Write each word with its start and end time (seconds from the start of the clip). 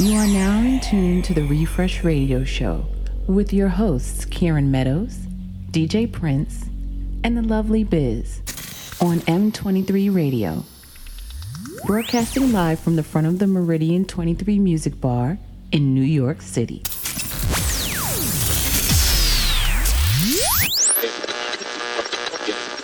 You 0.00 0.16
are 0.16 0.26
now 0.26 0.58
in 0.58 0.80
tune 0.80 1.22
to 1.22 1.32
the 1.34 1.44
Refresh 1.44 2.02
Radio 2.02 2.42
Show 2.42 2.84
with 3.28 3.52
your 3.52 3.68
hosts, 3.68 4.24
Kieran 4.24 4.72
Meadows, 4.72 5.18
DJ 5.70 6.10
Prince, 6.10 6.64
and 7.22 7.36
the 7.36 7.42
lovely 7.42 7.84
Biz 7.84 8.40
on 9.00 9.20
M23 9.20 10.12
Radio. 10.12 10.64
Broadcasting 11.86 12.50
live 12.50 12.80
from 12.80 12.96
the 12.96 13.04
front 13.04 13.28
of 13.28 13.38
the 13.38 13.46
Meridian 13.46 14.04
23 14.04 14.58
Music 14.58 15.00
Bar 15.00 15.38
in 15.70 15.94
New 15.94 16.02
York 16.02 16.42
City. 16.42 16.82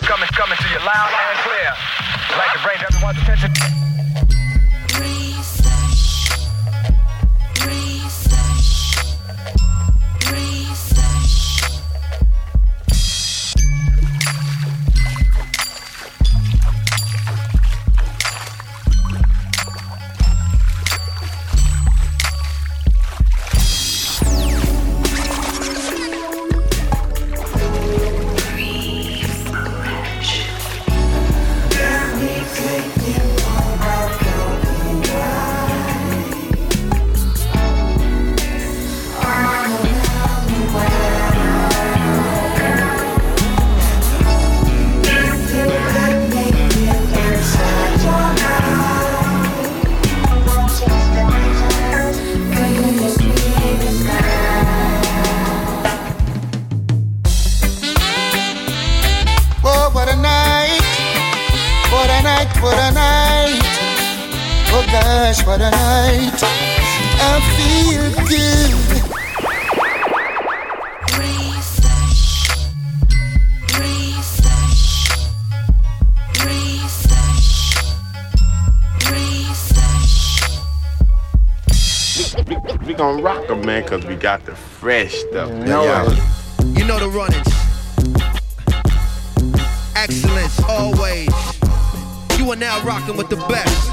Coming, 0.07 0.29
coming 0.29 0.57
to 0.57 0.69
you 0.69 0.79
loud 0.79 1.11
and 1.11 1.39
clear. 1.39 1.73
Like 2.37 2.53
to 2.53 2.59
bring 2.63 2.77
everyone's 2.81 3.17
attention. 3.17 3.80
The 85.03 85.09
fresh 85.09 85.21
stuff. 85.21 85.51
No 85.51 85.83
You 86.77 86.85
know 86.85 86.99
the 86.99 87.09
runnings. 87.09 87.47
Excellence 89.95 90.59
always. 90.67 91.29
You 92.37 92.51
are 92.51 92.55
now 92.55 92.83
rocking 92.83 93.17
with 93.17 93.29
the 93.29 93.37
best. 93.47 93.91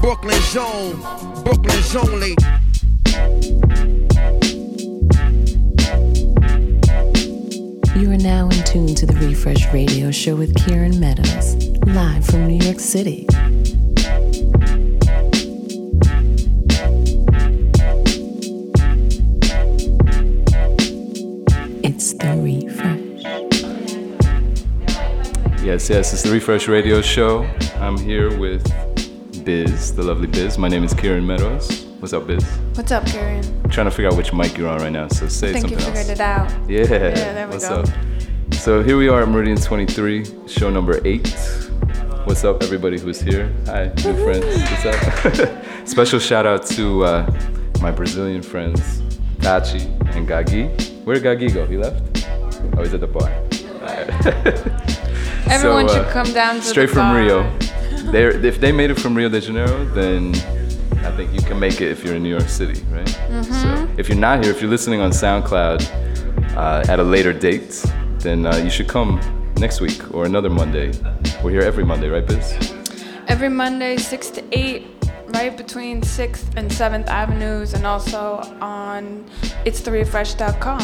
Brooklyn 0.00 0.40
Zone, 0.42 1.00
Brooklyn's 1.44 1.94
only. 1.96 2.34
You 7.96 8.12
are 8.12 8.16
now 8.16 8.46
in 8.46 8.64
tune 8.64 8.94
to 8.94 9.06
the 9.06 9.16
Refresh 9.20 9.72
Radio 9.72 10.10
Show 10.10 10.36
with 10.36 10.54
Kieran 10.64 10.98
Meadows, 10.98 11.54
live 11.86 12.24
from 12.24 12.46
New 12.48 12.64
York 12.64 12.80
City. 12.80 13.29
Yes, 25.90 26.12
it's 26.12 26.22
the 26.22 26.30
Refresh 26.30 26.68
Radio 26.68 27.02
Show. 27.02 27.42
I'm 27.80 27.98
here 27.98 28.38
with 28.38 28.62
Biz, 29.44 29.96
the 29.96 30.04
lovely 30.04 30.28
Biz. 30.28 30.56
My 30.56 30.68
name 30.68 30.84
is 30.84 30.94
Kieran 30.94 31.26
Meadows. 31.26 31.84
What's 31.98 32.12
up, 32.12 32.28
Biz? 32.28 32.44
What's 32.74 32.92
up, 32.92 33.04
Kieran? 33.06 33.44
I'm 33.64 33.70
trying 33.70 33.86
to 33.86 33.90
figure 33.90 34.08
out 34.08 34.16
which 34.16 34.32
mic 34.32 34.56
you're 34.56 34.68
on 34.68 34.78
right 34.78 34.92
now, 34.92 35.08
so 35.08 35.26
say 35.26 35.50
I 35.50 35.52
think 35.54 35.62
something 35.62 35.80
you 35.80 35.84
figured 35.84 36.06
else. 36.06 36.10
it 36.10 36.20
out. 36.20 36.70
Yeah, 36.70 36.82
yeah 36.82 37.32
there 37.32 37.46
we 37.48 37.54
what's 37.54 37.68
go. 37.68 37.80
up? 37.80 37.88
So 38.52 38.84
here 38.84 38.96
we 38.96 39.08
are 39.08 39.22
at 39.22 39.28
Meridian 39.28 39.56
23, 39.56 40.46
show 40.46 40.70
number 40.70 41.04
eight. 41.04 41.28
What's 42.24 42.44
up, 42.44 42.62
everybody 42.62 43.00
who's 43.00 43.20
here? 43.20 43.52
Hi, 43.66 43.86
new 44.04 44.14
friends. 44.22 44.46
What's 44.70 45.40
up? 45.40 45.64
Special 45.88 46.20
shout 46.20 46.46
out 46.46 46.64
to 46.66 47.02
uh, 47.02 47.40
my 47.80 47.90
Brazilian 47.90 48.42
friends, 48.42 49.00
Tachi 49.38 49.86
and 50.14 50.28
Gagi. 50.28 51.02
Where 51.02 51.18
did 51.18 51.24
Gagi 51.24 51.52
go? 51.52 51.66
He 51.66 51.76
left? 51.76 52.28
Oh, 52.76 52.84
he's 52.84 52.94
at 52.94 53.00
the 53.00 53.08
bar. 53.08 53.28
Everyone 55.50 55.88
So, 55.88 55.94
uh, 55.94 56.04
should 56.04 56.12
come 56.12 56.32
down 56.32 56.56
to 56.56 56.62
straight 56.62 56.86
the 56.86 56.94
from 56.94 57.08
bar. 57.12 57.20
Rio. 57.20 57.58
They're, 58.12 58.30
if 58.44 58.60
they 58.60 58.72
made 58.72 58.90
it 58.90 58.98
from 58.98 59.14
Rio 59.14 59.28
de 59.28 59.40
Janeiro, 59.40 59.84
then 59.86 60.34
I 61.04 61.10
think 61.16 61.32
you 61.32 61.42
can 61.42 61.58
make 61.58 61.80
it 61.80 61.90
if 61.90 62.04
you're 62.04 62.14
in 62.14 62.22
New 62.22 62.30
York 62.30 62.48
City, 62.48 62.82
right? 62.90 63.06
Mm-hmm. 63.06 63.52
So 63.52 63.88
if 63.98 64.08
you're 64.08 64.18
not 64.18 64.42
here, 64.44 64.52
if 64.52 64.60
you're 64.60 64.70
listening 64.70 65.00
on 65.00 65.10
SoundCloud 65.10 66.56
uh, 66.56 66.84
at 66.92 66.98
a 66.98 67.02
later 67.02 67.32
date, 67.32 67.84
then 68.18 68.46
uh, 68.46 68.56
you 68.56 68.70
should 68.70 68.88
come 68.88 69.20
next 69.58 69.80
week 69.80 70.14
or 70.14 70.24
another 70.24 70.50
Monday. 70.50 70.92
We're 71.42 71.50
here 71.50 71.62
every 71.62 71.84
Monday, 71.84 72.08
right, 72.08 72.26
Biz? 72.26 72.72
Every 73.28 73.48
Monday, 73.48 73.96
6 73.96 74.30
to 74.30 74.42
8, 74.52 74.86
right 75.28 75.56
between 75.56 76.00
6th 76.02 76.56
and 76.56 76.70
7th 76.70 77.06
Avenues, 77.06 77.74
and 77.74 77.86
also 77.86 78.36
on 78.60 79.24
it's 79.64 79.80
therefresh.com. 79.80 80.80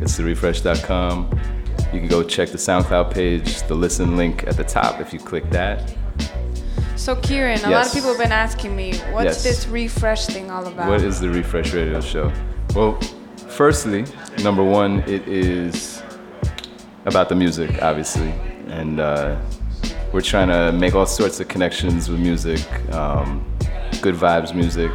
It's 0.00 0.18
therefresh.com. 0.18 1.30
You 1.92 2.00
can 2.00 2.08
go 2.08 2.22
check 2.22 2.50
the 2.50 2.58
SoundCloud 2.58 3.12
page, 3.12 3.62
the 3.62 3.74
listen 3.74 4.16
link 4.16 4.46
at 4.46 4.56
the 4.56 4.64
top 4.64 5.00
if 5.00 5.12
you 5.12 5.18
click 5.18 5.48
that. 5.50 5.94
So, 6.96 7.16
Kieran, 7.16 7.64
a 7.64 7.70
lot 7.70 7.86
of 7.86 7.92
people 7.92 8.10
have 8.10 8.18
been 8.18 8.32
asking 8.32 8.76
me, 8.76 8.92
what's 9.12 9.24
Yes. 9.24 9.42
this 9.42 9.66
refresh 9.68 10.26
thing 10.26 10.50
all 10.50 10.66
about? 10.66 10.88
What 10.88 11.00
is 11.00 11.20
the 11.20 11.30
Refresh 11.30 11.72
Radio 11.72 12.00
Show? 12.00 12.30
Well, 12.74 13.00
firstly, 13.48 14.04
number 14.42 14.62
one, 14.62 15.00
it 15.06 15.26
is 15.26 16.02
about 17.06 17.30
the 17.30 17.34
music, 17.34 17.82
obviously, 17.82 18.34
and 18.66 19.00
uh, 19.00 19.38
we're 20.12 20.20
trying 20.20 20.48
to 20.48 20.72
make 20.72 20.94
all 20.94 21.06
sorts 21.06 21.40
of 21.40 21.48
connections 21.48 22.10
with 22.10 22.20
music, 22.20 22.60
um, 22.92 23.42
good 24.02 24.14
vibes 24.14 24.54
music. 24.54 24.90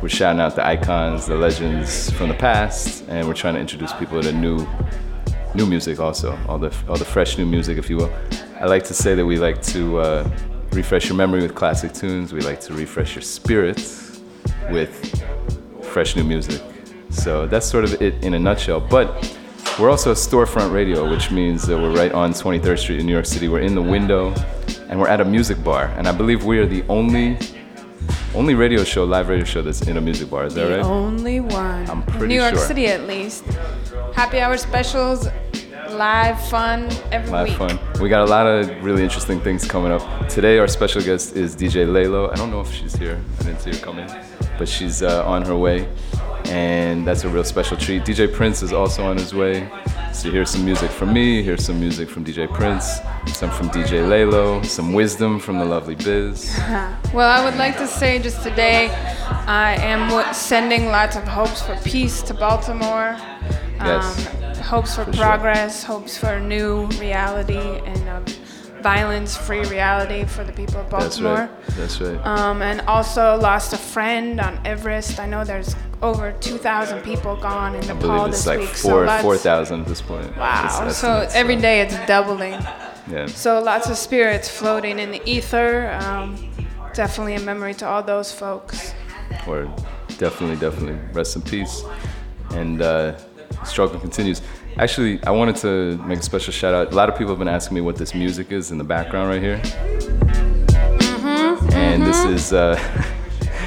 We're 0.00 0.08
shouting 0.08 0.40
out 0.40 0.54
the 0.56 0.64
icons, 0.66 1.26
the 1.26 1.34
legends 1.36 2.10
from 2.12 2.28
the 2.28 2.34
past, 2.34 3.04
and 3.08 3.26
we're 3.26 3.34
trying 3.34 3.54
to 3.54 3.60
introduce 3.60 3.92
people 3.94 4.22
to 4.22 4.32
new, 4.32 4.66
new 5.56 5.66
music 5.66 5.98
also, 5.98 6.38
all 6.48 6.58
the 6.58 6.72
all 6.88 6.96
the 6.96 7.04
fresh 7.04 7.38
new 7.38 7.46
music, 7.46 7.78
if 7.78 7.88
you 7.90 7.96
will. 7.96 8.12
I 8.60 8.66
like 8.66 8.84
to 8.84 8.94
say 8.94 9.14
that 9.14 9.24
we 9.24 9.38
like 9.38 9.62
to 9.74 9.98
uh, 9.98 10.30
refresh 10.72 11.08
your 11.08 11.16
memory 11.16 11.42
with 11.42 11.54
classic 11.54 11.92
tunes. 11.92 12.32
We 12.32 12.40
like 12.42 12.60
to 12.62 12.74
refresh 12.74 13.14
your 13.14 13.22
spirit 13.22 13.78
with 14.70 14.92
fresh 15.82 16.14
new 16.16 16.24
music. 16.24 16.62
So 17.10 17.46
that's 17.46 17.66
sort 17.66 17.84
of 17.84 18.00
it 18.02 18.22
in 18.24 18.34
a 18.34 18.38
nutshell. 18.38 18.80
But 18.80 19.06
we're 19.78 19.90
also 19.90 20.10
a 20.10 20.14
storefront 20.14 20.72
radio, 20.72 21.10
which 21.10 21.30
means 21.30 21.66
that 21.66 21.78
we're 21.78 21.94
right 21.94 22.12
on 22.12 22.32
23rd 22.32 22.78
Street 22.78 23.00
in 23.00 23.06
New 23.06 23.12
York 23.12 23.26
City. 23.26 23.48
We're 23.48 23.60
in 23.60 23.74
the 23.74 23.82
window, 23.82 24.34
and 24.88 25.00
we're 25.00 25.08
at 25.08 25.20
a 25.20 25.24
music 25.24 25.62
bar. 25.64 25.86
And 25.96 26.06
I 26.06 26.12
believe 26.12 26.44
we 26.44 26.58
are 26.58 26.66
the 26.66 26.84
only 26.88 27.38
only 28.34 28.54
radio 28.54 28.84
show, 28.84 29.04
live 29.04 29.28
radio 29.28 29.44
show 29.44 29.62
that's 29.62 29.82
in 29.82 29.96
a 29.96 30.00
music 30.00 30.28
bar. 30.28 30.44
Is 30.44 30.54
that 30.54 30.66
the 30.66 30.76
right? 30.76 30.84
only 30.84 31.40
one. 31.40 31.88
I'm 31.88 32.02
pretty 32.02 32.28
New 32.28 32.40
York 32.40 32.54
sure. 32.54 32.66
City, 32.66 32.86
at 32.88 33.02
least. 33.06 33.44
Happy 34.16 34.40
hour 34.40 34.56
specials, 34.56 35.28
live 35.90 36.40
fun 36.48 36.88
every 37.12 37.30
Live 37.30 37.48
week. 37.48 37.58
fun. 37.58 37.78
We 38.00 38.08
got 38.08 38.22
a 38.26 38.30
lot 38.30 38.46
of 38.46 38.82
really 38.82 39.02
interesting 39.02 39.40
things 39.40 39.66
coming 39.68 39.92
up. 39.92 40.28
Today, 40.28 40.58
our 40.58 40.66
special 40.68 41.02
guest 41.02 41.36
is 41.36 41.54
DJ 41.54 41.86
Laylo. 41.86 42.32
I 42.32 42.34
don't 42.36 42.50
know 42.50 42.60
if 42.62 42.72
she's 42.72 42.94
here. 42.94 43.22
I 43.40 43.42
didn't 43.44 43.60
see 43.60 43.72
her 43.72 43.78
come 43.84 43.98
in, 43.98 44.08
but 44.58 44.68
she's 44.68 45.02
uh, 45.02 45.22
on 45.26 45.42
her 45.42 45.56
way, 45.56 45.86
and 46.48 47.06
that's 47.06 47.24
a 47.24 47.28
real 47.28 47.44
special 47.44 47.76
treat. 47.76 48.02
DJ 48.04 48.32
Prince 48.32 48.62
is 48.62 48.72
also 48.72 49.04
on 49.04 49.16
his 49.16 49.34
way. 49.34 49.68
So 50.12 50.30
here's 50.30 50.50
some 50.50 50.64
music 50.64 50.90
from 50.90 51.12
me. 51.12 51.42
Here's 51.42 51.64
some 51.64 51.78
music 51.78 52.08
from 52.08 52.24
DJ 52.24 52.52
Prince. 52.52 53.00
Some 53.36 53.50
from 53.50 53.68
DJ 53.70 54.02
Laylo. 54.06 54.64
Some 54.64 54.92
wisdom 54.92 55.38
from 55.38 55.58
the 55.58 55.64
lovely 55.64 55.94
Biz. 55.94 56.58
Well, 57.12 57.28
I 57.30 57.44
would 57.44 57.56
like 57.56 57.76
to 57.78 57.86
say 57.86 58.18
just 58.18 58.42
today, 58.42 58.88
I 59.46 59.76
am 59.80 60.34
sending 60.34 60.86
lots 60.86 61.16
of 61.16 61.24
hopes 61.24 61.62
for 61.62 61.76
peace 61.84 62.22
to 62.22 62.34
Baltimore. 62.34 63.16
Yes. 63.78 64.26
Um, 64.26 64.54
hopes 64.64 64.94
for, 64.96 65.04
For 65.04 65.12
sure. 65.12 65.22
progress, 65.24 65.82
hopes 65.84 66.16
for 66.18 66.28
a 66.28 66.40
new 66.40 66.86
reality 66.98 67.80
and 67.86 68.08
a 68.08 68.22
violence-free 68.86 69.64
reality 69.64 70.24
for 70.24 70.44
the 70.44 70.52
people 70.52 70.76
of 70.76 70.88
Baltimore. 70.88 71.48
That's 71.76 72.00
right. 72.00 72.08
That's 72.08 72.24
right. 72.24 72.26
Um, 72.26 72.62
and 72.62 72.80
also 72.82 73.36
lost 73.36 73.72
a 73.72 73.76
friend 73.76 74.40
on 74.40 74.60
Everest. 74.64 75.18
I 75.18 75.26
know 75.26 75.42
there's 75.44 75.74
over 76.02 76.30
2,000 76.40 77.02
people 77.02 77.34
gone 77.36 77.74
in 77.74 77.82
I 77.82 77.86
Nepal 77.88 78.00
believe 78.00 78.30
this 78.30 78.40
it's 78.40 78.46
like 78.46 78.60
week. 78.60 78.68
four 78.68 79.08
so 79.08 79.18
four 79.22 79.36
thousand 79.36 79.80
at 79.80 79.86
this 79.88 80.02
point. 80.02 80.36
Wow. 80.36 80.88
So 80.90 81.28
every 81.32 81.56
day 81.56 81.80
it's 81.80 81.98
doubling. 82.06 82.60
Yeah. 83.10 83.26
So 83.26 83.60
lots 83.60 83.88
of 83.90 83.96
spirits 83.96 84.48
floating 84.48 85.00
in 85.00 85.10
the 85.10 85.22
ether. 85.28 85.90
Um, 86.02 86.36
definitely 86.94 87.34
a 87.34 87.40
memory 87.40 87.74
to 87.74 87.86
all 87.88 88.02
those 88.04 88.30
folks. 88.30 88.94
Or 89.48 89.64
definitely, 90.18 90.56
definitely. 90.56 90.98
Rest 91.12 91.34
in 91.34 91.42
peace. 91.42 91.82
And 92.50 92.82
uh, 92.82 93.16
struggle 93.64 93.98
continues. 93.98 94.42
Actually, 94.78 95.18
I 95.24 95.30
wanted 95.30 95.56
to 95.56 95.96
make 96.04 96.18
a 96.18 96.22
special 96.22 96.52
shout 96.52 96.74
out. 96.74 96.92
A 96.92 96.94
lot 96.94 97.08
of 97.08 97.16
people 97.16 97.30
have 97.32 97.38
been 97.38 97.48
asking 97.48 97.76
me 97.76 97.80
what 97.80 97.96
this 97.96 98.14
music 98.14 98.52
is 98.52 98.70
in 98.70 98.76
the 98.76 98.84
background 98.84 99.30
right 99.30 99.40
here. 99.40 99.60
And 101.72 102.02
this 102.02 102.22
is 102.26 102.52
uh, 102.52 102.78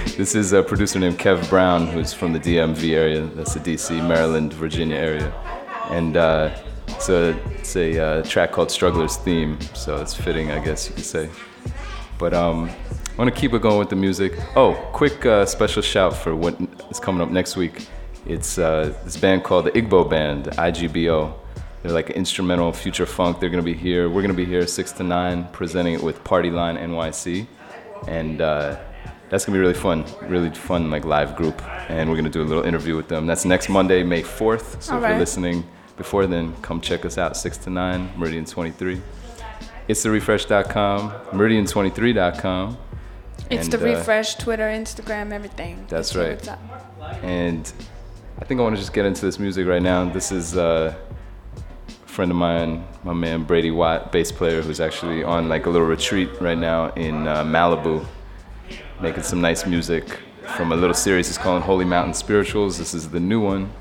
this 0.17 0.35
is 0.35 0.53
a 0.53 0.61
producer 0.61 0.99
named 0.99 1.17
Kev 1.17 1.49
Brown, 1.49 1.87
who's 1.87 2.13
from 2.13 2.31
the 2.31 2.39
DMV 2.39 2.93
area. 2.93 3.25
That's 3.25 3.55
the 3.55 3.59
DC, 3.59 4.07
Maryland, 4.07 4.53
Virginia 4.53 4.97
area. 4.97 5.33
And 5.89 6.15
uh, 6.15 6.55
it's 6.89 7.09
a, 7.09 7.29
it's 7.55 7.75
a 7.75 7.99
uh, 7.99 8.23
track 8.23 8.51
called 8.51 8.69
Struggler's 8.69 9.17
Theme, 9.17 9.59
so 9.73 9.95
it's 9.97 10.13
fitting, 10.13 10.51
I 10.51 10.63
guess 10.63 10.87
you 10.87 10.93
could 10.93 11.05
say. 11.05 11.27
But 12.19 12.35
um, 12.35 12.69
I 12.69 13.15
want 13.17 13.33
to 13.33 13.41
keep 13.41 13.53
it 13.53 13.63
going 13.63 13.79
with 13.79 13.89
the 13.89 13.95
music. 13.95 14.33
Oh, 14.55 14.75
quick 14.93 15.25
uh, 15.25 15.47
special 15.47 15.81
shout 15.81 16.15
for 16.15 16.35
what 16.35 16.55
is 16.91 16.99
coming 16.99 17.21
up 17.21 17.31
next 17.31 17.55
week. 17.55 17.87
It's 18.29 18.59
uh, 18.59 18.93
this 19.03 19.17
band 19.17 19.43
called 19.43 19.65
the 19.65 19.71
Igbo 19.71 20.07
Band, 20.07 20.45
IGBO. 20.45 21.33
They're 21.81 21.91
like 21.91 22.11
instrumental 22.11 22.71
future 22.71 23.07
funk. 23.07 23.39
They're 23.39 23.49
gonna 23.49 23.63
be 23.63 23.73
here. 23.73 24.07
We're 24.07 24.21
gonna 24.21 24.35
be 24.35 24.45
here 24.45 24.67
six 24.67 24.91
to 24.93 25.03
nine, 25.03 25.47
presenting 25.51 25.95
it 25.95 26.03
with 26.03 26.23
Party 26.23 26.51
Line 26.51 26.77
NYC, 26.77 27.47
and 28.07 28.39
uh, 28.39 28.77
that's 29.29 29.45
gonna 29.45 29.55
be 29.55 29.59
really 29.59 29.73
fun. 29.73 30.05
Really 30.21 30.51
fun, 30.51 30.91
like 30.91 31.05
live 31.05 31.35
group. 31.35 31.59
And 31.89 32.07
we're 32.07 32.17
gonna 32.17 32.29
do 32.29 32.43
a 32.43 32.49
little 32.51 32.63
interview 32.63 32.95
with 32.95 33.07
them. 33.07 33.25
That's 33.25 33.45
next 33.45 33.67
Monday, 33.67 34.03
May 34.03 34.21
4th. 34.21 34.79
So 34.79 34.91
if 34.91 34.91
Alright. 34.91 35.09
you're 35.09 35.19
listening 35.19 35.67
before 35.97 36.27
then, 36.27 36.53
come 36.61 36.81
check 36.81 37.05
us 37.05 37.17
out. 37.17 37.35
Six 37.35 37.57
to 37.57 37.71
nine, 37.71 38.11
Meridian 38.15 38.45
23. 38.45 39.01
It's 39.87 40.05
therefresh.com, 40.05 41.09
meridian23.com. 41.31 42.77
It's 43.49 43.63
And, 43.63 43.73
the 43.73 43.79
uh, 43.79 43.97
refresh, 43.97 44.35
Twitter, 44.35 44.65
Instagram, 44.65 45.31
everything. 45.31 45.87
That's 45.89 46.11
See 46.11 46.19
right. 46.19 46.47
And 47.23 47.73
I 48.41 48.45
think 48.45 48.59
I 48.59 48.63
want 48.63 48.75
to 48.75 48.81
just 48.81 48.93
get 48.93 49.05
into 49.05 49.25
this 49.25 49.37
music 49.37 49.67
right 49.67 49.81
now. 49.81 50.09
This 50.09 50.31
is 50.31 50.55
uh, 50.55 50.95
a 51.87 52.07
friend 52.07 52.31
of 52.31 52.37
mine, 52.37 52.87
my 53.03 53.13
man 53.13 53.43
Brady 53.43 53.69
Watt, 53.69 54.11
bass 54.11 54.31
player, 54.31 54.61
who's 54.61 54.79
actually 54.79 55.23
on 55.23 55.49
like 55.49 55.65
a 55.65 55.69
little 55.69 55.85
retreat 55.85 56.29
right 56.39 56.57
now 56.57 56.91
in 56.93 57.27
uh, 57.27 57.43
Malibu, 57.43 58.05
making 59.01 59.23
some 59.23 59.41
nice 59.41 59.65
music 59.65 60.19
from 60.55 60.71
a 60.71 60.75
little 60.75 60.95
series. 60.95 61.27
It's 61.27 61.37
called 61.37 61.63
Holy 61.63 61.85
Mountain 61.85 62.13
Spirituals. 62.13 62.77
This 62.77 62.93
is 62.93 63.09
the 63.09 63.19
new 63.19 63.41
one, 63.41 63.71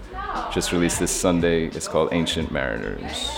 just 0.53 0.73
released 0.73 0.99
this 0.99 1.13
Sunday. 1.13 1.67
It's 1.69 1.89
called 1.89 2.09
Ancient 2.13 2.51
Mariners. 2.51 3.31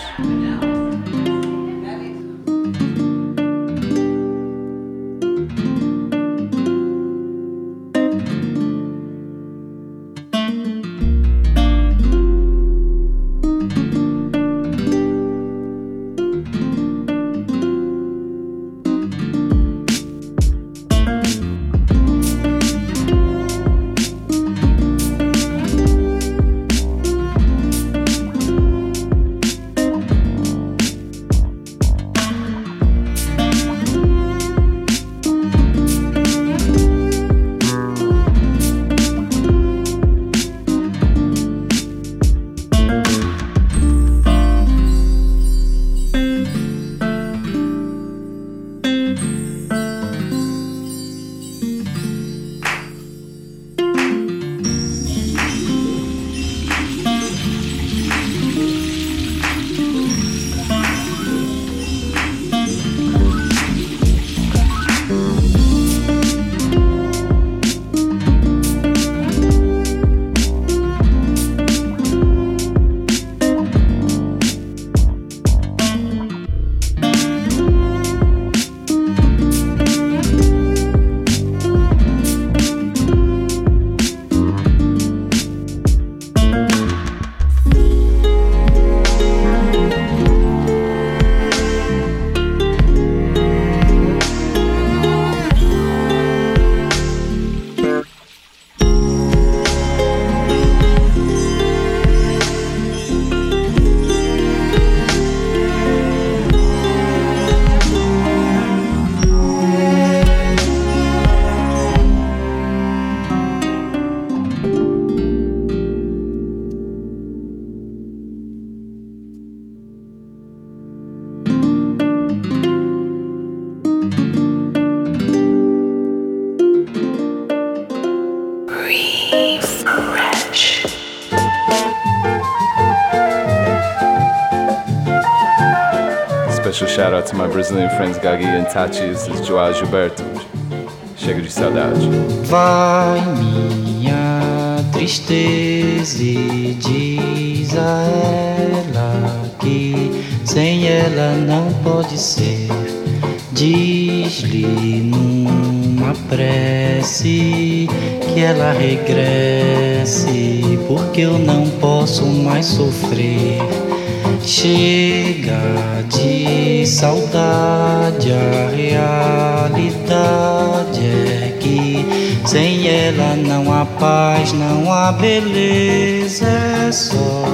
Beleza, 175.21 176.47
é 176.89 176.93
só 176.93 177.45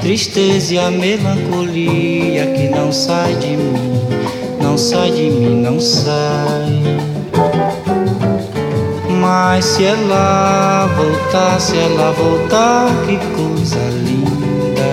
tristeza 0.00 0.74
e 0.74 0.78
a 0.78 0.90
melancolia 0.90 2.46
que 2.48 2.68
não 2.68 2.92
sai 2.92 3.34
de 3.36 3.56
mim, 3.56 4.08
não 4.60 4.76
sai 4.76 5.12
de 5.12 5.30
mim, 5.30 5.62
não 5.62 5.80
sai. 5.80 6.82
Mas 9.20 9.64
se 9.64 9.84
ela 9.84 10.88
voltar, 10.96 11.60
se 11.60 11.78
ela 11.78 12.10
voltar, 12.12 12.88
que 13.06 13.16
coisa 13.36 13.78
linda, 14.04 14.90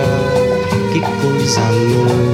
que 0.92 1.00
coisa 1.20 1.60
louca. 1.72 2.30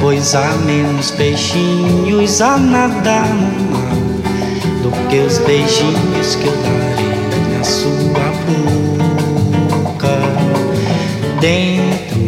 pois 0.00 0.34
há 0.34 0.52
menos 0.64 1.10
peixinhos 1.10 2.40
a 2.40 2.56
nadar 2.56 3.28
no 3.28 3.70
mar 3.70 3.90
do 4.82 4.90
que 5.08 5.18
os 5.18 5.36
beijinhos 5.38 6.34
que 6.36 6.46
eu 6.46 6.56
darei 6.62 6.90
na 6.94 6.99
sua 7.70 8.26
boca. 8.46 10.18
Dentro 11.40 12.18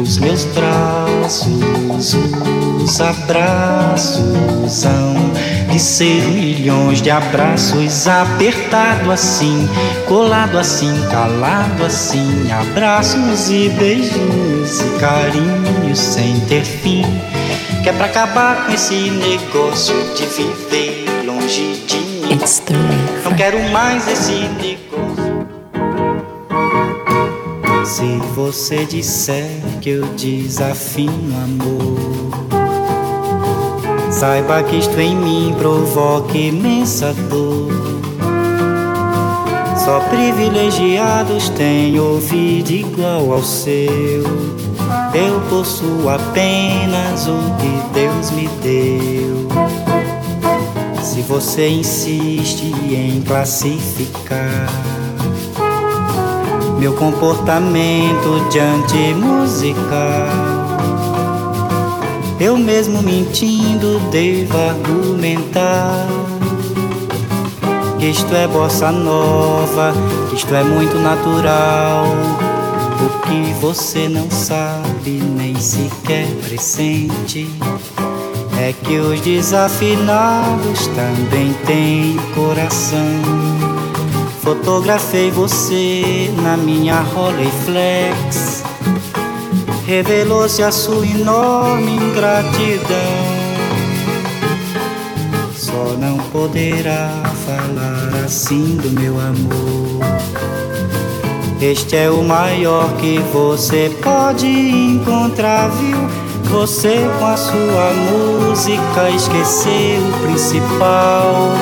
dos 0.00 0.18
meus 0.18 0.44
braços, 0.46 2.16
os 2.82 3.00
abraços 3.00 4.84
hão 4.84 5.14
de 5.70 5.78
ser 5.78 6.22
milhões 6.28 7.00
de 7.00 7.10
abraços, 7.10 8.08
apertado 8.08 9.12
assim, 9.12 9.68
colado 10.06 10.58
assim, 10.58 10.92
calado 11.10 11.84
assim, 11.84 12.50
abraços 12.50 13.48
e 13.48 13.68
beijinhos 13.70 14.80
e 14.80 14.98
carinhos 14.98 15.98
sem 15.98 16.40
ter 16.40 16.64
fim. 16.64 17.04
Que 17.82 17.90
é 17.90 17.92
pra 17.92 18.06
acabar 18.06 18.66
com 18.66 18.72
esse 18.72 19.10
negócio 19.10 19.94
de 20.16 20.26
viver 20.26 21.22
longe 21.24 21.80
de 21.86 21.98
mim. 21.98 22.32
It's 22.32 22.60
Não 23.26 23.34
quero 23.34 23.60
mais 23.70 24.06
esse 24.06 24.30
negócio. 24.30 25.48
Se 27.84 28.18
você 28.36 28.84
disser 28.84 29.50
que 29.80 29.90
eu 29.90 30.06
desafino 30.14 31.34
amor, 31.42 32.30
saiba 34.12 34.62
que 34.62 34.76
isto 34.76 35.00
em 35.00 35.16
mim 35.16 35.52
provoca 35.58 36.38
imensa 36.38 37.12
dor. 37.28 37.72
Só 39.76 39.98
privilegiados 40.08 41.48
têm 41.48 41.98
ouvido 41.98 42.70
igual 42.70 43.32
ao 43.32 43.42
seu. 43.42 44.22
Eu 45.12 45.40
possuo 45.50 46.08
apenas 46.08 47.26
o 47.26 47.38
que 47.58 47.92
Deus 47.92 48.30
me 48.30 48.46
deu. 48.62 49.05
Você 51.28 51.68
insiste 51.68 52.72
em 52.90 53.20
classificar 53.20 54.68
meu 56.78 56.92
comportamento 56.94 58.48
diante 58.50 59.14
musical, 59.14 60.28
eu 62.38 62.56
mesmo 62.56 63.02
mentindo 63.02 63.98
devo 64.10 64.56
argumentar 64.56 66.06
que 67.98 68.06
isto 68.06 68.32
é 68.34 68.46
bossa 68.46 68.92
nova, 68.92 69.94
que 70.28 70.36
isto 70.36 70.54
é 70.54 70.62
muito 70.62 70.96
natural. 70.98 72.04
O 72.98 73.26
que 73.26 73.52
você 73.60 74.08
não 74.08 74.30
sabe 74.30 75.10
nem 75.10 75.56
sequer 75.56 76.26
pressente 76.46 77.48
é 78.58 78.72
que 78.72 78.98
os 78.98 79.20
desafinados 79.20 80.86
também 80.88 81.52
têm 81.66 82.16
coração. 82.34 83.22
Fotografei 84.42 85.30
você 85.30 86.32
na 86.42 86.56
minha 86.56 87.00
Rolleiflex. 87.00 88.62
Revelou-se 89.86 90.62
a 90.62 90.72
sua 90.72 91.06
enorme 91.06 91.96
ingratidão. 91.96 93.36
Só 95.54 95.96
não 95.98 96.16
poderá 96.30 97.10
falar 97.44 98.24
assim 98.24 98.76
do 98.76 98.90
meu 98.90 99.18
amor. 99.20 100.06
Este 101.60 101.96
é 101.96 102.10
o 102.10 102.22
maior 102.22 102.96
que 102.96 103.18
você 103.32 103.90
pode 104.02 104.46
encontrar, 104.46 105.68
viu? 105.70 106.15
Você 106.50 106.96
com 107.18 107.26
a 107.26 107.36
sua 107.36 107.92
música 107.92 109.10
esqueceu 109.10 110.00
o 110.08 110.26
principal. 110.26 111.52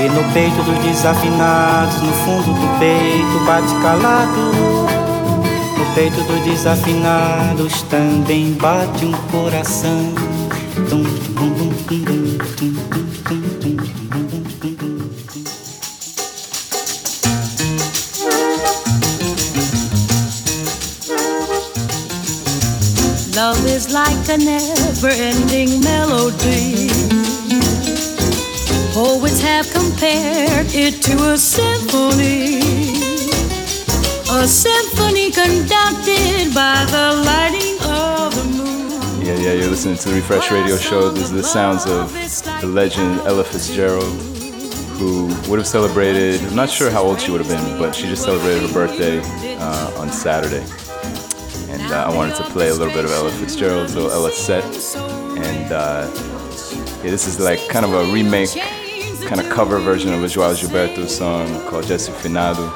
E 0.00 0.08
no 0.08 0.32
peito 0.32 0.62
dos 0.62 0.78
desafinados, 0.84 2.02
no 2.02 2.12
fundo 2.12 2.52
do 2.52 2.78
peito 2.78 3.44
bate 3.46 3.74
calado. 3.82 4.40
No 5.78 5.94
peito 5.94 6.20
dos 6.22 6.40
desafinados 6.44 7.82
também 7.82 8.52
bate 8.54 9.04
um 9.04 9.12
coração. 9.30 10.12
Tum, 10.88 11.04
tum, 11.34 11.70
tum, 11.86 12.04
tum, 12.04 12.38
tum, 12.56 12.74
tum, 12.90 13.40
tum, 13.60 13.76
tum. 13.76 13.95
Like 23.96 24.28
a 24.28 24.36
never 24.36 25.08
ending 25.08 25.80
melody. 25.80 26.90
Poets 28.92 29.40
have 29.40 29.66
compared 29.72 30.66
it 30.74 31.00
to 31.00 31.14
a 31.32 31.38
symphony. 31.38 32.60
A 34.36 34.46
symphony 34.46 35.30
conducted 35.30 36.52
by 36.54 36.84
the 36.94 37.06
lighting 37.24 37.76
of 37.88 38.34
the 38.36 38.44
moon. 38.58 39.24
Yeah, 39.24 39.38
yeah, 39.38 39.52
you're 39.54 39.70
listening 39.70 39.96
to 39.96 40.10
the 40.10 40.16
Refresh 40.16 40.50
Radio 40.50 40.76
Show. 40.76 41.08
This 41.08 41.24
is 41.24 41.32
the 41.32 41.42
sounds 41.42 41.86
of 41.86 42.12
the 42.60 42.66
legend 42.66 43.20
Ella 43.20 43.44
Fitzgerald, 43.44 44.12
who 44.98 45.28
would 45.48 45.58
have 45.58 45.66
celebrated, 45.66 46.42
I'm 46.42 46.54
not 46.54 46.68
sure 46.68 46.90
how 46.90 47.02
old 47.02 47.18
she 47.18 47.30
would 47.30 47.40
have 47.40 47.48
been, 47.48 47.78
but 47.78 47.94
she 47.94 48.08
just 48.08 48.24
celebrated 48.24 48.68
her 48.68 48.74
birthday 48.74 49.20
uh, 49.56 50.00
on 50.02 50.12
Saturday. 50.12 50.85
And 51.86 51.94
uh, 51.94 52.10
I 52.10 52.16
wanted 52.16 52.34
to 52.34 52.42
play 52.50 52.68
a 52.68 52.74
little 52.74 52.92
bit 52.92 53.04
of 53.04 53.12
Ella 53.12 53.30
Fitzgerald's 53.30 53.94
little 53.94 54.10
Ella 54.10 54.32
set. 54.32 54.64
And 54.96 55.70
uh, 55.70 56.10
yeah, 57.04 57.10
this 57.12 57.28
is 57.28 57.38
like 57.38 57.60
kind 57.68 57.84
of 57.84 57.92
a 57.94 58.12
remake, 58.12 58.50
kind 59.28 59.40
of 59.40 59.48
cover 59.50 59.78
version 59.78 60.12
of 60.12 60.20
a 60.24 60.26
Joao 60.26 60.52
Gilberto 60.52 61.08
song 61.08 61.46
called 61.68 61.84
Desafinado. 61.84 62.66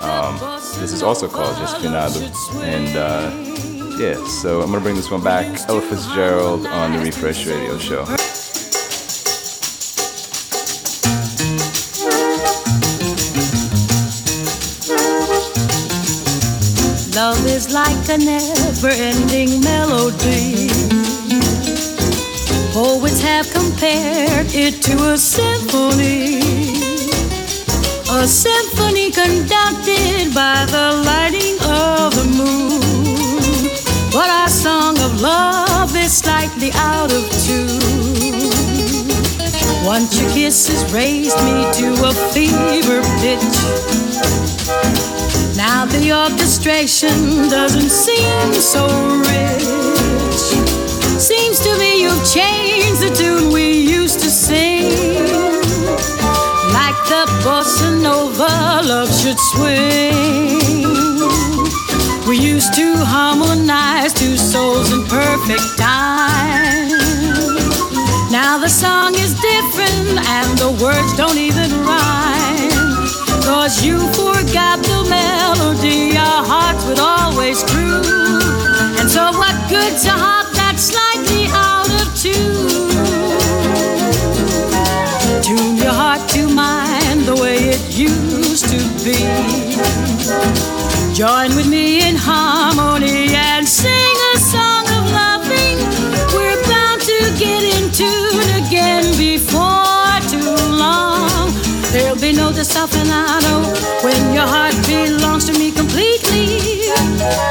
Um, 0.00 0.38
this 0.80 0.92
is 0.92 1.02
also 1.02 1.26
called 1.26 1.56
Desafinado. 1.56 2.22
And 2.62 2.96
uh, 2.96 3.98
yeah, 3.98 4.24
so 4.40 4.60
I'm 4.60 4.70
gonna 4.70 4.80
bring 4.80 4.94
this 4.94 5.10
one 5.10 5.24
back. 5.24 5.58
Ella 5.68 5.82
Fitzgerald 5.82 6.64
on 6.64 6.92
the 6.92 7.00
Refresh 7.00 7.44
Radio 7.44 7.78
Show. 7.78 8.04
Is 17.52 17.68
like 17.70 18.08
a 18.08 18.16
never 18.16 18.88
ending 18.88 19.60
melody. 19.60 20.70
Poets 22.72 23.20
have 23.20 23.52
compared 23.52 24.48
it 24.54 24.80
to 24.80 25.12
a 25.12 25.18
symphony. 25.18 26.40
A 28.10 28.26
symphony 28.26 29.10
conducted 29.10 30.32
by 30.34 30.64
the 30.74 31.02
lighting 31.04 31.60
of 31.68 32.14
the 32.16 32.24
moon. 32.40 32.80
But 34.10 34.30
our 34.30 34.48
song 34.48 34.98
of 35.00 35.20
love 35.20 35.94
is 35.94 36.16
slightly 36.16 36.70
out 36.74 37.12
of 37.12 37.30
tune. 37.44 38.48
Once 39.84 40.18
your 40.18 40.30
kisses 40.30 40.90
raised 40.90 41.36
me 41.44 41.70
to 41.78 41.92
a 42.08 42.12
fever 42.32 43.02
pitch. 43.20 45.21
Now 45.56 45.84
the 45.84 46.12
orchestration 46.12 47.48
doesn't 47.48 47.90
seem 47.90 48.52
so 48.54 48.86
rich. 49.20 49.62
Seems 51.20 51.60
to 51.60 51.78
me 51.78 52.02
you've 52.02 52.24
changed 52.32 53.00
the 53.00 53.14
tune 53.14 53.52
we 53.52 53.70
used 53.72 54.20
to 54.20 54.30
sing. 54.30 54.90
Like 56.72 56.98
the 57.12 57.24
bossa 57.44 58.02
nova 58.02 58.82
love 58.86 59.12
should 59.20 59.38
swing. 59.52 60.52
We 62.26 62.38
used 62.38 62.74
to 62.74 62.96
harmonize 62.96 64.14
two 64.14 64.36
souls 64.36 64.92
in 64.92 65.04
perfect 65.04 65.78
time. 65.78 66.88
Now 68.30 68.58
the 68.58 68.68
song 68.68 69.14
is 69.16 69.34
different 69.34 70.18
and 70.26 70.58
the 70.58 70.70
words 70.82 71.12
don't 71.16 71.36
even 71.36 71.70
rhyme. 71.84 72.72
Cause 73.44 73.84
you 73.84 73.98
forgot 74.14 74.81
melody 75.12 76.16
our 76.16 76.42
hearts 76.52 76.84
would 76.86 76.98
always 76.98 77.58
true. 77.70 78.02
And 79.00 79.08
so 79.16 79.22
what 79.40 79.54
good's 79.68 80.04
a 80.06 80.16
heart 80.24 80.48
that's 80.58 80.82
slightly 80.92 81.44
out 81.68 81.90
of 82.00 82.08
tune? 82.24 82.90
Tune 85.46 85.76
your 85.84 85.94
heart 86.02 86.22
to 86.36 86.42
mine 86.48 87.18
the 87.30 87.36
way 87.42 87.58
it 87.74 87.82
used 88.08 88.66
to 88.74 88.80
be. 89.04 89.18
Join 91.20 91.48
with 91.56 91.68
me 91.68 92.08
in 92.08 92.16
harmony 92.16 93.34
and 93.34 93.68
sing 93.68 94.21
When 104.02 104.34
your 104.34 104.46
heart 104.46 104.74
belongs 104.84 105.44
to 105.44 105.52
me 105.52 105.70
completely, 105.70 106.58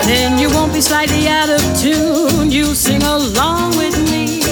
then 0.03 0.38
you 0.38 0.50
won't 0.50 0.74
be 0.74 0.81
slightly 0.81 1.29
out 1.29 1.48
of 1.50 1.62
tune. 1.79 2.51
You 2.51 2.75
sing 2.75 3.01
along 3.03 3.77
with 3.77 3.96
me. 4.12 4.43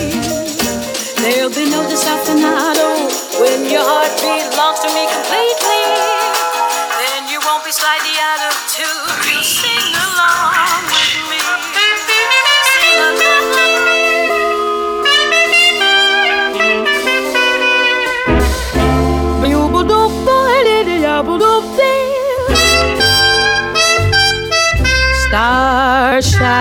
There'll 1.19 1.49
be 1.49 1.69
no 1.69 1.83
desafinado 1.91 3.11
when 3.41 3.69
your 3.69 3.83
heart 3.83 4.15
belongs 4.15 4.79
to 4.79 4.87
me 4.95 5.03
completely. 5.11 5.28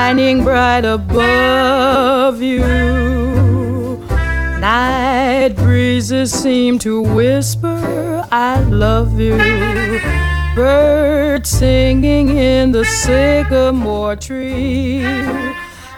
Shining 0.09 0.43
bright 0.43 0.87
above 0.87 2.41
you. 2.41 2.65
Night 4.59 5.51
breezes 5.55 6.33
seem 6.33 6.79
to 6.79 7.03
whisper, 7.03 8.27
I 8.33 8.59
love 8.71 9.21
you. 9.21 9.37
Birds 10.55 11.51
singing 11.51 12.31
in 12.31 12.73
the 12.73 12.87
sycamore 12.87 14.17
tree. 14.17 15.03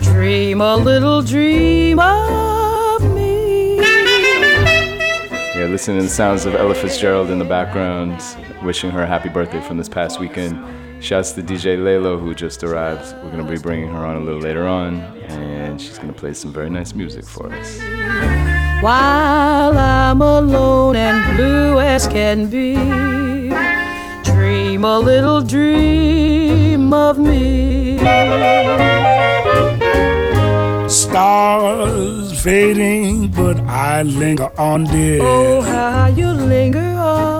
Dream 0.01 0.61
a 0.61 0.75
little 0.75 1.23
dream 1.23 2.01
of 2.01 3.15
me. 3.15 3.77
Yeah, 3.77 5.69
listening 5.71 5.99
to 5.99 6.03
the 6.07 6.09
sounds 6.09 6.47
of 6.47 6.57
Ella 6.57 6.75
Fitzgerald 6.75 7.31
in 7.31 7.39
the 7.39 7.45
background, 7.45 8.21
wishing 8.65 8.91
her 8.91 9.05
a 9.05 9.07
happy 9.07 9.29
birthday 9.29 9.61
from 9.61 9.77
this 9.77 9.89
past 9.89 10.19
weekend. 10.19 10.59
Shouts 11.01 11.33
to 11.33 11.43
DJ 11.43 11.79
Laylo 11.79 12.21
who 12.21 12.35
just 12.35 12.63
arrived. 12.63 13.17
We're 13.25 13.31
gonna 13.31 13.51
be 13.51 13.57
bringing 13.59 13.89
her 13.89 14.05
on 14.05 14.17
a 14.17 14.21
little 14.21 14.41
later 14.41 14.69
on, 14.69 15.01
and 15.29 15.81
she's 15.81 15.99
gonna 15.99 16.13
play 16.13 16.35
some 16.35 16.53
very 16.53 16.69
nice 16.69 16.95
music 16.95 17.25
for 17.25 17.51
us. 17.51 17.81
While 18.83 19.79
I'm 19.79 20.21
alone 20.21 20.97
and 20.97 21.37
blue 21.37 21.81
as 21.81 22.07
can 22.07 22.51
be, 22.51 22.75
dream 24.31 24.85
a 24.85 24.99
little 24.99 25.41
dream 25.41 26.93
of 26.93 27.19
me. 27.19 27.99
Stars 30.89 32.43
fading, 32.43 33.29
but 33.29 33.59
I 33.61 34.03
linger 34.03 34.51
on, 34.59 34.85
dear. 34.85 35.23
Oh, 35.23 35.63
how 35.63 36.09
you 36.09 36.31
linger 36.31 36.79
on. 36.79 37.40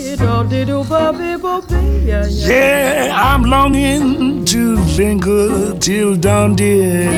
Yeah, 2.47 3.11
I'm 3.15 3.43
longing 3.43 4.45
to 4.45 4.75
linger 4.97 5.77
till 5.79 6.15
dawn, 6.15 6.55
dear. 6.55 7.09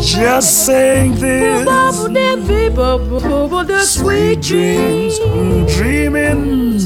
Just 0.00 0.66
saying 0.66 1.14
this. 1.16 1.66
Sweet 3.84 4.40
dreams, 4.40 5.18
dreaming. 5.76 6.80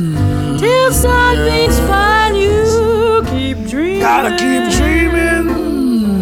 till 0.59 0.93
sunbeams 0.93 1.79
find 1.81 2.37
you. 2.37 3.23
Keep 3.31 3.69
dreaming. 3.69 4.01
Gotta 4.01 4.31
keep 4.31 4.71
dreaming. 4.77 5.47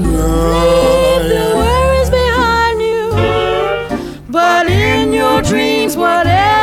Leave 0.04 1.24
the 1.32 1.44
worries 1.56 2.10
behind 2.10 2.80
you. 2.82 4.22
But 4.28 4.66
in 4.68 5.12
your 5.12 5.42
dreams, 5.42 5.96
whatever 5.96 6.57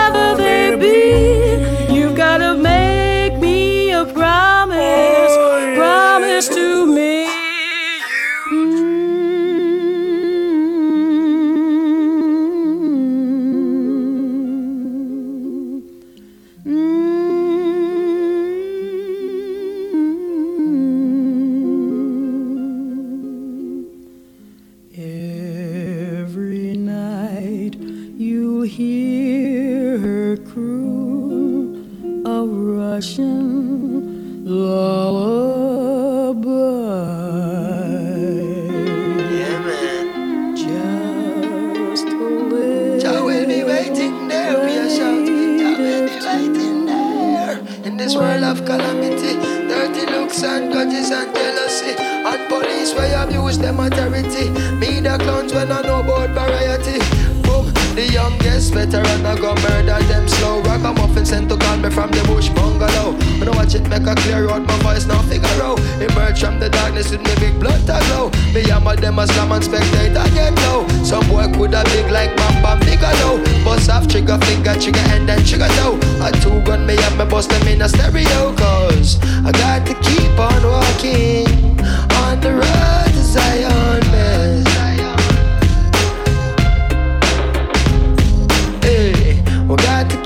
and 52.35 52.49
police 52.49 52.93
where 52.93 53.23
abuse 53.23 53.57
them 53.57 53.79
authority. 53.79 54.49
Media 54.75 55.17
clowns 55.17 55.53
when 55.53 55.71
I 55.71 55.81
know 55.81 56.01
about 56.01 56.29
variety. 56.31 56.99
Boom, 57.43 57.71
the 57.95 58.09
youngest 58.11 58.73
veteran 58.73 59.25
I 59.25 59.35
go 59.39 59.55
murder 59.55 59.99
them 60.07 60.27
slow. 60.27 60.61
Ragamuffin 60.61 61.25
sent 61.25 61.49
to 61.49 61.57
call 61.57 61.77
me 61.77 61.89
from 61.89 62.11
the 62.11 62.23
bush 62.27 62.49
bungalow. 62.49 63.13
When 63.39 63.47
I 63.47 63.55
watch 63.55 63.75
it 63.75 63.87
make 63.89 64.07
a 64.07 64.15
clear 64.15 64.49
out 64.49 64.63
my 64.67 64.77
voice 64.79 65.05
now 65.05 65.21
figure 65.23 65.61
out. 65.63 65.79
Emerge 66.01 66.41
from 66.41 66.59
the 66.59 66.69
darkness 66.69 67.11
with 67.11 67.21
me 67.21 67.33
big 67.39 67.59
blood 67.59 67.79
to 67.87 67.97
glow. 68.07 68.29
Me 68.53 68.61
hammer 68.67 68.95
them 68.95 69.19
a 69.19 69.27
slam 69.27 69.51
and 69.51 69.63
spectator 69.63 70.27
get 70.35 70.53
low. 70.67 70.87
Some 71.03 71.27
boy 71.27 71.47
coulda 71.53 71.83
big 71.85 72.11
like 72.11 72.35
Bam 72.35 72.61
Bam 72.61 72.79
Bigelow. 72.79 73.43
Bust 73.63 73.89
off 73.89 74.07
trigger 74.07 74.37
finger, 74.45 74.75
trigger 74.75 75.05
and 75.15 75.29
then 75.29 75.43
trigger 75.45 75.69
toe. 75.79 75.97
A 76.21 76.31
two 76.41 76.59
gun 76.67 76.85
me 76.85 76.95
have 76.97 77.17
me 77.17 77.25
bust 77.25 77.49
them 77.49 77.67
in 77.67 77.81
a 77.81 77.89
stereo 77.89 78.53
cause 78.55 79.19
I 79.45 79.51
got 79.51 79.85
to 79.87 79.93
keep 80.03 80.37
on 80.39 80.63
walking 80.63 81.64
on 82.25 82.39
the 82.39 82.51
road 82.51 83.11
to 83.13 83.23
Zion, 83.33 83.99
man. 84.11 84.65
Hey, 88.81 89.41
we 89.67 89.75
got 89.75 90.09
to 90.09 90.17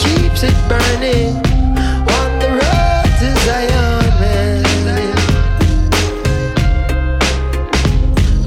it 0.44 0.58
burning 0.70 1.36
on 2.18 2.30
the 2.44 2.50
road 2.60 3.10
to 3.20 3.30
Zion, 3.46 4.06
man. 4.22 4.64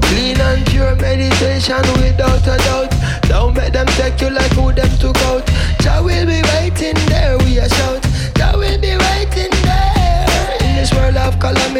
Clean 0.07 0.39
and 0.41 0.65
pure 0.67 0.95
meditation 0.95 1.83
without 2.01 2.47
a 2.53 2.57
doubt. 2.65 2.91
Don't 3.29 3.53
them 3.73 3.87
take 3.99 4.19
you 4.21 4.29
like 4.31 4.53
who 4.53 4.71
them 4.71 4.89
took 4.97 5.17
out. 5.29 5.45
Jah 5.81 6.01
will 6.01 6.25
be 6.25 6.41
waiting 6.53 6.97
there, 7.07 7.37
we 7.39 7.59
a 7.59 7.69
shout. 7.69 8.02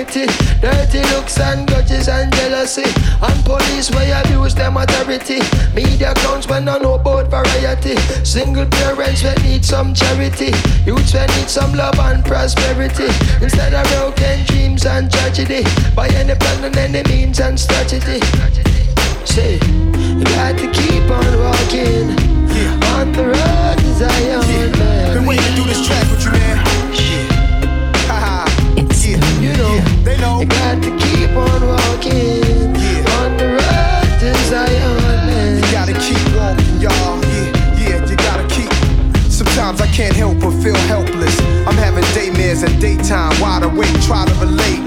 Of. 0.03 0.27
Dirty 0.61 1.01
looks 1.15 1.39
and 1.39 1.67
grudges 1.67 2.07
and 2.07 2.31
jealousy. 2.33 2.83
And 3.21 3.45
police 3.45 3.89
where 3.91 4.21
abuse 4.21 4.55
them 4.55 4.77
authority. 4.77 5.39
Media 5.73 6.13
clowns 6.15 6.47
when 6.47 6.67
I 6.67 6.77
know 6.77 6.95
about 6.95 7.27
variety. 7.27 7.95
Single 8.23 8.65
parents 8.65 9.23
when 9.23 9.35
need 9.43 9.63
some 9.63 9.93
charity. 9.93 10.51
Youths 10.85 11.13
when 11.13 11.27
need 11.35 11.49
some 11.49 11.73
love 11.73 11.99
and 11.99 12.23
prosperity. 12.25 13.07
Instead 13.41 13.73
of 13.73 13.85
broken 13.93 14.45
dreams 14.45 14.85
and 14.85 15.11
tragedy. 15.11 15.63
By 15.95 16.07
any 16.09 16.35
plan 16.35 16.65
and 16.65 16.77
any 16.77 17.03
means 17.09 17.39
and 17.39 17.59
strategy. 17.59 18.19
Say, 19.25 19.55
you 19.55 20.23
got 20.35 20.57
to 20.59 20.67
keep 20.71 21.09
on 21.09 21.31
walking 21.39 22.11
on 22.93 23.11
the 23.13 23.23
road 23.23 23.77
to 23.77 23.93
Zion, 23.95 24.71
man. 24.77 25.13
Been 25.15 25.25
waiting 25.25 25.45
to 25.45 25.55
do 25.55 25.63
this 25.63 25.85
track 25.87 26.05
with 26.11 26.25
you, 26.25 26.31
You 32.05 32.11
gotta 35.71 35.93
keep 35.93 36.19
walking, 36.35 36.81
y'all. 36.81 37.21
Yeah, 37.23 37.79
yeah, 37.79 38.09
you 38.09 38.17
gotta 38.17 38.45
keep. 38.53 38.69
Sometimes 39.31 39.79
I 39.79 39.87
can't 39.87 40.13
help 40.13 40.39
but 40.41 40.51
feel 40.61 40.75
helpless. 40.91 41.39
I'm 41.65 41.77
having 41.77 42.03
daymares 42.11 42.63
and 42.65 42.81
daytime, 42.81 43.39
wide 43.39 43.63
awake, 43.63 43.93
try 44.01 44.25
to 44.25 44.33
relate. 44.45 44.81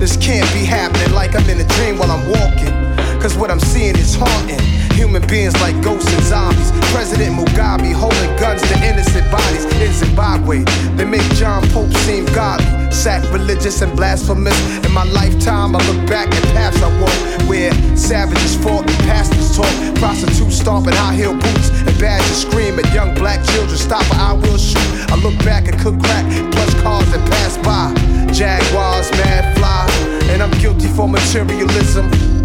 This 0.00 0.16
can't 0.16 0.52
be 0.52 0.64
happening 0.64 1.14
like 1.14 1.36
I'm 1.36 1.48
in 1.48 1.60
a 1.60 1.68
dream 1.76 1.98
while 1.98 2.10
I'm 2.10 2.28
walking. 2.28 2.87
Cause 3.20 3.36
what 3.36 3.50
I'm 3.50 3.58
seeing 3.58 3.96
is 3.96 4.14
haunting. 4.14 4.60
human 4.94 5.26
beings 5.26 5.54
like 5.60 5.74
ghosts 5.82 6.12
and 6.14 6.22
zombies. 6.22 6.70
President 6.94 7.34
Mugabe 7.34 7.92
holding 7.92 8.30
guns 8.38 8.62
to 8.62 8.74
innocent 8.78 9.28
bodies 9.30 9.64
in 9.64 9.92
Zimbabwe. 9.92 10.62
They 10.94 11.04
make 11.04 11.26
John 11.34 11.66
Pope 11.70 11.92
seem 12.06 12.26
godly, 12.26 12.66
sacrilegious 12.92 13.82
and 13.82 13.94
blasphemous. 13.96 14.58
In 14.86 14.92
my 14.92 15.02
lifetime, 15.02 15.74
I 15.74 15.80
look 15.90 16.08
back 16.08 16.28
at 16.32 16.42
paths 16.54 16.80
I 16.80 16.90
walk 17.00 17.48
where 17.48 17.72
savages 17.96 18.54
fought 18.62 18.86
and 18.86 18.98
pastors 19.10 19.56
talk. 19.56 19.72
Prostitutes 19.96 20.56
stomping 20.56 20.94
high 20.94 21.14
heel 21.14 21.34
boots 21.34 21.70
and 21.70 21.98
badges 21.98 22.42
scream 22.42 22.78
at 22.78 22.86
young 22.94 23.14
black 23.14 23.44
children. 23.50 23.76
Stop 23.76 24.08
or 24.12 24.20
I 24.20 24.32
will 24.32 24.58
shoot. 24.58 25.10
I 25.10 25.16
look 25.16 25.36
back 25.44 25.66
and 25.66 25.76
cook 25.80 25.98
crack, 25.98 26.24
plush 26.52 26.74
cars 26.82 27.10
that 27.10 27.22
pass 27.30 27.56
by. 27.66 27.90
Jaguars, 28.32 29.10
mad 29.12 29.56
fly, 29.58 29.88
and 30.30 30.40
I'm 30.40 30.52
guilty 30.60 30.86
for 30.86 31.08
materialism 31.08 32.37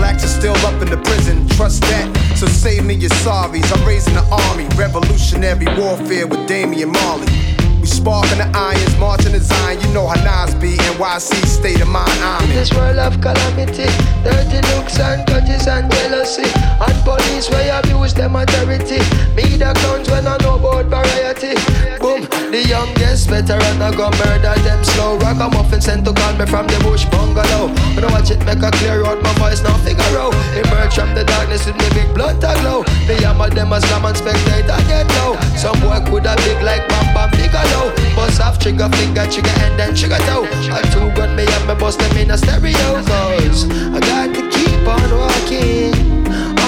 blacks 0.00 0.24
are 0.24 0.28
still 0.28 0.56
up 0.66 0.80
in 0.80 0.88
the 0.88 0.96
prison. 0.96 1.46
Trust 1.50 1.82
that. 1.82 2.08
So 2.34 2.46
save 2.46 2.84
me 2.86 2.94
your 2.94 3.10
sorries. 3.22 3.70
I'm 3.70 3.86
raising 3.86 4.16
an 4.16 4.24
army. 4.32 4.66
Revolutionary 4.74 5.66
warfare 5.78 6.26
with 6.26 6.48
Damian 6.48 6.90
Marley. 6.90 7.49
We 7.80 7.86
sparking 7.86 8.36
the 8.36 8.48
irons, 8.52 8.96
marching 8.98 9.32
the 9.32 9.40
Zion. 9.40 9.80
You 9.80 9.88
know 9.94 10.06
how 10.06 10.20
Nas 10.20 10.54
be. 10.54 10.76
NYC 11.00 11.32
state 11.46 11.80
of 11.80 11.88
mind. 11.88 12.12
I'm 12.20 12.44
in 12.44 12.50
this 12.50 12.72
world 12.74 12.98
of 12.98 13.20
calamity. 13.20 13.88
Dirty 14.20 14.60
looks 14.76 15.00
and 15.00 15.24
grudges 15.26 15.66
and 15.66 15.90
jealousy. 15.90 16.44
And 16.76 16.96
police 17.08 17.48
where 17.48 17.80
abuse 17.80 18.12
them. 18.12 18.36
Me 18.36 19.56
the 19.56 19.72
clowns 19.80 20.10
when 20.10 20.26
I 20.26 20.36
know 20.44 20.60
about 20.60 20.92
variety. 20.92 21.56
Boom, 21.96 22.28
the 22.52 22.60
youngest 22.68 23.28
veteran 23.28 23.80
I 23.80 23.96
go 23.96 24.12
murder 24.20 24.60
them 24.60 24.84
slow. 24.84 25.16
Rock 25.16 25.40
a 25.40 25.48
muffin 25.48 25.80
sent 25.80 26.04
to 26.04 26.12
call 26.12 26.36
me 26.36 26.44
from 26.44 26.66
the 26.66 26.78
bush 26.84 27.06
bungalow. 27.06 27.72
When 27.96 28.04
I 28.04 28.12
watch 28.12 28.30
it 28.30 28.44
make 28.44 28.60
a 28.60 28.70
clear 28.76 29.04
out 29.06 29.22
my 29.22 29.32
voice 29.40 29.62
now 29.62 29.76
figure 29.80 30.04
out. 30.20 30.36
Emerge 30.52 30.94
from 30.94 31.14
the 31.14 31.24
darkness 31.24 31.64
with 31.64 31.76
me 31.80 31.88
big 31.96 32.12
blood 32.14 32.40
to 32.44 32.52
glow. 32.60 32.84
The 33.08 33.16
yammer 33.20 33.48
them 33.48 33.72
as 33.72 33.84
slam 33.88 34.04
and 34.04 34.16
spectate 34.16 34.68
I 34.68 34.80
get 34.84 35.08
low. 35.16 35.40
Some 35.56 35.80
boy 35.80 36.04
could 36.10 36.26
have 36.26 36.38
big 36.44 36.60
like 36.62 36.84
Bam 36.88 37.14
Bam 37.16 37.30
Bigelow. 37.32 37.69
Bust 38.16 38.40
off 38.40 38.58
trigger 38.58 38.88
finger, 38.90 39.26
trigger 39.30 39.50
and 39.64 39.78
then 39.78 39.94
trigger 39.94 40.18
toe. 40.28 40.44
I 40.70 40.82
two 40.92 41.10
gun 41.16 41.34
me 41.36 41.44
and 41.46 41.66
me 41.68 41.74
bust 41.74 41.98
them 41.98 42.16
in 42.16 42.30
a 42.30 42.38
stereo. 42.38 43.02
Cause 43.04 43.64
I 43.70 44.00
got 44.00 44.34
to 44.34 44.42
keep 44.50 44.86
on 44.86 45.10
walking 45.16 45.94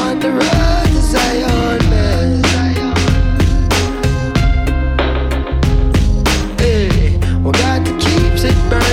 on 0.00 0.18
the 0.18 0.30
road 0.30 0.86
to 0.86 1.00
Zion, 1.12 1.78
man. 1.90 2.42
Hey, 6.58 7.18
we 7.38 7.50
got 7.52 7.84
to 7.86 7.92
keep 7.98 8.32
it 8.44 8.56
burning 8.70 8.91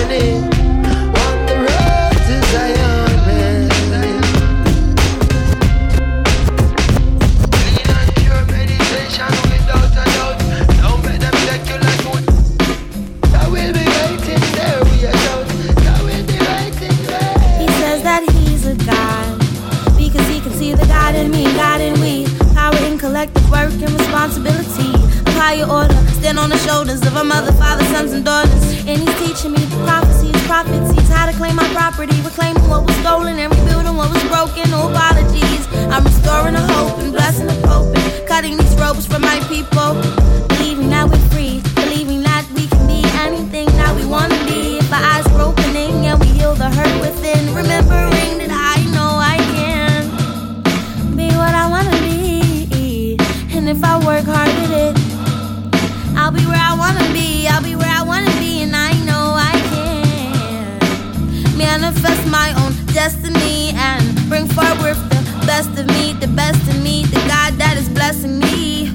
and 23.82 23.92
responsibility. 23.92 24.94
Of 25.28 25.36
higher 25.36 25.66
order, 25.66 25.96
stand 26.20 26.40
on 26.40 26.50
the 26.50 26.58
shoulders 26.58 27.02
of 27.06 27.16
our 27.16 27.24
mother, 27.24 27.52
father, 27.54 27.84
sons, 27.86 28.12
and 28.12 28.26
daughters. 28.26 28.64
And 28.86 29.00
he's 29.02 29.16
teaching 29.20 29.52
me 29.52 29.64
the 29.66 29.78
prophecies, 29.86 30.36
prophecies, 30.48 31.08
how 31.10 31.26
to 31.26 31.34
claim 31.34 31.56
my 31.56 31.68
property, 31.74 32.16
reclaiming 32.22 32.68
what 32.70 32.86
was 32.86 32.96
stolen 32.98 33.38
and 33.40 33.54
rebuilding 33.54 33.96
what 33.96 34.12
was 34.12 34.24
broken. 34.26 34.70
No 34.72 34.90
apologies. 34.90 35.68
I'm 35.94 36.04
restoring 36.04 36.54
the 36.54 36.66
hope 36.74 37.00
and 37.00 37.12
blessing 37.12 37.48
the 37.48 37.68
hope 37.68 37.96
and 37.96 38.28
cutting 38.28 38.58
these 38.58 38.76
ropes 38.76 39.06
for 39.06 39.20
my 39.20 39.40
people. 39.48 40.49
If 53.80 53.86
I 53.86 53.98
work 54.06 54.26
hard 54.26 54.50
at 54.50 54.72
it, 54.72 54.98
I'll 56.18 56.32
be 56.32 56.46
where 56.46 56.60
I 56.60 56.76
want 56.78 56.98
to 57.00 57.14
be. 57.14 57.48
I'll 57.48 57.64
be 57.64 57.76
where 57.76 57.88
I 57.90 58.04
want 58.04 58.28
to 58.28 58.38
be, 58.38 58.62
and 58.62 58.76
I 58.76 58.92
know 59.06 59.36
I 59.38 59.54
can 59.72 61.58
manifest 61.58 62.28
my 62.28 62.54
own 62.62 62.74
destiny 62.94 63.72
and 63.76 64.04
bring 64.28 64.48
forward 64.48 64.98
the 65.10 65.44
best 65.48 65.70
of 65.80 65.88
me, 65.88 66.14
the 66.14 66.28
best 66.28 66.62
of 66.68 66.84
me, 66.84 67.04
the 67.04 67.24
God 67.28 67.54
that 67.54 67.78
is 67.78 67.88
blessing 67.88 68.40
me. 68.40 68.88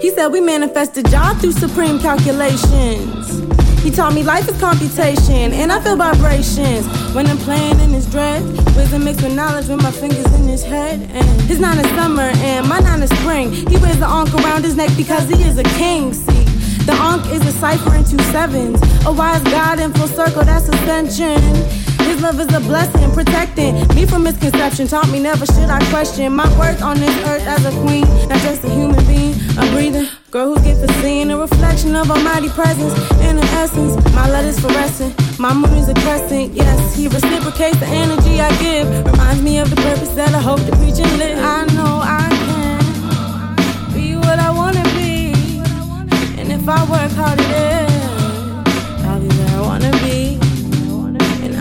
He 0.00 0.10
said 0.10 0.28
we 0.28 0.40
manifested 0.40 1.08
God 1.10 1.40
through 1.40 1.52
supreme 1.52 2.00
calculations. 2.00 3.61
He 3.82 3.90
taught 3.90 4.14
me 4.14 4.22
life 4.22 4.48
is 4.48 4.58
computation, 4.60 5.52
and 5.52 5.72
I 5.72 5.80
feel 5.80 5.96
vibrations 5.96 6.86
when 7.14 7.26
I'm 7.26 7.38
playing 7.38 7.80
in 7.80 7.90
his 7.90 8.06
dread. 8.06 8.44
Wisdom 8.76 9.04
mixed 9.04 9.22
with 9.22 9.34
knowledge 9.34 9.66
with 9.66 9.82
my 9.82 9.90
fingers 9.90 10.24
in 10.34 10.46
his 10.46 10.62
head. 10.62 11.00
And 11.10 11.40
his 11.42 11.58
nine 11.58 11.78
is 11.78 11.90
summer, 11.90 12.30
and 12.46 12.68
my 12.68 12.78
nine 12.78 13.02
is 13.02 13.10
spring. 13.10 13.50
He 13.52 13.76
wears 13.78 13.98
the 13.98 14.06
ankh 14.06 14.32
around 14.34 14.62
his 14.62 14.76
neck 14.76 14.90
because 14.96 15.28
he 15.28 15.42
is 15.42 15.58
a 15.58 15.64
king. 15.64 16.14
See, 16.14 16.44
the 16.86 16.92
ankh 16.92 17.26
is 17.32 17.44
a 17.44 17.52
cipher 17.58 17.94
in 17.96 18.04
two 18.04 18.22
sevens. 18.30 18.80
A 19.04 19.12
wise 19.12 19.42
God 19.42 19.80
in 19.80 19.92
full 19.92 20.06
circle, 20.06 20.44
that's 20.44 20.68
ascension. 20.68 21.81
His 22.04 22.20
love 22.20 22.38
is 22.40 22.52
a 22.54 22.60
blessing, 22.60 23.10
protecting 23.12 23.74
me 23.94 24.06
from 24.06 24.24
misconception. 24.24 24.86
Taught 24.86 25.10
me 25.10 25.20
never 25.20 25.46
should 25.46 25.70
I 25.70 25.78
question 25.90 26.32
my 26.34 26.48
worth 26.58 26.82
on 26.82 26.98
this 26.98 27.16
earth 27.28 27.46
as 27.46 27.64
a 27.64 27.72
queen, 27.82 28.06
not 28.28 28.40
just 28.40 28.64
a 28.64 28.70
human 28.70 29.04
being, 29.06 29.34
I'm 29.58 29.72
breathing 29.72 30.08
girl 30.32 30.54
who 30.54 30.64
gets 30.64 30.80
to 30.80 30.90
seeing 31.02 31.30
a 31.30 31.36
reflection 31.36 31.94
of 31.94 32.10
Almighty 32.10 32.48
presence. 32.48 32.94
In 33.20 33.36
an 33.36 33.44
essence, 33.60 33.94
my 34.14 34.26
is 34.40 34.58
fluorescent, 34.58 35.12
my 35.38 35.52
moon 35.52 35.76
is 35.76 35.90
a 35.90 35.94
crescent. 35.94 36.54
Yes, 36.54 36.96
he 36.96 37.06
reciprocates 37.06 37.78
the 37.78 37.86
energy 37.86 38.40
I 38.40 38.50
give. 38.56 38.88
Reminds 39.04 39.42
me 39.42 39.58
of 39.58 39.68
the 39.68 39.76
purpose 39.76 40.08
that 40.14 40.34
I 40.34 40.40
hope 40.40 40.60
to 40.60 40.72
preach 40.76 40.98
and 41.00 41.18
live. 41.18 41.38
I 41.38 41.66
know 41.76 42.00
I 42.02 42.28
can 42.46 43.94
be 43.94 44.16
what 44.16 44.38
I 44.38 44.50
wanna 44.50 44.84
be, 44.96 45.34
and 46.40 46.50
if 46.50 46.66
I 46.66 46.80
work 46.90 47.12
hard 47.12 47.38
at 47.38 47.90
I'll 49.04 49.20
be 49.20 49.28
where 49.28 49.58
I 49.58 49.60
wanna 49.60 49.90
be. 50.00 50.21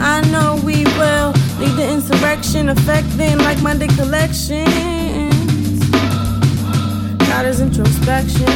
And 0.03 0.25
I 0.25 0.29
know 0.31 0.59
we 0.65 0.83
will 0.97 1.31
lead 1.59 1.75
the 1.77 1.87
insurrection, 1.87 2.69
affecting 2.69 3.37
like 3.37 3.61
Monday 3.61 3.87
collections. 3.87 4.65
God 7.27 7.45
is 7.45 7.61
introspection. 7.61 8.49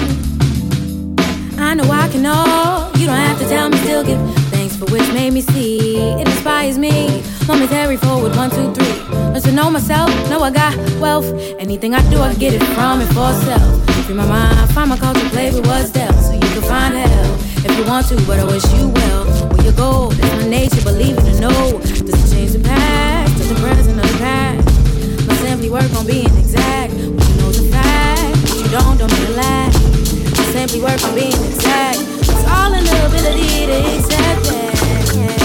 I 1.60 1.76
know 1.76 1.84
I 1.92 2.10
can 2.10 2.26
all. 2.26 2.90
You 2.98 3.06
don't 3.06 3.16
have 3.16 3.38
to 3.40 3.48
tell 3.48 3.70
me, 3.70 3.78
still 3.78 4.04
give 4.04 4.20
thanks 4.50 4.76
for 4.76 4.86
which 4.86 5.08
made 5.14 5.34
me 5.34 5.42
see. 5.42 5.98
It 5.98 6.28
inspires 6.28 6.80
me. 6.80 7.24
Momentary 7.48 7.98
forward, 7.98 8.36
one, 8.36 8.50
two, 8.50 8.74
three. 8.74 9.42
To 9.42 9.52
know 9.52 9.70
myself, 9.70 10.10
know 10.32 10.42
I 10.42 10.50
got 10.50 10.76
wealth. 11.00 11.28
Anything 11.60 11.94
I 11.94 12.02
do, 12.10 12.20
I 12.22 12.34
get 12.34 12.54
it 12.56 12.64
from 12.74 13.02
it 13.02 13.08
for 13.08 13.32
self. 13.46 14.06
Free 14.06 14.16
my 14.16 14.26
mind, 14.26 14.72
find 14.72 14.90
my 14.90 14.98
culture, 14.98 15.30
play 15.30 15.52
with 15.54 15.68
what's 15.68 15.92
dealt. 15.92 16.16
So 16.16 16.34
you 16.34 16.40
can 16.40 16.64
find 16.64 16.96
hell 16.96 17.36
if 17.58 17.78
you 17.78 17.86
want 17.86 18.08
to, 18.08 18.16
but 18.26 18.40
I 18.40 18.46
wish 18.46 18.66
you 18.74 18.90
well. 18.90 19.45
Where 19.66 19.74
you 19.74 19.78
go, 19.80 20.12
that's 20.12 20.44
my 20.44 20.48
nature, 20.48 20.82
believe 20.84 21.18
it 21.18 21.38
or 21.38 21.42
no. 21.42 21.80
Does 21.80 22.00
it 22.06 22.36
change 22.36 22.52
the 22.52 22.60
past? 22.60 23.36
Does 23.36 23.50
the 23.50 23.56
present 23.56 23.98
or 23.98 24.04
the 24.04 24.18
past? 24.20 25.26
Must 25.26 25.42
simply 25.42 25.72
work 25.72 25.92
on 25.96 26.06
being 26.06 26.28
exact. 26.38 26.94
What 26.94 27.28
you 27.28 27.36
know's 27.38 27.58
a 27.58 27.72
fact. 27.72 28.38
What 28.44 28.60
you 28.62 28.70
don't, 28.70 28.98
don't 29.00 29.12
make 29.12 29.28
it 29.28 29.36
last. 29.36 29.82
Must 30.38 30.52
simply 30.54 30.82
work 30.82 31.04
on 31.04 31.16
being 31.16 31.34
exact. 31.50 31.98
It's 31.98 32.46
all 32.46 32.74
in 32.76 32.84
the 32.84 33.06
ability 33.08 33.66
to 33.66 33.98
accept 33.98 34.44
that. 34.44 35.45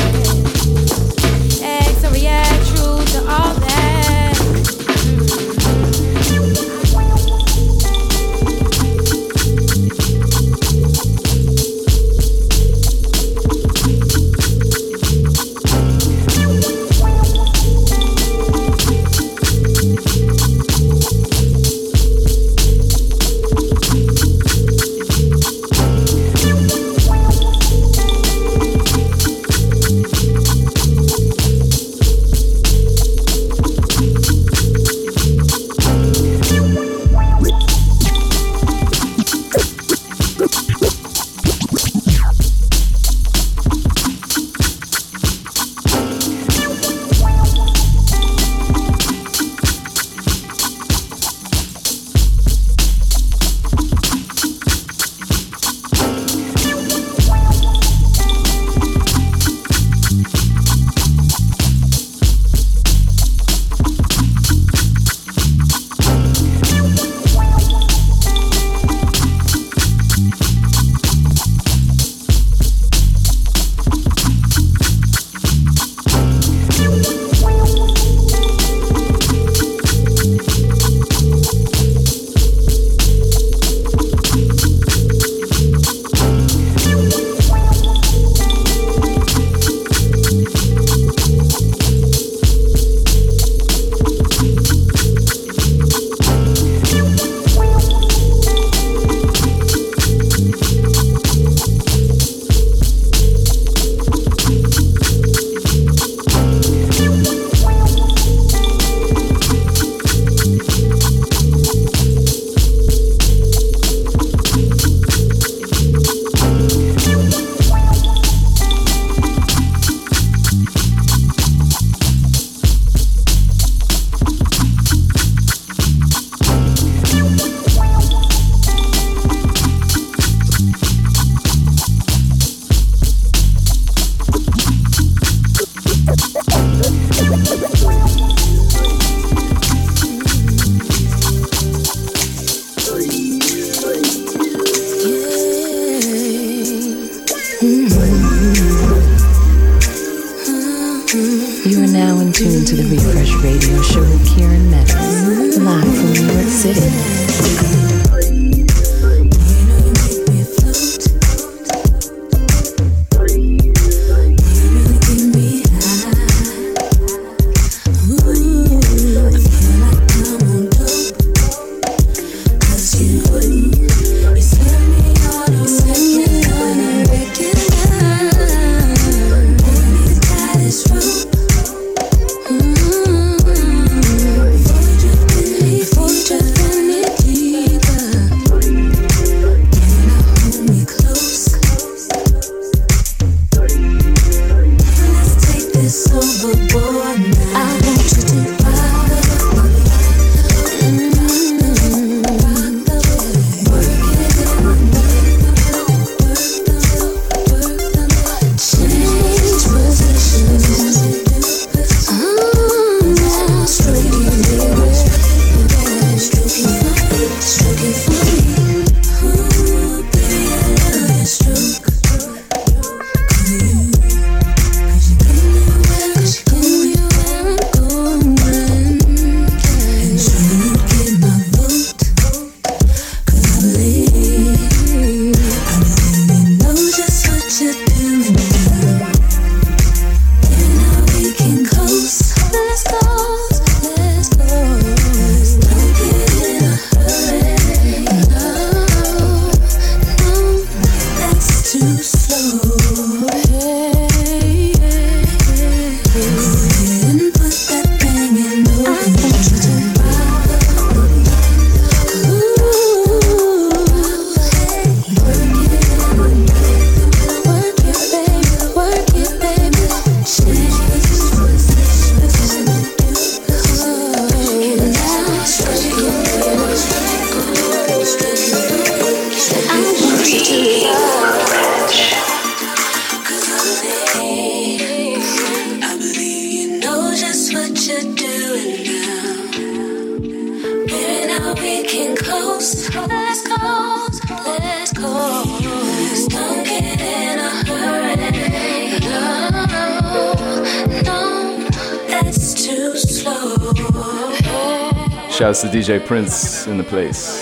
Prince 305.99 306.67
in 306.69 306.77
the 306.77 306.85
place. 306.85 307.40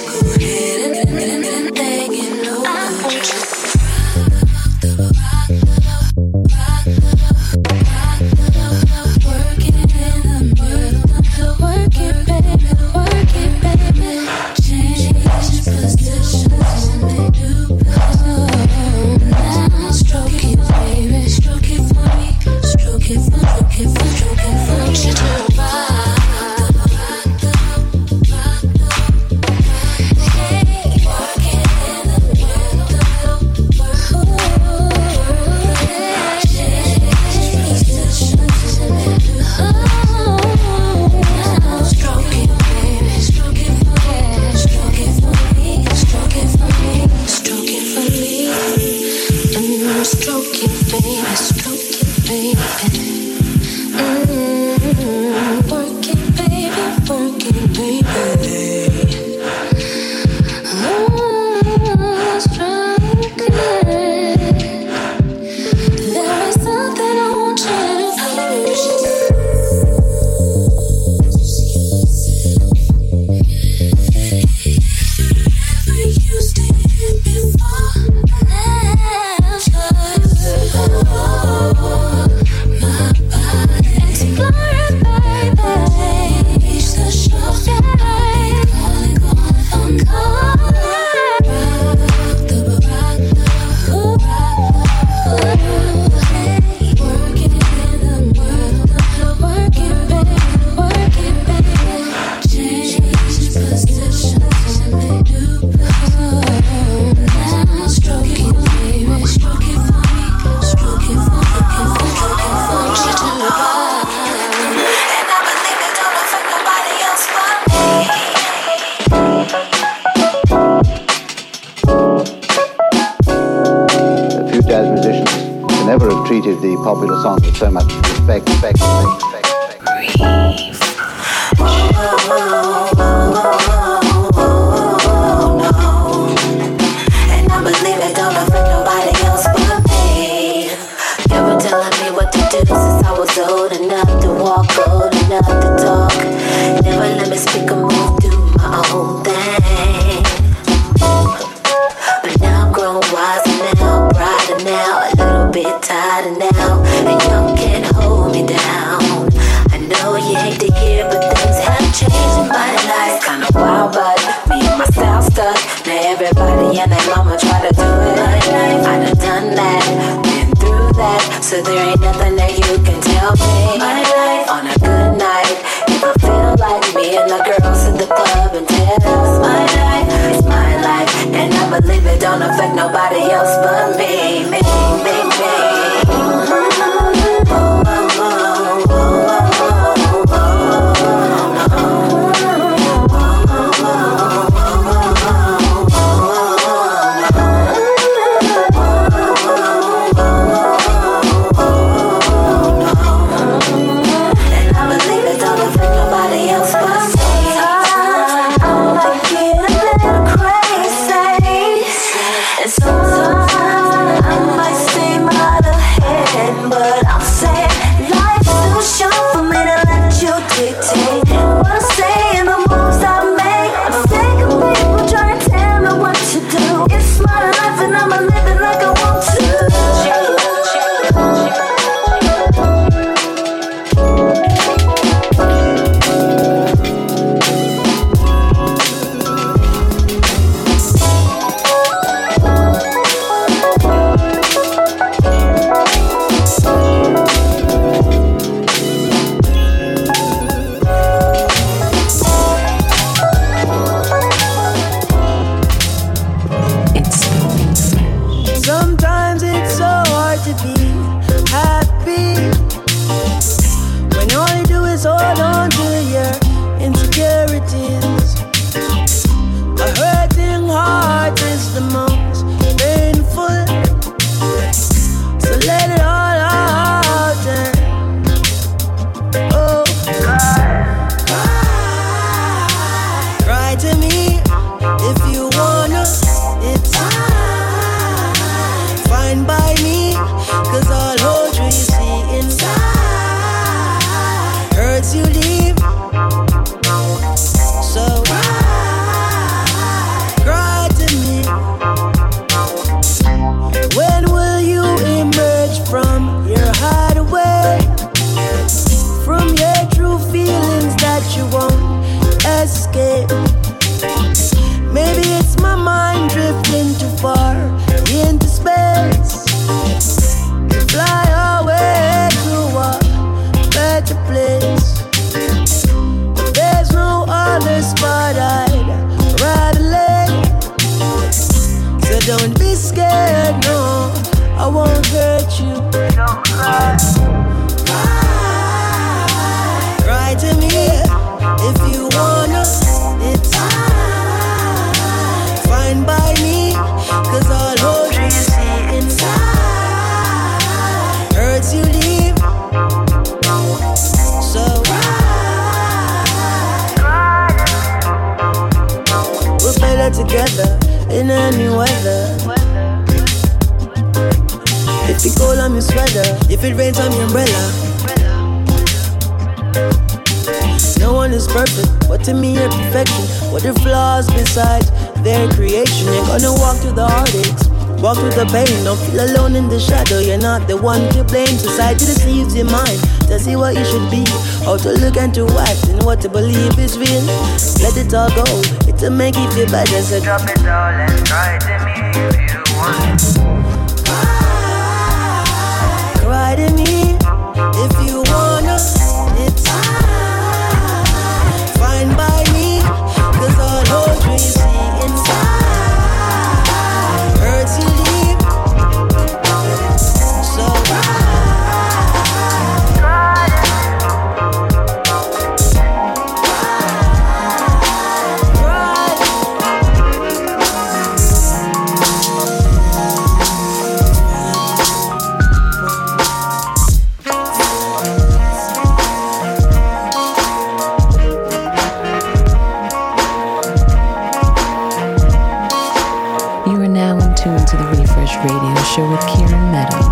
are 436.88 436.92
now 436.92 437.14
in 437.18 437.34
tune 437.34 437.66
to 437.66 437.76
the 437.76 437.84
Refresh 438.00 438.36
Radio 438.36 438.74
Show 438.82 439.10
with 439.10 439.20
Kieran 439.26 439.72
Meadows, 439.72 440.06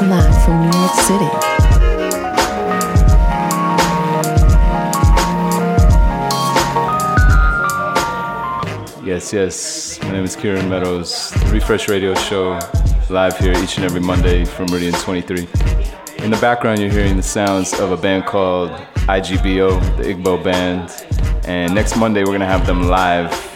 live 0.00 0.44
from 0.44 0.60
New 0.60 0.78
York 0.78 0.94
City. 0.94 1.30
Yes, 9.04 9.32
yes. 9.32 10.00
My 10.02 10.12
name 10.12 10.24
is 10.24 10.36
Kieran 10.36 10.68
Meadows. 10.68 11.30
The 11.30 11.50
Refresh 11.52 11.88
Radio 11.88 12.14
Show, 12.14 12.58
live 13.10 13.36
here 13.38 13.52
each 13.58 13.76
and 13.76 13.84
every 13.84 14.00
Monday 14.00 14.44
from 14.44 14.66
Meridian 14.66 14.94
23. 14.94 15.46
In 16.18 16.30
the 16.30 16.38
background, 16.40 16.80
you're 16.80 16.90
hearing 16.90 17.16
the 17.16 17.22
sounds 17.22 17.78
of 17.78 17.90
a 17.90 17.96
band 17.96 18.24
called 18.26 18.70
IGBO, 19.08 19.96
the 19.96 20.04
Igbo 20.04 20.42
Band. 20.42 20.90
And 21.46 21.74
next 21.74 21.96
Monday, 21.96 22.20
we're 22.20 22.26
going 22.28 22.40
to 22.40 22.46
have 22.46 22.66
them 22.66 22.84
live 22.84 23.51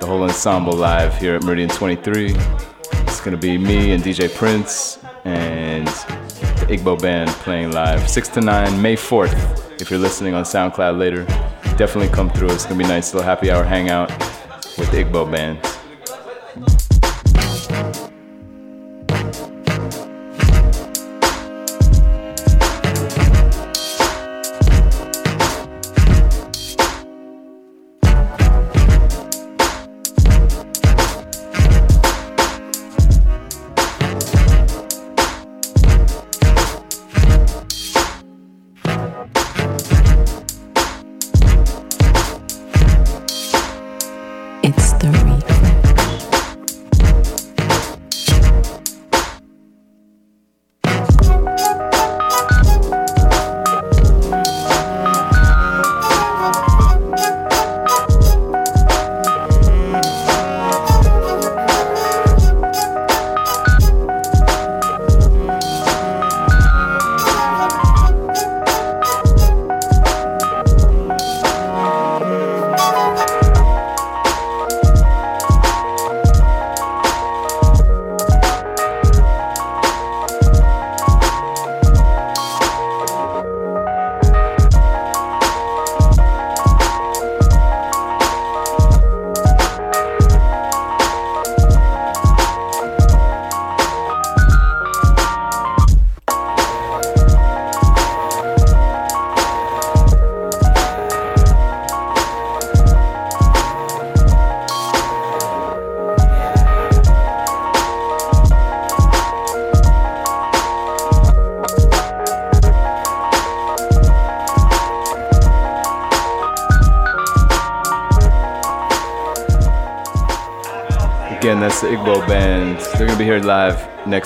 the 0.00 0.06
whole 0.06 0.22
ensemble 0.22 0.72
live 0.72 1.16
here 1.18 1.34
at 1.34 1.44
Meridian 1.44 1.68
23. 1.68 2.34
It's 3.02 3.20
gonna 3.20 3.36
be 3.36 3.58
me 3.58 3.92
and 3.92 4.02
DJ 4.02 4.34
Prince 4.34 4.98
and 5.26 5.86
the 5.86 6.66
Igbo 6.70 7.00
Band 7.00 7.28
playing 7.30 7.72
live 7.72 8.08
6 8.08 8.28
to 8.30 8.40
9, 8.40 8.80
May 8.80 8.96
4th. 8.96 9.78
If 9.78 9.90
you're 9.90 10.00
listening 10.00 10.32
on 10.32 10.44
SoundCloud 10.44 10.98
later, 10.98 11.24
definitely 11.76 12.08
come 12.08 12.30
through. 12.30 12.50
It's 12.50 12.64
gonna 12.64 12.78
be 12.78 12.84
nice 12.84 13.12
little 13.12 13.28
happy 13.28 13.50
hour 13.50 13.62
hangout 13.62 14.08
with 14.78 14.90
the 14.90 15.04
Igbo 15.04 15.30
Band. 15.30 15.58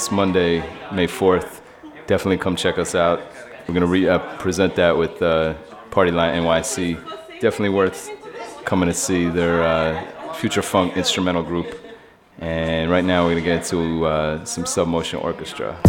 Next 0.05 0.13
Monday, 0.13 0.61
May 0.93 1.07
4th. 1.07 1.63
Definitely 2.07 2.37
come 2.37 2.57
check 2.57 2.77
us 2.77 2.95
out. 2.95 3.23
We're 3.67 3.73
gonna 3.73 3.87
re- 3.87 4.07
uh, 4.07 4.19
present 4.37 4.75
that 4.75 4.99
with 4.99 5.23
uh, 5.23 5.55
Party 5.91 6.11
Line 6.11 6.43
NYC. 6.43 6.97
Definitely 7.41 7.71
worth 7.71 8.11
coming 8.67 8.87
to 8.91 8.95
see 8.95 9.31
their 9.31 9.63
uh, 9.63 10.35
future 10.35 10.61
funk 10.61 10.99
instrumental 10.99 11.43
group. 11.43 11.81
And 12.39 12.91
right 12.91 13.05
now, 13.05 13.25
we're 13.25 13.31
gonna 13.31 13.47
get 13.47 13.63
into 13.63 14.05
uh, 14.05 14.45
some 14.45 14.65
submotion 14.65 15.25
orchestra. 15.25 15.81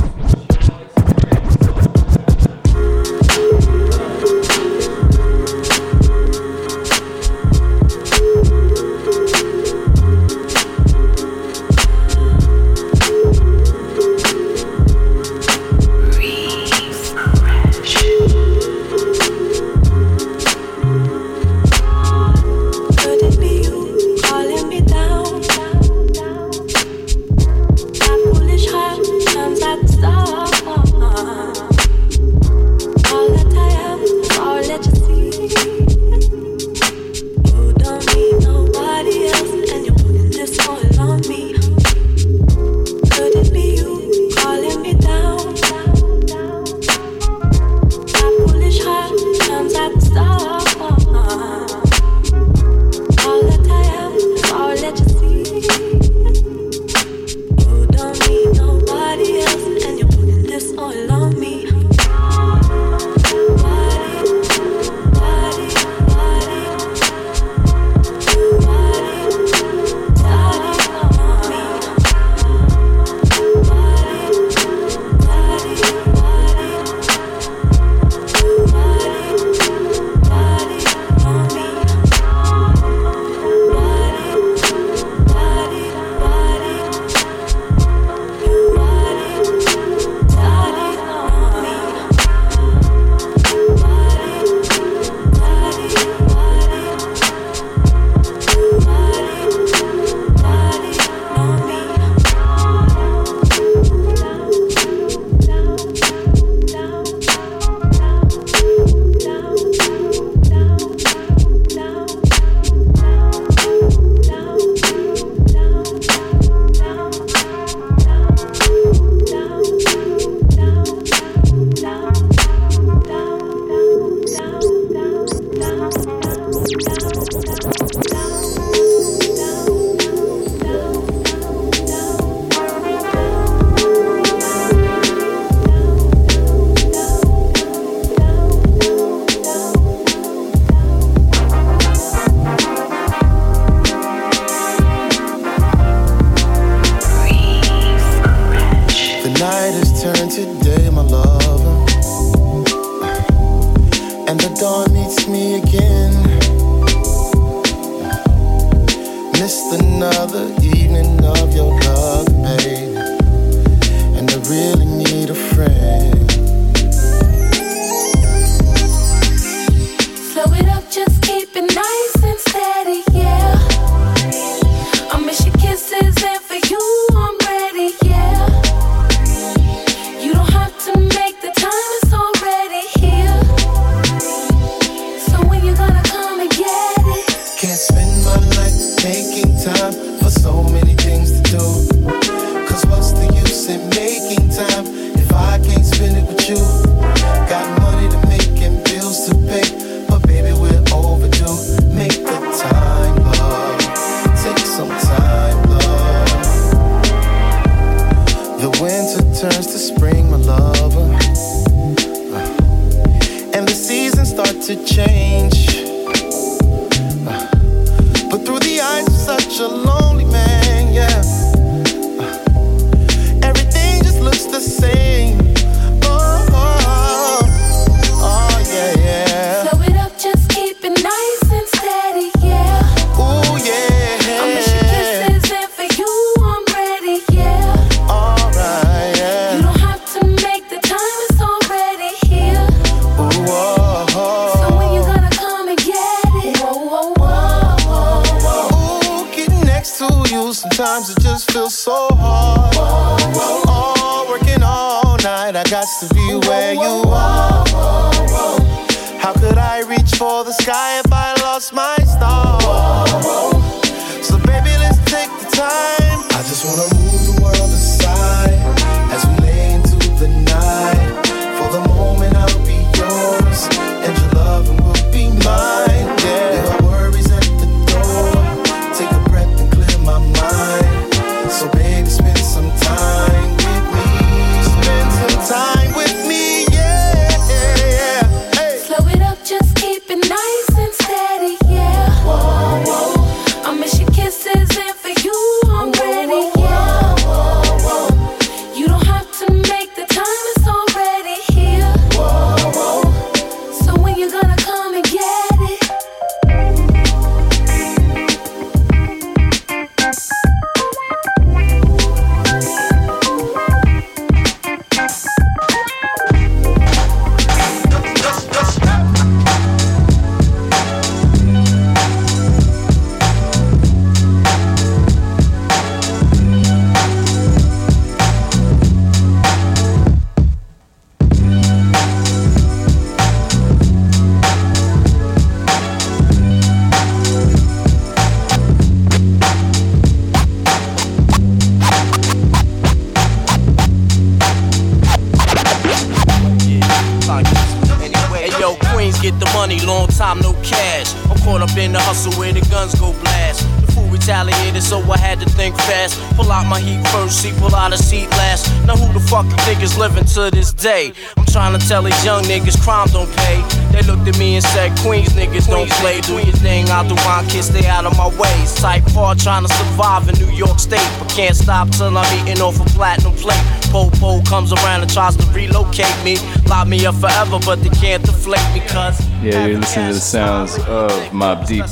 Stop 371.65 371.89
till 371.89 372.15
I'm 372.15 372.47
eating 372.47 372.61
off 372.61 372.79
a 372.79 372.83
platinum 372.91 373.33
plate. 373.33 373.59
Popo 373.89 374.39
comes 374.43 374.71
around 374.71 375.01
and 375.01 375.11
tries 375.11 375.35
to 375.35 375.45
relocate 375.47 376.15
me. 376.23 376.37
Lock 376.67 376.87
me 376.87 377.03
up 377.07 377.15
forever, 377.15 377.57
but 377.65 377.81
they 377.81 377.89
can't 377.89 378.23
deflate 378.23 378.61
me, 378.75 378.81
cuz. 378.81 379.19
Yeah, 379.41 379.65
you're 379.65 379.79
listening 379.79 380.09
to 380.09 380.13
the 380.13 380.19
sounds 380.19 380.77
of 380.77 381.09
Mobb 381.31 381.65
Deep. 381.65 381.85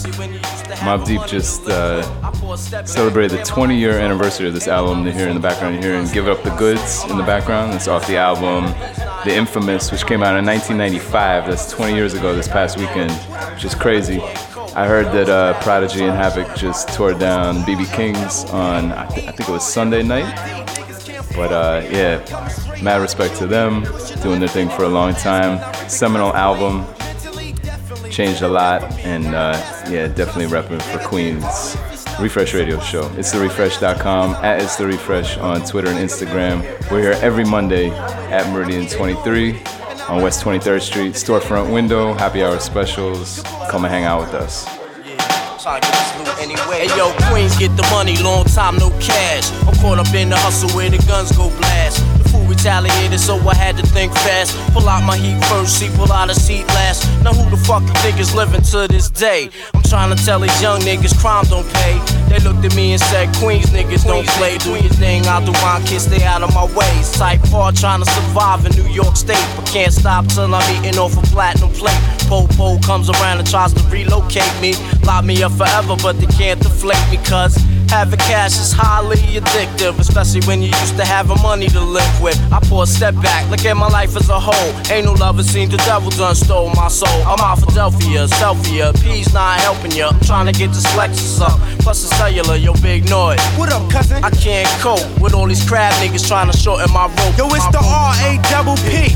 Mobb 0.83 1.07
Deep 1.07 1.25
just 1.25 1.67
uh, 1.67 2.03
celebrated 2.85 3.39
the 3.39 3.43
20 3.43 3.75
year 3.75 3.93
anniversary 3.93 4.47
of 4.47 4.53
this 4.53 4.67
album. 4.67 5.07
Here 5.07 5.27
in 5.27 5.33
the 5.33 5.41
background, 5.41 5.73
you're 5.73 5.93
hearing 5.93 6.07
Give 6.11 6.27
Up 6.27 6.43
the 6.43 6.51
Goods 6.51 7.03
in 7.09 7.17
the 7.17 7.23
background. 7.23 7.73
It's 7.73 7.87
off 7.87 8.05
the 8.05 8.17
album 8.17 8.65
The 9.25 9.35
Infamous, 9.35 9.91
which 9.91 10.05
came 10.05 10.21
out 10.21 10.37
in 10.37 10.45
1995. 10.45 11.47
That's 11.47 11.71
20 11.71 11.95
years 11.95 12.13
ago 12.13 12.35
this 12.35 12.47
past 12.47 12.77
weekend, 12.77 13.11
which 13.55 13.65
is 13.65 13.73
crazy. 13.73 14.21
I 14.75 14.87
heard 14.87 15.05
that 15.07 15.29
uh, 15.29 15.59
Prodigy 15.61 16.03
and 16.03 16.17
Havoc 16.17 16.55
just 16.55 16.89
tore 16.89 17.13
down 17.13 17.57
BB 17.57 17.93
King's 17.93 18.45
on, 18.49 18.91
I, 18.91 19.05
th- 19.07 19.27
I 19.27 19.31
think 19.31 19.47
it 19.47 19.51
was 19.51 19.67
Sunday 19.71 20.01
night. 20.01 20.33
But 21.35 21.51
uh, 21.51 21.87
yeah, 21.91 22.23
mad 22.81 23.01
respect 23.01 23.35
to 23.37 23.47
them, 23.47 23.83
doing 24.23 24.39
their 24.39 24.49
thing 24.49 24.69
for 24.69 24.83
a 24.83 24.89
long 24.89 25.13
time. 25.13 25.59
Seminal 25.87 26.33
album, 26.35 26.85
changed 28.09 28.41
a 28.41 28.47
lot, 28.47 28.83
and 28.99 29.27
uh, 29.27 29.53
yeah, 29.89 30.07
definitely 30.07 30.45
repping 30.45 30.81
for 30.81 30.99
Queens. 31.07 31.77
Refresh 32.19 32.53
Radio 32.53 32.79
Show. 32.79 33.11
It's 33.15 33.31
the 33.31 33.39
refresh.com, 33.39 34.35
at 34.43 34.61
It's 34.61 34.75
the 34.75 34.87
Refresh 34.87 35.37
on 35.37 35.63
Twitter 35.65 35.89
and 35.89 35.99
Instagram. 35.99 36.61
We're 36.91 37.01
here 37.01 37.19
every 37.21 37.43
Monday 37.45 37.89
at 37.89 38.51
Meridian 38.51 38.87
23 38.87 39.59
on 40.09 40.21
West 40.21 40.43
23rd 40.43 40.81
Street, 40.81 41.13
storefront 41.13 41.71
window, 41.71 42.13
happy 42.13 42.43
hour 42.43 42.59
specials. 42.59 43.43
Come 43.73 43.85
and 43.85 43.91
hang 43.91 44.03
out 44.03 44.21
with 44.21 44.35
us. 44.35 44.67
Yeah, 45.01 45.17
tryna 45.57 45.81
get 45.81 45.97
this 45.97 46.13
loot 46.21 46.37
anyway. 46.37 46.85
Hey 46.85 46.93
yo, 46.95 47.09
Queens 47.25 47.57
get 47.57 47.75
the 47.75 47.81
money, 47.89 48.15
long 48.21 48.45
time 48.45 48.77
no 48.77 48.91
cash. 49.01 49.49
I'm 49.65 49.73
caught 49.81 49.97
up 49.97 50.13
in 50.13 50.29
the 50.29 50.37
hustle 50.37 50.69
where 50.77 50.91
the 50.91 51.01
guns 51.09 51.35
go 51.35 51.49
blast. 51.57 51.97
The 52.21 52.29
fool 52.29 52.45
retaliated, 52.45 53.19
so 53.19 53.33
I 53.49 53.55
had 53.55 53.75
to 53.77 53.83
think 53.87 54.13
fast. 54.13 54.53
Pull 54.73 54.87
out 54.87 55.01
my 55.01 55.17
heat 55.17 55.43
first, 55.45 55.79
see, 55.79 55.89
pull 55.97 56.13
out 56.13 56.29
a 56.29 56.35
seat 56.35 56.67
last. 56.67 57.09
Now 57.23 57.33
who 57.33 57.49
the 57.49 57.57
fuck 57.57 57.81
you 57.81 57.97
think 58.05 58.19
is 58.19 58.35
living 58.35 58.61
to 58.61 58.87
this 58.87 59.09
day? 59.09 59.49
I'm 59.73 59.81
trying 59.81 60.15
to 60.15 60.23
tell 60.23 60.39
these 60.39 60.61
young 60.61 60.79
niggas 60.81 61.17
crime 61.17 61.45
don't 61.49 61.65
pay. 61.73 61.97
They 62.29 62.37
looked 62.45 62.61
looked 62.61 62.73
at 62.73 62.75
me 62.75 62.93
and 62.93 63.01
said, 63.01 63.33
Queens 63.41 63.73
niggas 63.73 64.05
don't 64.05 64.27
play. 64.37 64.59
Do 64.59 64.77
your 64.77 64.93
thing, 65.01 65.25
I'll 65.25 65.43
do 65.43 65.51
mine, 65.65 65.83
kid, 65.85 66.01
stay 66.01 66.23
out 66.23 66.43
of 66.43 66.53
my 66.53 66.65
ways. 66.77 67.11
Type 67.13 67.41
hard 67.49 67.75
trying 67.75 68.05
to 68.05 68.09
survive 68.09 68.67
in 68.67 68.71
New 68.77 68.89
York 68.93 69.15
State, 69.15 69.43
but 69.57 69.65
can't 69.65 69.91
stop 69.91 70.27
till 70.27 70.53
I'm 70.53 70.63
eating 70.77 70.99
off 70.99 71.17
a 71.17 71.25
platinum 71.33 71.71
plate. 71.71 71.97
Popo 72.27 72.79
comes 72.79 73.09
around 73.09 73.39
and 73.39 73.49
tries 73.49 73.73
to 73.73 73.83
relocate 73.89 74.53
me. 74.61 74.73
Lock 75.03 75.25
me 75.25 75.41
up 75.43 75.51
forever, 75.53 75.95
but 76.01 76.19
they 76.19 76.27
can't 76.27 76.59
deflate 76.59 77.05
me, 77.11 77.17
cuz 77.17 77.55
having 77.89 78.19
cash 78.19 78.57
is 78.59 78.71
highly 78.71 79.17
addictive, 79.39 79.99
especially 79.99 80.41
when 80.47 80.61
you 80.61 80.69
used 80.81 80.97
to 80.97 81.05
having 81.05 81.39
money 81.41 81.67
to 81.67 81.79
live 81.79 82.21
with. 82.21 82.39
I 82.51 82.59
pull 82.59 82.81
a 82.81 82.87
step 82.87 83.13
back, 83.21 83.49
look 83.49 83.63
at 83.65 83.77
my 83.77 83.87
life 83.87 84.15
as 84.15 84.29
a 84.29 84.39
whole. 84.39 84.73
Ain't 84.91 85.05
no 85.05 85.13
lover 85.13 85.43
seen 85.43 85.69
the 85.69 85.77
devil 85.77 86.09
done 86.09 86.35
stole 86.35 86.69
my 86.73 86.87
soul. 86.87 87.21
I'm 87.25 87.39
out 87.39 87.59
Philadelphia, 87.59 88.25
selfie, 88.27 88.81
P's 89.01 89.33
not 89.33 89.59
helping 89.59 89.91
you. 89.91 90.05
I'm 90.05 90.19
trying 90.21 90.47
to 90.47 90.53
get 90.53 90.69
this 90.69 90.87
Lexus 90.97 91.41
up. 91.41 91.59
Plus 91.79 92.01
the 92.01 92.15
cellular, 92.15 92.55
yo, 92.55 92.73
big 92.81 93.09
noise. 93.09 93.39
What 93.57 93.71
up, 93.71 93.89
cousin? 93.91 94.23
I 94.23 94.31
can't 94.31 94.69
cope 94.81 95.05
with 95.19 95.33
all 95.33 95.47
these 95.47 95.63
crab 95.67 95.93
niggas 96.01 96.27
trying 96.27 96.49
to 96.51 96.57
shorten 96.57 96.91
my 96.91 97.05
rope. 97.07 97.37
Yo, 97.37 97.47
it's 97.53 97.67
the. 97.67 97.83
R 97.83 98.13
A 98.25 98.39
double 98.49 98.77
P 98.89 99.13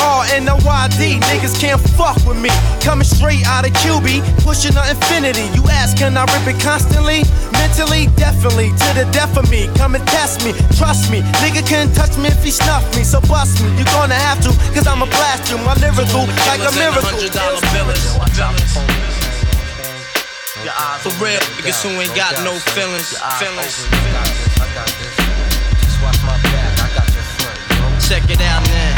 R 0.00 0.24
N 0.32 0.48
O 0.48 0.56
Y 0.64 0.88
D. 0.98 1.18
Niggas 1.30 1.58
can't 1.58 1.80
fuck 1.98 2.16
with 2.26 2.38
me. 2.40 2.50
Coming 2.80 3.06
straight 3.06 3.46
out 3.46 3.66
of 3.66 3.72
QB, 3.82 4.22
pushing 4.44 4.74
the 4.74 4.84
infinity. 4.88 5.46
You 5.54 5.62
ask, 5.70 5.96
can 5.96 6.16
I 6.16 6.24
rip 6.30 6.46
it 6.46 6.60
constantly? 6.62 7.24
Mentally, 7.52 8.06
definitely, 8.16 8.70
to 8.70 8.88
the 8.94 9.06
death 9.12 9.36
of 9.36 9.50
me. 9.50 9.68
Come 9.76 9.94
and 9.94 10.06
test 10.08 10.44
me, 10.44 10.52
trust 10.76 11.10
me. 11.10 11.22
Nigga 11.42 11.66
can't 11.66 11.94
touch 11.94 12.16
me 12.16 12.28
if 12.28 12.42
he 12.42 12.50
snuff 12.50 12.84
me, 12.96 13.02
so 13.02 13.20
bust 13.22 13.62
me. 13.62 13.68
You're 13.76 13.92
gonna 13.92 14.14
have 14.14 14.40
to, 14.42 14.50
cause 14.74 14.86
I'ma 14.86 15.06
blast 15.06 15.50
you. 15.50 15.58
My 15.58 15.74
lyrical, 15.78 16.26
like 16.46 16.62
a 16.62 16.72
miracle. 16.78 17.02
$100 17.02 17.60
billers. 17.74 18.04
For 21.02 21.14
real, 21.22 21.40
niggas 21.56 21.82
who 21.82 21.90
ain't 22.00 22.14
got 22.14 22.34
no 22.44 22.54
feelings. 22.74 23.16
Feelings. 23.38 23.86
Check 28.08 28.30
it 28.30 28.40
out 28.40 28.62
now. 28.68 28.97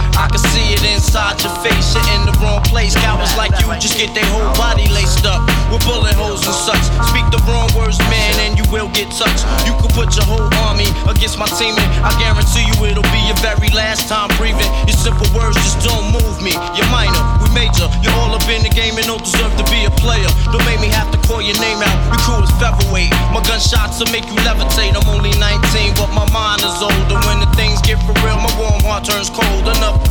I 0.17 0.27
can 0.27 0.41
see 0.51 0.73
it 0.73 0.83
inside 0.83 1.41
your 1.41 1.53
face, 1.63 1.95
you're 1.95 2.05
in 2.15 2.25
the 2.27 2.35
wrong 2.43 2.61
place. 2.67 2.95
Cowards 2.95 3.35
like 3.37 3.51
you 3.59 3.67
just 3.79 3.97
get 3.97 4.13
their 4.13 4.27
whole 4.29 4.51
body 4.55 4.87
laced 4.91 5.25
up 5.25 5.41
with 5.71 5.83
bullet 5.85 6.13
holes 6.13 6.45
and 6.45 6.55
such. 6.55 6.83
Speak 7.09 7.25
the 7.31 7.41
wrong 7.49 7.69
words, 7.73 7.97
man, 8.11 8.33
and 8.45 8.59
you 8.59 8.65
will 8.71 8.89
get 8.91 9.09
touched. 9.11 9.43
You 9.65 9.73
could 9.81 9.91
put 9.97 10.13
your 10.15 10.25
whole 10.25 10.49
army 10.67 10.89
against 11.09 11.39
my 11.39 11.49
team, 11.57 11.73
and 11.73 11.89
I 12.05 12.11
guarantee 12.21 12.67
you 12.67 12.75
it'll 12.85 13.07
be 13.09 13.21
your 13.25 13.39
very 13.41 13.71
last 13.73 14.07
time 14.09 14.29
breathing. 14.37 14.69
Your 14.85 14.97
simple 14.97 15.27
words 15.33 15.57
just 15.63 15.81
don't 15.81 16.11
move 16.13 16.37
me. 16.41 16.53
You're 16.77 16.89
minor, 16.93 17.21
major. 17.53 17.87
You're 18.03 18.15
all 18.19 18.33
up 18.35 18.45
in 18.49 18.63
the 18.63 18.73
game 18.73 18.97
and 18.97 19.07
don't 19.07 19.23
deserve 19.23 19.53
to 19.55 19.65
be 19.71 19.85
a 19.85 19.93
player. 19.99 20.27
Don't 20.51 20.63
make 20.67 20.79
me 20.79 20.89
have 20.91 21.11
to 21.11 21.19
call 21.27 21.41
your 21.41 21.57
name 21.59 21.79
out. 21.79 21.97
Your 22.11 22.21
crew 22.23 22.41
is 22.43 22.51
featherweight. 22.59 23.11
My 23.31 23.41
gunshots 23.47 23.99
will 23.99 24.11
make 24.11 24.27
you 24.27 24.35
levitate. 24.43 24.95
I'm 24.95 25.07
only 25.07 25.31
19, 25.39 25.95
but 25.95 26.11
my 26.11 26.27
mind 26.31 26.63
is 26.63 26.75
older. 26.83 27.17
When 27.27 27.39
the 27.39 27.51
things 27.55 27.79
get 27.81 27.99
for 28.03 28.15
real, 28.23 28.39
my 28.39 28.51
warm 28.59 28.83
heart 28.83 29.05
turns 29.07 29.29
cold. 29.29 29.67
Enough 29.67 30.10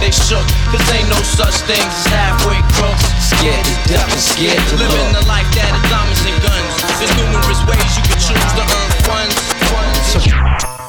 They 0.00 0.10
shook. 0.10 0.46
Cause 0.72 0.80
ain't 0.96 1.08
no 1.12 1.20
such 1.20 1.60
things 1.68 1.84
as 1.84 2.06
halfway 2.08 2.56
crooks. 2.72 3.04
Scared 3.20 3.64
to 3.64 3.74
death 3.92 4.08
and 4.08 4.20
scared 4.20 4.64
to 4.72 4.76
Living 4.80 5.12
the 5.12 5.24
life 5.28 5.48
that 5.52 5.76
is 5.76 5.84
diamonds 5.92 6.24
and 6.24 6.40
guns. 6.40 6.72
There's 6.96 7.12
numerous 7.20 7.60
ways 7.68 7.90
you 8.00 8.04
can 8.08 8.16
choose 8.16 8.52
to 8.56 8.64
earn 8.64 8.90
funds. 9.04 9.36
It's 10.16 10.79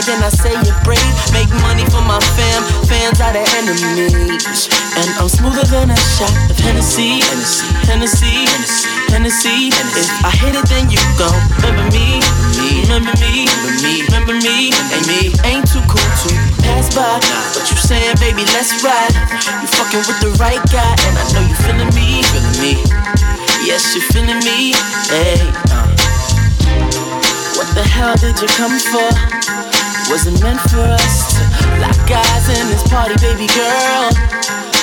die, 0.00 0.12
and 0.12 0.24
I 0.24 0.30
say 0.30 0.54
it 0.56 0.76
brave. 0.84 1.00
Make 1.36 1.50
money 1.60 1.84
for 1.92 2.00
my 2.00 2.20
fam, 2.36 2.62
fans 2.88 3.20
are 3.20 3.32
the 3.32 3.44
enemies. 3.60 4.68
And 4.96 5.08
I'm 5.20 5.28
smoother 5.28 5.64
than 5.68 5.90
a 5.90 5.98
shot 6.16 6.32
of 6.48 6.56
Hennessy, 6.56 7.20
Hennessy, 7.20 7.68
Hennessy, 7.84 8.48
Hennessy. 9.12 9.68
And 9.68 9.88
if 9.96 10.08
I 10.24 10.32
hit 10.32 10.54
it, 10.56 10.66
then 10.72 10.88
you 10.88 11.00
gon' 11.20 11.36
remember 11.60 11.84
me, 11.92 12.20
remember 12.88 13.12
me, 13.20 13.48
remember 14.08 14.36
me, 14.40 14.72
and 14.72 15.04
me. 15.04 15.32
Ain't 15.44 15.68
too 15.68 15.84
cool 15.88 16.10
to 16.24 16.30
pass 16.64 16.88
by. 16.94 17.20
What 17.52 17.68
you 17.68 17.76
saying, 17.76 18.16
baby? 18.20 18.44
Let's 18.56 18.72
ride. 18.80 19.12
You 19.60 19.68
fucking 19.76 20.04
with 20.08 20.20
the 20.24 20.32
right 20.40 20.62
guy, 20.72 20.92
and 21.08 21.14
I 21.20 21.24
know 21.36 21.44
you 21.44 21.56
feeling 21.66 21.92
me, 21.92 22.22
feeling 22.32 22.58
me. 22.60 22.72
Yes, 23.64 23.94
you 23.94 24.00
feeling 24.12 24.40
me. 24.40 24.72
Hey, 25.12 25.40
uh. 25.68 25.88
what 27.56 27.68
the 27.76 27.84
hell 27.84 28.16
did 28.16 28.40
you 28.40 28.48
come 28.56 28.78
for? 28.78 29.51
Was 30.12 30.28
it 30.28 30.36
meant 30.44 30.60
for 30.68 30.84
us 30.84 31.32
to 31.32 31.40
lock 31.80 31.96
eyes 32.04 32.44
in 32.52 32.68
this 32.68 32.84
party, 32.92 33.16
baby 33.24 33.48
girl? 33.48 34.12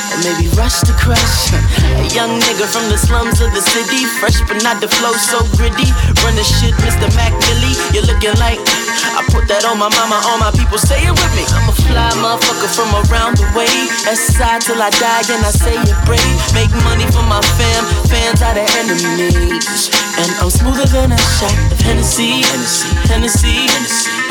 Or 0.09 0.17
maybe 0.25 0.49
rush 0.57 0.81
to 0.89 0.93
crush? 0.97 1.53
A 2.01 2.05
young 2.17 2.41
nigga 2.41 2.65
from 2.65 2.89
the 2.89 2.97
slums 2.97 3.37
of 3.37 3.53
the 3.53 3.61
city, 3.61 4.09
fresh 4.17 4.41
but 4.49 4.57
not 4.65 4.81
the 4.81 4.89
flow 4.89 5.13
so 5.13 5.45
gritty. 5.53 5.93
Run 6.25 6.33
the 6.33 6.41
shit, 6.41 6.73
Mr. 6.81 7.05
Mac 7.13 7.29
Millie, 7.45 7.77
you're 7.93 8.09
looking 8.09 8.33
like. 8.41 8.57
I 9.13 9.21
put 9.29 9.45
that 9.53 9.69
on 9.69 9.77
my 9.77 9.93
mama, 9.93 10.17
all 10.33 10.41
my 10.41 10.49
people 10.49 10.81
say 10.81 10.97
it 11.05 11.13
with 11.13 11.33
me. 11.37 11.45
I'm 11.53 11.69
a 11.69 11.77
fly 11.77 12.09
motherfucker 12.17 12.73
from 12.73 12.89
around 12.89 13.37
the 13.37 13.45
way. 13.53 13.69
SI 14.09 14.65
till 14.65 14.81
I 14.81 14.89
die, 14.97 15.29
and 15.29 15.45
I 15.45 15.53
say 15.53 15.77
it 15.77 15.97
brave. 16.09 16.41
Make 16.57 16.73
money 16.81 17.05
for 17.13 17.21
my 17.29 17.37
fam, 17.53 17.85
fans 18.09 18.41
are 18.41 18.57
enemies. 18.57 20.08
And 20.19 20.31
I'm 20.43 20.51
smoother 20.51 20.83
than 20.91 21.15
a 21.15 21.21
shot 21.39 21.55
of 21.71 21.79
Hennessy, 21.79 22.43
Hennessy, 22.43 22.91
Hennessy, 23.07 23.71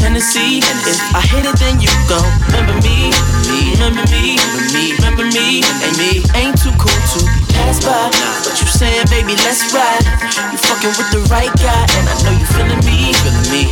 Hennessy, 0.05 0.61
Hennessy. 0.61 0.61
If 0.61 1.01
I 1.17 1.25
hit 1.25 1.49
it, 1.49 1.57
then 1.57 1.81
you 1.81 1.89
go. 2.05 2.21
Remember 2.53 2.77
me, 2.85 3.09
remember 3.49 4.05
me, 4.13 4.37
remember 4.37 4.69
me, 4.69 4.93
remember 5.01 5.25
me, 5.33 5.65
and 5.65 5.95
me. 5.97 6.21
Ain't 6.37 6.61
too 6.61 6.77
cool 6.77 6.93
to 6.93 7.21
be 7.25 7.41
passed 7.57 7.89
by. 7.89 8.13
What 8.45 8.61
you 8.61 8.69
saying, 8.69 9.09
baby? 9.09 9.33
Let's 9.49 9.65
ride. 9.73 10.05
You 10.53 10.61
fucking 10.61 10.93
with 11.01 11.09
the 11.09 11.25
right 11.33 11.53
guy, 11.57 11.85
and 11.97 12.05
I 12.05 12.15
know 12.21 12.37
you 12.37 12.47
feeling 12.53 12.85
me, 12.85 13.17
feeling 13.25 13.49
me. 13.49 13.65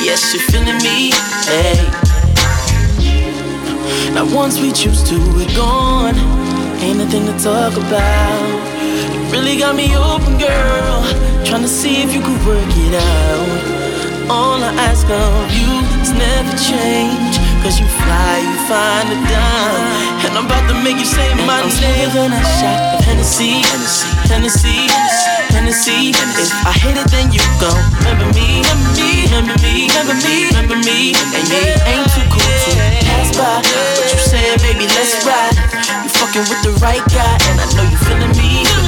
Yes, 0.00 0.32
you're 0.32 0.40
feeling 0.48 0.80
me. 0.80 1.12
Hey. 1.44 1.84
Now 4.16 4.24
once 4.32 4.56
we 4.56 4.72
choose 4.72 5.04
to, 5.12 5.20
we're 5.36 5.52
gone. 5.52 6.16
Ain't 6.80 6.96
nothing 6.96 7.28
to 7.28 7.36
talk 7.44 7.76
about. 7.76 8.75
Really 9.36 9.60
got 9.60 9.76
me 9.76 9.92
open, 9.92 10.40
girl. 10.40 11.04
Trying 11.44 11.60
to 11.60 11.68
see 11.68 12.00
if 12.00 12.08
you 12.16 12.24
could 12.24 12.40
work 12.48 12.72
it 12.72 12.94
out. 12.96 14.32
All 14.32 14.56
I 14.64 14.72
ask 14.88 15.04
of 15.12 15.52
you 15.52 15.76
is 16.00 16.08
never 16.16 16.56
change. 16.56 17.36
Cause 17.60 17.76
you 17.76 17.84
fly, 17.84 18.32
you 18.40 18.56
find 18.64 19.12
a 19.12 19.18
dime. 19.28 20.24
And 20.24 20.32
I'm 20.40 20.48
about 20.48 20.64
to 20.72 20.76
make 20.80 20.96
you 20.96 21.04
say 21.04 21.28
and 21.36 21.44
my 21.44 21.60
I'm 21.60 21.68
name. 21.68 22.16
than 22.16 22.32
a 22.32 22.42
shot 22.56 22.96
of 22.96 23.04
Hennessy, 23.04 23.60
Hennessy, 24.24 24.88
Hennessy. 25.52 26.16
If 26.16 26.56
I 26.64 26.72
hit 26.72 26.96
it, 26.96 27.04
then 27.12 27.28
you 27.28 27.44
go. 27.60 27.68
Remember 28.08 28.32
me, 28.32 28.64
remember 28.64 28.88
me, 28.96 29.28
remember 29.28 29.56
me, 29.60 29.84
remember 29.92 30.16
me, 30.16 30.48
remember 30.48 30.78
me. 30.80 31.12
And 31.12 31.44
me 31.52 31.60
ain't 31.84 32.08
too 32.08 32.24
cool 32.32 32.40
to 32.40 32.72
pass 33.04 33.36
by. 33.36 33.60
But 33.60 34.08
you 34.08 34.16
saying, 34.16 34.64
baby, 34.64 34.88
let's 34.96 35.20
ride. 35.28 35.52
You 36.00 36.08
fucking 36.08 36.48
with 36.48 36.64
the 36.64 36.72
right 36.80 37.04
guy, 37.12 37.36
and 37.52 37.60
I 37.60 37.68
know 37.76 37.84
you 37.84 38.00
feeling 38.00 38.32
me. 38.40 38.85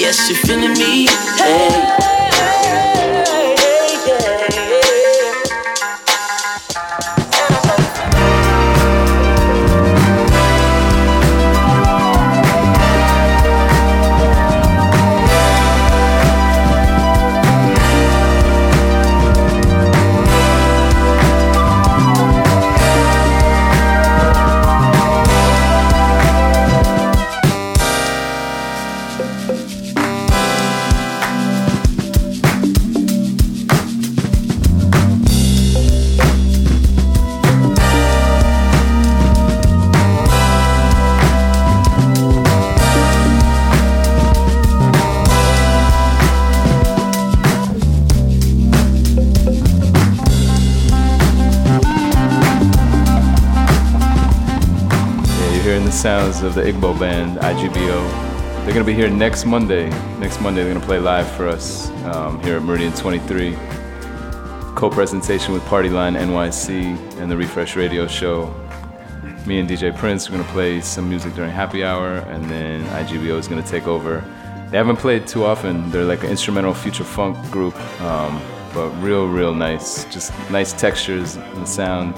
Yes, 0.00 0.30
you're 0.30 0.38
feeling 0.38 0.74
me. 0.74 1.08
Hey. 1.38 2.17
Sounds 55.98 56.42
of 56.44 56.54
the 56.54 56.62
Igbo 56.62 56.96
band, 56.96 57.38
IGBO. 57.38 58.64
They're 58.64 58.72
gonna 58.72 58.84
be 58.84 58.94
here 58.94 59.10
next 59.10 59.44
Monday. 59.44 59.90
Next 60.20 60.40
Monday, 60.40 60.62
they're 60.62 60.72
gonna 60.72 60.86
play 60.86 61.00
live 61.00 61.28
for 61.32 61.48
us 61.48 61.90
um, 62.04 62.40
here 62.44 62.54
at 62.56 62.62
Meridian 62.62 62.92
23. 62.92 63.56
Co-presentation 64.76 65.52
with 65.52 65.64
Party 65.66 65.88
Line 65.88 66.14
NYC 66.14 66.96
and 67.18 67.28
the 67.28 67.36
Refresh 67.36 67.74
Radio 67.74 68.06
Show. 68.06 68.46
Me 69.44 69.58
and 69.58 69.68
DJ 69.68 69.96
Prince 69.96 70.28
are 70.28 70.30
gonna 70.30 70.44
play 70.44 70.80
some 70.80 71.08
music 71.08 71.34
during 71.34 71.50
happy 71.50 71.82
hour, 71.82 72.18
and 72.18 72.48
then 72.48 72.84
IGBO 73.04 73.36
is 73.36 73.48
gonna 73.48 73.60
take 73.60 73.88
over. 73.88 74.20
They 74.70 74.76
haven't 74.76 74.98
played 74.98 75.26
too 75.26 75.44
often. 75.44 75.90
They're 75.90 76.04
like 76.04 76.22
an 76.22 76.30
instrumental 76.30 76.74
future 76.74 77.02
funk 77.02 77.36
group, 77.50 77.74
um, 78.02 78.40
but 78.72 78.90
real, 79.02 79.26
real 79.26 79.52
nice. 79.52 80.04
Just 80.04 80.32
nice 80.48 80.72
textures 80.72 81.34
and 81.34 81.66
sound. 81.68 82.14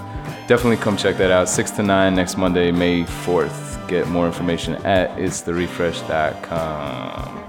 Definitely 0.50 0.78
come 0.78 0.96
check 0.96 1.16
that 1.18 1.30
out. 1.30 1.48
6 1.48 1.70
to 1.70 1.84
9 1.84 2.12
next 2.12 2.36
Monday, 2.36 2.72
May 2.72 3.04
4th. 3.04 3.86
Get 3.86 4.08
more 4.08 4.26
information 4.26 4.74
at 4.84 5.16
itstherefresh.com. 5.16 7.39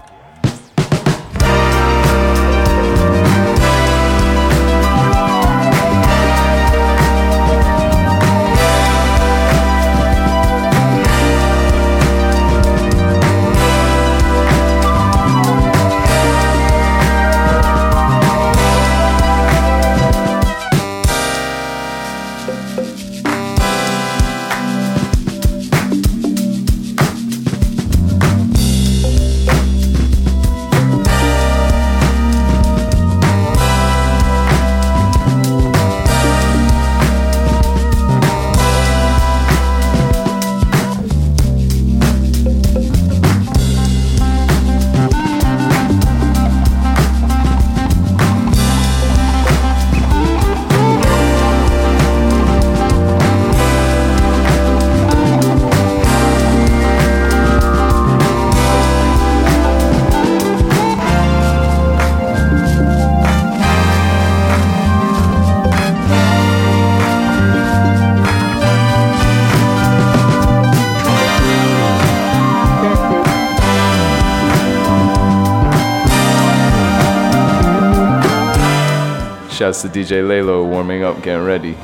Shouts 79.62 79.84
to 79.84 79.90
DJ 79.90 80.24
Laylo 80.24 80.68
warming 80.68 81.04
up, 81.04 81.22
getting 81.22 81.46
ready. 81.46 81.78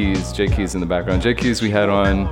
Keys. 0.00 0.32
Jay 0.32 0.48
Keys 0.48 0.74
in 0.74 0.80
the 0.80 0.86
background. 0.86 1.20
Jay 1.20 1.34
Keys 1.34 1.60
we 1.60 1.68
had 1.70 1.90
on 1.90 2.24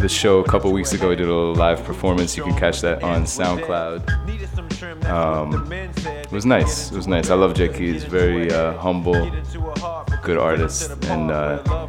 the 0.00 0.08
show 0.08 0.40
a 0.40 0.44
couple 0.44 0.72
weeks 0.72 0.92
ago. 0.92 1.10
We 1.10 1.14
did 1.14 1.28
a 1.28 1.32
live 1.32 1.84
performance. 1.84 2.36
You 2.36 2.42
can 2.42 2.56
catch 2.56 2.80
that 2.80 3.04
on 3.04 3.22
SoundCloud. 3.22 5.06
Um, 5.06 5.72
it 5.72 6.32
was 6.32 6.44
nice. 6.44 6.90
It 6.90 6.96
was 6.96 7.06
nice. 7.06 7.30
I 7.30 7.36
love 7.36 7.54
Jay 7.54 7.68
Keys. 7.68 8.02
Very 8.02 8.50
uh, 8.50 8.76
humble, 8.78 9.30
good 10.24 10.38
artist, 10.38 10.90
and 11.04 11.30
uh, 11.30 11.86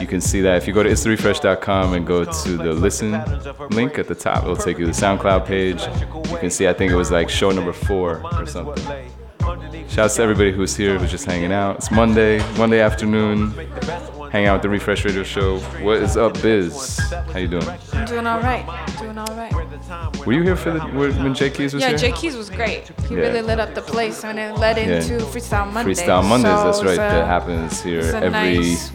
you 0.00 0.06
can 0.06 0.20
see 0.20 0.40
that 0.42 0.58
if 0.58 0.68
you 0.68 0.72
go 0.72 0.84
to 0.84 0.90
itsrefresh.com 0.90 1.94
and 1.94 2.06
go 2.06 2.24
to 2.24 2.56
the 2.56 2.72
listen 2.72 3.10
link 3.70 3.98
at 3.98 4.06
the 4.06 4.14
top. 4.14 4.44
It'll 4.44 4.54
take 4.54 4.78
you 4.78 4.86
to 4.86 4.92
the 4.92 4.96
SoundCloud 4.96 5.44
page. 5.44 5.82
You 6.30 6.38
can 6.38 6.50
see. 6.50 6.68
I 6.68 6.72
think 6.72 6.92
it 6.92 6.96
was 6.96 7.10
like 7.10 7.28
show 7.28 7.50
number 7.50 7.72
four 7.72 8.22
or 8.38 8.46
something. 8.46 9.10
Shouts 9.88 10.16
to 10.16 10.22
everybody 10.22 10.52
who's 10.52 10.76
here, 10.76 10.98
who's 10.98 11.10
just 11.10 11.26
hanging 11.26 11.52
out. 11.52 11.76
It's 11.76 11.90
Monday, 11.90 12.38
Monday 12.56 12.80
afternoon. 12.80 13.52
Hang 14.32 14.46
out 14.46 14.54
with 14.54 14.62
the 14.62 14.68
Refresh 14.70 15.04
Radio 15.04 15.22
Show. 15.22 15.58
What 15.84 15.98
is 15.98 16.16
up, 16.16 16.32
Biz? 16.40 16.98
How 17.32 17.38
you 17.38 17.48
doing? 17.48 17.68
I'm 17.92 18.06
doing 18.06 18.26
all 18.26 18.40
right. 18.40 18.64
Doing 18.98 19.18
all 19.18 19.26
right. 19.36 19.52
Were 20.26 20.32
you 20.32 20.42
here 20.42 20.56
for 20.56 20.70
the 20.70 20.80
when 20.80 21.34
Jay 21.34 21.50
Keys 21.50 21.74
was 21.74 21.82
yeah, 21.82 21.88
here? 21.90 21.98
Yeah, 21.98 22.02
Jay 22.08 22.12
Keys 22.12 22.34
was 22.34 22.48
great. 22.48 22.90
He 23.08 23.14
Yeah. 23.14 23.20
really 23.20 23.42
lit 23.42 23.60
up 23.60 23.74
the 23.74 23.82
place, 23.82 24.24
and 24.24 24.38
it 24.38 24.56
led 24.56 24.78
Yeah. 24.78 24.94
into 25.00 25.18
Freestyle 25.26 25.70
Mondays. 25.70 26.00
Freestyle 26.00 26.24
Mondays, 26.26 26.58
So 26.60 26.64
that's 26.64 26.82
right. 26.82 26.94
a- 26.94 26.96
that 26.96 27.26
happens 27.26 27.82
here 27.82 28.00
every. 28.00 28.30
nice. 28.30 28.90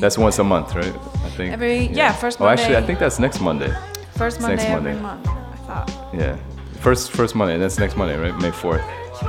That's 0.00 0.18
once 0.18 0.40
a 0.40 0.44
month, 0.44 0.74
right? 0.74 0.92
I 1.24 1.28
think. 1.36 1.52
Every- 1.52 1.86
yeah, 1.92 2.10
first 2.12 2.40
Monday. 2.40 2.50
Oh, 2.50 2.52
actually, 2.52 2.76
I 2.76 2.82
think 2.82 2.98
that's 2.98 3.20
next 3.20 3.40
Monday. 3.40 3.72
First 4.16 4.40
Monday, 4.40 4.56
next 4.56 4.68
every 4.70 4.94
Monday. 4.94 5.02
month. 5.02 5.28
I 5.28 5.56
thought. 5.68 5.90
Yeah, 6.12 6.34
first 6.80 7.12
first 7.12 7.36
Monday. 7.36 7.54
And 7.54 7.62
that's 7.62 7.78
next 7.78 7.96
Monday, 7.96 8.18
right? 8.18 8.36
May 8.40 8.50
fourth. 8.50 8.82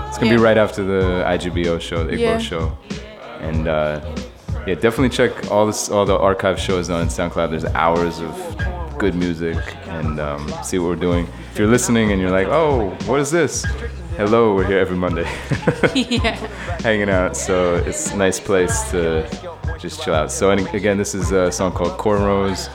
It's 0.07 0.17
gonna 0.17 0.31
be 0.31 0.37
right 0.41 0.57
after 0.57 0.83
the 0.83 1.23
IGBO 1.27 1.77
show, 1.79 2.03
the 2.03 2.13
IGBO 2.13 2.19
Yeah. 2.19 2.37
show, 2.39 2.71
and 3.41 3.67
uh, 3.67 3.99
yeah, 4.67 4.75
definitely 4.75 5.09
check 5.09 5.49
all 5.51 5.65
this 5.65 5.89
all 5.89 6.05
the 6.05 6.17
archive 6.17 6.59
shows 6.59 6.89
on 6.89 7.07
SoundCloud. 7.07 7.49
There's 7.49 7.65
hours 7.65 8.19
of 8.19 8.97
good 8.97 9.15
music 9.15 9.57
and 9.87 10.19
um, 10.19 10.47
see 10.63 10.77
what 10.77 10.89
we're 10.89 10.95
doing. 10.95 11.27
If 11.51 11.57
you're 11.57 11.67
listening 11.67 12.11
and 12.11 12.21
you're 12.21 12.31
like, 12.31 12.47
oh, 12.47 12.89
what 13.05 13.19
is 13.19 13.31
this? 13.31 13.65
Hello, 14.17 14.53
we're 14.53 14.67
here 14.67 14.77
every 14.77 14.97
Monday, 14.97 15.23
yeah. 15.95 16.35
hanging 16.81 17.09
out. 17.09 17.35
So 17.35 17.75
it's 17.75 18.11
a 18.11 18.17
nice 18.17 18.39
place 18.39 18.91
to 18.91 19.27
just 19.79 20.03
chill 20.03 20.13
out. 20.13 20.31
So 20.31 20.51
and 20.51 20.67
again, 20.75 20.97
this 20.97 21.15
is 21.15 21.31
a 21.31 21.51
song 21.51 21.71
called 21.71 21.97
Cornrows 21.97 22.69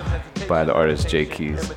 by 0.49 0.65
the 0.65 0.75
artist 0.75 1.09
Jay 1.09 1.25
Keys. 1.25 1.73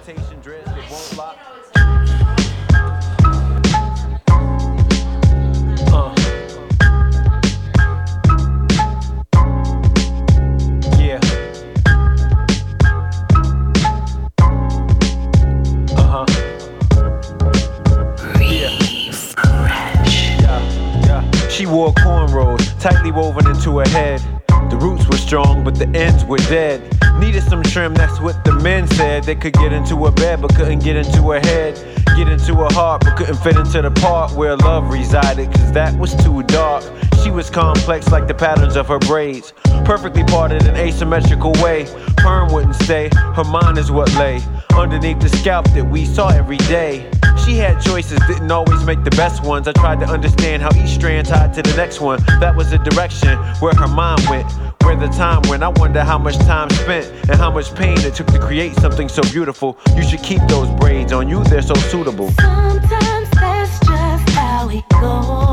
Were 26.29 26.37
dead. 26.37 26.79
Needed 27.19 27.43
some 27.43 27.63
trim, 27.63 27.95
that's 27.95 28.21
what 28.21 28.45
the 28.45 28.53
men 28.53 28.87
said. 28.87 29.23
They 29.23 29.35
could 29.35 29.53
get 29.53 29.73
into 29.73 30.05
her 30.05 30.11
bed, 30.11 30.41
but 30.41 30.55
couldn't 30.55 30.83
get 30.83 30.95
into 30.95 31.31
her 31.31 31.39
head. 31.39 31.75
Get 32.15 32.27
into 32.29 32.53
her 32.55 32.71
heart, 32.71 33.01
but 33.03 33.17
couldn't 33.17 33.37
fit 33.37 33.57
into 33.57 33.81
the 33.81 33.91
part 33.91 34.33
where 34.33 34.55
love 34.57 34.91
resided, 34.91 35.51
cause 35.51 35.71
that 35.71 35.97
was 35.97 36.15
too 36.23 36.43
dark. 36.43 36.83
She 37.23 37.31
was 37.31 37.49
complex 37.49 38.11
like 38.11 38.27
the 38.27 38.35
patterns 38.35 38.75
of 38.75 38.87
her 38.87 38.99
braids. 38.99 39.53
Perfectly 39.85 40.23
parted 40.23 40.65
in 40.65 40.75
asymmetrical 40.75 41.51
way. 41.63 41.87
Perm 42.17 42.53
wouldn't 42.53 42.75
stay, 42.75 43.09
her 43.35 43.43
mind 43.43 43.79
is 43.79 43.91
what 43.91 44.13
lay 44.15 44.39
underneath 44.77 45.19
the 45.19 45.29
scalp 45.29 45.69
that 45.71 45.83
we 45.83 46.05
saw 46.05 46.29
every 46.29 46.57
day. 46.57 47.09
She 47.49 47.57
had 47.57 47.81
choices, 47.81 48.19
didn't 48.27 48.51
always 48.51 48.85
make 48.85 49.03
the 49.03 49.09
best 49.09 49.43
ones. 49.43 49.67
I 49.67 49.71
tried 49.71 49.99
to 50.01 50.05
understand 50.05 50.61
how 50.61 50.69
each 50.75 50.91
strand 50.91 51.25
tied 51.25 51.51
to 51.55 51.63
the 51.63 51.75
next 51.75 51.99
one. 51.99 52.21
That 52.39 52.55
was 52.55 52.69
the 52.69 52.77
direction 52.77 53.39
where 53.59 53.73
her 53.73 53.87
mind 53.87 54.21
went, 54.29 54.45
where 54.83 54.95
the 54.95 55.07
time 55.07 55.41
went. 55.49 55.63
I 55.63 55.69
wonder 55.69 56.03
how 56.03 56.19
much 56.19 56.37
time 56.37 56.69
spent 56.69 57.11
and 57.27 57.39
how 57.39 57.49
much 57.49 57.73
pain 57.73 57.97
it 58.01 58.13
took 58.13 58.27
to 58.27 58.39
create 58.39 58.75
something 58.75 59.09
so 59.09 59.23
beautiful. 59.31 59.79
You 59.95 60.03
should 60.03 60.21
keep 60.21 60.43
those 60.47 60.69
braids 60.79 61.11
on 61.11 61.27
you, 61.27 61.43
they're 61.45 61.63
so 61.63 61.73
suitable. 61.73 62.29
Sometimes 62.33 63.31
that's 63.31 63.79
just 63.79 64.29
how 64.29 64.69
it 64.69 64.87
goes. 65.01 65.48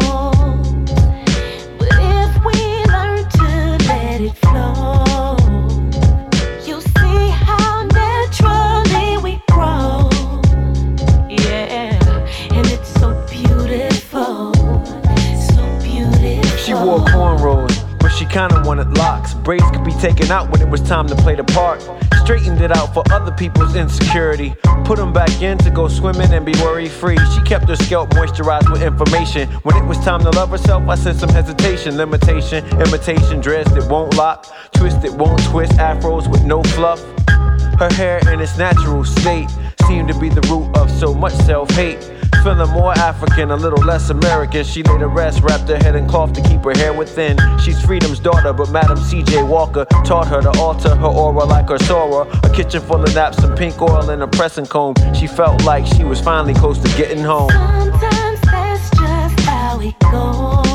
She 18.27 18.33
kinda 18.33 18.63
wanted 18.65 18.97
locks. 18.99 19.35
Braids 19.35 19.69
could 19.71 19.85
be 19.85 19.93
taken 19.93 20.31
out 20.31 20.51
when 20.51 20.61
it 20.61 20.69
was 20.69 20.81
time 20.81 21.07
to 21.09 21.15
play 21.17 21.35
the 21.35 21.45
part. 21.45 21.83
Straightened 22.23 22.61
it 22.61 22.77
out 22.77 22.93
for 22.95 23.03
other 23.13 23.33
people's 23.33 23.77
insecurity. 23.77 24.55
Put 24.85 24.97
them 24.99 25.13
back 25.13 25.43
in 25.43 25.59
to 25.59 25.71
go 25.71 25.89
swimming 25.89 26.33
and 26.33 26.45
be 26.45 26.53
worry 26.63 26.89
free. 26.89 27.19
She 27.35 27.41
kept 27.43 27.69
her 27.69 27.77
scalp 27.77 28.11
moisturized 28.11 28.71
with 28.71 28.83
information. 28.83 29.49
When 29.63 29.77
it 29.77 29.85
was 29.85 29.99
time 29.99 30.21
to 30.23 30.31
love 30.31 30.51
herself, 30.51 30.89
I 30.89 30.95
sent 30.95 31.19
some 31.19 31.31
hesitation, 31.31 31.97
limitation, 31.97 32.65
imitation 32.81 33.41
dress 33.41 33.71
that 33.73 33.89
won't 33.91 34.17
lock, 34.17 34.47
twist 34.73 35.03
that 35.03 35.13
won't 35.13 35.43
twist, 35.45 35.73
afros 35.73 36.31
with 36.31 36.45
no 36.45 36.63
fluff. 36.63 37.01
Her 37.79 37.93
hair 37.93 38.19
in 38.33 38.41
its 38.41 38.57
natural 38.57 39.05
state 39.05 39.51
seemed 39.87 40.09
to 40.09 40.19
be 40.19 40.29
the 40.29 40.41
root 40.43 40.77
of 40.77 40.91
so 40.91 41.15
much 41.15 41.35
self 41.35 41.71
hate. 41.73 42.16
Feeling 42.43 42.71
more 42.71 42.93
African, 42.99 43.51
a 43.51 43.57
little 43.57 43.83
less 43.85 44.11
American. 44.11 44.65
She 44.65 44.83
laid 44.83 45.01
to 45.01 45.09
rest, 45.09 45.41
wrapped 45.43 45.69
her 45.69 45.77
head 45.77 45.97
in 45.97 46.07
cloth 46.07 46.33
to 46.35 46.43
keep 46.43 46.63
her 46.65 46.77
hair 46.77 46.93
within. 46.93 47.37
She's 47.59 47.81
freedom's 47.81 48.21
daughter, 48.21 48.53
but 48.53 48.71
Madam 48.71 48.97
C.J. 48.97 49.43
Walker 49.43 49.85
taught 50.05 50.29
her 50.29 50.41
to 50.43 50.51
alter 50.59 50.95
her 50.95 51.07
aura 51.07 51.45
like 51.45 51.69
her 51.69 51.79
Sora. 51.79 52.29
A 52.45 52.51
kitchen 52.51 52.81
full 52.83 53.03
of 53.03 53.15
naps, 53.15 53.39
some 53.39 53.55
pink 53.55 53.81
oil, 53.83 54.11
and 54.11 54.23
a 54.23 54.29
pressing 54.29 54.67
comb. 54.67 54.95
She 55.15 55.27
felt 55.27 55.65
like 55.65 55.87
she 55.87 56.05
was 56.05 56.21
finally 56.21 56.55
close 56.55 56.79
to 56.79 56.89
getting 56.97 57.23
home. 57.23 57.51
Sometimes 57.51 58.41
that's 58.43 58.91
just 58.91 59.41
how 59.41 59.81
it 59.81 59.99
goes. 59.99 60.66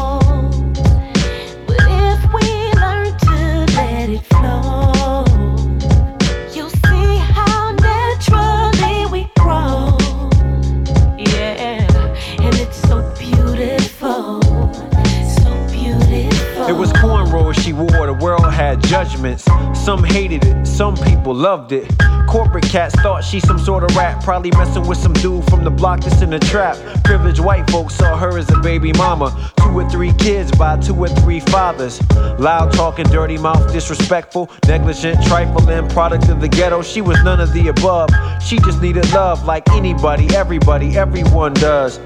The 18.12 18.26
world 18.26 18.51
had 18.51 18.84
judgments. 18.84 19.45
Some 19.74 20.03
hated 20.03 20.43
it, 20.43 20.66
some 20.66 20.97
people 20.97 21.34
loved 21.34 21.72
it. 21.72 21.89
Corporate 22.28 22.66
cats 22.66 22.93
thought 23.01 23.24
she 23.24 23.39
some 23.39 23.57
sort 23.57 23.84
of 23.86 23.95
rat, 23.95 24.22
probably 24.22 24.51
messing 24.51 24.86
with 24.86 24.97
some 24.97 25.14
dude 25.14 25.45
from 25.49 25.64
the 25.64 25.70
block 25.70 26.01
that's 26.01 26.22
in 26.22 26.30
the 26.30 26.39
trap. 26.39 26.76
Privileged 27.05 27.39
white 27.39 27.70
folks 27.70 27.95
saw 27.95 28.18
her 28.18 28.38
as 28.38 28.49
a 28.49 28.59
baby 28.59 28.91
mama. 28.93 29.30
Two 29.57 29.80
or 29.80 29.89
three 29.89 30.12
kids 30.14 30.51
by 30.51 30.78
two 30.78 30.95
or 30.95 31.07
three 31.07 31.39
fathers. 31.39 32.01
Loud 32.38 32.74
talking, 32.74 33.05
dirty 33.05 33.38
mouth, 33.38 33.72
disrespectful, 33.72 34.49
negligent, 34.68 35.24
trifling, 35.26 35.88
product 35.89 36.28
of 36.28 36.41
the 36.41 36.49
ghetto. 36.49 36.82
She 36.82 36.99
was 36.99 37.22
none 37.24 37.39
of 37.39 37.53
the 37.53 37.70
above. 37.70 38.09
She 38.43 38.57
just 38.57 38.82
needed 38.82 39.09
love 39.14 39.45
like 39.45 39.70
anybody, 39.70 40.28
everybody, 40.36 40.97
everyone 40.97 41.53
does. 41.53 41.99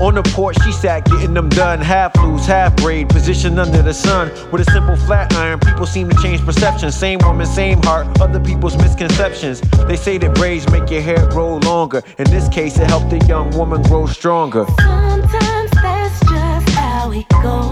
On 0.00 0.14
the 0.14 0.22
porch, 0.22 0.56
she 0.64 0.72
sat 0.72 1.04
getting 1.04 1.34
them 1.34 1.48
done. 1.48 1.80
Half 1.80 2.16
loose, 2.16 2.46
half 2.46 2.74
braid, 2.76 3.08
positioned 3.08 3.58
under 3.60 3.80
the 3.80 3.94
sun. 3.94 4.30
With 4.50 4.66
a 4.66 4.70
simple 4.72 4.96
flat 4.96 5.32
iron, 5.34 5.60
people 5.60 5.86
seem 5.86 6.08
to 6.08 6.16
change 6.20 6.40
perception. 6.44 6.90
Same 6.90 7.20
woman, 7.22 7.46
same 7.46 7.80
heart, 7.82 8.20
other 8.20 8.40
people's 8.40 8.76
misconceptions. 8.76 9.60
They 9.86 9.96
say 9.96 10.18
that 10.18 10.34
braids 10.34 10.68
make 10.70 10.90
your 10.90 11.00
hair 11.00 11.26
grow 11.30 11.58
longer. 11.58 12.02
In 12.18 12.24
this 12.24 12.48
case, 12.48 12.78
it 12.78 12.88
helped 12.88 13.10
the 13.10 13.24
young 13.26 13.56
woman 13.56 13.82
grow 13.82 14.06
stronger. 14.06 14.66
Sometimes 14.80 15.70
that's 15.70 16.20
just 16.20 16.68
how 16.70 17.12
it 17.12 17.28
goes. 17.28 17.63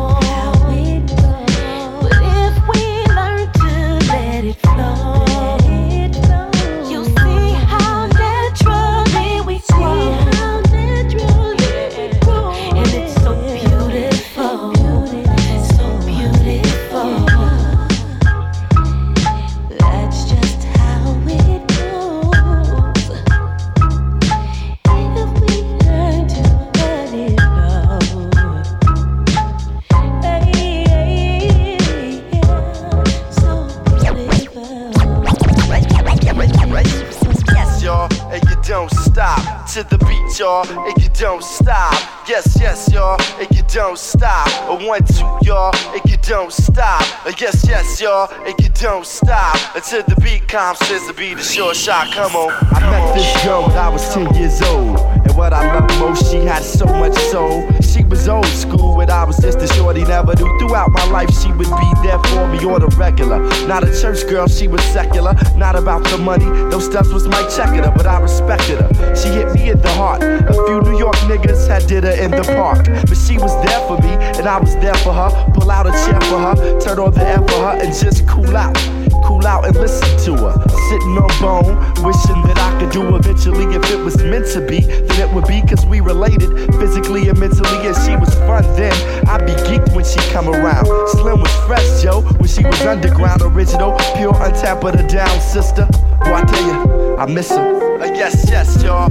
Y'all, 40.39 40.69
and 40.69 41.03
you 41.03 41.09
don't 41.11 41.43
stop. 41.43 41.95
Yes, 42.29 42.59
yes, 42.61 42.93
y'all, 42.93 43.19
and 43.39 43.49
you 43.57 43.63
don't 43.69 43.99
stop. 43.99 44.47
A 44.69 44.87
one, 44.87 45.03
two, 45.05 45.25
y'all, 45.43 45.75
and 45.95 46.01
you 46.11 46.17
don't 46.19 46.53
stop. 46.53 47.03
A 47.27 47.33
yes, 47.39 47.65
yes, 47.67 48.01
y'all, 48.01 48.31
and 48.45 48.55
you 48.61 48.69
don't 48.75 49.07
stop. 49.07 49.57
Until 49.75 50.03
the 50.03 50.17
beat 50.21 50.47
comes, 50.49 50.79
says 50.81 51.07
to 51.07 51.15
be 51.15 51.35
the 51.35 51.43
short 51.43 51.77
shot. 51.77 52.13
Come 52.13 52.37
on. 52.37 52.53
I 52.73 52.81
met 52.81 53.15
this 53.15 53.45
girl 53.45 53.63
when 53.63 53.77
I 53.77 53.89
was 53.89 54.13
10 54.13 54.35
years 54.35 54.61
old. 54.63 55.12
What 55.43 55.53
I 55.53 55.75
love 55.75 55.99
most, 55.99 56.31
she 56.31 56.37
had 56.37 56.63
so 56.63 56.87
much 56.87 57.15
soul. 57.15 57.69
She 57.81 58.05
was 58.05 58.29
old 58.29 58.47
school, 58.47 59.01
and 59.01 59.11
I 59.11 59.25
was 59.25 59.39
just 59.39 59.59
a 59.59 59.67
shorty, 59.75 60.05
never 60.05 60.37
knew. 60.37 60.47
Throughout 60.61 60.93
my 60.93 61.05
life, 61.11 61.31
she 61.43 61.49
would 61.51 61.67
be 61.67 61.91
there 62.05 62.21
for 62.31 62.47
me 62.47 62.59
on 62.59 62.81
the 62.81 62.95
regular. 62.97 63.41
Not 63.67 63.83
a 63.83 63.91
church 64.01 64.25
girl, 64.29 64.47
she 64.47 64.69
was 64.69 64.81
secular. 64.85 65.35
Not 65.57 65.75
about 65.75 66.05
the 66.05 66.19
money, 66.19 66.45
those 66.71 66.85
stuff 66.85 67.13
was 67.13 67.27
my 67.27 67.43
checking 67.49 67.83
her, 67.83 67.91
but 67.91 68.07
I 68.07 68.21
respected 68.21 68.83
her. 68.83 69.17
She 69.17 69.31
hit 69.31 69.53
me 69.53 69.71
in 69.71 69.83
the 69.83 69.91
heart. 69.95 70.23
A 70.23 70.53
few 70.53 70.81
New 70.81 70.97
York 70.97 71.17
niggas 71.27 71.67
had 71.67 71.89
did 71.89 72.05
her 72.05 72.13
in 72.13 72.31
the 72.31 72.45
park. 72.45 72.87
But 72.87 73.19
she 73.19 73.37
was 73.37 73.53
there 73.67 73.81
for 73.89 73.99
me, 73.99 74.15
and 74.39 74.47
I 74.47 74.61
was 74.61 74.77
there 74.77 74.95
for 74.95 75.13
her. 75.13 75.29
Pull 75.55 75.73
out 75.73 75.89
a 75.89 75.91
chair 75.91 76.21
for 76.31 76.39
her, 76.39 76.79
turn 76.79 77.01
on 77.01 77.15
the 77.15 77.27
air 77.27 77.43
for 77.49 77.59
her, 77.67 77.83
and 77.83 77.93
just 77.93 78.29
cool 78.29 78.57
out. 78.57 78.79
Cool 79.23 79.47
out 79.47 79.67
and 79.67 79.77
listen 79.77 80.09
to 80.27 80.43
her. 80.43 80.55
Sitting 80.89 81.17
on 81.17 81.31
bone, 81.41 81.77
wishing 82.05 82.43
that 82.47 82.59
I 82.59 82.79
could 82.81 82.91
do 82.91 83.15
eventually. 83.17 83.65
If 83.75 83.91
it 83.91 83.99
was 83.99 84.17
meant 84.23 84.47
to 84.53 84.61
be, 84.67 84.81
then 84.81 85.29
it 85.29 85.35
would 85.35 85.47
be 85.47 85.63
cause 85.63 85.87
we 85.87 86.01
related 86.01 86.51
physically 86.79 87.29
and 87.29 87.39
mentally. 87.39 87.87
And 87.87 87.97
she 88.05 88.17
was 88.17 88.35
fun 88.47 88.65
then. 88.77 88.93
I'd 89.29 89.47
be 89.47 89.53
geeked 89.69 89.95
when 89.95 90.05
she 90.05 90.21
come 90.31 90.49
around. 90.49 90.87
Slim 91.11 91.41
was 91.41 91.55
fresh, 91.67 92.05
yo, 92.05 92.23
when 92.23 92.49
she 92.49 92.65
was 92.65 92.81
underground. 92.83 93.43
Original, 93.43 93.97
pure, 94.17 94.35
untapped, 94.43 94.83
but 94.83 94.99
a 94.99 95.07
down 95.07 95.41
sister. 95.41 95.87
Boy, 96.25 96.35
I 96.35 96.45
tell 96.45 96.67
you, 96.67 97.17
I 97.17 97.27
miss 97.27 97.51
her. 97.51 98.01
Uh, 98.01 98.07
yes, 98.07 98.45
yes, 98.49 98.83
y'all, 98.83 99.09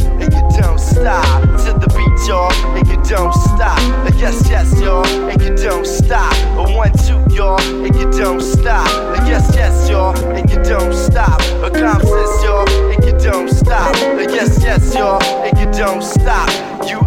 stop. 0.92 1.42
To 1.64 1.72
the 1.80 1.88
beat, 1.96 2.28
y'all, 2.28 2.52
and 2.76 2.88
you 2.88 2.98
don't 3.04 3.34
stop. 3.34 3.80
Uh, 4.06 4.12
yes, 4.18 4.48
yes, 4.50 4.80
y'all, 4.80 5.06
and 5.06 5.42
you 5.42 5.56
don't 5.56 5.86
stop. 5.86 6.34
A 6.58 6.74
one, 6.76 6.92
two, 7.06 7.20
y'all, 7.36 7.60
and 7.62 7.96
you 7.96 8.12
don't 8.12 8.42
stop. 8.42 8.88
Uh, 8.88 9.24
yes, 9.26 9.52
yes, 9.56 9.90
y'all, 9.90 10.16
and 10.36 10.50
you 10.50 10.62
don't 10.64 10.94
stop. 10.94 11.40
A 11.64 11.70
confidence, 11.70 12.44
y'all, 12.44 12.70
and 12.92 13.04
you 13.06 13.14
don't 13.20 13.50
stop. 13.50 13.96
Uh, 13.96 14.28
yes, 14.30 14.60
yes, 14.62 14.94
y'all, 14.96 15.22
and 15.46 15.58
you 15.60 15.68
don't 15.72 16.04
stop. 16.04 16.50
You 16.90 17.00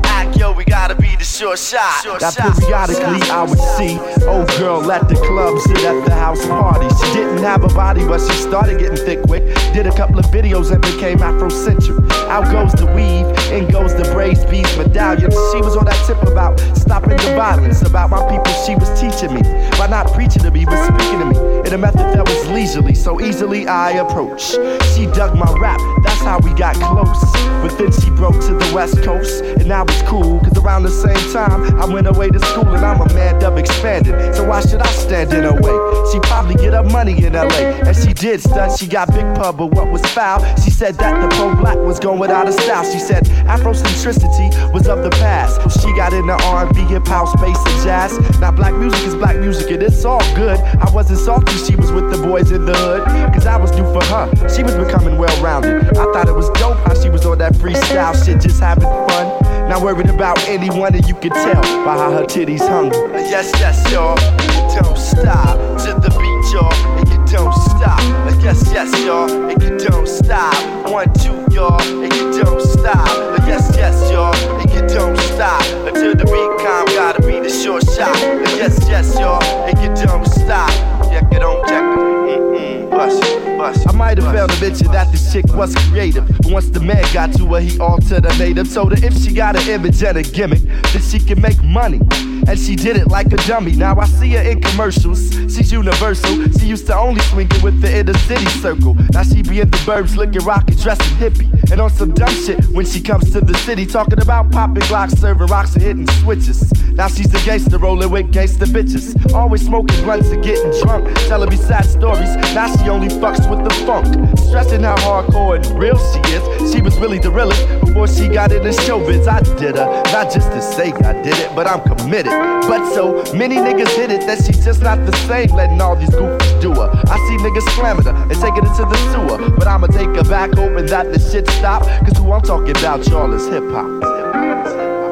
we 0.57 0.65
gotta 0.65 0.95
be 0.95 1.15
the 1.17 1.25
sure 1.25 1.57
shot. 1.57 2.03
Short 2.03 2.21
That 2.21 2.35
shot. 2.35 2.57
periodically 2.59 3.23
I 3.31 3.43
would 3.43 3.59
see 3.77 3.99
old 4.27 4.49
girl 4.59 4.91
at 4.91 5.09
the 5.09 5.17
clubs 5.17 5.67
and 5.67 5.79
at 5.79 6.05
the 6.05 6.15
house 6.15 6.45
party. 6.47 6.89
She 7.05 7.13
didn't 7.15 7.39
have 7.39 7.65
a 7.65 7.69
body, 7.69 8.05
but 8.07 8.21
she 8.21 8.33
started 8.35 8.79
getting 8.79 8.97
thick 8.97 9.23
quick. 9.23 9.43
Did 9.73 9.87
a 9.87 9.93
couple 9.97 10.19
of 10.19 10.27
videos 10.27 10.71
and 10.71 10.81
became 10.83 11.19
Afrocentric. 11.19 11.99
Out 12.29 12.51
goes 12.53 12.73
the 12.73 12.87
weave, 12.87 13.27
in 13.53 13.71
goes 13.71 13.95
the 13.95 14.05
braids, 14.15 14.45
beads, 14.47 14.77
medallions. 14.77 15.35
She 15.53 15.61
was 15.61 15.77
on 15.77 15.85
that 15.87 16.01
tip 16.07 16.23
about 16.23 16.59
stopping 16.77 17.17
the 17.17 17.35
violence, 17.37 17.83
about 17.83 18.11
my 18.11 18.23
people. 18.31 18.53
She 18.65 18.75
was 18.75 18.89
teaching 19.01 19.35
me 19.35 19.43
by 19.79 19.87
not 19.89 20.13
preaching 20.13 20.43
to 20.43 20.51
me, 20.51 20.65
but 20.65 20.79
speaking 20.87 21.19
to 21.21 21.27
me 21.27 21.37
in 21.67 21.73
a 21.75 21.79
method 21.79 22.15
that 22.15 22.25
was 22.27 22.49
leisurely, 22.49 22.95
so 22.95 23.21
easily 23.21 23.67
I 23.67 23.93
approach. 23.93 24.53
She 24.95 25.07
dug 25.07 25.37
my 25.37 25.51
rap, 25.59 25.81
that's 26.05 26.21
how 26.21 26.39
we 26.41 26.53
got 26.55 26.77
close. 26.77 27.21
But 27.63 27.77
then 27.79 27.91
she 27.93 28.11
broke 28.11 28.39
to 28.47 28.55
the 28.55 28.73
west 28.75 29.03
coast, 29.03 29.43
and 29.43 29.73
I 29.73 29.83
was 29.83 30.03
cool, 30.03 30.41
cause 30.45 30.59
around 30.59 30.83
the 30.83 30.91
same 30.91 31.33
time 31.33 31.63
I 31.81 31.87
went 31.87 32.07
away 32.07 32.29
to 32.31 32.39
school 32.39 32.69
and 32.69 32.85
I'm 32.85 33.01
a 33.01 33.13
man 33.15 33.41
dub 33.41 33.59
expanded. 33.59 34.35
So 34.35 34.47
why 34.47 34.61
should 34.61 34.81
I 34.81 34.87
stand 34.87 35.33
in 35.33 35.45
her 35.45 35.55
way? 35.55 35.77
She 36.13 36.21
probably 36.21 36.55
get 36.55 36.75
her 36.75 36.83
money 36.85 37.25
in 37.25 37.33
LA, 37.33 37.83
and 37.87 37.97
she 37.97 38.13
did 38.13 38.41
stunt. 38.41 38.79
She 38.79 38.87
got 38.87 39.13
big 39.13 39.25
pub, 39.35 39.59
but 39.59 39.69
what 39.73 39.91
was 39.91 40.05
foul? 40.13 40.41
She 40.57 40.71
said 40.71 40.95
that 40.97 41.21
the 41.21 41.35
pro 41.35 41.55
black 41.57 41.77
was 41.77 41.99
going 41.99 42.31
out 42.31 42.47
of 42.47 42.55
style. 42.55 42.85
She 42.85 42.99
said 42.99 43.25
Afrocentricity 43.47 44.73
was 44.73 44.87
of 44.87 45.03
the 45.03 45.11
past. 45.11 45.61
She 45.81 45.95
got 45.97 46.13
into 46.13 46.33
R&B, 46.33 46.81
hip 46.83 47.07
hop, 47.07 47.29
space, 47.29 47.57
and 47.57 47.85
jazz. 47.85 48.41
Now 48.41 48.53
black 48.53 48.75
music 48.75 49.05
is 49.07 49.15
black 49.15 49.37
music, 49.37 49.71
and 49.71 49.83
it's 49.83 50.05
all 50.05 50.23
good. 50.35 50.59
I 50.61 50.91
wasn't 50.93 51.19
salty, 51.19 51.57
she 51.57 51.77
was 51.77 51.91
with 51.91 52.11
the 52.11 52.19
boys 52.19 52.51
in 52.51 52.65
the 52.65 52.75
hood, 52.75 53.05
cause 53.33 53.47
I 53.47 53.57
was 53.57 53.73
new 53.73 53.85
for 53.93 54.05
her. 54.05 54.49
She 54.55 54.63
was 54.63 54.75
becoming 54.75 55.19
well 55.19 55.43
rounded. 55.43 55.85
I 55.99 56.05
thought 56.13 56.29
it 56.29 56.35
was 56.35 56.51
dope 56.51 56.79
how 56.87 56.95
she 56.95 57.09
was 57.09 57.25
on 57.27 57.39
that 57.39 57.55
freestyle 57.55 58.15
shit, 58.25 58.41
just 58.41 58.61
having 58.61 58.85
fun. 58.85 59.69
Not 59.69 59.83
worried 59.83 60.11
about 60.11 60.34
anyone, 60.47 60.95
and 60.95 61.07
you 61.09 61.15
can 61.15 61.31
tell 61.31 61.63
by 61.85 61.97
how 61.97 62.13
her 62.13 62.25
titties 62.25 62.67
hung. 62.67 62.93
Yes, 63.15 63.51
yes, 63.61 63.79
y'all, 63.93 64.19
you 64.43 64.81
don't 64.81 64.97
stop. 64.97 65.57
To 65.85 65.91
the 66.01 66.11
beat, 66.19 66.45
y'all, 66.53 66.73
and 66.99 67.09
you 67.09 67.19
don't 67.27 67.53
stop. 67.71 68.01
Yes, 68.43 68.71
yes, 68.73 68.91
y'all, 69.05 69.31
and 69.51 69.63
you 69.63 69.79
don't 69.79 70.07
stop. 70.07 70.55
One, 70.91 71.13
two, 71.15 71.45
y'all, 71.55 71.81
and 71.81 72.13
you 72.15 72.43
don't 72.43 72.61
stop. 72.61 73.09
Yes, 73.47 73.75
yes, 73.77 74.11
y'all, 74.11 74.35
and 74.61 74.71
you 74.71 74.81
don't 74.87 75.17
stop. 75.17 75.63
Until 75.87 76.15
the 76.15 76.25
beat 76.25 76.65
come, 76.65 76.87
gotta 76.97 77.21
be 77.23 77.41
the 77.41 77.51
short 77.51 77.85
shot. 77.85 78.17
Yes, 78.57 78.79
yes, 78.89 79.19
y'all, 79.19 79.43
and 79.65 79.79
you 79.79 79.91
don't 80.05 80.27
stop. 80.27 80.71
Check 81.11 81.33
it 81.33 81.43
on, 81.43 81.67
check. 81.69 81.83
Mm-mm, 81.83 82.74
I 82.97 83.93
might 83.93 84.19
have 84.19 84.33
failed 84.33 84.51
to 84.51 84.61
mention 84.61 84.93
that 84.93 85.11
the 85.11 85.31
chick 85.33 85.53
was 85.55 85.75
creative. 85.89 86.27
But 86.43 86.53
once 86.53 86.69
the 86.69 86.81
man 86.81 87.05
got 87.13 87.33
to 87.37 87.47
her, 87.55 87.61
he 87.61 87.79
altered 87.79 88.25
her 88.25 88.39
native. 88.39 88.73
Told 88.73 88.97
her 88.97 89.07
if 89.07 89.17
she 89.21 89.33
got 89.33 89.57
an 89.57 89.69
image 89.69 90.03
and 90.03 90.19
a 90.19 90.23
gimmick, 90.23 90.61
then 90.63 91.03
she 91.03 91.19
can 91.19 91.41
make 91.41 91.63
money. 91.63 92.01
And 92.47 92.59
she 92.59 92.77
did 92.77 92.97
it 92.97 93.09
like 93.09 93.33
a 93.33 93.37
dummy. 93.49 93.73
Now 93.73 93.99
I 93.99 94.07
see 94.07 94.31
her 94.35 94.43
in 94.43 94.61
commercials. 94.61 95.33
She's 95.33 95.73
universal. 95.73 96.51
She 96.59 96.67
used 96.67 96.87
to 96.87 96.97
only 96.97 97.21
swing 97.23 97.49
it 97.51 97.63
with 97.63 97.81
the 97.81 97.99
inner 97.99 98.15
city 98.15 98.47
circle. 98.47 98.95
Now 99.13 99.23
she 99.23 99.43
be 99.43 99.61
in 99.61 99.71
the 99.71 99.79
burbs 99.79 100.15
looking 100.17 100.43
rocky, 100.45 100.75
dressing 100.77 101.17
hippie. 101.17 101.51
And 101.73 101.81
on 101.81 101.91
some 101.91 102.13
dumb 102.13 102.35
shit 102.45 102.63
when 102.67 102.85
she 102.85 103.01
comes 103.01 103.33
to 103.33 103.41
the 103.41 103.55
city, 103.59 103.87
talking 103.87 104.21
about 104.21 104.53
popping 104.53 104.83
glocks, 104.85 105.19
serving 105.19 105.47
rocks, 105.47 105.75
and 105.75 105.83
hitting 105.83 106.09
switches. 106.21 106.71
Now 106.93 107.09
she's 107.09 107.33
a 107.35 107.45
gangster 107.45 107.79
rolling 107.79 108.11
with 108.11 108.31
gangster 108.31 108.67
bitches. 108.67 109.33
Always 109.33 109.65
smoking 109.65 110.05
blunts 110.05 110.29
and 110.29 110.45
getting 110.45 110.71
drunk. 110.83 111.13
Telling 111.27 111.49
me 111.49 111.57
sad 111.57 111.87
stories. 111.87 112.37
Now 112.55 112.69
she 112.77 112.84
only 112.89 113.09
fucks 113.09 113.49
with 113.49 113.65
the 113.65 113.75
funk. 113.87 114.07
Stressing 114.39 114.83
how 114.83 114.97
hardcore 114.97 115.57
and 115.57 115.79
real 115.79 115.99
she 116.13 116.21
is. 116.33 116.73
She 116.73 116.81
was 116.81 116.97
really 116.99 117.19
the 117.19 117.31
realest 117.31 117.67
before 117.81 118.09
she 118.09 118.29
got 118.29 118.53
into 118.53 118.71
showbiz. 118.71 119.27
I 119.27 119.41
did 119.59 119.77
her, 119.77 120.03
not 120.13 120.33
just 120.33 120.51
to 120.53 120.61
say 120.61 120.93
I 120.93 121.13
did 121.23 121.39
it, 121.39 121.55
but 121.55 121.67
I'm 121.67 121.81
committed. 121.83 122.33
But 122.69 122.93
so 122.95 123.23
many 123.35 123.57
niggas 123.57 123.95
did 123.97 124.11
it 124.11 124.21
that 124.27 124.45
she's 124.45 124.65
just 124.65 124.83
not 124.83 125.05
the 125.07 125.17
same, 125.29 125.51
letting 125.51 125.81
all 125.81 125.97
these 125.97 126.11
goofies 126.11 126.61
do 126.61 126.73
her. 126.73 126.91
I 127.09 127.17
see 127.29 127.37
niggas 127.39 127.75
slamming 127.75 128.05
her 128.05 128.15
and 128.15 128.41
taking 128.41 128.65
her 128.65 128.75
to 128.77 128.85
the 128.85 128.97
sewer. 129.13 129.51
But 129.51 129.67
I'ma 129.67 129.87
take 129.89 130.15
her 130.17 130.25
back, 130.25 130.55
hoping 130.55 130.87
that 130.87 131.13
the 131.13 131.19
shit 131.19 131.49
stop. 131.49 131.83
Cause 131.83 132.19
who 132.19 132.33
I'm 132.33 132.43
talking 132.43 132.77
about, 132.77 133.07
y'all, 133.09 133.33
is 133.33 133.47
hip 133.49 133.65
hop. 133.71 135.04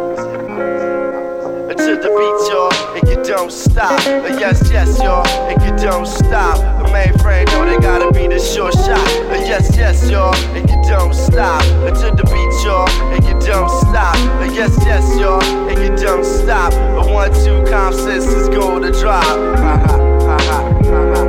To 1.87 1.97
the 1.97 2.11
beat, 2.15 2.41
y'all, 2.49 2.73
and 2.97 3.09
you 3.09 3.19
don't 3.25 3.51
stop. 3.51 3.99
Uh, 4.07 4.39
yes, 4.39 4.71
yes, 4.71 5.01
y'all, 5.03 5.27
and 5.49 5.61
you 5.63 5.71
don't 5.85 6.07
stop. 6.07 6.57
The 6.79 6.89
mainframe, 6.89 7.47
know 7.47 7.65
they 7.65 7.77
gotta 7.79 8.13
be 8.13 8.29
the 8.29 8.39
short 8.39 8.75
shot. 8.75 9.03
Uh, 9.27 9.43
yes, 9.43 9.77
yes, 9.77 10.09
y'all, 10.09 10.35
and 10.55 10.69
you 10.71 10.81
don't 10.89 11.13
stop. 11.13 11.63
Uh, 11.83 11.91
to 11.91 12.15
the 12.15 12.23
beat, 12.31 12.65
y'all, 12.65 12.89
and 13.13 13.25
you 13.25 13.35
don't 13.47 13.69
stop. 13.81 14.15
Uh, 14.39 14.45
yes, 14.53 14.77
yes, 14.87 15.03
y'all, 15.19 15.43
and 15.43 15.79
you 15.83 15.91
don't 15.97 16.25
stop. 16.25 16.73
Uh, 16.73 17.13
one, 17.13 17.33
two, 17.43 17.65
comp 17.69 17.95
senses 17.95 18.49
go 18.49 18.79
to 18.79 18.93
drop. 19.01 19.25
Ha 19.25 19.77
ha, 19.85 19.99
ha 20.23 20.39
ha, 20.39 20.59
ha. 20.71 21.23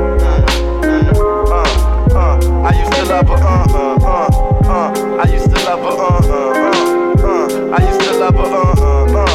Uh, 1.50 1.66
uh, 2.14 2.38
I 2.62 2.70
used 2.78 2.92
to 2.92 3.04
love 3.06 3.26
her, 3.26 3.34
uh, 3.34 3.66
uh, 3.74 3.98
uh, 4.04 4.70
uh. 4.70 5.20
I 5.20 5.26
used 5.32 5.50
to 5.50 5.58
love 5.66 5.80
her, 5.82 5.96
uh, 5.98 6.22
uh, 6.22 6.52
uh, 6.62 7.26
uh. 7.26 7.76
I 7.76 7.78
used 7.88 8.00
to 8.02 8.12
love 8.18 8.34
her, 8.34 8.40
uh, 8.44 8.62
uh, 8.78 9.18
uh, 9.18 9.33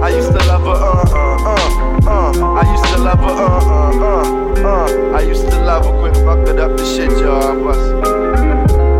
uh. 0.00 0.04
I 0.04 0.08
used 0.10 0.32
to 0.32 0.38
love 0.46 0.62
her, 0.62 0.68
uh, 0.70 1.04
uh, 1.12 1.60
uh, 2.06 2.30
uh. 2.32 2.54
I 2.54 2.72
used 2.72 2.84
to 2.94 3.00
love 3.00 3.18
her, 3.18 3.26
uh, 3.26 3.60
uh, 3.60 4.00
uh, 4.00 5.12
uh. 5.12 5.16
I 5.16 5.20
used 5.22 5.48
to 5.50 5.60
love 5.64 5.84
her, 5.84 5.92
quit 6.00 6.16
fucking 6.24 6.58
up 6.58 6.76
the 6.76 6.84
shit, 6.84 7.10
y'all. 7.20 7.62
Bust. 7.64 8.90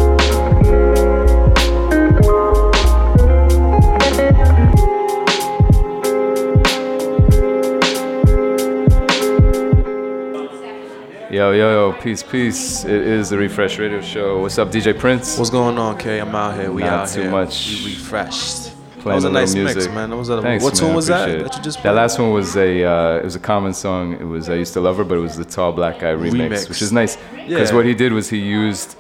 Yo, 11.31 11.53
yo, 11.53 11.71
yo, 11.93 11.93
peace, 12.01 12.25
peace. 12.25 12.85
It 12.85 12.91
is 12.91 13.31
the 13.31 13.39
Refresh 13.39 13.79
Radio 13.79 14.01
Show. 14.01 14.41
What's 14.41 14.59
up, 14.59 14.69
DJ 14.71 14.99
Prince? 14.99 15.39
What's 15.39 15.49
going 15.51 15.79
on, 15.79 15.97
K? 15.97 16.19
I'm 16.19 16.35
out 16.35 16.57
here. 16.59 16.73
We 16.73 16.83
Not 16.83 16.93
out 16.93 17.09
too 17.09 17.23
here. 17.23 17.31
much. 17.31 17.83
We 17.85 17.95
refreshed. 17.95 18.73
Playing 19.01 19.09
that 19.09 19.15
was 19.15 19.25
a 19.25 19.31
nice 19.31 19.55
music. 19.55 19.77
mix, 19.77 19.89
man. 19.95 20.11
That 20.11 20.17
was 20.17 20.29
a, 20.29 20.43
Thanks, 20.43 20.63
what 20.65 20.81
man, 20.83 20.95
was 20.95 21.07
that? 21.07 21.29
it. 21.29 21.45
That 21.45 21.57
you 21.57 21.63
just 21.63 21.83
That 21.83 21.95
last 21.95 22.19
one 22.19 22.31
was 22.33 22.57
a 22.57 22.85
uh, 22.85 23.17
it 23.19 23.25
was 23.25 23.35
a 23.37 23.41
Common 23.41 23.73
song. 23.73 24.13
It 24.15 24.25
was 24.25 24.49
I 24.49 24.55
used 24.55 24.73
to 24.75 24.81
love 24.81 24.97
her, 24.99 25.05
but 25.05 25.17
it 25.17 25.21
was 25.21 25.37
the 25.37 25.45
Tall 25.45 25.73
Black 25.73 26.01
Guy 26.01 26.13
remix, 26.13 26.33
Remix. 26.49 26.69
which 26.69 26.83
is 26.83 26.93
nice 26.93 27.17
because 27.17 27.71
Yeah. 27.71 27.75
what 27.77 27.87
he 27.87 27.95
did 27.95 28.13
was 28.13 28.29
he 28.29 28.39
used 28.39 28.97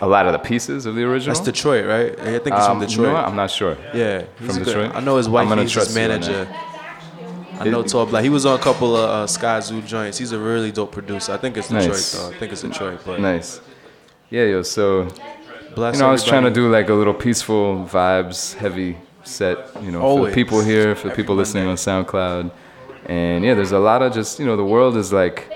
a 0.00 0.06
lot 0.08 0.26
of 0.26 0.32
the 0.32 0.38
pieces 0.40 0.86
of 0.86 0.96
the 0.96 1.04
original. 1.04 1.34
That's 1.34 1.44
Detroit, 1.46 1.86
right? 1.86 2.18
I 2.18 2.38
think 2.40 2.46
it's 2.56 2.66
Um, 2.66 2.72
from 2.72 2.80
you 2.82 2.86
Detroit. 2.88 3.06
know 3.08 3.14
what? 3.14 3.24
I'm 3.28 3.36
not 3.36 3.50
sure. 3.50 3.76
Yeah, 3.94 4.24
from 4.36 4.50
a 4.50 4.52
good- 4.54 4.64
Detroit. 4.64 4.90
I 4.94 5.00
know 5.00 5.16
his 5.16 5.26
I'm 5.26 5.32
wife. 5.32 5.48
gonna 5.48 5.62
He's 5.62 5.74
his 5.74 5.94
manager. 5.94 6.48
I 7.60 7.68
know 7.68 7.82
Tall 7.84 8.04
Black. 8.06 8.24
He 8.24 8.30
was 8.30 8.44
on 8.46 8.58
a 8.58 8.62
couple 8.62 8.96
of 8.96 9.08
uh, 9.08 9.26
Skyzoo 9.26 9.86
joints. 9.86 10.18
He's 10.18 10.32
a 10.32 10.38
really 10.38 10.72
dope 10.72 10.90
producer. 10.90 11.32
I 11.32 11.36
think 11.36 11.56
it's 11.56 11.68
Detroit 11.68 11.88
Nice. 11.90 12.12
though. 12.18 12.30
I 12.30 12.34
think 12.38 12.52
it's 12.52 12.62
Detroit, 12.62 13.00
but 13.06 13.20
Nice. 13.20 13.60
Yeah, 14.30 14.44
yo. 14.46 14.62
So 14.62 15.06
Bless 15.74 15.96
you 15.96 16.02
know, 16.02 16.08
I 16.08 16.12
was 16.12 16.24
trying 16.24 16.44
to 16.44 16.50
do 16.50 16.70
like 16.70 16.88
a 16.88 16.94
little 16.94 17.14
peaceful 17.14 17.84
vibes, 17.90 18.54
heavy 18.54 18.96
set, 19.24 19.58
you 19.82 19.90
know, 19.90 20.00
for 20.16 20.28
the 20.28 20.34
people 20.34 20.60
here, 20.60 20.94
for 20.94 21.08
the 21.08 21.14
people 21.14 21.34
listening 21.34 21.66
on 21.66 21.76
SoundCloud. 21.76 22.50
And 23.06 23.44
yeah, 23.44 23.54
there's 23.54 23.72
a 23.72 23.78
lot 23.78 24.02
of 24.02 24.12
just, 24.12 24.38
you 24.38 24.46
know, 24.46 24.56
the 24.56 24.64
world 24.64 24.96
is 24.96 25.12
like 25.12 25.50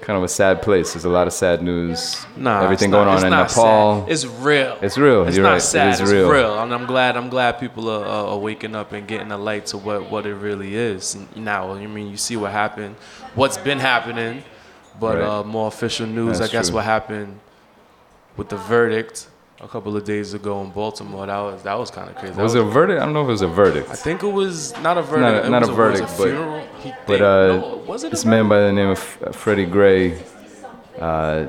kind 0.00 0.16
of 0.16 0.22
a 0.24 0.28
sad 0.28 0.62
place. 0.62 0.94
There's 0.94 1.04
a 1.04 1.08
lot 1.10 1.26
of 1.26 1.32
sad 1.32 1.62
news. 1.62 2.24
Nah, 2.36 2.62
everything 2.64 2.90
not- 2.90 3.04
going 3.04 3.08
on 3.18 3.24
in 3.24 3.30
Nepal. 3.30 4.00
sad. 4.02 4.10
It's 4.12 4.26
real. 4.26 4.78
It's 4.82 4.96
real. 4.98 5.24
It's 5.26 5.36
You're 5.36 5.44
not 5.44 5.52
right. 5.52 5.62
sad. 5.62 5.88
It 5.88 5.92
is 5.94 6.00
it's 6.00 6.10
real. 6.10 6.30
real. 6.30 6.58
And 6.58 6.72
I'm 6.74 6.86
glad. 6.86 7.16
I'm 7.16 7.28
glad 7.28 7.58
people 7.60 7.88
are, 7.90 8.04
are, 8.04 8.26
are 8.28 8.38
waking 8.38 8.74
up 8.74 8.92
and 8.92 9.06
getting 9.06 9.30
a 9.30 9.38
light 9.38 9.66
to 9.66 9.78
what, 9.78 10.10
what 10.10 10.26
it 10.26 10.34
really 10.34 10.74
is. 10.74 11.14
And 11.14 11.28
now, 11.36 11.72
I 11.72 11.86
mean, 11.86 12.10
you 12.10 12.16
see 12.16 12.36
what 12.36 12.50
happened, 12.52 12.96
what's 13.34 13.58
been 13.58 13.78
happening, 13.78 14.42
but 14.98 15.18
Right. 15.18 15.26
uh, 15.26 15.44
more 15.44 15.68
official 15.68 16.06
news. 16.06 16.38
That's 16.38 16.50
I 16.50 16.52
guess 16.52 16.66
true. 16.68 16.76
what 16.76 16.84
happened 16.84 17.38
with 18.40 18.48
the 18.48 18.56
verdict 18.56 19.28
a 19.60 19.68
couple 19.68 19.94
of 19.94 20.02
days 20.04 20.32
ago 20.32 20.62
in 20.62 20.70
Baltimore. 20.70 21.26
That 21.26 21.38
was 21.40 21.62
that 21.62 21.78
was 21.78 21.90
kind 21.90 22.08
of 22.08 22.16
crazy. 22.16 22.32
That 22.34 22.42
Was 22.42 22.54
it 22.54 22.62
a 22.62 22.70
verdict? 22.78 22.98
I 23.02 23.04
don't 23.04 23.12
know 23.12 23.20
if 23.20 23.28
it 23.28 23.36
was 23.38 23.42
a 23.42 23.54
verdict. 23.62 23.90
I 23.90 23.96
think 23.96 24.22
it 24.22 24.32
was 24.42 24.72
not 24.80 24.96
a 24.96 25.02
verdict. 25.02 25.50
Not, 25.50 25.50
not 25.50 25.60
was 25.60 25.68
a 25.68 25.72
was 25.72 25.76
verdict, 25.82 26.10
funeral. 26.10 26.66
but 26.72 26.80
He 26.82 26.92
but 27.06 27.20
uh, 27.20 27.46
no, 27.58 27.76
was 27.86 28.02
it 28.04 28.10
this 28.10 28.24
man 28.24 28.48
by 28.48 28.60
the 28.60 28.72
name 28.72 28.88
of 28.88 28.98
F- 28.98 29.34
Freddie 29.36 29.66
Gray 29.66 30.24
uh, 30.98 31.48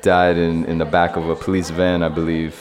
died 0.00 0.36
in, 0.36 0.64
in 0.66 0.78
the 0.78 0.84
back 0.84 1.16
of 1.16 1.28
a 1.28 1.34
police 1.34 1.70
van, 1.70 2.04
I 2.04 2.08
believe. 2.08 2.54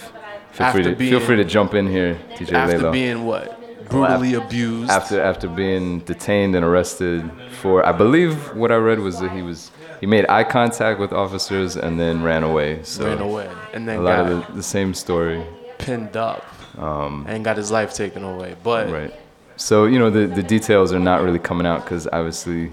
Feel 0.54 0.66
After 0.66 0.84
free 0.84 0.96
to 0.96 1.10
feel 1.12 1.20
free 1.20 1.36
to 1.36 1.44
jump 1.46 1.76
in 1.76 1.86
here, 1.86 2.18
DJ 2.38 2.54
after 2.54 2.80
Laylo. 2.80 2.92
being 2.92 3.26
what 3.26 3.46
brutally 3.90 4.34
abused. 4.34 4.90
After 4.90 5.22
after 5.22 5.48
being 5.48 6.00
detained 6.00 6.56
and 6.56 6.66
arrested 6.66 7.30
for, 7.62 7.86
I 7.86 7.92
believe 7.92 8.34
what 8.56 8.72
I 8.72 8.78
read 8.90 9.00
was 9.08 9.20
that 9.20 9.32
he 9.32 9.44
was 9.44 9.70
he 10.00 10.06
made 10.06 10.26
eye 10.30 10.44
contact 10.44 11.00
with 11.00 11.12
officers 11.14 11.76
and 11.78 12.00
then 12.00 12.22
ran 12.24 12.44
away. 12.44 12.84
So 12.84 13.06
Ran 13.06 13.20
away, 13.22 13.50
and 13.74 13.88
then 13.88 13.98
a 14.00 14.02
lot 14.02 14.24
got- 14.24 14.32
of 14.32 14.48
the, 14.48 14.54
the 14.54 14.64
same 14.64 14.94
story. 14.94 15.44
pinned 15.78 16.16
up 16.18 16.44
Um, 16.78 17.26
and 17.28 17.44
got 17.46 17.58
his 17.58 17.72
life 17.72 17.94
taken 17.94 18.24
away. 18.24 18.56
But 18.64 18.90
right. 18.92 19.14
So 19.56 19.86
you 19.86 19.98
know 20.00 20.10
the 20.10 20.28
the 20.28 20.44
details 20.44 20.94
are 20.94 21.00
not 21.12 21.22
really 21.24 21.40
coming 21.40 21.66
out 21.68 21.84
because 21.84 22.08
obviously, 22.12 22.72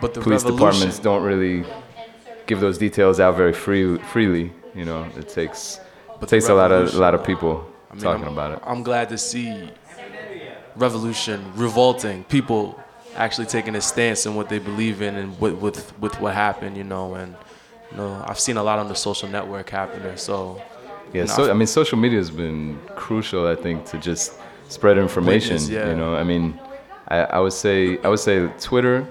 But 0.00 0.14
the 0.14 0.20
police 0.20 0.42
departments 0.42 0.98
don't 0.98 1.22
really 1.22 1.64
give 2.46 2.60
those 2.60 2.78
details 2.78 3.20
out 3.20 3.36
very 3.36 3.52
free 3.52 3.98
freely. 4.12 4.52
You 4.74 4.84
know, 4.84 5.04
it 5.16 5.28
takes 5.28 5.80
But 6.20 6.20
the 6.20 6.36
takes 6.36 6.48
a 6.48 6.54
lot 6.54 6.72
of 6.72 6.94
a 6.94 6.98
lot 6.98 7.14
of 7.14 7.22
people 7.24 7.54
I 7.90 7.94
mean, 7.94 8.02
talking 8.02 8.26
I'm, 8.26 8.32
about 8.32 8.50
it. 8.52 8.58
I'm 8.70 8.82
glad 8.82 9.08
to 9.10 9.18
see 9.18 9.68
revolution, 10.76 11.52
revolting 11.56 12.24
people 12.24 12.80
actually 13.16 13.46
taking 13.46 13.74
a 13.76 13.80
stance 13.80 14.26
in 14.26 14.34
what 14.34 14.48
they 14.48 14.58
believe 14.58 15.02
in 15.02 15.16
and 15.16 15.40
with 15.40 15.54
with, 15.54 15.98
with 16.00 16.20
what 16.20 16.34
happened. 16.34 16.76
You 16.76 16.84
know, 16.84 17.14
and 17.14 17.34
you 17.90 17.96
know 17.96 18.24
I've 18.26 18.40
seen 18.40 18.56
a 18.56 18.62
lot 18.62 18.78
on 18.78 18.88
the 18.88 18.94
social 18.94 19.28
network 19.28 19.70
happening. 19.70 20.16
So 20.16 20.60
Yeah, 21.12 21.22
you 21.22 21.28
know, 21.28 21.34
so 21.34 21.50
I 21.50 21.54
mean, 21.54 21.66
social 21.66 21.98
media 21.98 22.18
has 22.18 22.30
been 22.30 22.78
crucial, 22.96 23.46
I 23.46 23.54
think, 23.54 23.84
to 23.86 23.98
just 23.98 24.34
spread 24.68 24.98
information. 24.98 25.54
Witness, 25.54 25.68
yeah. 25.68 25.90
You 25.90 25.96
know, 25.96 26.14
I 26.16 26.24
mean, 26.24 26.58
I, 27.08 27.18
I 27.18 27.38
would 27.38 27.52
say 27.52 27.98
I 28.02 28.08
would 28.08 28.18
say 28.18 28.48
Twitter, 28.58 29.06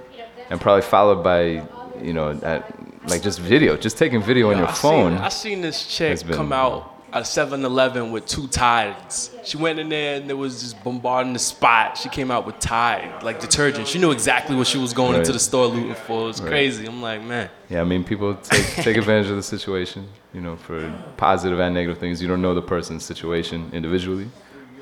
and 0.50 0.60
probably 0.60 0.82
followed 0.82 1.24
by, 1.24 1.64
you 2.02 2.14
know, 2.14 2.32
at, 2.44 2.62
like 3.10 3.22
just 3.22 3.40
video, 3.40 3.78
just 3.78 3.98
taking 3.98 4.22
video 4.22 4.52
on 4.52 4.58
your 4.58 4.68
iPhone. 4.68 5.12
Seen, 5.12 5.18
I 5.18 5.30
seen 5.30 5.62
this 5.62 5.86
chick 5.88 6.20
come 6.28 6.52
out 6.52 6.93
at 7.14 7.24
7-Eleven 7.24 8.12
with 8.12 8.26
two 8.26 8.48
tides. 8.48 9.30
She 9.44 9.56
went 9.56 9.78
in 9.78 9.90
there 9.90 10.16
and 10.20 10.28
there 10.28 10.36
was 10.36 10.62
just 10.62 10.84
bombarding 10.84 11.34
the 11.34 11.40
spot. 11.40 11.96
She 11.98 12.10
came 12.10 12.32
out 12.32 12.46
with 12.48 12.58
Tide, 12.60 13.22
like 13.22 13.40
detergent. 13.40 13.88
She 13.88 14.00
knew 14.00 14.12
exactly 14.12 14.56
what 14.56 14.66
she 14.66 14.80
was 14.80 14.94
going 14.94 15.16
into 15.16 15.32
the 15.32 15.38
store 15.40 15.68
looting 15.68 15.94
for. 15.94 16.24
It 16.24 16.26
was 16.26 16.42
Right. 16.42 16.50
crazy. 16.50 16.88
I'm 16.88 17.02
like, 17.04 17.22
man. 17.22 17.50
Yeah, 17.70 17.82
I 17.82 17.84
mean, 17.84 18.04
people 18.04 18.34
take 18.36 18.66
take 18.84 18.98
advantage 18.98 19.30
of 19.30 19.36
the 19.36 19.44
situation, 19.44 20.08
you 20.34 20.42
know, 20.42 20.56
for 20.56 20.92
positive 21.18 21.60
and 21.60 21.74
negative 21.76 22.00
things. 22.00 22.20
You 22.22 22.28
don't 22.28 22.42
know 22.42 22.56
the 22.56 22.62
person's 22.64 23.04
situation 23.06 23.70
individually, 23.74 24.30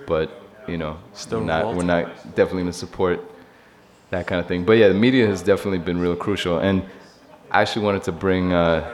but 0.07 0.29
you 0.67 0.77
know, 0.77 0.97
Still 1.13 1.39
we're 1.39 1.45
not 1.45 1.75
we're 1.75 1.83
not 1.83 2.05
definitely 2.35 2.61
going 2.63 2.71
to 2.71 2.77
support 2.85 3.19
that 4.11 4.25
kind 4.27 4.39
of 4.39 4.47
thing. 4.47 4.63
But 4.63 4.73
yeah, 4.73 4.87
the 4.87 4.93
media 4.93 5.27
has 5.27 5.41
definitely 5.41 5.79
been 5.79 5.99
real 5.99 6.15
crucial, 6.15 6.59
and 6.59 6.83
I 7.51 7.61
actually 7.61 7.83
wanted 7.85 8.03
to 8.03 8.11
bring 8.13 8.53
uh, 8.53 8.93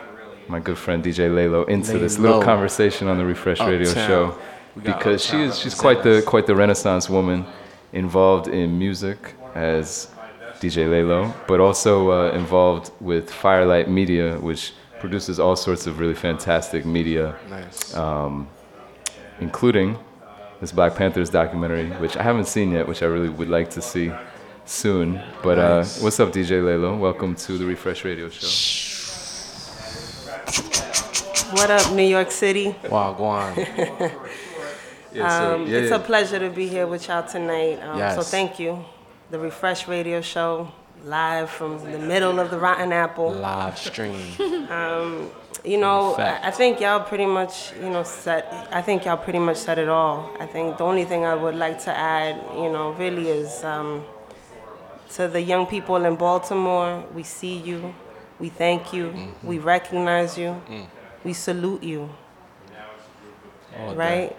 my 0.50 0.60
good 0.60 0.78
friend 0.78 1.04
DJ 1.04 1.30
Laylo 1.30 1.68
into 1.68 1.98
this 2.00 2.18
little 2.18 2.42
conversation 2.42 3.08
on 3.08 3.18
the 3.18 3.26
Refresh 3.26 3.60
Radio 3.60 3.92
Show 3.92 4.38
because 4.82 5.24
she 5.24 5.42
is 5.42 5.60
she's 5.60 5.74
quite 5.76 6.04
the 6.04 6.24
quite 6.26 6.46
the 6.48 6.56
Renaissance 6.56 7.10
woman, 7.10 7.46
involved 7.94 8.48
in 8.48 8.78
music 8.78 9.34
as 9.56 10.10
DJ 10.60 10.88
Laylo, 10.88 11.34
but 11.48 11.60
also 11.60 12.12
uh, 12.12 12.32
involved 12.32 12.92
with 13.00 13.30
Firelight 13.32 13.90
Media, 13.90 14.38
which 14.40 14.74
produces 15.00 15.40
all 15.40 15.56
sorts 15.56 15.86
of 15.88 16.00
really 16.00 16.16
fantastic 16.16 16.86
media, 16.86 17.36
Nice. 17.50 17.96
um, 17.96 18.48
including 19.40 19.98
this 20.60 20.72
Black 20.72 20.96
Panthers 20.96 21.30
documentary, 21.30 21.90
which 22.02 22.18
I 22.18 22.24
haven't 22.24 22.48
seen 22.48 22.72
yet, 22.72 22.88
which 22.88 23.04
I 23.04 23.06
really 23.06 23.30
would 23.30 23.50
like 23.50 23.70
to 23.72 23.82
see 23.82 24.12
soon. 24.66 25.22
But 25.44 25.60
uh, 25.60 25.78
Nice. 25.78 26.02
what's 26.02 26.20
up, 26.20 26.30
DJ 26.32 26.62
Laylo? 26.64 26.98
Welcome 26.98 27.36
to 27.36 27.58
the 27.60 27.66
Refresh 27.66 28.04
Radio 28.04 28.30
Show. 28.30 28.48
What 30.48 31.70
up, 31.70 31.92
New 31.94 32.04
York 32.08 32.32
City? 32.32 32.74
Wow, 32.90 33.14
go 33.14 33.26
on. 33.26 33.52
Um, 33.52 33.58
yeah, 35.68 35.80
it's 35.80 35.92
a 35.92 36.00
pleasure 36.00 36.40
to 36.40 36.50
be 36.50 36.68
here 36.68 36.88
with 36.88 37.08
y'all 37.08 37.28
tonight. 37.28 37.82
Um, 37.84 38.00
So 38.16 38.22
thank 38.22 38.60
you. 38.60 38.84
The 39.30 39.40
Refresh 39.40 39.88
Radio 39.90 40.22
Show, 40.22 40.72
live 41.04 41.50
from 41.50 41.80
the 41.92 42.00
middle 42.00 42.40
of 42.40 42.50
the 42.50 42.58
Rotten 42.58 42.94
Apple. 42.94 43.32
Live 43.32 43.78
stream. 43.78 44.20
Um, 44.70 45.32
you 45.64 45.78
know, 45.78 46.16
I 46.16 46.50
I 46.50 46.52
think 46.52 46.80
y'all 46.82 47.00
pretty 47.02 47.26
much, 47.26 47.72
you 47.82 47.90
know, 47.90 48.04
said. 48.04 48.44
I 48.72 48.82
think 48.82 49.06
y'all 49.06 49.18
pretty 49.18 49.40
much 49.40 49.58
said 49.58 49.78
it 49.80 49.90
all. 49.90 50.30
I 50.40 50.46
think 50.46 50.78
the 50.78 50.84
only 50.84 51.06
thing 51.06 51.26
I 51.26 51.36
would 51.36 51.56
like 51.56 51.80
to 51.88 51.92
add, 51.98 52.36
you 52.56 52.70
know, 52.74 52.92
really 52.92 53.28
is 53.30 53.64
um, 53.64 54.04
to 55.16 55.28
the 55.28 55.42
young 55.42 55.66
people 55.66 56.06
in 56.06 56.16
Baltimore. 56.16 57.04
We 57.16 57.24
see 57.24 57.56
you. 57.70 57.94
We 58.40 58.50
thank 58.50 58.94
you. 58.94 59.08
Mm-hmm. 59.08 59.48
We 59.48 59.60
recognize 59.60 60.38
you. 60.38 60.62
Mm. 60.70 60.86
We 61.24 61.34
salute 61.34 61.84
you. 61.84 62.10
All 63.80 63.96
right? 63.96 64.36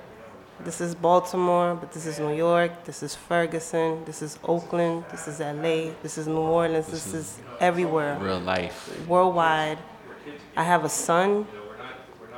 This 0.65 0.81
is 0.81 0.95
Baltimore, 0.95 1.77
but 1.77 1.93
this 1.93 2.07
is 2.07 2.19
New 2.19 2.35
York. 2.35 2.85
This 2.85 3.03
is 3.03 3.15
Ferguson. 3.15 4.05
This 4.05 4.23
is 4.23 4.39
Oakland. 4.45 5.05
This 5.11 5.29
is 5.29 5.39
LA. 5.41 5.93
This 6.03 6.19
is 6.19 6.27
New 6.27 6.37
Orleans. 6.39 6.87
This, 6.87 7.05
This 7.05 7.15
is 7.15 7.39
everywhere. 7.61 8.19
Real 8.20 8.41
life. 8.41 9.07
Worldwide. 9.07 9.79
I 10.57 10.65
have 10.65 10.85
a 10.85 10.89
son. 10.89 11.47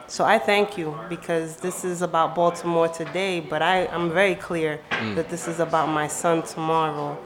So 0.06 0.24
I 0.24 0.38
thank 0.38 0.76
you 0.76 0.98
because 1.08 1.56
this 1.56 1.84
is 1.84 2.02
about 2.02 2.34
Baltimore 2.34 2.88
today, 2.88 3.40
but 3.40 3.62
I, 3.62 3.86
I'm 3.86 4.10
very 4.10 4.34
clear 4.34 4.80
Mm. 4.90 5.14
that 5.16 5.30
this 5.30 5.48
is 5.48 5.60
about 5.60 5.88
my 5.88 6.06
son 6.08 6.42
tomorrow. 6.42 7.16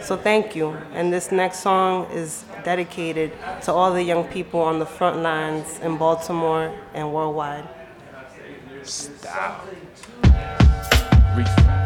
So 0.00 0.16
thank 0.16 0.54
you. 0.54 0.76
And 0.92 1.12
this 1.12 1.32
next 1.32 1.60
song 1.60 2.10
is 2.10 2.44
dedicated 2.64 3.32
to 3.62 3.72
all 3.72 3.92
the 3.92 4.02
young 4.02 4.24
people 4.24 4.60
on 4.60 4.78
the 4.78 4.86
front 4.86 5.18
lines 5.18 5.78
in 5.80 5.96
Baltimore 5.96 6.72
and 6.94 7.12
worldwide. 7.12 7.68
Stop. 8.82 9.66
I 11.36 11.83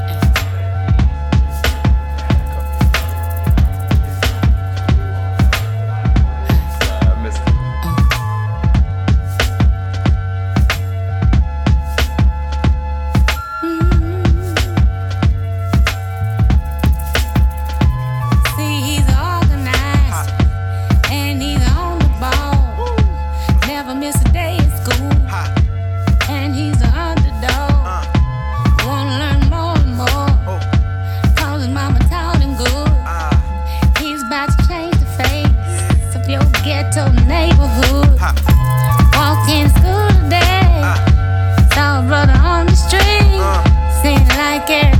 again. 44.64 44.97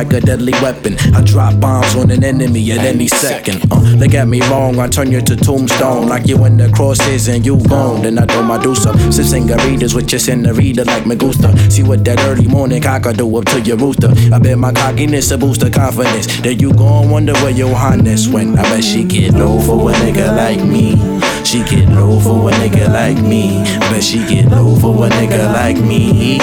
Like 0.00 0.14
a 0.14 0.20
deadly 0.20 0.52
weapon. 0.62 0.96
I 1.14 1.20
drop 1.22 1.60
bombs 1.60 1.94
on 1.94 2.10
an 2.10 2.24
enemy 2.24 2.72
at 2.72 2.78
any 2.78 3.06
second. 3.06 3.60
Uh, 3.70 3.80
look 3.98 4.14
at 4.14 4.26
me 4.26 4.40
wrong, 4.48 4.78
I 4.78 4.88
turn 4.88 5.12
you 5.12 5.20
to 5.20 5.36
tombstone. 5.36 6.08
Like 6.08 6.26
you 6.26 6.42
in 6.46 6.56
the 6.56 6.68
crosshairs 6.68 7.28
and 7.28 7.44
you 7.44 7.62
gone. 7.68 8.00
Then 8.02 8.18
I 8.18 8.24
do 8.24 8.42
my 8.42 8.56
do 8.62 8.74
some. 8.74 8.96
Some 9.12 9.26
singaritas 9.26 9.94
with 9.94 10.10
your 10.10 10.18
senorita 10.18 10.84
like 10.84 11.06
me 11.06 11.16
gusta. 11.16 11.54
See 11.70 11.82
what 11.82 12.02
that 12.06 12.18
early 12.20 12.46
morning 12.46 12.80
cock 12.80 13.06
I 13.06 13.12
do 13.12 13.36
up 13.36 13.44
to 13.46 13.60
your 13.60 13.76
rooster. 13.76 14.10
I 14.32 14.38
bet 14.38 14.56
my 14.56 14.72
cockiness 14.72 15.32
a 15.32 15.36
boost 15.36 15.62
of 15.64 15.72
confidence. 15.72 16.40
Then 16.40 16.58
you 16.58 16.72
gon' 16.72 17.10
wonder 17.10 17.34
where 17.42 17.50
your 17.50 17.74
highness 17.74 18.26
went. 18.26 18.58
I 18.58 18.62
bet 18.62 18.82
she 18.82 19.04
get 19.04 19.34
low 19.34 19.60
for 19.60 19.90
a 19.90 19.92
nigga 19.92 20.34
like 20.34 20.64
me. 20.64 20.96
She 21.44 21.62
get 21.64 21.90
low 21.90 22.18
for 22.20 22.48
a 22.48 22.52
nigga 22.54 22.88
like 22.88 23.22
me. 23.22 23.62
Bet 23.90 24.02
she 24.02 24.20
get 24.20 24.50
low 24.50 24.76
for 24.76 25.04
a 25.04 25.10
nigga 25.10 25.52
like 25.52 25.76
me. 25.76 26.38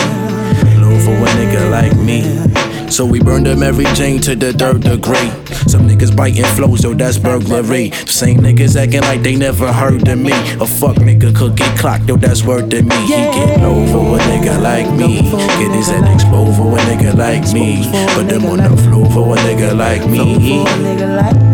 Low 0.78 1.00
for 1.00 1.16
a 1.26 1.30
nigga 1.40 1.72
like 1.72 1.98
me. 1.98 2.47
So 2.90 3.06
we 3.06 3.20
burned 3.20 3.46
them 3.46 3.62
every 3.62 3.86
chain 3.96 4.20
to 4.22 4.36
the 4.36 4.54
third 4.54 4.82
degree. 4.82 5.30
Some 5.70 5.88
niggas 5.88 6.16
biting 6.16 6.46
flows, 6.56 6.84
yo, 6.84 6.94
that's 6.94 7.18
burglary. 7.18 7.92
Same 8.08 8.40
niggas 8.40 8.76
acting 8.76 9.02
like 9.02 9.22
they 9.22 9.36
never 9.36 9.72
heard 9.72 10.08
of 10.08 10.18
me. 10.18 10.32
A 10.32 10.66
fuck 10.66 10.96
nigga 10.98 11.36
could 11.36 11.56
get 11.56 11.78
clocked, 11.78 12.08
yo, 12.08 12.16
that's 12.16 12.44
word 12.44 12.72
to 12.72 12.82
me. 12.82 12.96
He 13.04 13.14
get 13.14 13.60
low 13.60 13.86
for 13.88 14.18
a 14.18 14.20
nigga 14.24 14.62
like 14.62 14.90
me. 14.98 15.22
Get 15.60 15.76
his 15.76 15.90
head 15.90 16.12
exposed 16.14 16.58
for 16.58 16.76
a 16.76 16.82
nigga 16.82 17.16
like 17.16 17.54
me. 17.54 17.86
Put 18.16 18.30
them 18.30 18.46
on 18.46 18.58
the 18.58 18.82
floor 18.84 19.06
for 19.12 19.36
a 19.36 19.40
nigga 19.40 19.78
like 19.78 20.08
me. 20.10 21.47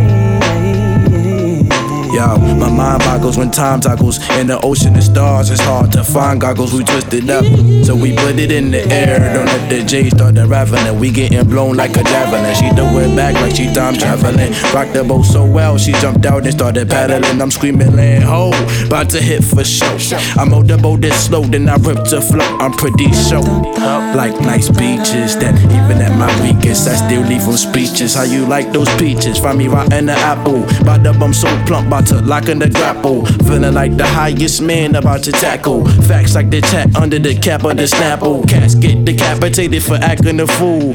Yo, 2.14 2.38
my 2.38 2.70
mind 2.70 3.00
boggles 3.00 3.40
when 3.40 3.50
time 3.50 3.82
toggles. 3.82 4.20
In 4.38 4.46
the 4.46 4.60
ocean 4.62 4.96
of 4.96 5.04
stars, 5.04 5.50
it's 5.50 5.60
hard 5.62 5.92
to 5.94 6.04
find 6.04 6.40
goggles. 6.40 6.72
We 6.72 6.84
twisted 6.84 7.28
up, 7.28 7.44
so 7.84 7.96
we 7.96 8.16
put 8.16 8.38
it 8.38 8.52
in 8.52 8.70
the 8.70 8.86
air. 8.86 9.34
Don't 9.34 9.48
let 9.48 9.68
the 9.68 9.84
J 9.84 10.12
start 10.12 10.38
unraveling. 10.38 11.00
We 11.00 11.10
getting 11.10 11.50
blown 11.50 11.76
like 11.76 11.98
a 11.98 12.04
javelin. 12.04 12.54
She 12.54 12.70
threw 12.70 13.00
it 13.00 13.16
back 13.16 13.34
like 13.42 13.56
she 13.56 13.74
time 13.74 13.96
traveling. 13.96 14.54
Rocked 14.76 14.94
the 14.94 15.04
boat 15.04 15.24
so 15.24 15.44
well, 15.44 15.80
she 15.80 15.92
jumped 15.94 16.28
out 16.28 16.44
and 16.44 16.54
started 16.54 16.88
paddling. 16.88 17.42
I'm 17.42 17.50
screaming, 17.50 17.96
land 17.96 18.26
ho, 18.26 18.52
about 18.86 19.10
to 19.10 19.20
hit 19.20 19.44
for 19.44 19.64
show. 19.64 19.98
I 20.38 20.46
mowed 20.46 20.68
the 20.68 20.78
boat 20.78 21.02
this 21.02 21.26
slow, 21.26 21.42
then 21.42 21.68
I 21.68 21.78
ripped 21.78 22.12
the 22.12 22.22
float. 22.22 22.62
I'm 22.62 22.74
pretty 22.74 23.12
sure. 23.12 23.42
Up 23.82 24.16
like 24.16 24.40
nice 24.42 24.70
beaches 24.70 25.36
that 25.38 25.58
even 25.60 26.00
at 26.00 26.16
my 26.16 26.30
weakest, 26.44 26.88
I 26.88 26.94
still 26.94 27.22
leave 27.22 27.44
them 27.44 27.58
speeches. 27.58 28.14
How 28.14 28.24
you 28.24 28.46
like 28.46 28.72
those 28.72 28.90
peaches? 28.98 29.40
Find 29.40 29.58
me 29.58 29.68
rotting 29.68 30.06
the 30.06 30.14
apple. 30.14 30.62
By 30.86 31.00
the 31.00 31.12
bum 31.20 31.34
so 31.34 31.48
plump, 31.66 31.92
to 32.08 32.22
lock 32.22 32.50
in 32.50 32.60
the 32.60 32.70
grapple. 32.70 33.26
Feeling 33.48 33.74
like 33.74 33.98
the 33.98 34.06
highest 34.06 34.62
man 34.62 34.96
about 34.96 35.24
to 35.24 35.32
tackle. 35.32 35.86
Facts 36.08 36.36
like 36.36 36.50
the 36.50 36.62
chat 36.62 36.96
under 36.96 37.20
the 37.20 37.36
cap 37.36 37.64
of 37.64 37.78
the 37.78 37.84
snapple. 37.84 38.48
Cats 38.48 38.76
get 38.76 39.06
decapitated 39.06 39.84
for 39.84 39.96
acting 39.96 40.40
a 40.40 40.48
fool. 40.48 40.94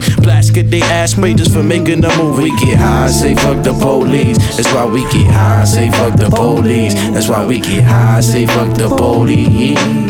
Get 0.58 0.70
their 0.70 0.84
ass 0.84 1.14
just 1.14 1.52
for 1.52 1.62
making 1.62 2.04
a 2.04 2.16
move. 2.16 2.38
We 2.38 2.50
get 2.58 2.78
high, 2.78 3.08
say 3.08 3.34
fuck 3.34 3.62
the 3.62 3.72
police. 3.72 4.38
That's 4.56 4.72
why 4.72 4.86
we 4.86 5.02
get 5.02 5.30
high, 5.30 5.64
say 5.64 5.90
fuck 5.90 6.18
the 6.18 6.30
police. 6.30 6.94
That's 6.94 7.28
why 7.28 7.46
we 7.46 7.60
get 7.60 7.84
high, 7.84 8.20
say 8.20 8.46
fuck 8.46 8.76
the 8.76 8.88
police. 8.88 10.07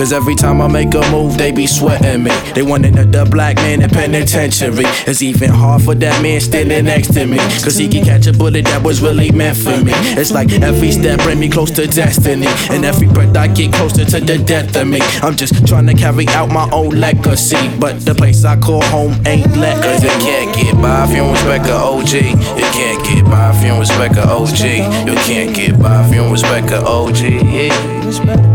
Cause 0.00 0.14
every 0.14 0.34
time 0.34 0.62
I 0.62 0.66
make 0.66 0.94
a 0.94 1.02
move, 1.10 1.36
they 1.36 1.52
be 1.52 1.66
sweating 1.66 2.22
me. 2.22 2.30
They 2.54 2.62
want 2.62 2.86
another 2.86 3.28
black 3.28 3.56
man 3.56 3.82
in 3.82 3.90
penitentiary. 3.90 4.84
It's 5.06 5.20
even 5.20 5.50
hard 5.50 5.82
for 5.82 5.94
that 5.94 6.22
man 6.22 6.40
standing 6.40 6.86
next 6.86 7.12
to 7.12 7.26
me. 7.26 7.36
Cause 7.36 7.76
he 7.76 7.86
can 7.86 8.06
catch 8.06 8.26
a 8.26 8.32
bullet 8.32 8.64
that 8.64 8.82
was 8.82 9.02
really 9.02 9.30
meant 9.30 9.58
for 9.58 9.76
me. 9.84 9.92
It's 10.16 10.32
like 10.32 10.50
every 10.52 10.92
step 10.92 11.20
bring 11.20 11.38
me 11.38 11.50
close 11.50 11.70
to 11.72 11.86
destiny. 11.86 12.46
And 12.70 12.86
every 12.86 13.08
breath 13.08 13.36
I 13.36 13.48
get 13.48 13.74
closer 13.74 14.06
to 14.06 14.20
the 14.20 14.38
death 14.38 14.74
of 14.74 14.88
me. 14.88 15.00
I'm 15.20 15.36
just 15.36 15.66
trying 15.66 15.86
to 15.88 15.92
carry 15.92 16.26
out 16.28 16.48
my 16.48 16.66
own 16.72 16.98
legacy. 16.98 17.68
But 17.78 18.00
the 18.00 18.14
place 18.14 18.42
I 18.42 18.58
call 18.58 18.82
home 18.84 19.12
ain't 19.26 19.54
let 19.58 19.84
Cause 19.84 20.02
you 20.02 20.08
can't 20.24 20.56
get 20.56 20.80
by 20.80 21.04
if 21.04 21.10
you 21.10 21.16
don't 21.16 21.32
respect 21.32 21.66
a 21.66 21.74
OG. 21.74 22.12
You 22.56 22.68
can't 22.72 23.04
get 23.04 23.24
by 23.26 23.50
if 23.50 23.62
you 23.62 23.68
don't 23.68 23.80
respect 23.80 24.16
a 24.16 24.26
OG. 24.26 25.06
You 25.06 25.14
can't 25.28 25.54
get 25.54 25.78
by 25.78 26.06
if 26.06 26.14
you 26.14 26.22
don't 26.22 26.32
respect 26.32 26.70
a 26.70 26.82
OG. 26.86 27.20
Yeah. 27.20 28.49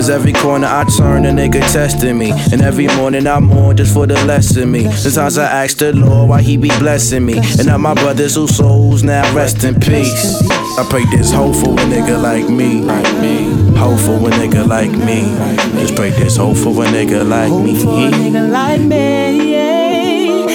Cause 0.00 0.08
every 0.08 0.32
corner 0.32 0.66
I 0.66 0.84
turn, 0.96 1.26
a 1.26 1.28
nigga 1.28 1.60
testing 1.70 2.16
me. 2.16 2.30
And 2.30 2.62
every 2.62 2.86
morning 2.86 3.26
I'm 3.26 3.52
on 3.52 3.76
just 3.76 3.92
for 3.92 4.06
the 4.06 4.14
lesson 4.24 4.72
me. 4.72 4.90
Sometimes 4.92 5.36
I 5.36 5.64
ask 5.64 5.76
the 5.76 5.92
Lord 5.92 6.30
why 6.30 6.40
he 6.40 6.56
be 6.56 6.68
blessing 6.78 7.26
me. 7.26 7.36
And 7.36 7.66
now 7.66 7.76
my 7.76 7.92
brothers 7.92 8.34
whose 8.34 8.56
souls 8.56 9.02
now 9.02 9.30
rest 9.34 9.62
in 9.62 9.78
peace. 9.78 10.40
I 10.78 10.86
pray 10.88 11.04
this 11.04 11.30
hope 11.30 11.54
for 11.54 11.72
a 11.72 11.84
nigga 11.84 12.18
like 12.18 12.48
me. 12.48 12.80
Like 12.80 13.12
me. 13.20 13.50
Hope 13.76 14.00
for 14.00 14.16
a 14.26 14.32
nigga 14.32 14.66
like 14.66 14.90
me. 14.90 15.20
Just 15.78 15.94
pray 15.96 16.08
this 16.08 16.38
hope 16.38 16.56
for 16.56 16.70
a 16.82 16.86
nigga 16.86 17.22
like 17.28 17.52
me. 17.52 17.74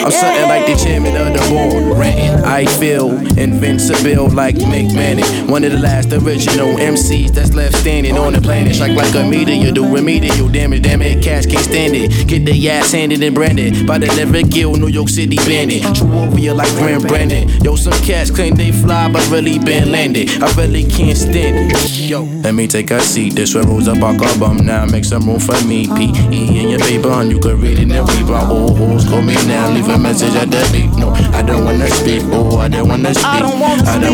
I'm 0.05 0.11
something 0.11 0.47
like 0.47 0.67
the 0.67 0.75
chairman 0.75 1.15
of 1.17 1.33
the 1.33 1.39
board. 1.49 1.97
Ranting, 1.97 2.45
I 2.45 2.65
feel 2.77 3.09
invincible 3.39 4.29
like 4.29 4.53
Mick 4.53 4.93
Manning. 4.93 5.25
One 5.49 5.63
of 5.63 5.71
the 5.71 5.79
last 5.79 6.13
original 6.13 6.75
MCs 6.77 7.31
that's 7.31 7.55
left 7.55 7.75
standing 7.77 8.15
on 8.15 8.33
the 8.33 8.39
planet. 8.39 8.75
Strike 8.75 8.95
like 8.95 9.15
a 9.15 9.27
meteor, 9.27 9.71
do 9.71 9.91
remedial 9.91 10.47
damage. 10.47 10.83
Damn 10.83 11.01
it, 11.01 11.23
cats 11.23 11.47
can't 11.47 11.65
stand 11.65 11.95
it. 11.95 12.27
Get 12.27 12.45
the 12.45 12.69
ass 12.69 12.91
handed 12.91 13.23
and 13.23 13.33
branded 13.33 13.87
by 13.87 13.97
the 13.97 14.05
never 14.05 14.47
kill 14.47 14.75
New 14.75 14.89
York 14.89 15.09
City 15.09 15.37
bandit. 15.37 15.81
True 15.95 16.07
warrior 16.07 16.53
like 16.53 16.69
Graham 16.75 17.01
Brandon. 17.01 17.49
Yo, 17.63 17.75
some 17.75 17.99
cats 18.05 18.29
claim 18.29 18.53
they 18.53 18.71
fly, 18.71 19.11
but 19.11 19.27
really 19.31 19.57
been 19.57 19.91
landed. 19.91 20.29
I 20.39 20.53
really 20.53 20.83
can't 20.83 21.17
stand 21.17 21.71
it. 21.71 21.99
Yo, 22.07 22.25
let 22.43 22.53
me 22.53 22.67
take 22.67 22.91
a 22.91 22.99
seat. 22.99 23.33
This 23.33 23.55
one 23.55 23.67
Rosa 23.67 23.95
Parks 23.95 24.21
album 24.21 24.67
now. 24.67 24.85
Make 24.85 25.05
some 25.05 25.25
room 25.25 25.39
for 25.39 25.59
me. 25.65 25.87
P.E. 25.87 26.61
in 26.61 26.69
your 26.69 26.79
paper, 26.81 27.09
and 27.09 27.31
you 27.31 27.39
can 27.39 27.59
read 27.59 27.79
it 27.79 27.91
and 27.91 28.07
read 28.07 28.25
my 28.27 28.47
old 28.47 28.77
hoes. 28.77 29.03
Call 29.09 29.23
me 29.23 29.33
now, 29.47 29.71
leave 29.73 29.87
a 29.87 29.94
message 29.97 30.35
at 30.35 30.49
the 30.51 30.61
beat. 30.71 30.91
No, 30.97 31.11
I 31.33 31.41
don't 31.41 31.63
wanna 31.65 31.87
speak. 31.89 32.23
Oh, 32.31 32.57
I 32.57 32.67
don't 32.67 32.87
wanna 32.87 33.13
speak. 33.13 33.25
I 33.25 33.39
don't 33.41 33.59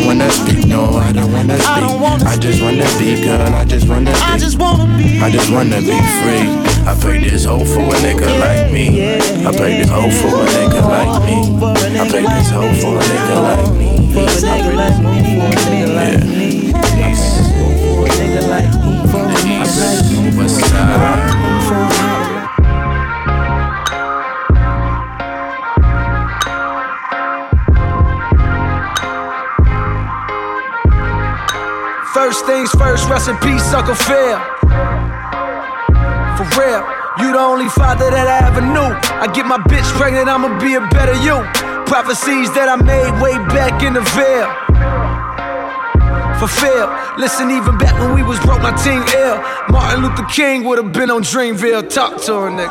wanna 0.06 0.30
speak. 0.30 0.66
No, 0.66 0.96
I 0.96 1.12
don't 1.12 1.32
wanna 1.32 1.58
speak. 1.58 2.26
I 2.26 2.36
just 2.38 2.62
wanna 2.62 2.86
be 2.98 3.22
girl. 3.24 3.54
I 3.54 3.64
just 3.64 3.88
wanna 3.88 4.12
be. 4.12 4.18
I 4.20 4.38
just 4.38 4.58
wanna 4.58 4.86
be. 4.96 5.20
I 5.20 5.30
just 5.30 5.50
wanna 5.50 5.80
be 5.80 5.98
free. 6.22 6.46
I 6.84 6.94
pray 7.00 7.18
this 7.18 7.44
hope 7.44 7.66
for 7.66 7.80
a 7.80 7.96
nigga 8.02 8.28
like 8.40 8.72
me. 8.72 9.16
I 9.46 9.52
pray 9.56 9.78
this 9.78 9.88
hope 9.90 10.12
for 10.12 10.34
a 10.34 10.46
nigga 10.54 10.82
like 10.82 11.22
me. 11.24 11.36
I 11.98 12.08
pray 12.08 12.22
this 12.22 12.50
hope 12.50 12.76
for 12.82 12.96
a 12.96 13.02
nigga 13.02 13.36
like 13.42 13.72
me. 13.74 13.90
I 13.98 14.12
pray 14.12 14.26
this 14.26 14.42
hope 14.42 14.66
for 14.66 15.42
a 15.42 15.68
nigga 15.70 15.94
like 15.94 16.24
me. 16.26 16.72
Peace. 16.96 17.32
Peace. 19.42 19.82
What's 20.36 20.72
up? 20.72 21.31
First 32.22 32.46
things 32.46 32.70
first, 32.78 33.10
rest 33.10 33.26
in 33.28 33.36
peace. 33.38 33.68
For 33.72 33.82
real, 33.82 34.38
you 37.18 37.32
the 37.34 37.42
only 37.42 37.66
father 37.68 38.14
that 38.14 38.30
I 38.30 38.46
ever 38.46 38.62
knew. 38.62 38.94
I 39.18 39.26
get 39.34 39.42
my 39.44 39.58
bitch 39.58 39.82
pregnant, 39.98 40.28
I'ma 40.28 40.56
be 40.62 40.76
a 40.78 40.80
better 40.94 41.18
you. 41.18 41.42
Prophecies 41.90 42.54
that 42.54 42.70
I 42.70 42.76
made 42.78 43.10
way 43.18 43.34
back 43.50 43.82
in 43.82 43.98
the 43.98 44.06
veil. 44.14 44.46
Fulfill. 46.38 46.94
Listen, 47.18 47.50
even 47.50 47.76
back 47.76 47.98
when 47.98 48.14
we 48.14 48.22
was 48.22 48.38
broke, 48.46 48.62
my 48.62 48.70
team 48.78 49.02
ill. 49.18 49.42
Martin 49.74 50.06
Luther 50.06 50.22
King 50.30 50.62
would 50.62 50.78
have 50.78 50.92
been 50.92 51.10
on 51.10 51.24
Dreamville. 51.24 51.90
Talk 51.90 52.22
to 52.30 52.46
her, 52.46 52.54
nigga. 52.54 52.70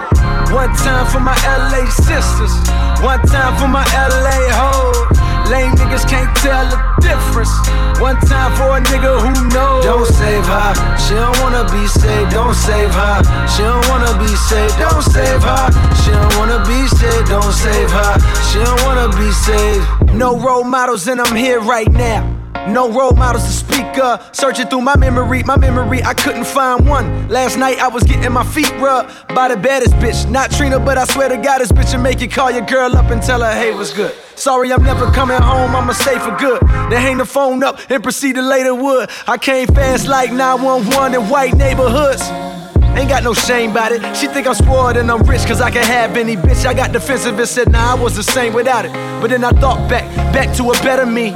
One 0.55 0.71
time 0.79 1.03
for 1.11 1.19
my 1.19 1.35
LA 1.43 1.91
sisters, 1.91 2.55
one 3.03 3.19
time 3.27 3.59
for 3.59 3.67
my 3.67 3.83
LA 3.99 4.47
hoes. 4.55 5.20
Lame 5.49 5.73
niggas 5.75 6.07
can't 6.07 6.35
tell 6.37 6.65
the 6.69 6.79
difference. 7.01 7.51
One 7.99 8.17
time 8.21 8.51
for 8.55 8.77
a 8.77 8.81
nigga 8.81 9.19
who 9.21 9.31
knows. 9.49 9.85
Don't 9.85 10.07
save 10.07 10.45
her, 10.45 10.73
She 10.97 11.13
don't 11.13 11.37
wanna 11.41 11.63
be 11.71 11.87
saved, 11.87 12.31
don't 12.31 12.53
save 12.53 12.93
her. 12.93 13.23
She 13.53 13.63
don't 13.63 13.87
wanna 13.89 14.17
be 14.19 14.33
saved, 14.49 14.77
don't 14.77 15.03
save 15.03 15.43
her. 15.43 15.65
She 16.01 16.11
don't 16.11 16.35
wanna 16.37 16.63
be 16.65 16.87
saved, 16.87 17.27
don't 17.29 17.53
save 17.53 17.91
her. 17.91 18.13
She 18.49 18.59
don't 18.63 18.81
wanna 18.83 19.09
be 19.17 19.31
saved. 19.31 20.13
No 20.13 20.37
role 20.37 20.63
models, 20.63 21.07
and 21.07 21.19
I'm 21.21 21.35
here 21.35 21.59
right 21.59 21.91
now. 21.91 22.30
No 22.67 22.91
role 22.91 23.13
models 23.13 23.45
to 23.45 23.51
speak 23.51 23.97
of. 23.97 24.29
Searching 24.35 24.67
through 24.67 24.81
my 24.81 24.95
memory, 24.95 25.41
my 25.43 25.57
memory, 25.57 26.03
I 26.03 26.13
couldn't 26.13 26.45
find 26.45 26.87
one. 26.87 27.27
Last 27.27 27.57
night 27.57 27.79
I 27.79 27.87
was 27.87 28.03
getting 28.03 28.31
my 28.31 28.43
feet 28.43 28.71
rubbed 28.79 29.11
by 29.29 29.47
the 29.47 29.57
baddest 29.57 29.93
bitch. 29.95 30.29
Not 30.29 30.51
Trina, 30.51 30.79
but 30.79 30.97
I 30.97 31.05
swear 31.05 31.29
to 31.29 31.37
God, 31.37 31.59
this 31.59 31.71
bitch 31.71 31.93
will 31.93 32.03
make 32.03 32.21
you 32.21 32.29
call 32.29 32.51
your 32.51 32.65
girl 32.65 32.95
up 32.95 33.09
and 33.09 33.21
tell 33.21 33.41
her, 33.41 33.51
hey, 33.51 33.73
what's 33.73 33.93
good. 33.93 34.13
Sorry, 34.35 34.71
I'm 34.71 34.83
never 34.83 35.11
coming 35.11 35.41
home, 35.41 35.75
I'ma 35.75 35.93
stay 35.93 36.19
for 36.19 36.35
good. 36.37 36.61
Then 36.61 37.01
hang 37.01 37.17
the 37.17 37.25
phone 37.25 37.63
up 37.63 37.79
and 37.89 38.03
proceed 38.03 38.35
to 38.35 38.41
later 38.41 38.75
wood. 38.75 39.09
I 39.27 39.37
came 39.37 39.67
fast 39.67 40.07
like 40.07 40.31
911 40.31 41.19
in 41.19 41.29
white 41.29 41.55
neighborhoods. 41.55 42.21
Ain't 42.97 43.09
got 43.09 43.23
no 43.23 43.33
shame 43.33 43.71
about 43.71 43.91
it. 43.91 44.15
She 44.15 44.27
think 44.27 44.45
I'm 44.45 44.53
spoiled 44.53 44.97
and 44.97 45.09
I'm 45.09 45.23
rich 45.23 45.45
cause 45.45 45.61
I 45.61 45.71
can 45.71 45.83
have 45.83 46.17
any 46.17 46.35
bitch. 46.35 46.65
I 46.65 46.73
got 46.73 46.91
defensive 46.91 47.39
and 47.39 47.47
said, 47.47 47.71
nah, 47.71 47.95
I 47.95 48.01
was 48.01 48.15
the 48.15 48.23
same 48.23 48.53
without 48.53 48.85
it. 48.85 48.91
But 49.21 49.29
then 49.29 49.43
I 49.43 49.51
thought 49.51 49.89
back, 49.89 50.03
back 50.33 50.55
to 50.57 50.71
a 50.71 50.73
better 50.83 51.05
me. 51.05 51.33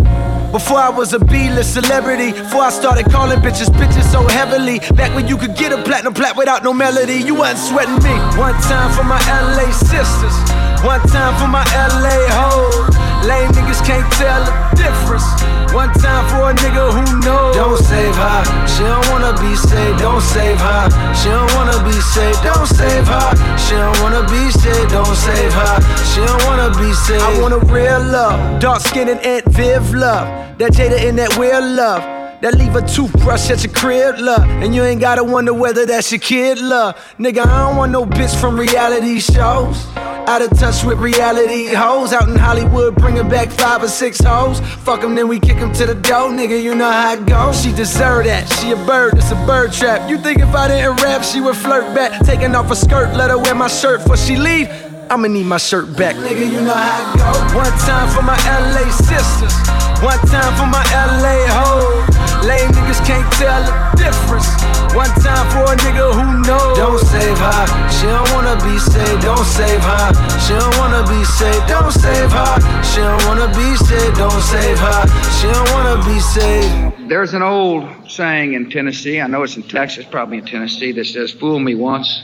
Before 0.52 0.78
I 0.78 0.90
was 0.90 1.14
a 1.14 1.20
B-list 1.20 1.74
celebrity, 1.74 2.32
before 2.32 2.64
I 2.64 2.70
started 2.70 3.12
calling 3.12 3.40
bitches 3.40 3.68
bitches 3.68 4.10
so 4.12 4.28
heavily. 4.28 4.80
Back 4.96 5.14
when 5.16 5.28
you 5.28 5.38
could 5.38 5.56
get 5.56 5.72
a 5.72 5.82
platinum 5.84 6.14
plat 6.14 6.38
without 6.38 6.64
no 6.64 6.74
melody, 6.74 7.16
you 7.16 7.36
wasn't 7.36 7.60
sweating 7.60 8.02
me. 8.04 8.16
One 8.38 8.56
time 8.62 8.92
for 8.96 9.04
my 9.04 9.20
LA 9.28 9.72
sisters, 9.72 10.36
one 10.84 11.02
time 11.08 11.34
for 11.40 11.48
my 11.48 11.64
LA 11.76 12.18
hoes. 12.32 12.96
Lame 13.28 13.52
niggas 13.52 13.86
can't 13.86 14.12
tell 14.14 14.44
the 14.46 14.54
difference. 14.78 15.65
One 15.76 15.92
time 15.92 16.24
for 16.32 16.52
a 16.52 16.54
nigga 16.54 16.88
who 16.96 17.20
knows. 17.20 17.54
Don't 17.54 17.78
save 17.78 18.16
her. 18.16 18.40
She 18.66 18.84
don't 18.84 19.06
wanna 19.12 19.34
be 19.42 19.58
saved. 19.58 20.00
Don't 20.00 20.22
save 20.22 20.58
her. 20.58 20.88
She 21.14 21.28
don't 21.28 21.54
wanna 21.54 21.84
be 21.84 21.92
saved. 22.00 22.42
Don't 22.44 22.66
save 22.66 23.06
her. 23.06 23.58
She 23.58 23.76
don't 23.76 24.00
wanna 24.02 24.24
be 24.24 24.52
saved. 24.52 24.92
Don't 24.92 25.16
save 25.16 25.52
her. 25.52 25.76
She 26.10 26.22
don't 26.26 26.44
wanna 26.46 26.70
be 26.80 26.94
saved. 26.94 27.22
I 27.22 27.42
want 27.42 27.54
a 27.56 27.60
real 27.60 28.00
love. 28.00 28.62
Dark 28.62 28.80
skin 28.80 29.10
and 29.10 29.20
Aunt 29.20 29.44
Viv 29.52 29.94
love. 29.94 30.28
That 30.60 30.72
Jada 30.72 30.98
in 31.04 31.18
that 31.18 31.38
weird 31.38 31.66
love. 31.66 32.15
That 32.46 32.60
leave 32.60 32.76
a 32.76 32.88
toothbrush 32.88 33.50
at 33.50 33.64
your 33.64 33.74
crib, 33.74 34.20
love. 34.20 34.48
And 34.48 34.76
you 34.76 34.84
ain't 34.84 35.02
gotta 35.02 35.24
wonder 35.24 35.52
whether 35.52 35.84
that's 35.88 36.12
your 36.12 36.20
kid, 36.20 36.60
love. 36.60 36.96
Nigga, 37.18 37.44
I 37.44 37.66
don't 37.66 37.76
want 37.76 37.92
no 37.92 38.06
bitch 38.06 38.40
from 38.40 38.60
reality 38.60 39.20
shows. 39.20 39.84
Out 39.98 40.44
of 40.44 40.56
touch 40.56 40.84
with 40.84 41.00
reality 41.00 41.74
hoes. 41.74 42.14
Out 42.14 42.30
in 42.30 42.36
Hollywood, 42.36 42.94
bringing 42.98 43.28
back 43.28 43.50
five 43.50 43.82
or 43.82 43.88
six 43.88 44.20
hoes. 44.20 44.60
Fuck 44.60 45.02
them, 45.02 45.16
then 45.16 45.28
we 45.28 45.40
kick 45.40 45.58
them 45.58 45.74
to 45.74 45.88
the 45.88 45.96
door, 45.96 46.30
nigga. 46.30 46.62
You 46.62 46.76
know 46.76 46.92
how 46.92 47.14
it 47.14 47.26
goes. 47.26 47.64
She 47.64 47.72
deserve 47.74 48.26
that. 48.26 48.48
She 48.60 48.70
a 48.70 48.76
bird, 48.76 49.18
it's 49.18 49.32
a 49.32 49.46
bird 49.48 49.74
trap. 49.74 50.08
You 50.08 50.20
think 50.20 50.38
if 50.38 50.54
I 50.54 50.68
didn't 50.68 51.02
rap, 51.02 51.24
she 51.24 51.42
would 51.42 51.58
flirt 51.58 51.96
back. 51.96 52.24
Taking 52.26 52.54
off 52.54 52.68
her 52.70 52.76
skirt, 52.76 53.16
let 53.16 53.32
her 53.32 53.40
wear 53.40 53.56
my 53.56 53.70
shirt 53.70 54.02
before 54.02 54.18
she 54.18 54.36
leave. 54.36 54.70
I'ma 55.10 55.28
need 55.28 55.46
my 55.46 55.58
shirt 55.58 55.96
back. 55.96 56.16
Nigga, 56.16 56.52
you 56.52 56.62
know 56.62 56.74
how 56.74 57.14
it 57.14 57.18
go. 57.18 57.58
One 57.62 57.76
time 57.86 58.10
for 58.10 58.22
my 58.22 58.38
LA 58.50 58.90
sisters. 58.90 59.54
One 60.02 60.20
time 60.28 60.52
for 60.58 60.66
my 60.66 60.82
LA 60.90 61.46
hoes. 61.54 62.06
Lame 62.46 62.70
niggas 62.74 63.06
can't 63.06 63.26
tell 63.38 63.62
the 63.64 63.74
difference. 63.98 64.50
One 64.94 65.12
time 65.22 65.46
for 65.54 65.72
a 65.72 65.76
nigga 65.78 66.10
who 66.10 66.42
knows. 66.42 66.78
Don't 66.78 67.00
save 67.00 67.38
her. 67.38 67.64
She 67.94 68.06
don't 68.08 68.30
wanna 68.34 68.58
be 68.66 68.80
saved. 68.80 69.22
Don't 69.22 69.46
save 69.46 69.82
her. 69.82 70.08
She 70.42 70.54
don't 70.54 70.78
wanna 70.78 71.04
be 71.08 71.24
saved. 71.26 71.68
Don't 71.68 71.92
save 71.92 72.32
her. 72.32 72.56
She 72.84 73.02
don't 73.02 73.24
wanna 73.26 73.48
be 73.54 73.76
saved. 73.78 74.18
Don't 74.18 74.42
save 74.42 74.80
her. 74.80 75.02
She 75.38 75.48
don't 75.48 75.72
wanna 75.72 75.98
be 76.04 76.20
saved. 76.20 77.10
There's 77.10 77.34
an 77.34 77.44
old 77.44 77.86
saying 78.10 78.54
in 78.54 78.70
Tennessee, 78.72 79.22
I 79.22 79.28
know 79.28 79.44
it's 79.44 79.56
in 79.56 79.64
Texas, 79.64 80.06
probably 80.10 80.40
in 80.40 80.46
Tennessee, 80.46 80.92
that 80.94 81.06
says, 81.06 81.32
Fool 81.32 81.60
me 81.60 81.76
once, 81.76 82.24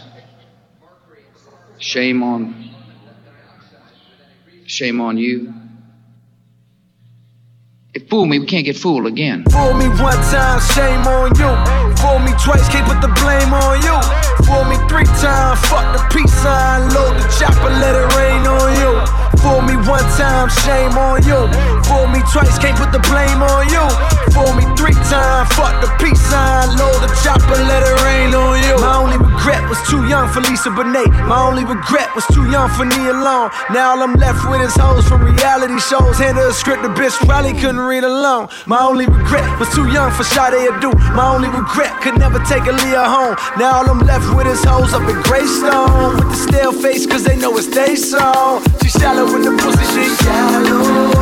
shame 1.82 2.22
on 2.24 2.70
shame 4.66 5.02
on 5.02 5.18
you. 5.18 5.54
If 7.94 8.08
fool 8.08 8.26
me, 8.26 8.40
we 8.40 8.46
can't 8.46 8.64
get 8.64 8.78
fooled 8.78 9.06
again. 9.06 9.44
Fool 9.52 9.74
me 9.74 9.90
one 10.00 10.16
time, 10.32 10.62
shame 10.72 11.04
on 11.04 11.36
you. 11.36 11.52
Fool 12.00 12.20
me 12.20 12.32
twice, 12.40 12.70
can't 12.70 12.88
put 12.88 13.02
the 13.02 13.12
blame 13.20 13.52
on 13.52 13.82
you. 13.84 13.98
Fool 14.48 14.64
me 14.64 14.78
three 14.88 15.10
times, 15.20 15.60
fuck 15.68 15.84
the 15.92 16.02
peace 16.14 16.32
sign, 16.40 16.88
load 16.94 17.20
the 17.20 17.28
chopper, 17.36 17.70
let 17.70 17.96
it 17.96 18.08
rain 18.16 18.48
on 18.48 18.72
you. 18.80 18.94
Fool 19.42 19.62
me 19.62 19.76
one 19.90 20.06
time, 20.16 20.48
shame 20.64 20.96
on 20.96 21.20
you. 21.28 21.81
Fool 21.92 22.08
me 22.08 22.24
twice, 22.32 22.56
can't 22.56 22.80
put 22.80 22.96
the 22.96 23.04
blame 23.12 23.44
on 23.44 23.68
you. 23.68 23.84
Fool 24.32 24.56
me 24.56 24.64
three 24.80 24.96
times, 25.12 25.52
fuck 25.60 25.76
the 25.84 25.92
peace 26.00 26.24
sign, 26.32 26.72
load 26.80 27.04
the 27.04 27.12
chopper, 27.20 27.60
let 27.68 27.84
it 27.84 27.96
rain 28.08 28.32
on 28.32 28.64
you. 28.64 28.80
My 28.80 28.96
only 28.96 29.20
regret 29.20 29.60
was 29.68 29.76
too 29.92 30.08
young 30.08 30.32
for 30.32 30.40
Lisa 30.40 30.72
Bonet. 30.72 31.12
My 31.28 31.44
only 31.44 31.66
regret 31.68 32.08
was 32.16 32.24
too 32.32 32.48
young 32.50 32.72
for 32.72 32.86
Nia 32.86 33.12
Long. 33.12 33.52
Now 33.76 33.92
all 33.92 34.04
I'm 34.04 34.16
left 34.16 34.40
with 34.48 34.62
is 34.62 34.72
hoes 34.74 35.04
from 35.04 35.20
reality 35.22 35.80
shows. 35.84 36.16
Hand 36.18 36.38
her 36.38 36.48
a 36.48 36.54
script, 36.54 36.82
the 36.82 36.88
bitch 36.96 37.12
probably 37.28 37.52
couldn't 37.60 37.84
read 37.84 38.06
alone. 38.06 38.48
My 38.68 38.80
only 38.80 39.06
regret 39.06 39.60
was 39.60 39.68
too 39.76 39.92
young 39.92 40.16
for 40.16 40.24
Sade 40.24 40.72
Adu. 40.72 40.96
My 41.12 41.28
only 41.28 41.50
regret 41.50 42.00
could 42.00 42.18
never 42.18 42.40
take 42.48 42.72
a 42.72 42.72
Leah 42.72 43.04
home. 43.04 43.36
Now 43.60 43.84
all 43.84 43.90
I'm 43.92 44.00
left 44.08 44.32
with 44.34 44.48
is 44.48 44.64
hoes 44.64 44.94
up 44.94 45.04
in 45.12 45.20
Greystone. 45.28 46.16
With 46.16 46.30
the 46.32 46.40
stale 46.48 46.72
face, 46.72 47.06
cause 47.06 47.26
they 47.26 47.36
know 47.36 47.52
it's 47.58 47.68
they 47.68 47.98
song. 47.98 48.64
She 48.82 48.88
shallow 48.88 49.28
with 49.28 49.44
the 49.44 49.52
pussy, 49.60 49.86
she 49.92 50.24
shallow. 50.24 51.21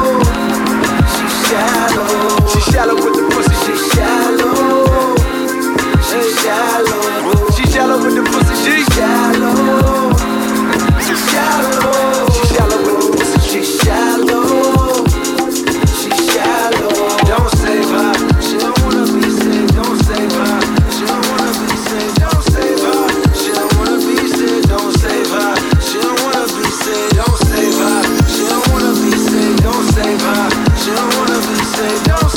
Shallow. 1.49 2.47
Shallow 2.71 2.93
with 2.93 3.15
the 3.15 3.23
pussy, 3.31 3.55
she 3.65 3.75
shallow. 3.95 5.15
She 6.07 6.19
shallow. 6.41 6.99
Shallow 7.71 7.97
with 8.03 8.15
the 8.15 8.23
pussy, 8.29 8.55
she 8.63 8.75
shallow. 8.93 10.13
She 11.01 11.15
shallow. 11.31 12.29
She 13.41 13.63
shallow. 13.63 14.68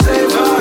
Save 0.05 0.33
her. 0.33 0.52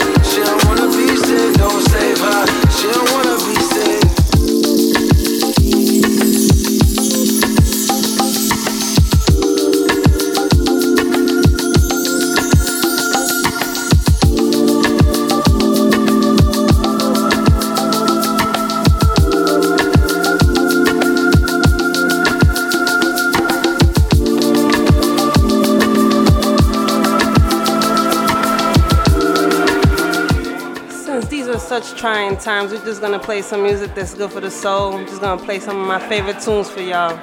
Such 31.72 31.98
trying 31.98 32.35
times, 32.35 32.73
we're 32.73 32.84
just 32.84 32.99
gonna 32.99 33.18
play 33.18 33.41
some 33.41 33.64
music 33.64 33.95
that's 33.95 34.14
good 34.14 34.30
for 34.30 34.41
the 34.41 34.52
soul. 34.52 34.93
I'm 34.93 35.06
just 35.06 35.22
gonna 35.22 35.41
play 35.41 35.57
some 35.57 35.80
of 35.80 35.88
my 35.88 35.99
favorite 36.10 36.41
tunes 36.41 36.69
for 36.69 36.81
y'all. 36.81 37.15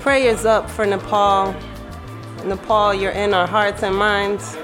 Prayers 0.00 0.44
up 0.44 0.68
for 0.68 0.84
Nepal. 0.84 1.54
Nepal, 2.44 2.92
you're 2.92 3.12
in 3.12 3.32
our 3.32 3.46
hearts 3.46 3.82
and 3.82 3.96
minds. 3.96 4.54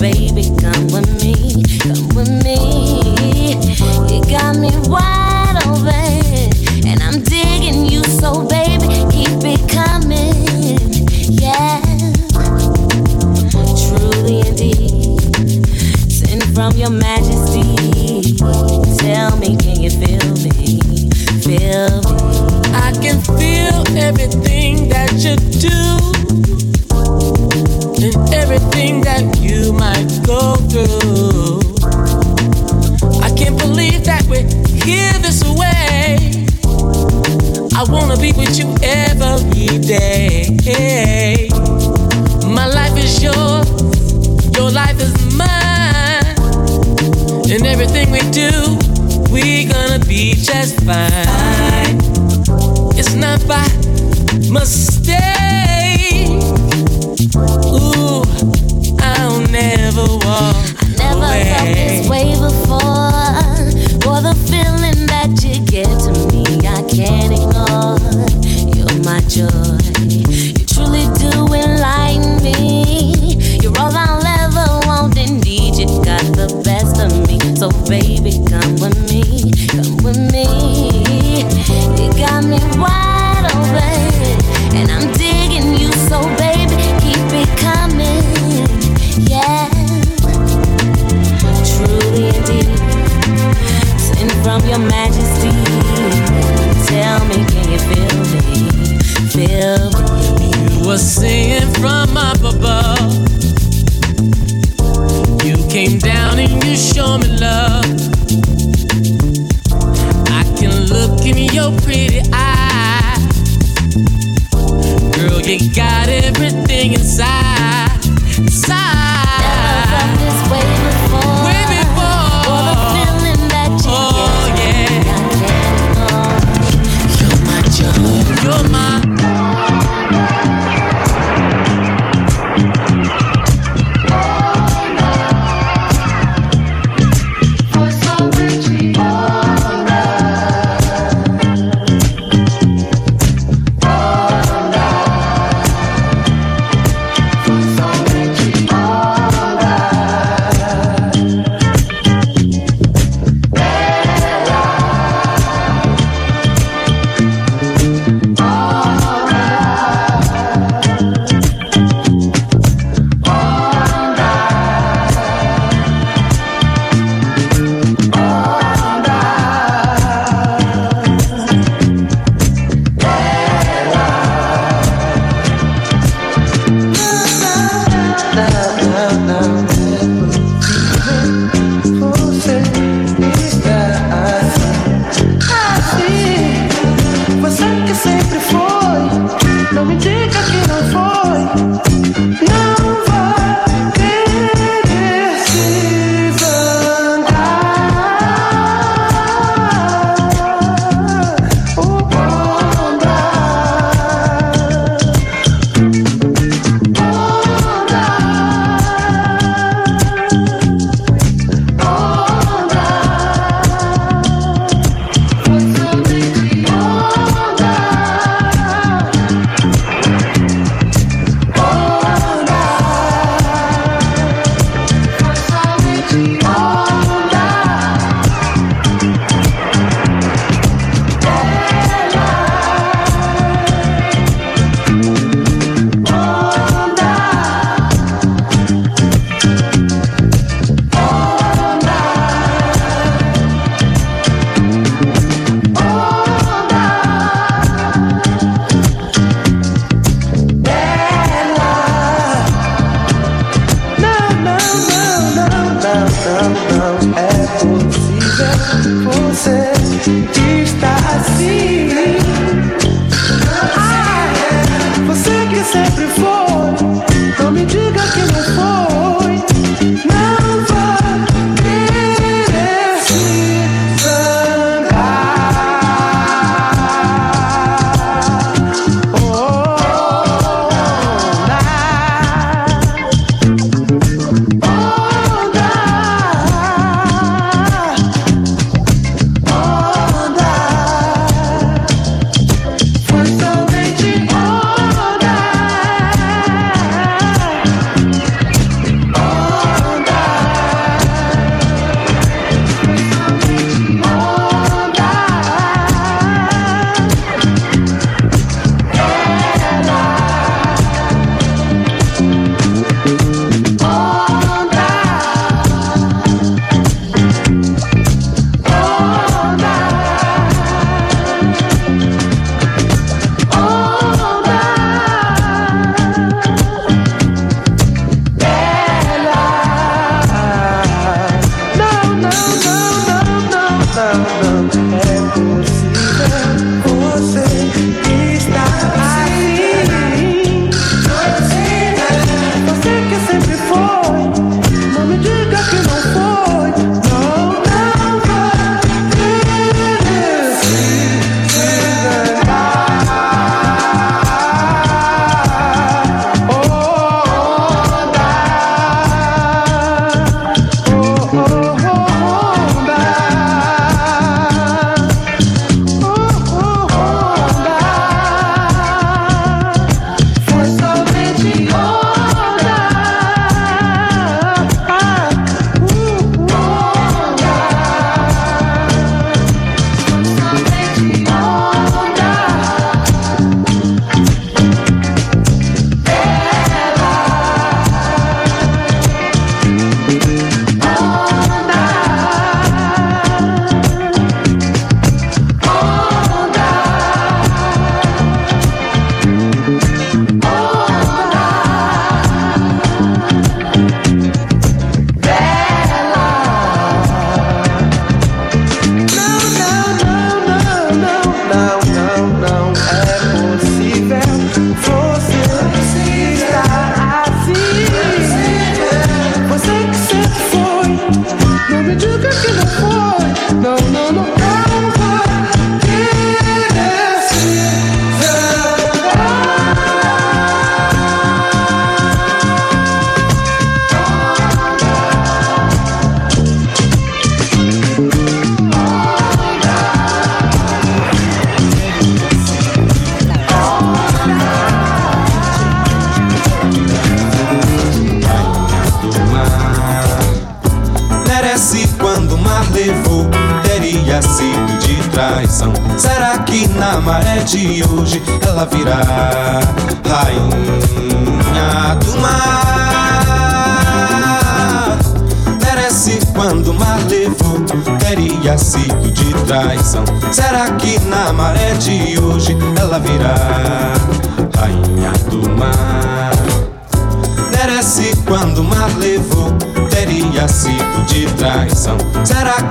baby, 0.00 0.48
come 0.58 0.86
with 0.86 1.12
me. 1.12 1.19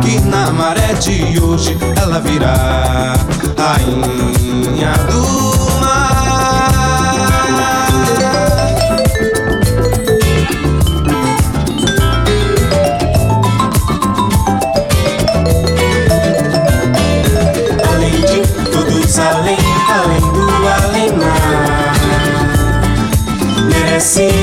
Que 0.02 0.20
na 0.22 0.52
maré 0.52 0.94
de 0.94 1.40
hoje 1.40 1.78
ela 2.02 2.20
virá 2.20 3.16
rainha 3.58 4.94
do 5.10 5.80
mar? 5.80 6.70
Além 17.90 18.22
de 18.22 18.42
todos, 18.72 19.20
além, 19.20 19.58
além 19.90 20.22
do 20.34 20.48
além-mar. 20.84 21.94
Merece 23.70 24.39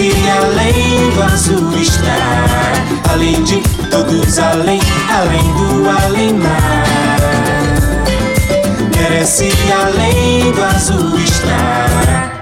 Merece 0.00 0.30
além 0.30 1.10
do 1.10 1.22
azul 1.22 1.76
estar 1.76 2.72
Além 3.12 3.44
de 3.44 3.60
todos, 3.90 4.38
além, 4.38 4.80
além 5.10 5.52
do 5.52 5.90
além-mar 5.90 6.84
Merece 8.96 9.52
além 9.70 10.52
do 10.52 10.62
azul 10.64 11.18
estar 11.18 12.39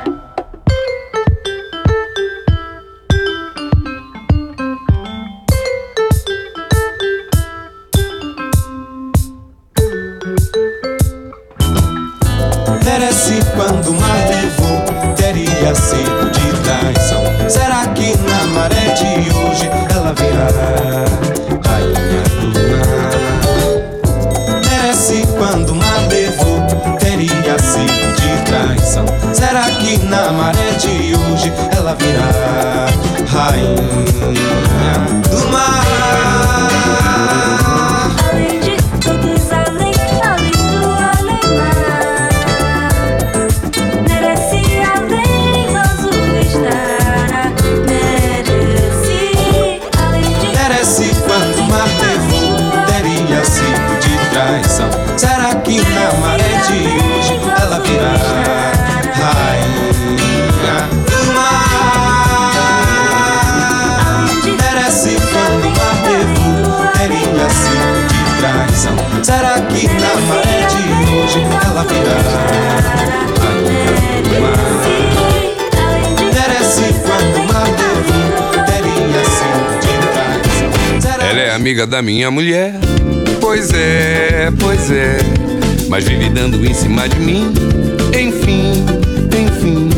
da 81.99 82.03
minha 82.03 82.31
mulher. 82.31 82.75
Pois 83.41 83.73
é, 83.73 84.53
pois 84.61 84.89
é. 84.89 85.19
Mas 85.89 86.05
vive 86.05 86.29
dando 86.29 86.65
em 86.65 86.73
cima 86.73 87.09
de 87.09 87.19
mim. 87.19 87.53
Enfim, 88.17 88.85
enfim. 89.37 89.91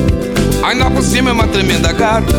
Ainda 0.62 0.90
por 0.90 1.02
cima 1.02 1.28
é 1.28 1.32
uma 1.34 1.46
tremenda 1.46 1.92
gata. 1.92 2.32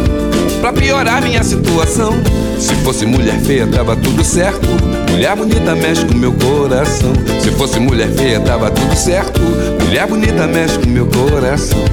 Pra 0.61 0.73
piorar 0.73 1.21
minha 1.21 1.43
situação. 1.43 2.11
Se 2.57 2.73
fosse 2.77 3.05
mulher 3.05 3.39
feia, 3.41 3.67
tava 3.67 3.95
tudo 3.95 4.23
certo. 4.23 4.67
Mulher 5.11 5.35
bonita 5.35 5.75
mexe 5.75 6.05
com 6.05 6.17
meu 6.17 6.33
coração. 6.33 7.13
Se 7.39 7.51
fosse 7.51 7.79
mulher 7.79 8.09
feia, 8.13 8.39
tava 8.39 8.71
tudo 8.71 8.95
certo. 8.95 9.39
Mulher 9.83 10.07
bonita 10.07 10.47
mexe 10.47 10.79
com 10.79 10.89
meu 10.89 11.05
coração. 11.05 11.85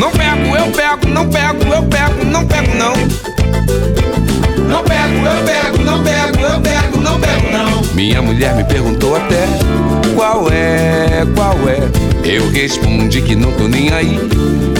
Não 0.00 0.10
pego, 0.12 0.56
eu 0.56 0.72
pego, 0.72 1.08
não 1.12 1.28
pego, 1.28 1.74
eu 1.74 1.82
pego, 1.82 2.24
não 2.24 2.46
pego, 2.46 2.74
não. 2.74 4.07
Não 4.68 4.82
pego, 4.84 5.26
eu 5.26 5.44
pego, 5.44 5.84
não 5.84 6.02
pego, 6.02 6.40
eu 6.40 6.60
pego, 6.60 7.00
não 7.00 7.20
pego, 7.20 7.50
não. 7.50 7.94
Minha 7.94 8.22
mulher 8.22 8.54
me 8.54 8.64
perguntou 8.64 9.16
até 9.16 9.46
qual 10.14 10.48
é, 10.50 11.26
qual 11.34 11.56
é. 11.68 11.80
Eu 12.24 12.50
respondi 12.50 13.22
que 13.22 13.34
não 13.34 13.52
tô 13.52 13.66
nem 13.66 13.90
aí. 13.92 14.18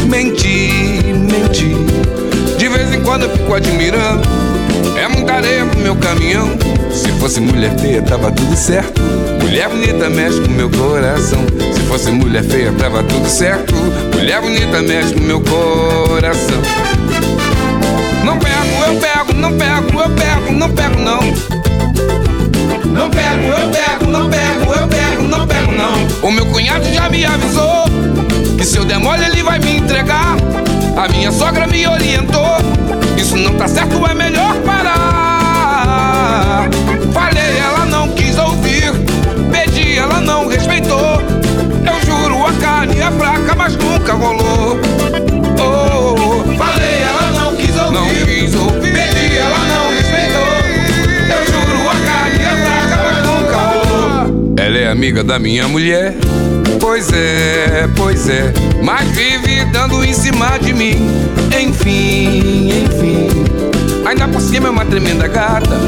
Menti, 0.07 1.03
menti. 1.15 1.75
De 2.59 2.69
vez 2.69 2.93
em 2.93 3.03
quando 3.03 3.25
eu 3.25 3.31
fico 3.31 3.55
admirando. 3.55 4.29
É 4.97 5.07
muita 5.07 5.35
areia 5.35 5.65
pro 5.65 5.79
meu 5.81 5.97
caminhão. 5.97 6.49
Se 6.93 7.13
fosse 7.13 7.41
mulher 7.41 7.79
feia, 7.79 8.03
tava 8.03 8.33
tudo 8.33 8.57
certo. 8.57 9.01
Mulher 9.41 9.69
bonita 9.69 10.11
mexe 10.11 10.41
com 10.41 10.49
meu 10.49 10.69
coração. 10.71 11.39
Se 11.73 11.81
fosse 11.83 12.11
mulher 12.11 12.43
feia, 12.43 12.73
tava 12.73 13.03
tudo 13.05 13.29
certo. 13.29 13.75
Mulher 14.15 14.41
bonita 14.41 14.83
mexe 14.83 15.15
com 15.15 15.21
meu 15.21 15.41
coração. 15.41 16.61
Não 18.29 18.37
pego, 18.39 18.85
eu 18.87 18.95
pego, 19.01 19.33
não 19.33 19.57
pego, 19.57 20.01
eu 20.03 20.11
pego, 20.11 20.53
não 20.53 20.71
pego, 20.71 21.01
não. 21.01 21.21
Não 22.93 23.09
pego, 23.09 23.43
eu 23.43 23.71
pego, 23.71 24.05
não 24.11 24.29
pego, 24.29 24.75
eu 24.75 24.87
pego, 24.87 25.23
não 25.23 25.47
pego, 25.47 25.73
não. 25.73 26.07
O 26.29 26.31
meu 26.31 26.45
cunhado 26.45 26.85
já 26.93 27.09
me 27.09 27.25
avisou 27.25 27.85
que 28.59 28.67
se 28.67 28.77
eu 28.77 28.85
der 28.85 28.99
mole 28.99 29.25
ele 29.25 29.43
vai 29.43 29.59
me 29.59 29.79
entregar. 29.79 30.37
A 30.95 31.09
minha 31.09 31.33
sogra 31.33 31.67
me 31.67 31.89
orientou. 31.89 32.59
Isso 33.17 33.35
não 33.35 33.55
tá 33.55 33.67
certo, 33.67 34.07
é 34.07 34.13
melhor 34.13 34.55
parar. 34.57 36.69
Falei, 37.15 37.57
ela 37.57 37.87
não 37.87 38.11
quis 38.11 38.37
ouvir. 38.37 38.93
Pedi, 39.51 39.97
ela 39.97 40.21
não 40.21 40.49
respeitou. 40.49 41.23
Eu 41.83 41.99
juro, 42.05 42.47
a 42.47 42.53
carne 42.61 43.01
é 43.01 43.11
fraca, 43.11 43.55
mas 43.57 43.75
nunca 43.75 44.13
rolou. 44.13 44.79
Oh, 45.59 46.45
falei, 46.59 47.01
ela 47.01 47.28
não 47.91 48.09
quis 48.09 48.55
ouvir. 48.55 48.93
Pedi, 48.93 49.37
ela 49.37 49.59
não 49.59 49.91
respeitou. 49.91 50.49
Eu 51.29 51.47
juro, 51.47 51.89
a 51.89 51.95
carne 52.07 52.43
é 52.43 52.57
fraca, 52.65 52.97
mas 53.03 53.19
nunca 53.27 53.57
rolou. 53.57 54.55
Ela 54.59 54.79
é 54.79 54.89
amiga 54.89 55.23
da 55.25 55.39
minha 55.39 55.69
mulher. 55.69 56.15
Pois 56.81 57.13
é, 57.13 57.89
pois 57.97 58.29
é. 58.29 58.53
Mas 58.83 59.09
vive 59.11 59.65
dando 59.67 60.05
em 60.05 60.13
cima 60.13 60.59
de 60.59 60.73
mim. 60.73 60.97
Enfim, 61.61 62.69
enfim. 62.85 63.38
Ainda 64.09 64.27
por 64.27 64.41
cima 64.41 64.69
é 64.69 64.71
uma 64.71 64.87
tremenda 64.87 65.29
gata. 65.29 65.79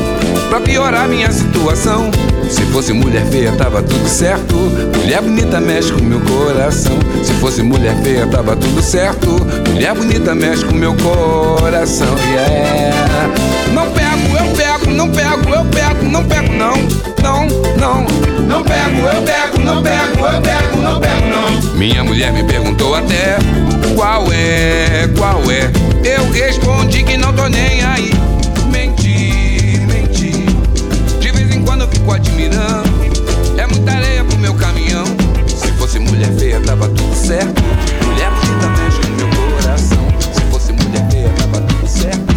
Pra 0.51 0.61
piorar 0.61 1.09
minha 1.09 1.33
situação. 1.33 2.11
Se 2.51 2.61
fosse 2.67 2.93
mulher 2.93 3.25
feia, 3.31 3.51
tava 3.53 3.83
tudo 3.83 4.07
certo. 4.07 4.55
Mulher 4.99 5.23
bonita 5.23 5.59
mexe 5.59 5.91
com 5.91 6.05
meu 6.05 6.21
coração. 6.21 6.99
Se 7.25 7.33
fosse 7.41 7.63
mulher 7.63 7.97
feia, 8.03 8.27
tava 8.27 8.55
tudo 8.57 8.83
certo. 8.83 9.31
Mulher 9.71 9.95
bonita 9.95 10.35
mexe 10.35 10.67
com 10.67 10.75
meu 10.75 10.95
coração. 10.97 12.15
Yeah. 12.31 13.31
Não 13.73 13.91
pego, 13.91 14.37
eu 14.39 14.55
pego, 14.55 14.91
não 14.91 15.09
pego, 15.09 15.55
eu 15.55 15.65
pego, 15.65 16.05
não 16.05 16.23
pego, 16.23 16.53
não. 16.53 17.10
Não, 17.23 17.47
não, 17.77 18.05
não 18.47 18.63
pego, 18.63 19.01
eu 19.01 19.23
pego, 19.23 19.61
não 19.61 19.83
pego, 19.83 20.27
eu 20.27 20.41
pego, 20.41 20.77
não 20.83 21.01
pego, 21.01 21.27
não. 21.27 21.75
Minha 21.75 22.03
mulher 22.05 22.33
me 22.33 22.43
perguntou 22.45 22.95
até 22.95 23.39
qual 23.95 24.33
é, 24.33 25.09
qual 25.17 25.41
é. 25.51 25.71
Eu 26.05 26.31
respondi 26.31 27.03
que 27.03 27.17
não 27.17 27.33
tô 27.33 27.47
nem 27.49 27.85
aí. 27.85 28.11
Menti, 28.71 29.81
menti. 29.87 30.31
De 31.21 31.31
vez 31.31 31.55
em 31.55 31.63
quando 31.63 31.83
eu 31.83 31.89
fico 31.89 32.13
admirando. 32.13 32.91
É 33.57 33.67
muita 33.67 33.93
areia 33.93 34.25
pro 34.25 34.39
meu 34.39 34.55
caminhão. 34.55 35.05
Se 35.47 35.71
fosse 35.73 35.99
mulher 35.99 36.33
feia, 36.39 36.61
tava 36.61 36.89
tudo 36.89 37.15
certo. 37.15 37.63
Mulher 38.07 38.31
bonita 38.31 38.69
mexe 38.69 39.01
com 39.01 39.13
meu 39.17 39.29
coração. 39.57 40.07
Se 40.33 40.41
fosse 40.51 40.73
mulher 40.73 41.07
feia, 41.11 41.29
tava 41.37 41.61
tudo 41.61 41.87
certo. 41.87 42.30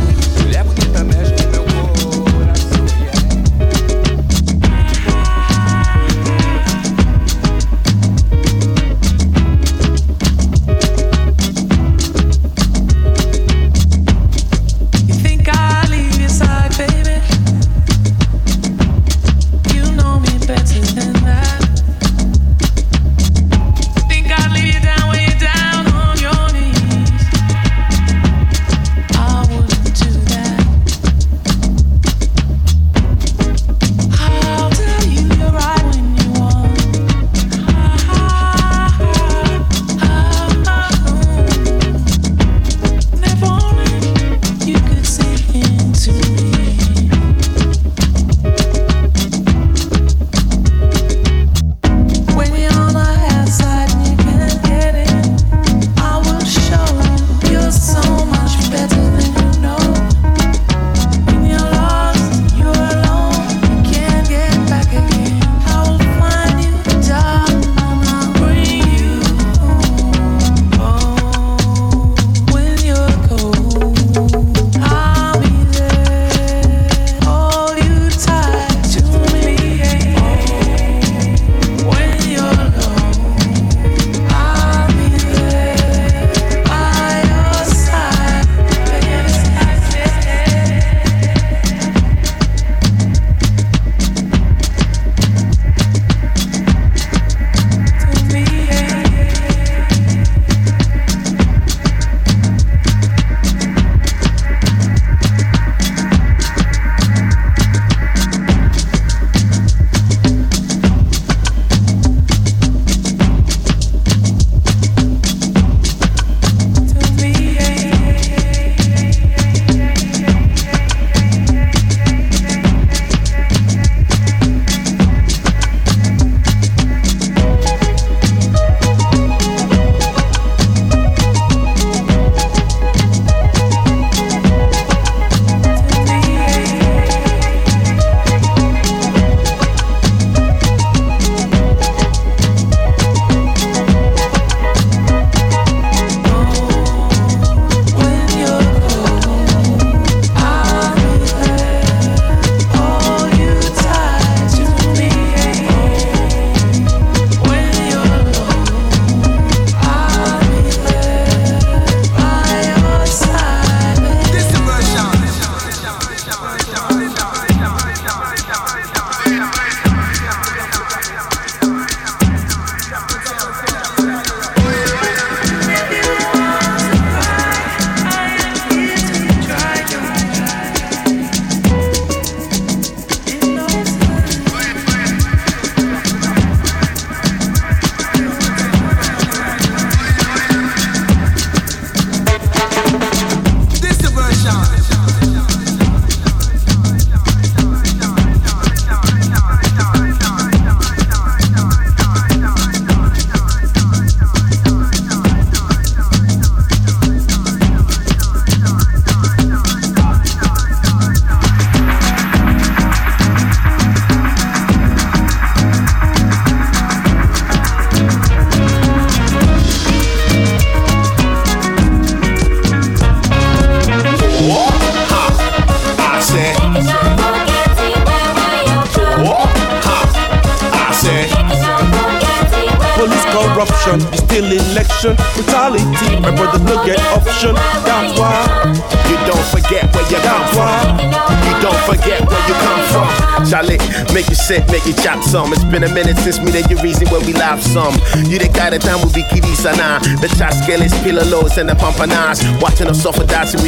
Since 246.23 246.39
me 246.39 246.55
and 246.55 246.69
your 246.71 246.79
reason 246.81 247.07
where 247.09 247.19
we 247.19 247.33
laugh 247.33 247.59
some. 247.61 247.93
You 248.31 248.39
the 248.39 248.47
guy 248.47 248.71
that 248.71 248.81
time 248.81 249.03
will 249.03 249.11
be 249.11 249.23
kiddy 249.27 249.53
sana. 249.59 249.99
The 250.23 250.31
chaskeles, 250.39 250.95
pillows, 251.03 251.57
and 251.57 251.67
the 251.67 251.75
pampanas. 251.75 252.39
Watching 252.61 252.87
us 252.87 253.03
suffer 253.03 253.25
dancing, 253.27 253.61
we 253.61 253.67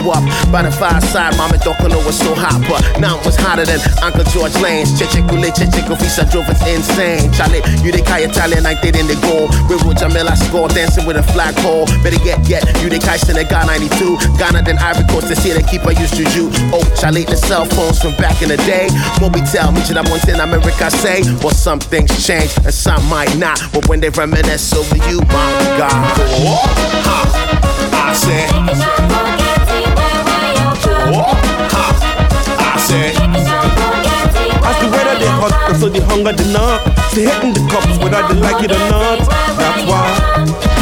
grow 0.00 0.12
up. 0.12 0.24
By 0.52 0.62
the 0.62 0.72
fireside, 0.72 1.36
mama 1.36 1.58
don't 1.58 1.78
know 1.88 2.00
was 2.04 2.18
so 2.18 2.34
hot, 2.34 2.60
but 2.68 2.80
now 3.00 3.18
it 3.18 3.24
was 3.24 3.36
hotter 3.36 3.64
than 3.64 3.80
Uncle 4.02 4.24
George 4.32 4.54
Lane's. 4.60 4.98
Cheche 4.98 5.20
kule, 5.28 5.50
cheche 5.52 5.80
kofisa 5.84 6.24
drove 6.30 6.48
us 6.48 6.60
insane. 6.66 7.32
Charlie, 7.32 7.62
you 7.84 7.92
the 7.92 8.02
guy 8.02 8.20
Italian 8.20 8.64
like 8.64 8.80
they 8.82 8.90
didn't 8.90 9.20
go. 9.22 9.48
With 9.68 9.98
Jamila 9.98 10.36
score, 10.36 10.68
dancing 10.68 11.06
with 11.06 11.16
a 11.16 11.22
flagpole. 11.22 11.86
Better 12.02 12.18
get, 12.24 12.44
get, 12.46 12.64
you 12.82 12.88
the 12.88 12.98
guy 12.98 13.16
Senegal 13.16 13.66
92. 13.66 14.38
Ghana 14.38 14.62
then 14.62 14.78
Ivory 14.78 15.06
Coast, 15.08 15.28
to 15.28 15.36
see 15.36 15.52
the 15.52 15.62
keeper 15.62 15.92
use 15.92 16.10
juju. 16.12 16.50
Oh, 16.72 16.84
Charlie, 17.00 17.24
the 17.24 17.36
cell 17.36 17.64
phones 17.64 18.00
from 18.00 18.14
back 18.16 18.42
in 18.42 18.48
the 18.48 18.56
day. 18.68 18.88
We 19.20 19.40
tell 19.46 19.70
me, 19.70 19.80
that 19.80 19.96
I 19.96 20.10
once 20.10 20.26
in 20.28 20.40
America 20.40 20.90
say, 20.90 21.22
well, 21.38 21.54
some 21.54 21.78
things 21.78 22.10
change 22.26 22.50
and 22.64 22.74
some 22.74 23.04
might 23.08 23.36
not. 23.36 23.60
But 23.72 23.88
when 23.88 24.00
they 24.00 24.10
reminisce 24.10 24.72
over 24.74 24.96
you, 25.08 25.20
my 25.30 25.50
God. 25.78 26.18
Oh, 26.42 26.58
ha, 27.06 28.10
I 28.10 28.12
said. 28.14 29.49
Said. 32.90 33.14
As 34.66 34.76
the 34.82 34.88
weather 34.90 35.16
they 35.20 35.30
hot, 35.38 35.54
and 35.70 35.78
so 35.78 35.88
the 35.88 36.02
hunger 36.06 36.32
they 36.32 36.52
knock. 36.52 36.82
They 37.14 37.22
hitting 37.22 37.52
the 37.54 37.62
cups 37.70 37.98
whether 38.02 38.26
they 38.26 38.40
like 38.40 38.64
it 38.64 38.72
or 38.72 38.82
not. 38.90 39.20
That's 39.54 39.86
why 39.86 40.10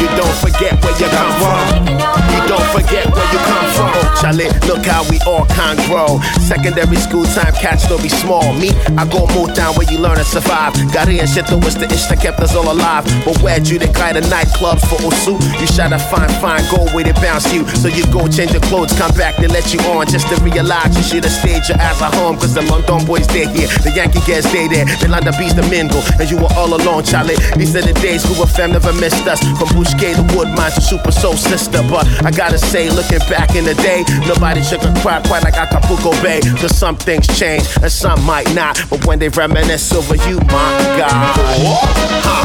you 0.01 0.07
don't 0.17 0.37
forget 0.41 0.83
where 0.83 0.97
you 0.97 1.05
come 1.05 1.31
from. 1.37 2.18
Don't 2.49 2.65
forget 2.73 3.05
where 3.13 3.29
you 3.29 3.37
come 3.45 3.69
from. 3.77 3.93
Charlie, 4.17 4.49
look 4.65 4.81
how 4.81 5.05
we 5.05 5.21
all 5.29 5.45
can 5.53 5.77
grow. 5.85 6.17
Secondary 6.41 6.97
school 6.97 7.23
time, 7.37 7.53
catch 7.53 7.85
no 7.89 8.01
be 8.01 8.09
small. 8.09 8.41
Me, 8.57 8.73
I 8.97 9.05
go 9.05 9.29
move 9.37 9.53
down 9.53 9.75
where 9.77 9.85
you 9.85 9.99
learn 9.99 10.17
to 10.17 10.25
survive. 10.25 10.73
Here 10.73 11.21
and 11.21 11.29
shit 11.29 11.45
was 11.61 11.77
the 11.77 11.85
ish 11.85 12.09
that 12.09 12.17
kept 12.19 12.39
us 12.39 12.55
all 12.55 12.65
alive. 12.73 13.05
But 13.23 13.37
where'd 13.45 13.69
you 13.69 13.77
decline 13.77 14.15
the 14.15 14.25
nightclubs 14.33 14.81
for 14.89 14.97
Osu? 15.05 15.37
You 15.61 15.67
shot 15.69 15.93
a 15.93 15.99
fine, 15.99 16.33
fine 16.41 16.65
gold 16.73 16.89
way 16.93 17.03
to 17.03 17.13
bounce 17.21 17.53
you. 17.53 17.69
So 17.77 17.87
you 17.87 18.01
go 18.09 18.25
change 18.27 18.51
your 18.57 18.65
clothes, 18.65 18.97
come 18.97 19.13
back, 19.13 19.37
they 19.37 19.45
let 19.47 19.69
you 19.71 19.79
on 19.93 20.07
just 20.07 20.25
to 20.33 20.35
realize 20.41 20.97
you 20.97 21.03
should 21.05 21.29
have 21.29 21.33
stayed 21.33 21.69
your 21.69 21.77
ass 21.77 22.01
at 22.01 22.13
home. 22.17 22.41
Cause 22.41 22.57
the 22.57 22.65
London 22.65 23.05
boys, 23.05 23.27
they 23.29 23.45
here. 23.45 23.69
The 23.85 23.93
Yankee 23.93 24.25
guys, 24.25 24.49
they 24.49 24.65
there. 24.67 24.89
The 24.97 25.07
London 25.07 25.37
bees, 25.37 25.53
the 25.53 25.61
mingle. 25.69 26.01
And 26.17 26.25
you 26.25 26.41
were 26.41 26.49
all 26.57 26.73
alone, 26.73 27.05
Charlie. 27.05 27.37
These 27.61 27.77
are 27.77 27.85
the 27.85 27.93
days 28.01 28.25
who 28.25 28.33
were 28.41 28.49
fam 28.49 28.73
never 28.73 28.93
missed 28.97 29.29
us. 29.29 29.37
From 29.61 29.69
Boucher 29.77 30.17
to 30.17 30.25
Woodmine 30.33 30.73
to 30.73 30.81
Super 30.81 31.13
Soul 31.13 31.37
Sister. 31.37 31.85
But 31.85 32.09
I 32.25 32.31
gotta 32.39 32.57
say, 32.57 32.89
looking 32.89 33.19
back 33.27 33.53
in 33.53 33.65
the 33.65 33.73
day, 33.83 34.05
nobody 34.25 34.63
shook 34.63 34.81
a 34.83 34.93
cry 35.01 35.21
quite 35.27 35.43
like 35.43 35.55
Acapulco 35.55 36.11
Bay. 36.23 36.39
Cause 36.39 36.73
some 36.73 36.95
things 36.95 37.27
change 37.37 37.67
and 37.83 37.91
some 37.91 38.23
might 38.23 38.47
not. 38.55 38.79
But 38.89 39.05
when 39.05 39.19
they 39.19 39.27
reminisce 39.27 39.91
over 39.91 40.15
you, 40.15 40.37
my 40.47 40.71
God. 40.95 41.35
Ha, 42.23 42.39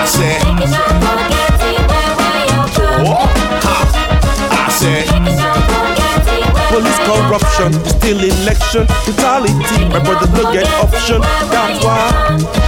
I 0.00 0.06
said. 0.08 0.40
I 4.56 4.70
said. 4.80 5.04
Police 6.72 7.00
corruption, 7.04 7.70
still 7.84 8.16
election, 8.16 8.86
brutality. 9.04 9.84
My 9.92 10.00
brother 10.02 10.24
look 10.40 10.56
at 10.56 10.64
option. 10.80 11.20
That's 11.52 11.84
why 11.84 12.08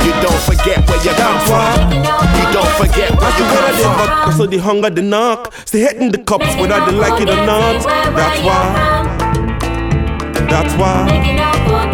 you 0.05 0.13
don't 0.21 0.43
forget 0.45 0.87
where 0.91 1.03
you 1.03 1.13
come 1.17 1.41
from. 1.49 2.34
Forget 2.77 3.11
where 3.19 3.31
you 3.39 3.45
come 3.45 3.75
from. 3.83 4.09
Cause 4.25 4.37
so 4.37 4.47
the 4.47 4.59
hunger 4.59 4.91
they 4.91 5.03
knock, 5.03 5.53
stay 5.65 5.81
hitting 5.81 6.11
the 6.11 6.19
cops 6.19 6.55
whether 6.57 6.81
they 6.87 6.93
like 6.97 7.21
it 7.21 7.29
or 7.29 7.37
not. 7.47 7.83
That's 8.17 8.41
why. 8.45 9.05
That's 10.51 10.75
why. 10.75 11.94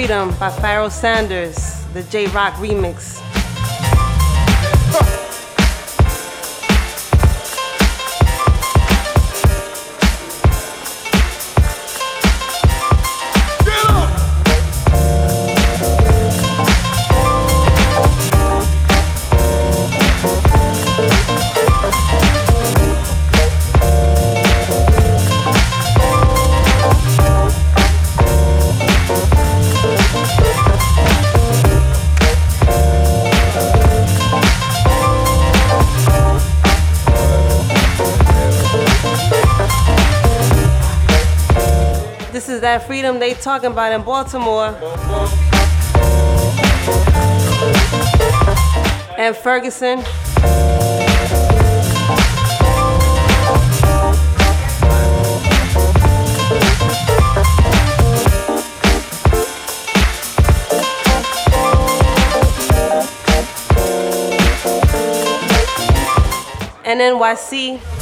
Freedom 0.00 0.30
by 0.40 0.48
Pharoah 0.48 0.90
Sanders, 0.90 1.84
the 1.92 2.02
J 2.04 2.26
Rock 2.28 2.54
remix. 2.54 3.09
That 42.70 42.86
freedom 42.86 43.18
they 43.18 43.34
talking 43.34 43.72
about 43.72 43.92
in 43.92 44.00
Baltimore. 44.02 44.68
And 49.18 49.34
Ferguson. 49.34 49.98
And 66.84 67.00
NYC. 67.00 67.99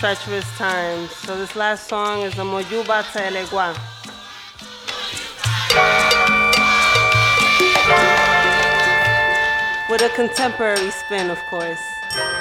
treacherous 0.00 0.50
times. 0.56 1.10
So 1.14 1.36
this 1.36 1.54
last 1.54 1.86
song 1.86 2.22
is 2.22 2.34
the 2.34 2.42
Moyuba 2.42 3.02
Telegua. 3.12 3.76
With 9.90 10.00
a 10.00 10.08
contemporary 10.16 10.90
spin, 10.90 11.28
of 11.28 11.38
course. 11.50 11.82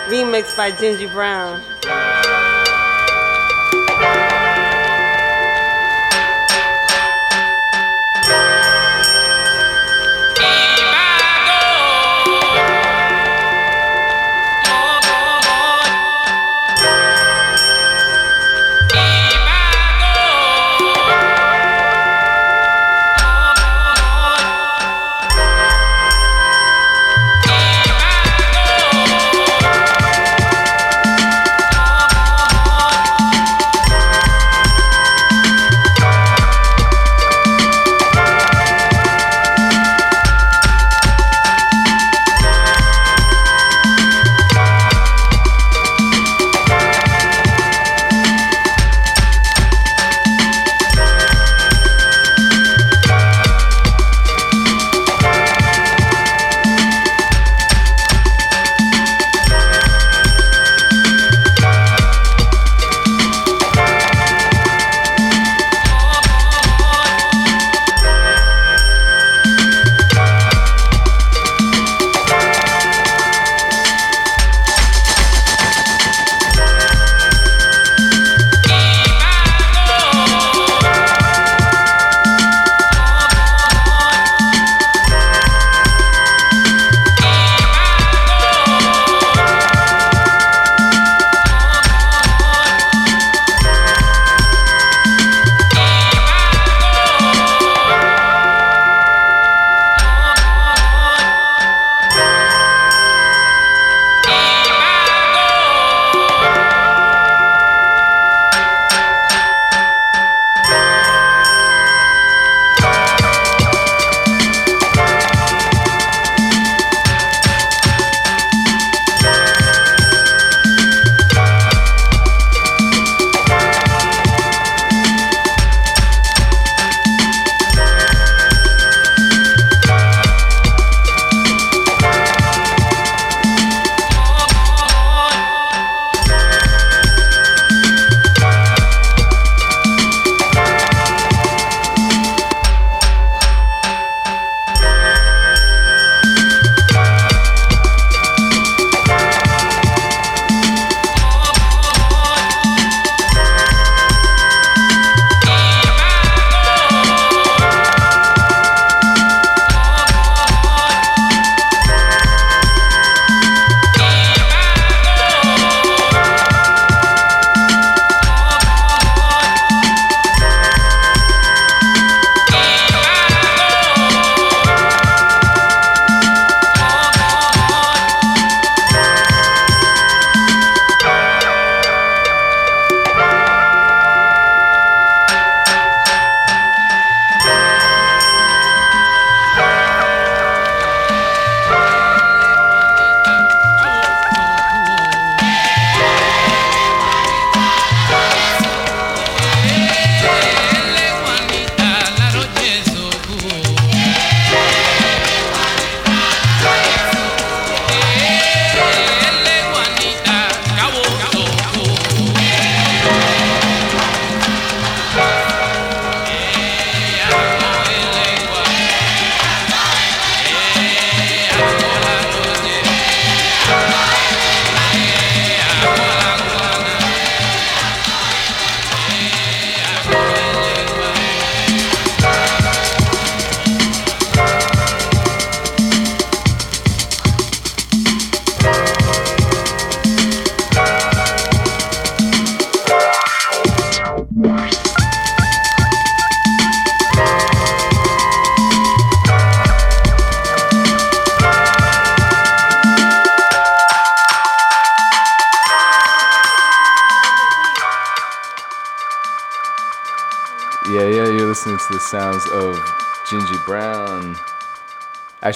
Remixed 0.07 0.55
by 0.55 0.71
Gingy 0.71 1.11
Brown. 1.11 1.61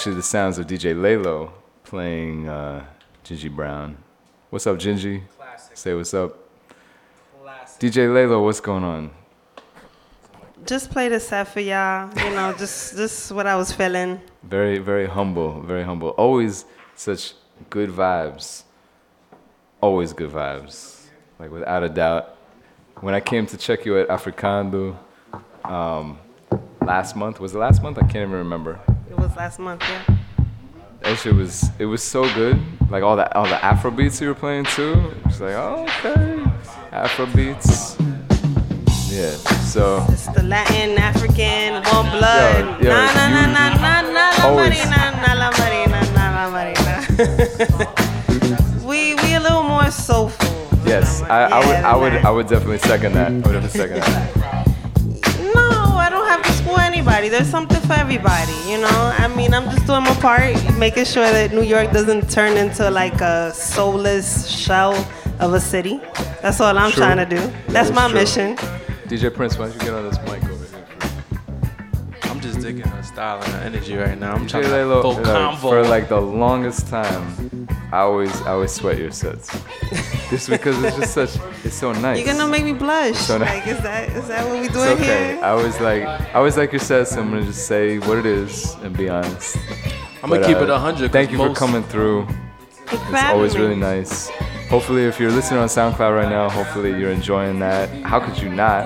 actually 0.03 0.15
the 0.17 0.21
sounds 0.21 0.57
of 0.57 0.67
DJ 0.67 0.93
Laylo 0.93 1.49
playing 1.85 2.45
uh, 2.49 2.85
Gingy 3.23 3.49
Brown. 3.49 3.95
What's 4.49 4.67
up, 4.67 4.75
Gingy? 4.75 5.21
Classic. 5.37 5.77
Say 5.77 5.93
what's 5.93 6.13
up. 6.13 6.37
Classic. 7.41 7.79
DJ 7.79 8.09
Laylo, 8.09 8.43
what's 8.43 8.59
going 8.59 8.83
on? 8.83 9.11
Just 10.65 10.91
played 10.91 11.13
a 11.13 11.21
set 11.21 11.47
for 11.47 11.61
y'all. 11.61 12.09
You 12.17 12.31
know, 12.31 12.53
just 12.59 12.97
just 12.97 13.31
what 13.31 13.47
I 13.47 13.55
was 13.55 13.71
feeling. 13.71 14.19
Very, 14.43 14.77
very 14.77 15.07
humble. 15.07 15.61
Very 15.61 15.85
humble. 15.85 16.09
Always 16.09 16.65
such 16.97 17.33
good 17.69 17.89
vibes. 17.89 18.63
Always 19.79 20.11
good 20.11 20.31
vibes. 20.31 21.05
Like 21.39 21.49
without 21.49 21.81
a 21.81 21.87
doubt. 21.87 22.35
When 22.99 23.15
I 23.15 23.21
came 23.21 23.45
to 23.45 23.55
check 23.55 23.85
you 23.85 23.97
at 23.97 24.09
Africando 24.09 24.97
um, 25.63 26.19
last 26.81 27.15
month, 27.15 27.39
was 27.39 27.55
it 27.55 27.57
last 27.57 27.81
month? 27.81 27.97
I 27.97 28.01
can't 28.01 28.27
even 28.27 28.31
remember. 28.31 28.81
Was 29.33 29.37
last 29.37 29.57
month, 29.59 29.81
yeah. 29.89 30.15
That 31.01 31.17
shit 31.17 31.33
was 31.33 31.71
it 31.79 31.85
was 31.85 32.03
so 32.03 32.21
good. 32.35 32.59
Like 32.91 33.01
all 33.01 33.15
the 33.15 33.25
all 33.35 33.45
the 33.45 33.63
Afro 33.65 33.89
beats 33.89 34.21
you 34.21 34.27
were 34.27 34.35
playing 34.35 34.65
too. 34.65 35.11
It's 35.25 35.41
like, 35.41 35.55
oh, 35.55 35.87
okay. 36.05 36.43
Afro 36.91 37.25
beats. 37.25 37.97
Yeah. 39.09 39.31
So 39.73 40.05
It's 40.09 40.27
the 40.27 40.43
Latin, 40.43 40.99
African, 40.99 41.81
one 41.95 42.09
blood. 42.11 42.83
Yo, 42.83 42.89
yo, 42.89 42.95
na 42.95 43.13
na 43.13 43.27
na 43.29 43.43
na 43.47 43.69
na 43.81 44.01
na 44.01 44.29
la 44.37 44.55
marina, 44.55 45.01
na 45.25 45.33
la 45.33 45.49
marina, 45.57 45.99
na 46.13 46.25
la 46.37 46.45
marina. 46.53 46.95
we 48.87 49.15
we 49.15 49.33
a 49.33 49.39
little 49.39 49.63
more 49.63 49.89
soulful. 49.89 50.47
yes, 50.85 51.23
I, 51.23 51.45
I 51.45 51.59
would 51.65 51.75
I 51.75 51.95
would 51.95 52.13
I 52.25 52.29
would 52.29 52.47
definitely 52.47 52.79
second 52.79 53.13
that. 53.13 53.31
I 53.31 53.33
would 53.33 53.61
definitely 53.65 53.79
second 53.79 54.01
that. 54.01 54.42
School 57.23 57.33
anybody. 57.33 57.43
There's 57.43 57.49
something 57.49 57.81
for 57.87 57.93
everybody, 57.93 58.53
you 58.69 58.79
know? 58.79 59.13
I 59.17 59.27
mean, 59.27 59.53
I'm 59.53 59.69
just 59.69 59.85
doing 59.85 60.03
my 60.03 60.15
part, 60.15 60.77
making 60.77 61.05
sure 61.05 61.23
that 61.23 61.51
New 61.51 61.63
York 61.63 61.91
doesn't 61.91 62.29
turn 62.29 62.57
into 62.57 62.89
like 62.89 63.21
a 63.21 63.53
soulless 63.53 64.47
shell 64.49 64.93
of 65.39 65.53
a 65.53 65.59
city. 65.59 66.01
That's 66.41 66.59
all 66.59 66.77
I'm 66.77 66.91
True. 66.91 67.03
trying 67.03 67.17
to 67.17 67.25
do. 67.25 67.37
That 67.37 67.67
That's 67.67 67.89
is 67.89 67.95
my 67.95 68.07
true. 68.07 68.19
mission. 68.19 68.57
DJ 69.07 69.33
Prince, 69.33 69.57
why 69.57 69.67
don't 69.67 69.73
you 69.75 69.79
get 69.79 69.93
on 69.93 70.03
this 70.09 70.19
mic 70.21 70.43
over 70.49 70.65
here? 70.65 70.85
I'm 72.23 72.39
just 72.41 72.55
mm-hmm. 72.55 72.61
digging 72.61 72.87
her 72.87 73.03
style 73.03 73.41
and 73.41 73.53
her 73.53 73.61
energy 73.61 73.95
right 73.95 74.17
now. 74.17 74.33
I'm 74.33 74.47
trying 74.47 74.63
DJ 74.63 74.67
to 74.67 74.73
Laylo, 74.73 75.01
go 75.01 75.09
like, 75.11 75.25
convo. 75.25 75.57
for 75.59 75.83
like 75.83 76.09
the 76.09 76.21
longest 76.21 76.87
time, 76.87 77.67
I 77.91 77.99
always 77.99 78.35
I 78.41 78.51
always 78.51 78.71
sweat 78.71 78.97
your 78.97 79.11
sets. 79.11 79.49
Just 80.33 80.49
because 80.49 80.83
it's 80.83 80.97
just 80.97 81.13
such 81.13 81.35
it's 81.63 81.75
so 81.75 81.91
nice. 81.91 82.17
You're 82.17 82.33
gonna 82.33 82.47
make 82.47 82.63
me 82.63 82.73
blush. 82.73 83.15
So 83.17 83.37
nice. 83.37 83.49
like, 83.49 83.67
is 83.67 83.79
that 83.83 84.09
is 84.09 84.27
that 84.29 84.43
what 84.47 84.59
we 84.61 84.65
It's 84.65 84.73
doing 84.73 84.93
okay. 84.93 85.35
here? 85.35 85.43
I 85.43 85.53
was 85.53 85.79
like, 85.79 86.01
I 86.01 86.33
always 86.33 86.57
like 86.57 86.71
your 86.71 86.79
so 86.79 86.97
I'm 87.21 87.29
gonna 87.29 87.45
just 87.45 87.67
say 87.67 87.99
what 87.99 88.17
it 88.17 88.25
is 88.25 88.73
and 88.81 88.97
be 88.97 89.09
honest. 89.09 89.57
I'ma 90.23 90.37
But, 90.37 90.47
keep 90.47 90.57
uh, 90.57 90.63
it 90.63 90.69
hundred. 90.69 91.11
Thank 91.11 91.29
you 91.29 91.37
for 91.37 91.53
coming 91.53 91.83
through. 91.83 92.25
for 92.87 92.95
It's 92.95 93.23
always 93.25 93.55
really 93.55 93.75
nice. 93.75 94.29
Hopefully, 94.71 95.03
if 95.03 95.19
you're 95.19 95.29
listening 95.29 95.59
on 95.59 95.67
SoundCloud 95.67 96.15
right 96.15 96.29
now, 96.29 96.49
hopefully 96.49 96.97
you're 96.97 97.11
enjoying 97.11 97.59
that. 97.59 97.89
How 98.01 98.19
could 98.19 98.41
you 98.41 98.49
not? 98.49 98.85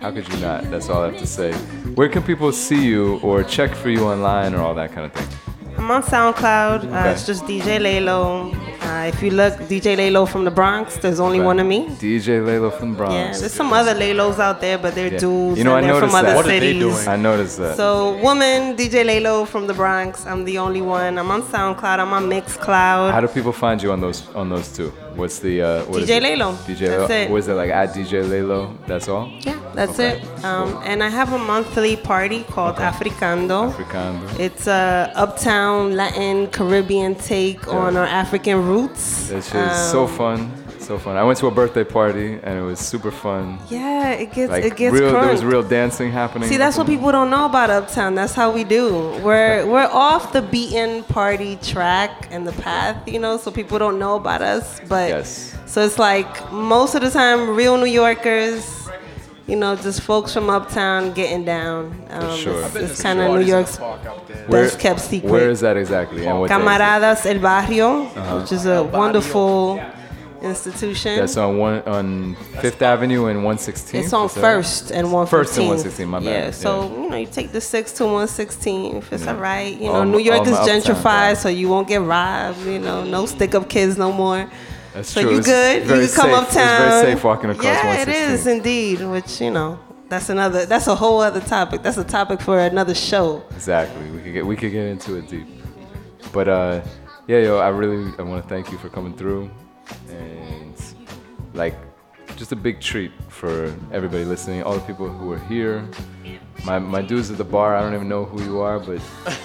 How 0.00 0.12
could 0.12 0.32
you 0.32 0.38
not? 0.38 0.70
That's 0.70 0.88
all 0.88 1.02
I 1.02 1.10
have 1.10 1.18
to 1.18 1.26
say. 1.26 1.52
Where 1.96 2.08
can 2.08 2.22
people 2.22 2.52
see 2.52 2.86
you 2.86 3.18
or 3.18 3.42
check 3.42 3.74
for 3.74 3.90
you 3.90 4.04
online 4.04 4.54
or 4.54 4.60
all 4.60 4.76
that 4.76 4.92
kind 4.92 5.06
of 5.06 5.12
thing? 5.12 5.28
I'm 5.76 5.90
on 5.90 6.04
SoundCloud. 6.04 6.84
Uh, 6.92 7.08
it's 7.10 7.26
just 7.26 7.46
DJ 7.46 7.80
Laylo. 7.80 8.65
Uh, 8.82 9.10
if 9.12 9.22
you 9.22 9.30
look, 9.30 9.54
DJ 9.68 9.96
Laylo 9.96 10.28
from 10.28 10.44
the 10.44 10.50
Bronx, 10.50 10.96
there's 10.98 11.18
only 11.20 11.40
one 11.40 11.58
of 11.58 11.66
me. 11.66 11.86
DJ 11.98 12.40
Laylo 12.40 12.72
from 12.78 12.92
the 12.92 12.96
Bronx. 12.98 13.14
Yeah, 13.14 13.38
there's 13.40 13.52
some 13.52 13.72
other 13.72 13.94
Laylos 13.94 14.38
out 14.38 14.60
there, 14.60 14.78
but 14.78 14.94
they're 14.94 15.12
Yeah. 15.12 15.18
dudes 15.18 15.58
You 15.58 15.64
know, 15.64 15.74
I 15.76 15.80
they're 15.80 15.92
noticed 15.92 16.10
from 16.12 16.14
other 16.18 16.28
that. 16.28 16.36
What 16.36 16.46
are 16.46 16.48
cities. 16.48 16.74
they 16.74 16.78
doing? 16.78 17.08
I 17.08 17.16
noticed 17.16 17.58
that. 17.58 17.76
So, 17.76 18.16
woman, 18.22 18.76
DJ 18.76 19.02
Laylo 19.04 19.46
from 19.46 19.66
the 19.66 19.74
Bronx. 19.74 20.26
I'm 20.26 20.44
the 20.44 20.58
only 20.58 20.82
one. 20.82 21.18
I'm 21.18 21.30
on 21.30 21.42
SoundCloud. 21.42 21.98
I'm 21.98 22.12
on 22.12 22.28
Mixcloud. 22.28 23.12
How 23.12 23.20
do 23.20 23.28
people 23.28 23.52
find 23.52 23.82
you 23.82 23.90
on 23.92 24.00
those 24.00 24.22
on 24.34 24.48
those 24.48 24.68
two? 24.76 24.92
What's 25.16 25.38
the 25.38 25.62
uh, 25.62 25.84
what 25.86 26.02
DJ? 26.02 26.20
Laylo. 26.20 26.54
DJ 26.66 26.88
That's 26.88 27.10
Laylo. 27.10 27.24
it. 27.24 27.30
Was 27.30 27.48
it 27.48 27.54
like 27.54 27.70
at 27.70 27.94
DJ 27.94 28.22
Laylo? 28.24 28.76
That's 28.86 29.08
all. 29.08 29.28
Yeah, 29.40 29.58
that's 29.74 29.92
Okay. 29.98 30.20
it. 30.20 30.44
Um, 30.44 30.78
and 30.84 31.02
I 31.02 31.08
have 31.08 31.32
a 31.32 31.38
monthly 31.38 31.96
party 31.96 32.44
called 32.44 32.76
Africando. 32.76 33.72
Africando. 33.72 34.38
It's 34.38 34.66
a 34.66 35.10
uptown 35.14 35.96
Latin 35.96 36.48
Caribbean 36.48 37.14
take 37.14 37.64
Yeah. 37.66 37.72
on 37.72 37.96
our 37.96 38.04
African 38.06 38.66
roots. 38.68 39.28
That 39.28 39.42
shit 39.42 39.54
is 39.72 39.90
so 39.90 40.02
Um, 40.04 40.08
fun, 40.08 40.50
so 40.84 40.98
fun. 40.98 41.16
I 41.16 41.24
went 41.24 41.38
to 41.38 41.46
a 41.46 41.50
birthday 41.50 41.84
party 41.84 42.34
and 42.42 42.58
it 42.58 42.62
was 42.62 42.78
super 42.78 43.10
fun. 43.10 43.58
Yeah, 43.70 44.10
it 44.10 44.32
gets 44.32 44.50
Like 44.50 44.64
it 44.64 44.76
gets 44.76 44.92
real, 44.92 45.12
there 45.12 45.30
was 45.32 45.44
real 45.44 45.62
dancing 45.62 46.10
happening. 46.12 46.48
See, 46.48 46.56
that's 46.56 46.76
what 46.78 46.86
people 46.86 47.10
don't 47.12 47.30
know 47.30 47.46
about 47.46 47.70
Uptown. 47.70 48.14
That's 48.14 48.34
how 48.34 48.50
we 48.50 48.64
do. 48.64 48.92
We're 49.24 49.66
we're 49.72 49.88
off 49.92 50.32
the 50.32 50.42
beaten 50.42 51.02
party 51.04 51.56
track 51.56 52.28
and 52.30 52.46
the 52.46 52.52
path, 52.52 52.96
you 53.08 53.18
know, 53.18 53.36
so 53.36 53.50
people 53.50 53.78
don't 53.78 53.98
know 53.98 54.16
about 54.16 54.42
us. 54.42 54.80
But 54.88 55.08
Yes. 55.10 55.54
so 55.66 55.82
it's 55.84 55.98
like 55.98 56.52
most 56.52 56.94
of 56.94 57.00
the 57.02 57.10
time, 57.10 57.56
real 57.56 57.76
New 57.78 57.86
Yorkers, 57.86 58.88
you 59.46 59.54
know, 59.56 59.76
just 59.76 60.00
folks 60.02 60.32
from 60.34 60.50
Uptown 60.50 61.12
getting 61.12 61.44
down. 61.44 61.94
Um, 62.10 62.36
sure. 62.36 62.62
It's, 62.64 62.74
it's 62.76 63.02
kind 63.02 63.20
of 63.20 63.32
New 63.38 63.46
York's 63.46 63.78
Where- 63.78 64.64
best 64.64 64.78
kept 64.80 65.00
secret. 65.00 65.30
Where 65.30 65.50
is 65.50 65.60
that 65.60 65.76
exactly? 65.76 66.26
And 66.26 66.40
what 66.40 66.48
day 66.48 66.54
is 66.56 66.60
it? 66.60 66.64
Camaradas 66.64 67.26
El 67.26 67.38
Barrio, 67.40 68.02
Uh-huh. 68.06 68.38
which 68.40 68.50
is 68.52 68.66
a 68.66 68.82
wonderful 68.82 69.80
institution. 70.42 71.16
That's 71.18 71.36
on 71.36 71.58
one 71.58 71.82
on 71.82 72.34
Fifth 72.60 72.82
Avenue 72.82 73.26
and 73.26 73.38
116. 73.38 74.00
It's 74.04 74.12
on 74.12 74.28
First 74.28 74.90
and 74.90 75.12
115. 75.12 75.26
First 75.26 75.58
and 75.58 75.66
116. 75.68 76.08
My 76.08 76.18
bad. 76.20 76.26
Yeah, 76.26 76.50
so 76.50 76.90
you 77.02 77.08
know, 77.10 77.16
you 77.16 77.26
take 77.26 77.52
the 77.52 77.60
six 77.60 77.92
to 77.94 78.04
116 78.04 78.96
if 78.96 79.12
it's 79.12 79.24
Yeah. 79.24 79.32
alright. 79.34 79.74
You 79.78 79.86
know, 79.86 79.94
All 79.96 80.04
New 80.04 80.18
York 80.18 80.46
is 80.46 80.56
gentrified, 80.58 81.36
so 81.36 81.48
you 81.48 81.68
won't 81.68 81.88
get 81.88 82.02
robbed. 82.02 82.64
You 82.66 82.78
know, 82.78 83.04
no 83.04 83.26
stick 83.26 83.54
up 83.54 83.68
kids 83.68 83.96
no 83.96 84.12
more. 84.12 84.48
That's 84.94 85.10
so 85.10 85.20
true. 85.22 85.32
you 85.36 85.42
good? 85.42 85.82
you 85.82 85.88
can 85.88 86.08
come 86.08 86.44
safe. 86.46 86.46
It's 86.46 86.54
very 86.54 87.12
safe 87.14 87.24
walking 87.24 87.50
across 87.50 87.64
Yeah, 87.64 87.86
116. 87.86 88.14
it 88.14 88.30
is 88.32 88.46
indeed. 88.46 89.00
Which 89.02 89.40
you 89.40 89.50
know, 89.50 89.78
that's 90.08 90.30
another. 90.30 90.64
That's 90.66 90.86
a 90.86 90.94
whole 90.94 91.20
other 91.20 91.40
topic. 91.40 91.82
That's 91.82 91.98
a 91.98 92.04
topic 92.04 92.40
for 92.40 92.58
another 92.58 92.94
show. 92.94 93.42
Exactly. 93.50 94.10
We 94.10 94.20
could 94.22 94.32
get 94.32 94.46
we 94.46 94.56
could 94.56 94.72
get 94.72 94.86
into 94.86 95.16
it 95.16 95.28
deep. 95.28 95.46
But 96.32 96.48
uh, 96.48 96.80
yeah, 97.26 97.38
yo, 97.38 97.58
I 97.58 97.68
really 97.68 98.12
I 98.18 98.22
want 98.22 98.42
to 98.42 98.48
thank 98.48 98.72
you 98.72 98.78
for 98.78 98.88
coming 98.88 99.14
through, 99.14 99.50
and 100.08 100.74
like 101.54 101.74
just 102.36 102.52
a 102.52 102.56
big 102.56 102.80
treat 102.80 103.12
for 103.28 103.74
everybody 103.92 104.24
listening, 104.24 104.62
all 104.62 104.74
the 104.74 104.80
people 104.86 105.08
who 105.08 105.32
are 105.32 105.38
here. 105.38 105.88
My, 106.64 106.78
my 106.78 107.00
dudes 107.00 107.30
at 107.30 107.38
the 107.38 107.44
bar, 107.44 107.76
I 107.76 107.80
don't 107.80 107.94
even 107.94 108.08
know 108.08 108.24
who 108.24 108.42
you 108.42 108.60
are, 108.60 108.80
but 108.80 109.00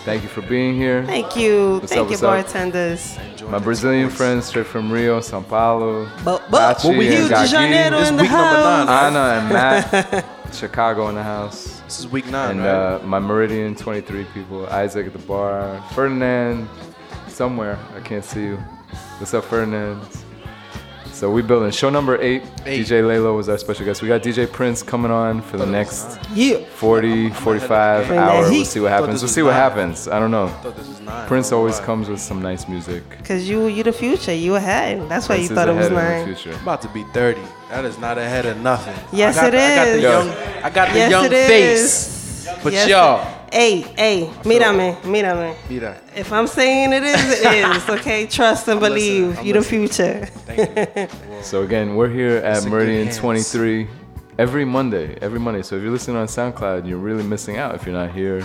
thank 0.06 0.24
you 0.24 0.30
for 0.30 0.42
being 0.42 0.76
here. 0.76 1.06
Thank 1.06 1.36
you. 1.38 1.74
What's 1.80 1.94
Thank 1.94 2.02
up, 2.02 2.06
you, 2.08 2.12
what's 2.12 2.24
up? 2.24 2.46
bartenders. 2.46 3.18
My 3.48 3.60
Brazilian 3.60 4.10
friends 4.10 4.46
straight 4.46 4.66
from 4.66 4.92
Rio, 4.92 5.22
Sao 5.22 5.42
Paulo. 5.42 6.10
But, 6.26 6.50
but 6.50 6.78
Gachi 6.80 6.98
Rio 6.98 7.28
de 7.28 7.48
Janeiro 7.48 8.00
in 8.00 8.18
the 8.18 8.26
house. 8.26 8.90
Anna 8.90 9.40
and 9.40 9.50
Matt. 9.50 10.26
Chicago 10.54 11.08
in 11.10 11.16
the 11.16 11.24
house. 11.24 11.80
This 11.82 12.00
is 12.00 12.08
week 12.08 12.26
nine, 12.28 12.52
And 12.52 12.60
right? 12.62 12.96
uh, 12.96 13.00
my 13.06 13.20
Meridian 13.20 13.76
23 13.76 14.26
people. 14.34 14.66
Isaac 14.68 15.06
at 15.08 15.14
the 15.14 15.20
bar. 15.20 15.82
Ferdinand 15.94 16.68
somewhere. 17.28 17.78
I 17.96 18.00
can't 18.02 18.26
see 18.26 18.42
you. 18.44 18.58
What's 19.20 19.34
up, 19.34 19.46
Ferdinand? 19.46 20.02
So 21.22 21.30
we 21.30 21.44
building 21.44 21.70
show 21.70 21.92
number 21.92 22.20
eight. 22.20 22.42
Eight. 22.66 22.84
DJ 22.84 23.04
Laylo 23.04 23.36
was 23.38 23.48
our 23.48 23.60
special 23.60 23.86
guest. 23.86 24.02
We 24.02 24.08
got 24.08 24.24
DJ 24.24 24.52
Prince 24.52 24.82
coming 24.82 25.12
on 25.12 25.44
for 25.44 25.58
the 25.58 25.68
next 25.68 26.18
Yeah. 26.34 26.66
40, 26.66 27.30
45 27.30 28.08
Bring 28.08 28.20
that 28.20 28.28
hours. 28.32 28.50
We'll 28.50 28.66
see 28.66 28.80
what 28.80 28.90
happens. 28.90 29.22
We'll 29.22 29.30
see 29.30 29.44
what 29.44 29.52
nine. 29.52 29.60
happens. 29.60 30.08
I 30.08 30.18
don't 30.18 30.32
know. 30.32 30.48
thought 30.48 30.76
this 30.76 30.88
was 30.88 31.00
nine. 31.00 31.28
Prince 31.28 31.46
I 31.46 31.50
don't 31.52 31.58
know 31.58 31.58
always 31.60 31.78
why. 31.80 31.86
comes 31.86 32.10
with 32.10 32.20
some 32.20 32.42
nice 32.42 32.68
music. 32.68 33.04
Cause 33.24 33.44
you 33.48 33.68
you 33.68 33.84
the 33.84 33.94
future. 33.94 34.34
You 34.34 34.56
ahead. 34.56 35.08
That's 35.10 35.30
why 35.30 35.36
Prince 35.36 35.50
you 35.52 35.56
thought 35.56 35.70
it 35.70 35.76
was 35.76 35.92
ahead 35.92 36.26
the 36.26 36.26
nine. 36.26 36.36
future. 36.36 36.56
I'm 36.58 36.64
about 36.64 36.82
to 36.82 36.88
be 36.90 37.04
30. 37.14 37.40
That 37.70 37.86
is 37.86 38.00
not 38.00 38.18
ahead 38.18 38.48
of 38.48 38.58
nothing. 38.60 38.96
Yes, 39.14 39.38
I 39.38 39.42
got 39.42 39.48
it 39.54 39.58
the, 39.58 39.62
I 39.62 39.76
got 39.76 39.86
the 39.86 39.92
is. 39.98 40.02
young, 40.02 40.30
I 40.66 40.70
got 40.72 40.90
the 40.92 40.98
Yes, 40.98 41.12
young 41.12 41.26
it 41.26 41.34
is. 41.34 42.48
face. 42.48 42.64
But 42.64 42.74
Yes, 42.74 42.90
y'all, 42.90 43.41
Hey, 43.52 43.82
hey, 43.98 44.30
mírame, 44.44 44.96
mírame. 45.02 45.56
mira. 45.70 45.98
If 46.16 46.32
I'm 46.32 46.48
saying 46.48 46.94
it 46.94 47.04
is, 47.04 47.42
it 47.42 47.54
is. 47.76 47.90
Okay, 47.90 48.26
trust 48.26 48.68
and 48.70 48.76
I'm 48.76 48.80
believe. 48.80 49.28
listening, 49.28 49.40
I'm 49.40 49.46
you 49.46 49.54
the 49.54 49.60
listening. 49.60 49.88
future. 49.88 50.26
Thank 50.46 51.00
you. 51.12 51.18
So 51.44 51.64
again, 51.64 51.96
we're 51.96 52.08
here 52.10 52.38
at 52.38 52.58
It's 52.58 52.66
Meridian 52.68 53.10
23 53.12 53.88
every 54.38 54.64
Monday, 54.64 55.18
every 55.22 55.40
Monday. 55.40 55.64
So 55.64 55.76
if 55.76 55.82
you're 55.82 55.92
listening 55.92 56.18
on 56.18 56.28
SoundCloud, 56.28 56.88
you're 56.88 57.00
really 57.00 57.24
missing 57.24 57.58
out 57.58 57.74
if 57.76 57.84
you're 57.86 57.96
not 57.96 58.12
here 58.12 58.44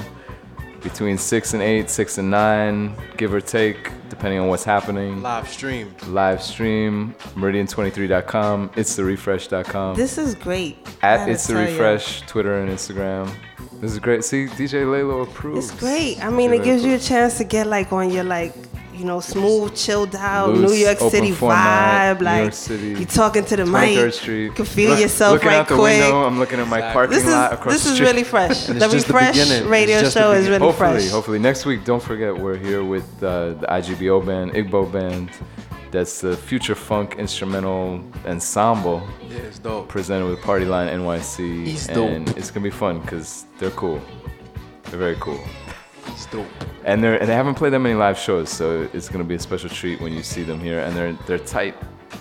between 0.82 1.18
6 1.18 1.54
and 1.54 1.62
8, 1.62 1.90
6 1.90 2.18
and 2.18 2.30
9, 2.30 2.96
give 3.18 3.34
or 3.34 3.40
take, 3.40 3.90
depending 4.08 4.40
on 4.40 4.48
what's 4.48 4.64
happening. 4.64 5.20
Live 5.22 5.46
stream. 5.48 5.94
Live 6.08 6.40
stream, 6.42 7.14
meridian23.com, 7.34 8.70
it's 8.76 8.96
the 8.96 9.04
refresh.com. 9.04 9.96
This 9.96 10.16
is 10.16 10.34
great. 10.34 10.78
At 11.02 11.18
gotta 11.18 11.32
it's 11.32 11.46
the 11.46 11.52
tell 11.54 11.62
ya. 11.62 11.68
refresh, 11.70 12.22
Twitter 12.22 12.60
and 12.60 12.70
Instagram. 12.70 13.30
This 13.80 13.92
is 13.92 13.98
great. 13.98 14.24
See, 14.24 14.46
DJ 14.46 14.84
Laylo 14.84 15.22
approves. 15.22 15.70
It's 15.70 15.80
great. 15.80 16.22
I 16.24 16.30
mean, 16.30 16.50
DJ 16.50 16.60
it 16.60 16.64
gives 16.64 16.82
Laylo 16.82 16.86
you 16.88 16.94
a 16.94 16.98
chance 16.98 17.38
to 17.38 17.44
get 17.44 17.66
like 17.66 17.92
on 17.92 18.10
your 18.10 18.24
like, 18.24 18.54
you 18.94 19.04
know, 19.04 19.20
smooth, 19.20 19.74
chilled 19.76 20.16
out 20.16 20.48
Loose, 20.54 20.70
New 20.70 20.76
York 20.78 20.98
City 20.98 21.32
format, 21.32 22.16
vibe. 22.16 22.20
New 22.20 22.24
Like 22.24 22.40
York 22.44 22.52
City, 22.54 22.88
you 23.00 23.04
talking 23.04 23.44
to 23.44 23.56
the 23.56 23.64
23rd 23.64 24.04
mic. 24.06 24.14
Street. 24.14 24.44
You 24.44 24.50
can 24.52 24.64
feel 24.64 24.90
Look- 24.92 25.00
yourself 25.00 25.32
looking 25.34 25.48
right 25.48 25.56
out 25.58 25.68
the 25.68 25.74
quick. 25.74 26.00
window, 26.00 26.24
I'm 26.24 26.38
looking 26.38 26.58
at 26.60 26.68
my 26.68 26.80
parking 26.80 27.10
This 27.16 27.26
is 27.26 27.32
lot 27.34 27.52
across 27.52 27.74
this 27.74 27.86
is 27.86 28.00
really 28.00 28.24
fresh. 28.34 28.66
The 28.66 28.88
refresh. 28.88 29.36
It's 29.36 29.66
radio 29.66 30.08
show 30.08 30.32
is 30.32 30.48
really 30.48 30.60
hopefully, 30.60 31.00
fresh. 31.00 31.10
hopefully 31.10 31.38
next 31.38 31.66
week. 31.66 31.84
Don't 31.84 32.02
forget 32.02 32.34
we're 32.36 32.56
here 32.56 32.82
with 32.82 33.04
uh, 33.22 33.52
the 33.60 33.66
IGBO 33.66 34.24
band, 34.24 34.52
Igbo 34.52 34.90
band, 34.90 35.30
That's 35.96 36.20
the 36.20 36.36
Future 36.36 36.74
Funk 36.74 37.14
instrumental 37.16 38.04
ensemble. 38.26 39.02
Yeah, 39.30 39.38
it's 39.38 39.58
dope. 39.58 39.88
Presented 39.88 40.26
with 40.28 40.42
Party 40.42 40.66
Line 40.66 40.88
NYC. 40.92 41.64
He's 41.64 41.88
and 41.88 42.26
dope. 42.26 42.36
it's 42.36 42.50
gonna 42.50 42.64
be 42.64 42.68
fun 42.70 43.00
because 43.00 43.46
they're 43.58 43.70
cool. 43.70 44.02
They're 44.90 44.98
very 44.98 45.16
cool. 45.18 45.40
It's 46.08 46.26
dope. 46.26 46.44
And 46.84 47.02
they're 47.02 47.16
and 47.18 47.26
they 47.26 47.32
haven't 47.32 47.54
played 47.54 47.72
that 47.72 47.78
many 47.78 47.94
live 47.94 48.18
shows, 48.18 48.50
so 48.50 48.86
it's 48.92 49.08
gonna 49.08 49.24
be 49.24 49.36
a 49.36 49.38
special 49.38 49.70
treat 49.70 49.98
when 50.02 50.12
you 50.12 50.22
see 50.22 50.42
them 50.42 50.60
here. 50.60 50.80
And 50.80 50.94
they're 50.94 51.14
they're 51.26 51.38
tight. 51.38 51.74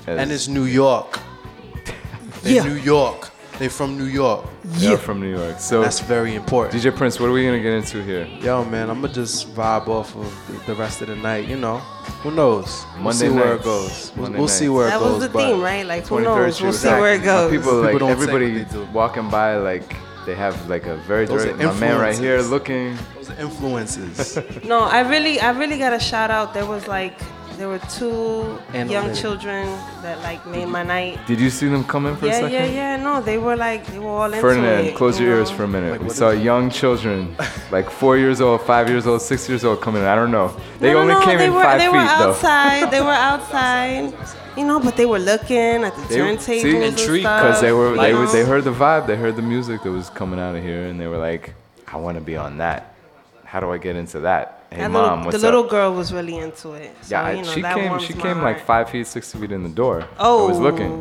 as- 0.08 0.20
And 0.20 0.32
it's 0.32 0.48
New 0.48 0.64
York. 0.64 1.20
Yeah. 2.46 2.64
New 2.64 2.76
York. 2.76 3.30
They're 3.60 3.70
from 3.70 3.98
New 3.98 4.06
York. 4.06 4.46
They're 4.66 4.98
from 4.98 5.22
New 5.22 5.30
York. 5.38 5.60
So 5.60 5.82
that's 5.82 6.02
very 6.02 6.36
important. 6.36 6.76
DJ 6.82 6.96
Prince, 6.96 7.20
what 7.20 7.30
are 7.30 7.32
we 7.32 7.46
gonna 7.46 7.62
get 7.62 7.74
into 7.74 8.04
here? 8.04 8.26
Yo, 8.42 8.66
man, 8.66 8.90
I'm 8.90 9.02
gonna 9.02 9.14
just 9.14 9.54
vibe 9.56 9.88
off 9.88 10.16
of 10.16 10.34
the- 10.48 10.74
the 10.74 10.76
rest 10.76 11.02
of 11.02 11.08
the 11.08 11.16
night. 11.16 11.48
You 11.48 11.56
know, 11.56 11.78
who 12.24 12.32
knows? 12.32 12.84
Monday 12.98 12.98
we'll 12.98 13.04
Monday 13.04 13.18
see 13.18 13.30
where 13.30 13.54
it 13.56 13.64
goes. 13.64 14.12
We'll, 14.16 14.24
Monday 14.24 14.40
we'll 14.40 14.48
see 14.50 14.66
nights. 14.66 14.74
where 14.76 14.88
it 14.88 14.92
goes. 14.92 15.00
That 15.02 15.10
was 15.14 15.20
the 15.20 15.30
theme, 15.40 15.62
right? 15.62 15.86
Like, 15.86 16.06
who 16.08 16.16
23rd 16.16 16.24
knows? 16.24 16.62
We'll 16.62 16.74
Street. 16.74 16.90
see 16.92 17.00
where 17.02 17.14
it 17.14 17.20
My 17.20 17.26
goes. 17.26 17.52
People 17.52 17.74
like 17.76 17.92
People 17.94 18.08
don't 18.08 18.18
take 18.20 18.28
what 18.34 18.42
everybody 18.42 18.88
walking 18.94 19.30
by 19.30 19.56
like 19.58 19.96
they 20.26 20.36
have 20.36 20.68
like 20.68 20.86
a 20.88 20.96
very 21.08 21.26
Those 21.26 21.44
direct 21.44 21.60
my 21.60 21.74
man 21.80 22.00
right 22.00 22.18
here 22.18 22.42
looking. 22.42 22.98
Those 23.16 23.30
influences. 23.40 24.38
No, 24.66 24.80
I 24.80 25.02
really, 25.02 25.40
I 25.40 25.52
really 25.52 25.78
got 25.78 25.94
a 25.94 26.00
shout 26.00 26.32
out. 26.32 26.54
There 26.54 26.66
was 26.66 26.88
like, 26.88 27.14
there 27.58 27.68
were 27.70 27.80
two 27.80 28.60
young 28.74 28.90
Analytic. 28.92 29.16
children 29.22 29.66
that 30.02 30.20
like 30.22 30.46
made 30.46 30.68
my 30.68 30.84
night. 30.84 31.20
Did 31.28 31.40
you 31.40 31.50
see 31.50 31.68
them 31.68 31.84
come 31.84 32.06
in 32.06 32.16
for 32.18 32.26
a 32.26 32.30
Yeah, 32.30 32.34
second? 32.36 32.52
yeah, 32.54 32.66
yeah. 32.66 32.96
No, 32.98 33.22
they 33.22 33.38
were 33.38 33.56
like, 33.56 33.86
they 33.88 34.00
were 34.00 34.10
all 34.10 34.26
into 34.26 34.42
Ferdinand, 34.42 34.86
it. 34.86 34.96
close 34.96 35.20
you 35.20 35.28
your 35.28 35.38
ears 35.38 35.50
for 35.52 35.64
a 35.64 35.68
minute. 35.68 36.02
we 36.02 36.10
saw 36.10 36.32
young 36.32 36.70
children, 36.70 37.36
like 37.72 37.90
four 37.90 38.18
years 38.18 38.42
old, 38.42 38.62
five 38.62 38.90
years 38.90 39.08
old, 39.08 39.22
six 39.22 39.48
years 39.50 39.64
old, 39.64 39.82
coming 39.82 40.02
in. 40.02 40.08
I 40.08 40.16
don't 40.16 40.32
know. 40.32 40.56
They 40.80 40.92
no, 40.94 41.00
only 41.00 41.14
no, 41.14 41.20
no, 41.20 41.26
came 41.26 41.38
they 41.38 41.46
in 41.48 41.54
were, 41.54 41.64
five 41.64 41.80
they 41.80 41.86
feet 41.86 41.94
were 41.94 41.98
though. 42.00 42.30
outside. 42.32 42.92
they 42.92 43.02
were 43.02 43.08
outside. 43.32 44.14
You 44.58 44.66
know, 44.66 44.80
but 44.80 44.96
they 44.96 45.06
were 45.06 45.20
looking 45.20 45.84
at 45.84 45.94
the 45.96 46.02
They 46.08 46.18
turntables 46.20 46.62
see, 46.62 46.78
and 46.78 46.98
stuff. 46.98 47.12
because 47.14 47.62
they 47.62 47.74
were 47.74 47.96
they 47.98 48.14
were, 48.14 48.26
they 48.28 48.44
oh. 48.44 48.46
heard 48.46 48.64
the 48.64 48.72
vibe, 48.72 49.06
they 49.06 49.18
heard 49.18 49.36
the 49.36 49.42
music 49.42 49.84
that 49.84 49.92
was 49.92 50.10
coming 50.10 50.40
out 50.40 50.56
of 50.56 50.64
here, 50.64 50.86
and 50.88 50.98
they 51.00 51.08
were 51.08 51.18
like, 51.18 51.54
"I 51.88 51.98
want 51.98 52.18
to 52.18 52.24
be 52.24 52.38
on 52.38 52.58
that. 52.60 52.96
How 53.44 53.60
do 53.60 53.70
I 53.72 53.78
get 53.78 53.98
into 53.98 54.22
that?" 54.22 54.55
Hey, 54.76 54.82
That 54.82 54.92
mom, 54.92 55.04
little, 55.04 55.26
what's 55.26 55.38
the 55.38 55.46
little 55.48 55.64
girl 55.64 55.94
was 55.94 56.12
really 56.12 56.38
into 56.38 56.74
it. 56.74 56.94
So, 57.02 57.16
Yeah, 57.16 57.32
you 57.32 57.44
know, 57.44 57.52
she 57.52 57.62
came. 57.62 58.00
She 58.00 58.14
came 58.14 58.42
like 58.42 58.66
five 58.66 58.90
feet, 58.90 59.08
six 59.08 59.32
feet 59.32 59.52
in 59.52 59.64
the 59.64 59.70
door. 59.70 60.02
I 60.02 60.08
Oh, 60.20 60.48
was 60.48 60.60
looking. 60.60 60.92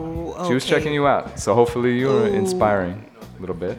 She 0.46 0.54
was 0.54 0.64
checking 0.64 0.94
you 0.94 1.06
out. 1.06 1.40
So 1.40 1.54
hopefully 1.54 1.98
you 1.98 2.06
were 2.06 2.26
Ooh. 2.28 2.40
inspiring 2.42 3.10
a 3.36 3.40
little 3.40 3.56
bit. 3.56 3.78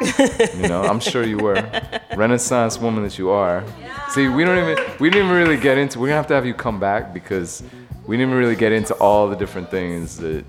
you 0.56 0.68
know, 0.68 0.82
I'm 0.84 1.00
sure 1.00 1.24
you 1.24 1.38
were. 1.38 1.68
Renaissance 2.16 2.78
woman 2.78 3.02
that 3.02 3.18
you 3.18 3.30
are. 3.30 3.64
See, 4.10 4.28
we 4.28 4.44
don't 4.44 4.58
even 4.58 4.84
we 5.00 5.10
didn't 5.10 5.26
even 5.26 5.36
really 5.36 5.56
get 5.56 5.78
into. 5.78 5.98
We're 5.98 6.08
gonna 6.08 6.16
have 6.16 6.28
to 6.28 6.34
have 6.34 6.46
you 6.46 6.54
come 6.54 6.78
back 6.78 7.12
because 7.12 7.62
we 8.06 8.16
didn't 8.16 8.30
even 8.30 8.38
really 8.38 8.56
get 8.56 8.70
into 8.72 8.94
all 8.94 9.28
the 9.28 9.36
different 9.36 9.70
things 9.70 10.16
that 10.18 10.44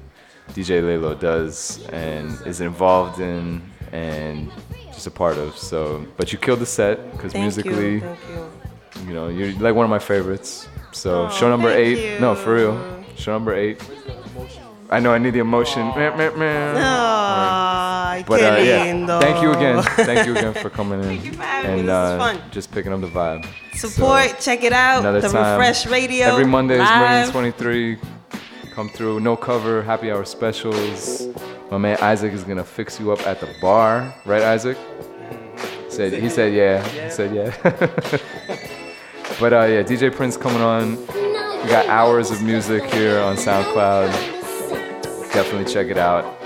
DJ 0.49 0.81
Laylo 0.83 1.19
does 1.19 1.83
and 1.88 2.39
is 2.45 2.61
involved 2.61 3.19
in 3.19 3.61
and 3.91 4.51
just 4.93 5.07
a 5.07 5.11
part 5.11 5.38
of. 5.38 5.57
So, 5.57 6.05
but 6.17 6.31
you 6.31 6.38
killed 6.39 6.59
the 6.59 6.65
set 6.65 7.11
because 7.11 7.33
you, 7.33 7.41
musically, 7.41 7.99
thank 7.99 8.19
you. 8.30 8.51
You 9.07 9.14
know, 9.14 9.27
you're 9.30 9.51
like 9.59 9.75
one 9.75 9.83
of 9.85 9.90
my 9.90 9.99
favorites. 9.99 10.67
So 10.91 11.25
Oh, 11.25 11.30
show 11.30 11.49
number 11.49 11.69
thank 11.69 11.98
eight. 11.98 12.19
No, 12.22 12.35
for 12.35 12.56
real. 12.56 13.03
Show 13.17 13.33
number 13.33 13.53
eight. 13.53 13.82
I 14.90 14.99
know 14.99 15.14
I 15.14 15.17
need 15.17 15.32
the 15.32 15.40
emotion. 15.40 15.88
Meh, 15.95 16.15
meh, 16.15 16.30
meh. 16.35 16.74
Ay, 16.77 18.24
But 18.27 18.41
uh, 18.41 18.57
yeah, 18.61 19.19
thank 19.19 19.41
you 19.41 19.51
again. 19.51 19.82
Thank 19.83 20.27
you 20.27 20.33
again 20.38 20.53
for 20.53 20.69
coming 20.80 21.03
in 21.03 21.33
for 21.33 21.41
having 21.41 21.74
me. 21.74 21.80
and 21.82 21.90
uh, 21.90 22.17
fun. 22.17 22.41
just 22.51 22.72
picking 22.72 22.93
up 22.93 23.01
the 23.01 23.07
vibe. 23.07 23.45
Support, 23.75 24.40
check 24.40 24.64
it 24.64 24.72
out. 24.74 24.99
Another 24.99 25.22
The 25.22 25.30
time. 25.30 25.59
Refresh 25.59 25.88
Radio. 25.88 26.27
Every 26.27 26.45
Monday 26.45 26.75
is. 26.82 26.90
Million 26.90 27.32
23. 27.32 27.98
Come 28.74 28.90
through. 28.90 29.19
No 29.22 29.35
cover. 29.35 29.82
Happy 29.82 30.11
hour 30.11 30.24
specials. 30.24 31.27
My 31.72 31.77
man 31.80 31.98
Isaac 32.01 32.32
is 32.32 32.43
gonna 32.43 32.64
fix 32.64 32.99
you 32.99 33.11
up 33.11 33.25
at 33.25 33.40
the 33.41 33.49
bar, 33.59 34.14
right, 34.25 34.43
Isaac? 34.43 34.77
Said 35.90 36.14
he 36.14 36.30
said 36.30 36.53
yeah. 36.53 36.88
He 36.88 37.09
said 37.09 37.33
yeah. 37.33 38.59
but 39.39 39.53
uh, 39.53 39.65
yeah, 39.65 39.83
DJ 39.83 40.14
Prince 40.14 40.38
coming 40.38 40.61
on. 40.61 40.97
We 41.64 41.69
got 41.69 41.88
hours 41.88 42.31
of 42.31 42.43
music 42.43 42.83
here 42.85 43.19
on 43.19 43.35
SoundCloud. 43.35 44.11
Definitely 45.33 45.72
check 45.72 45.88
it 45.88 45.97
out. 45.97 46.39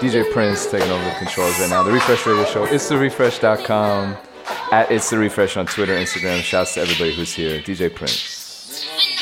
DJ 0.00 0.30
Prince 0.32 0.70
taking 0.70 0.90
over 0.90 1.04
the 1.04 1.14
controls 1.18 1.58
right 1.58 1.70
now. 1.70 1.82
The 1.82 1.92
Refresh 1.92 2.24
Radio 2.26 2.44
Show. 2.44 2.64
It's 2.64 2.88
the 2.88 2.96
refresh.com. 2.96 4.16
At 4.70 4.90
It's 4.90 5.10
the 5.10 5.18
Refresh 5.18 5.56
on 5.56 5.66
Twitter, 5.66 5.94
Instagram. 5.94 6.40
Shouts 6.42 6.74
to 6.74 6.80
everybody 6.80 7.14
who's 7.14 7.34
here. 7.34 7.60
DJ 7.60 7.92
Prince. 7.94 9.17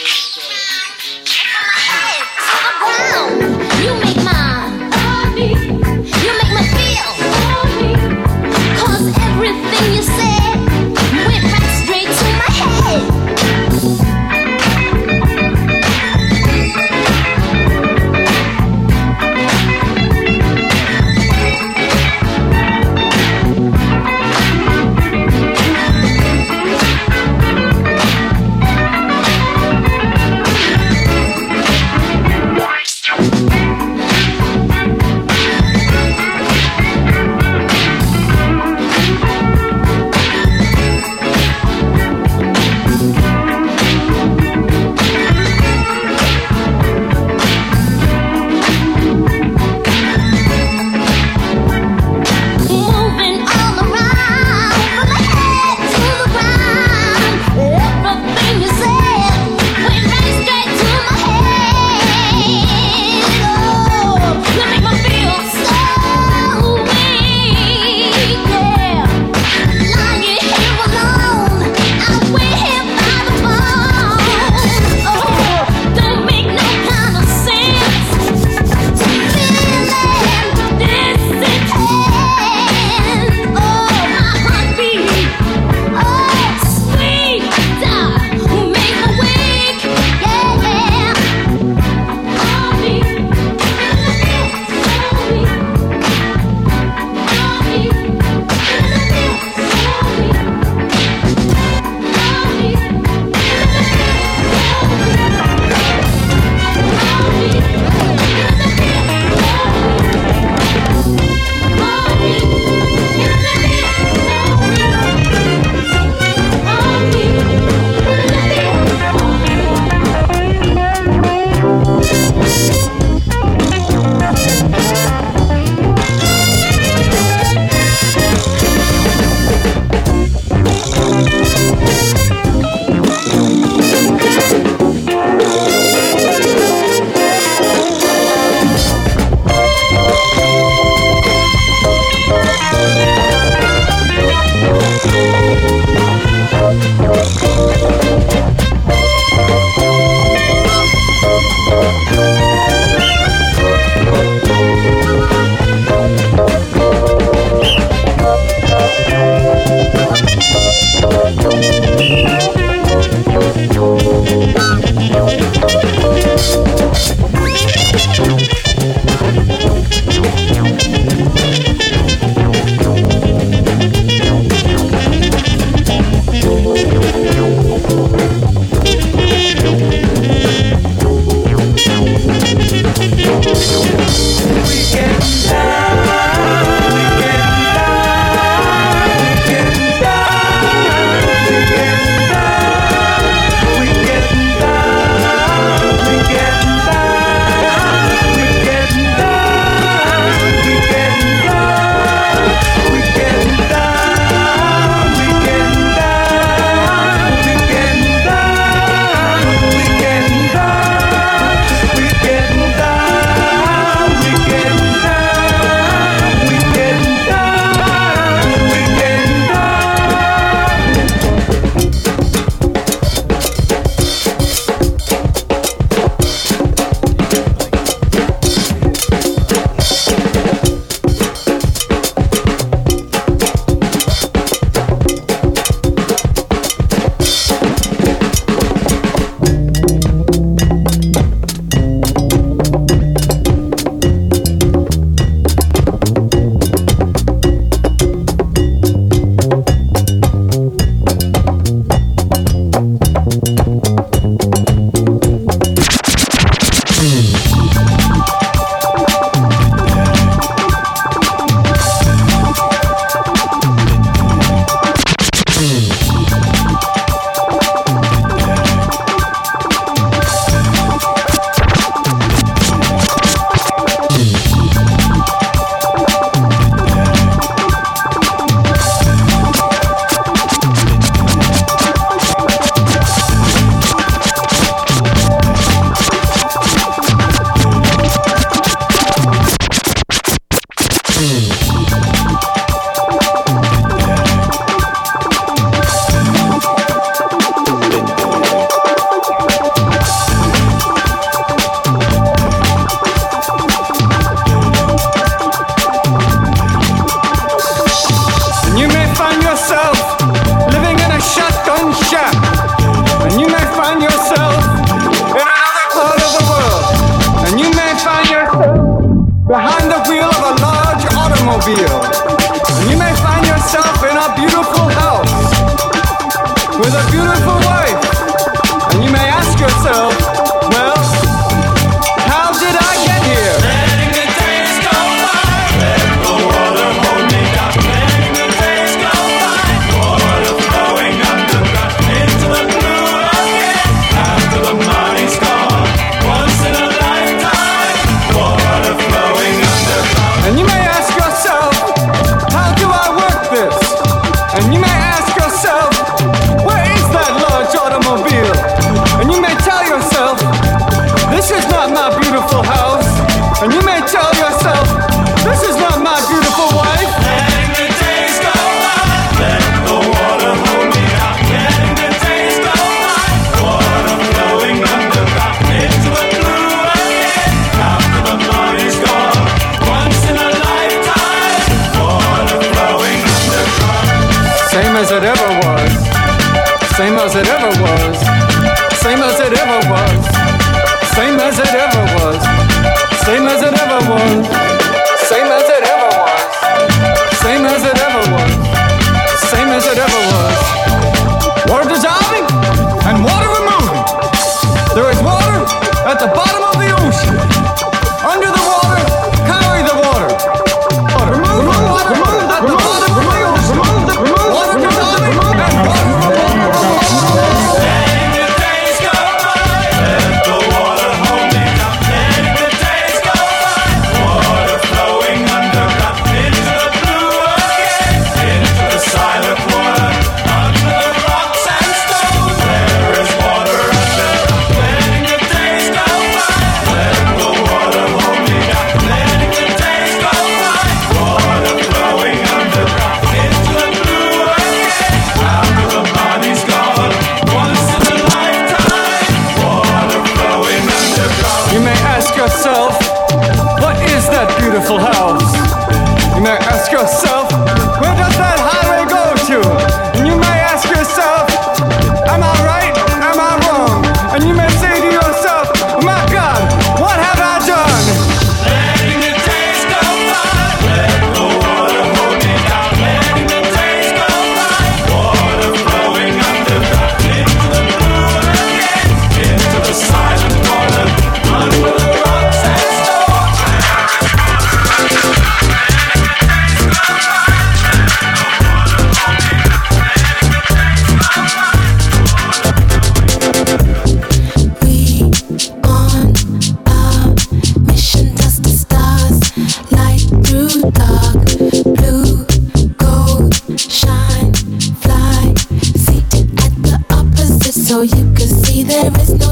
so 507.86 508.02
you 508.02 508.34
can 508.34 508.48
see 508.48 508.82
there 508.82 509.10
is 509.20 509.32
no 509.34 509.45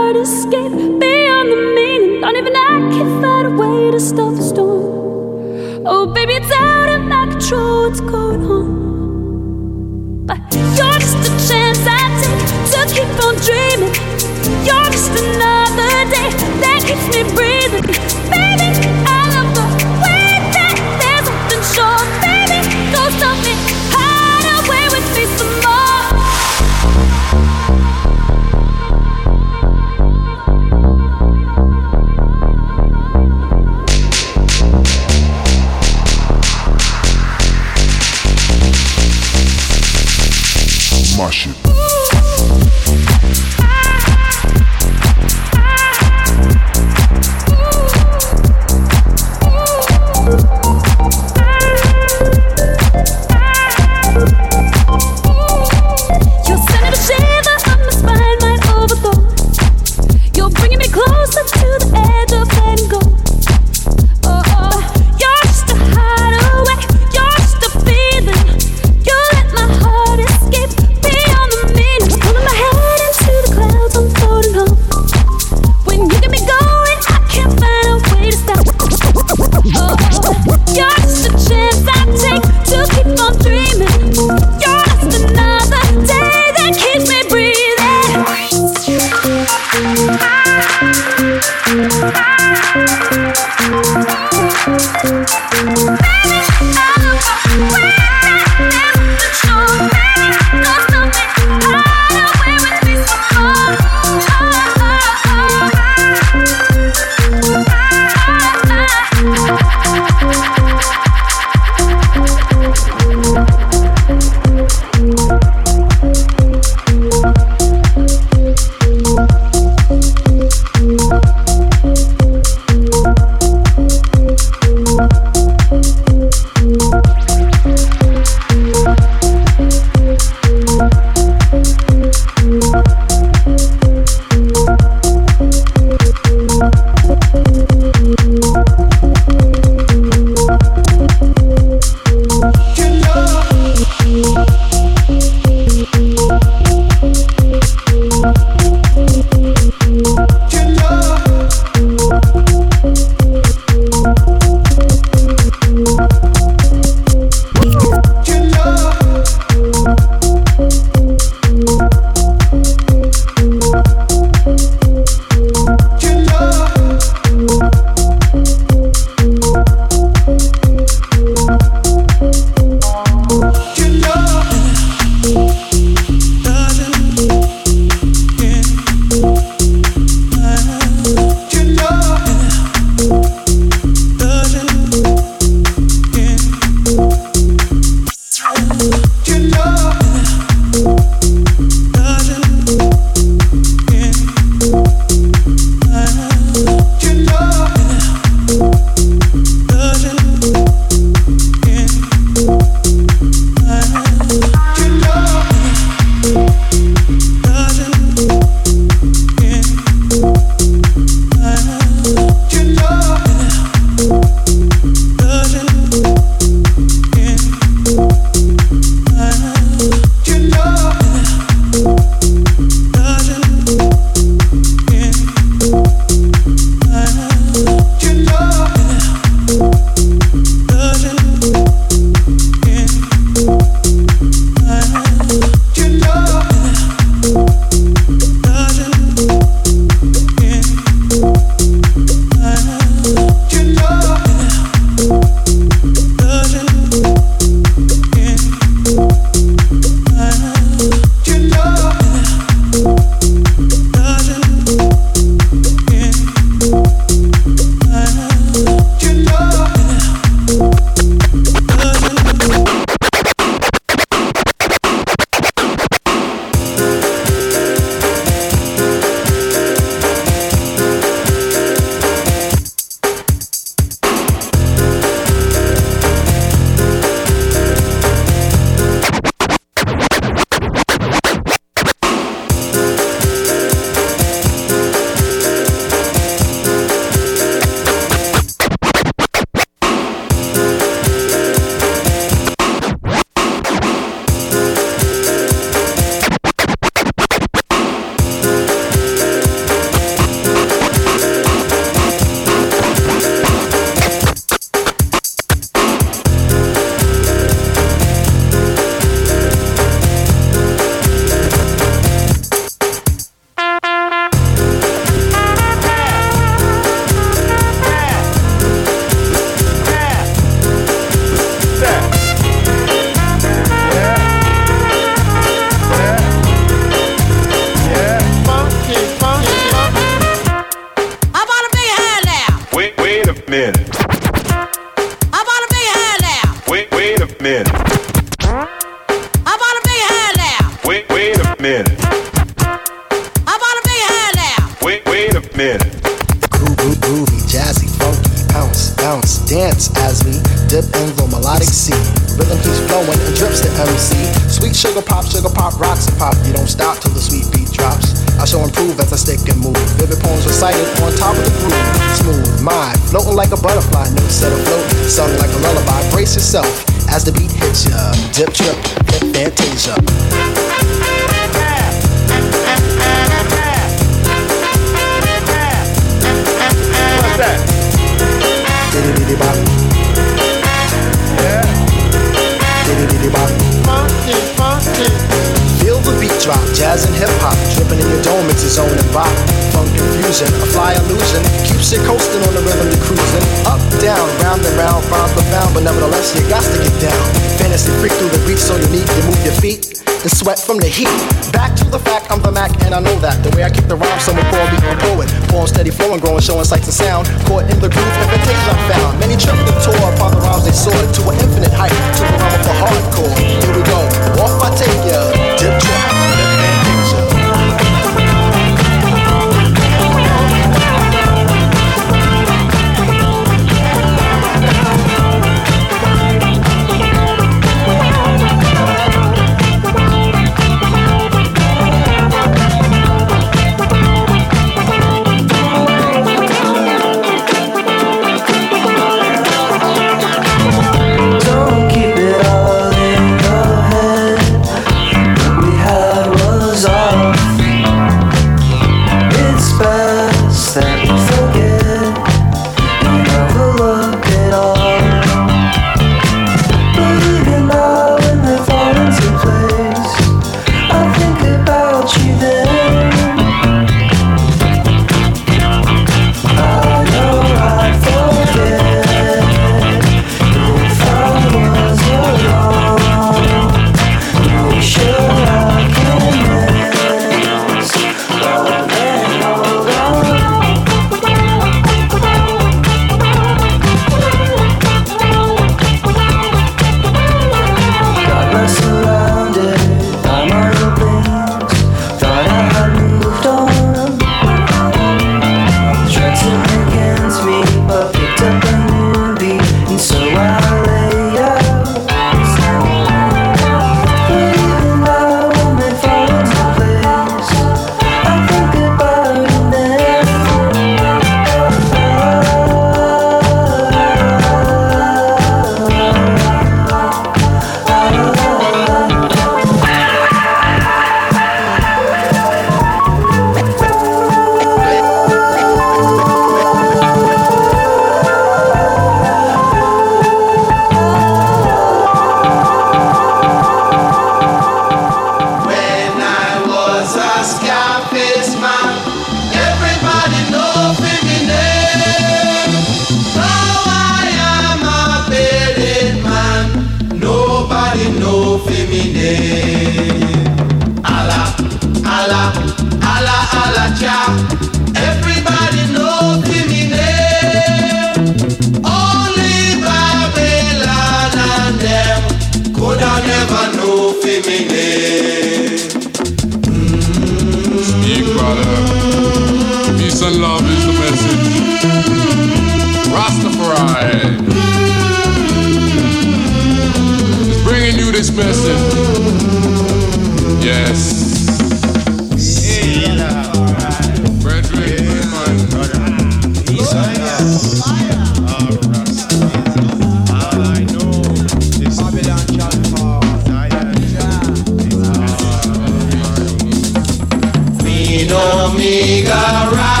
Omega 598.71 599.69
rock. 599.69 600.00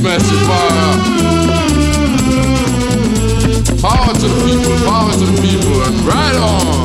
smash 0.00 0.22
the 0.22 0.36
fire. 0.48 0.92
Power 3.82 4.14
to 4.14 4.28
the 4.28 4.40
people, 4.46 4.74
power 4.88 5.12
to 5.12 5.26
the 5.26 5.42
people, 5.42 5.82
and 5.82 6.00
right 6.06 6.36
on. 6.36 6.79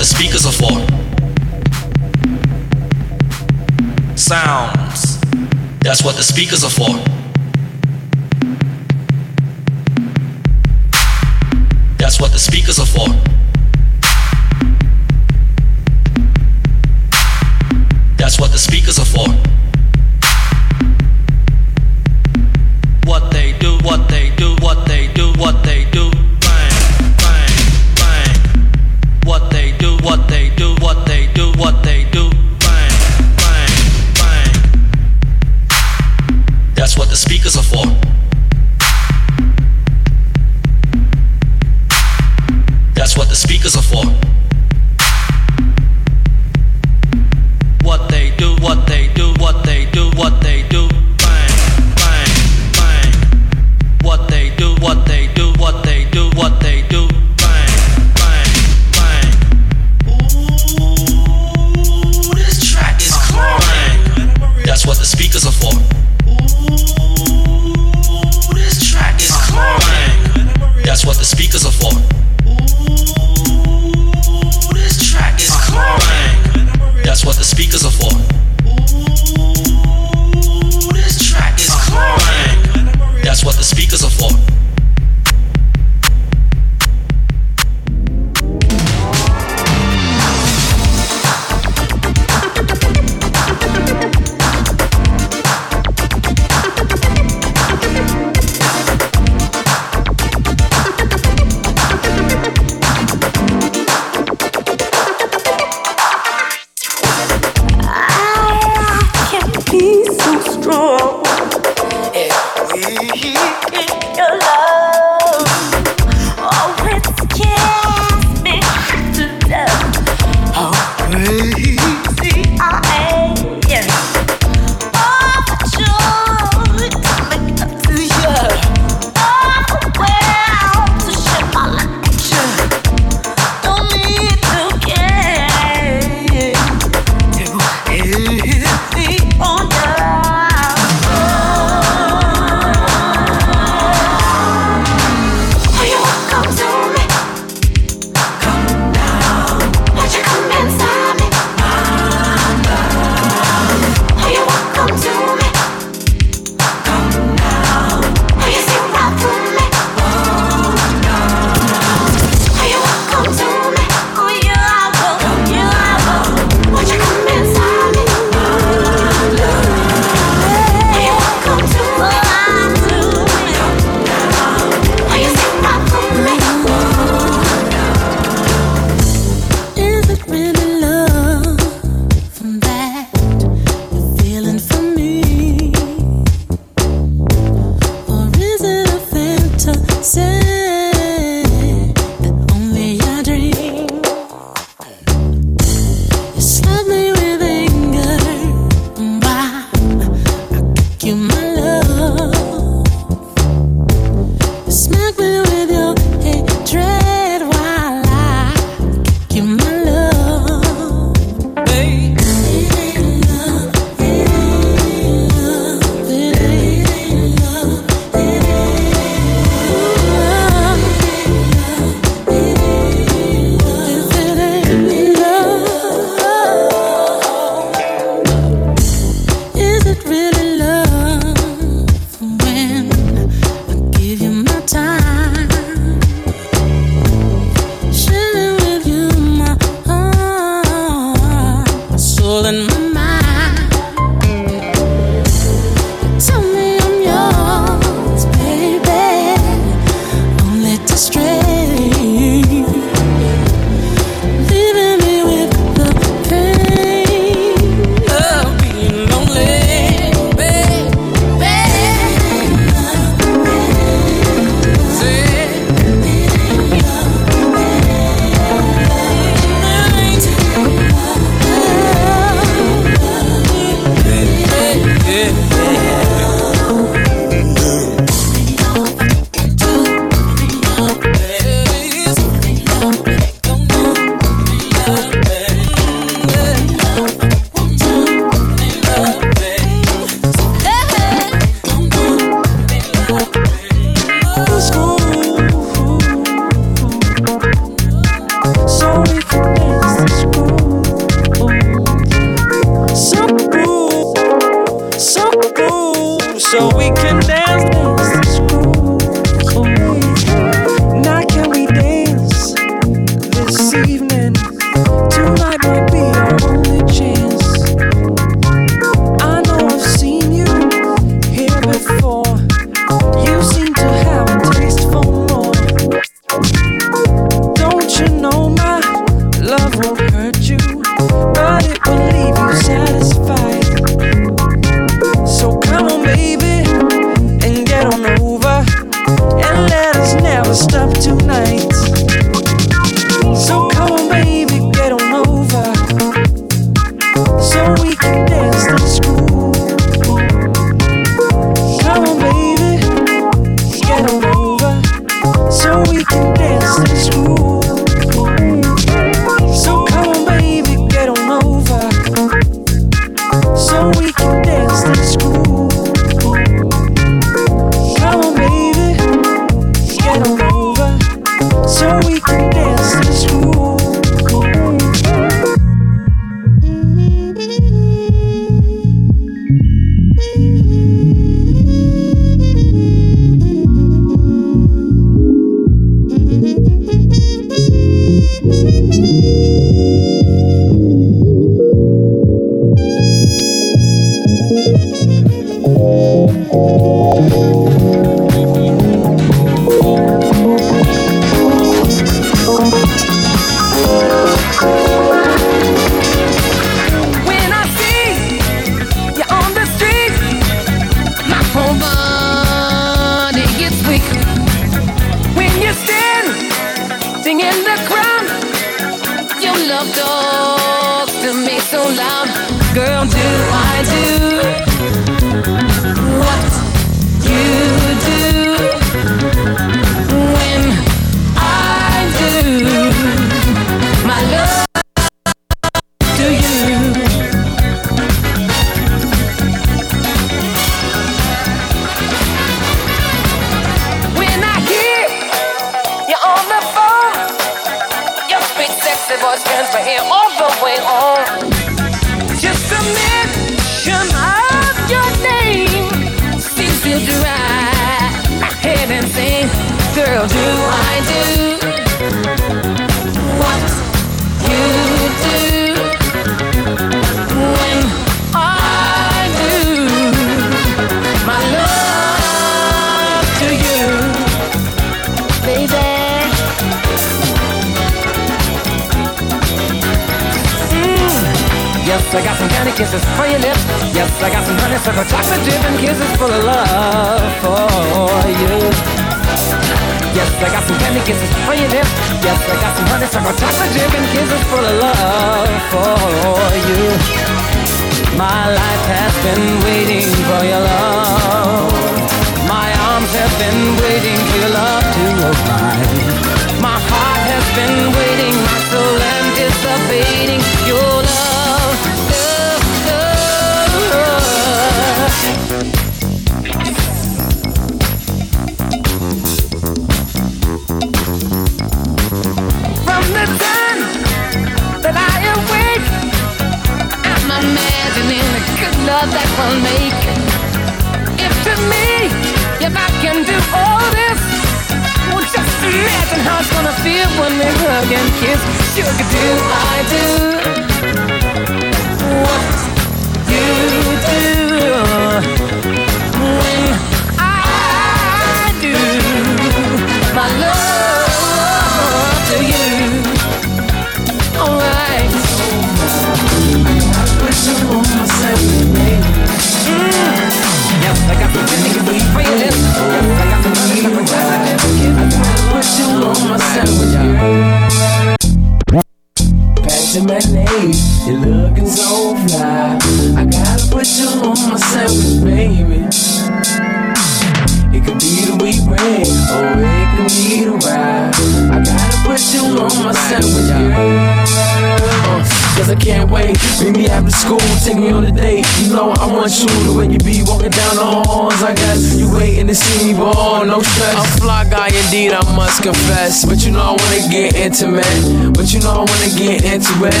I 595.20 595.36
must 595.36 595.62
confess. 595.62 596.24
But 596.24 596.44
you 596.44 596.52
know 596.52 596.60
I 596.60 596.72
wanna 596.72 597.08
get 597.12 597.36
intimate. 597.36 597.84
But 598.32 598.52
you 598.52 598.60
know 598.60 598.72
I 598.72 598.84
wanna 598.88 599.10
get 599.16 599.44
into 599.44 599.74
it. 599.84 600.00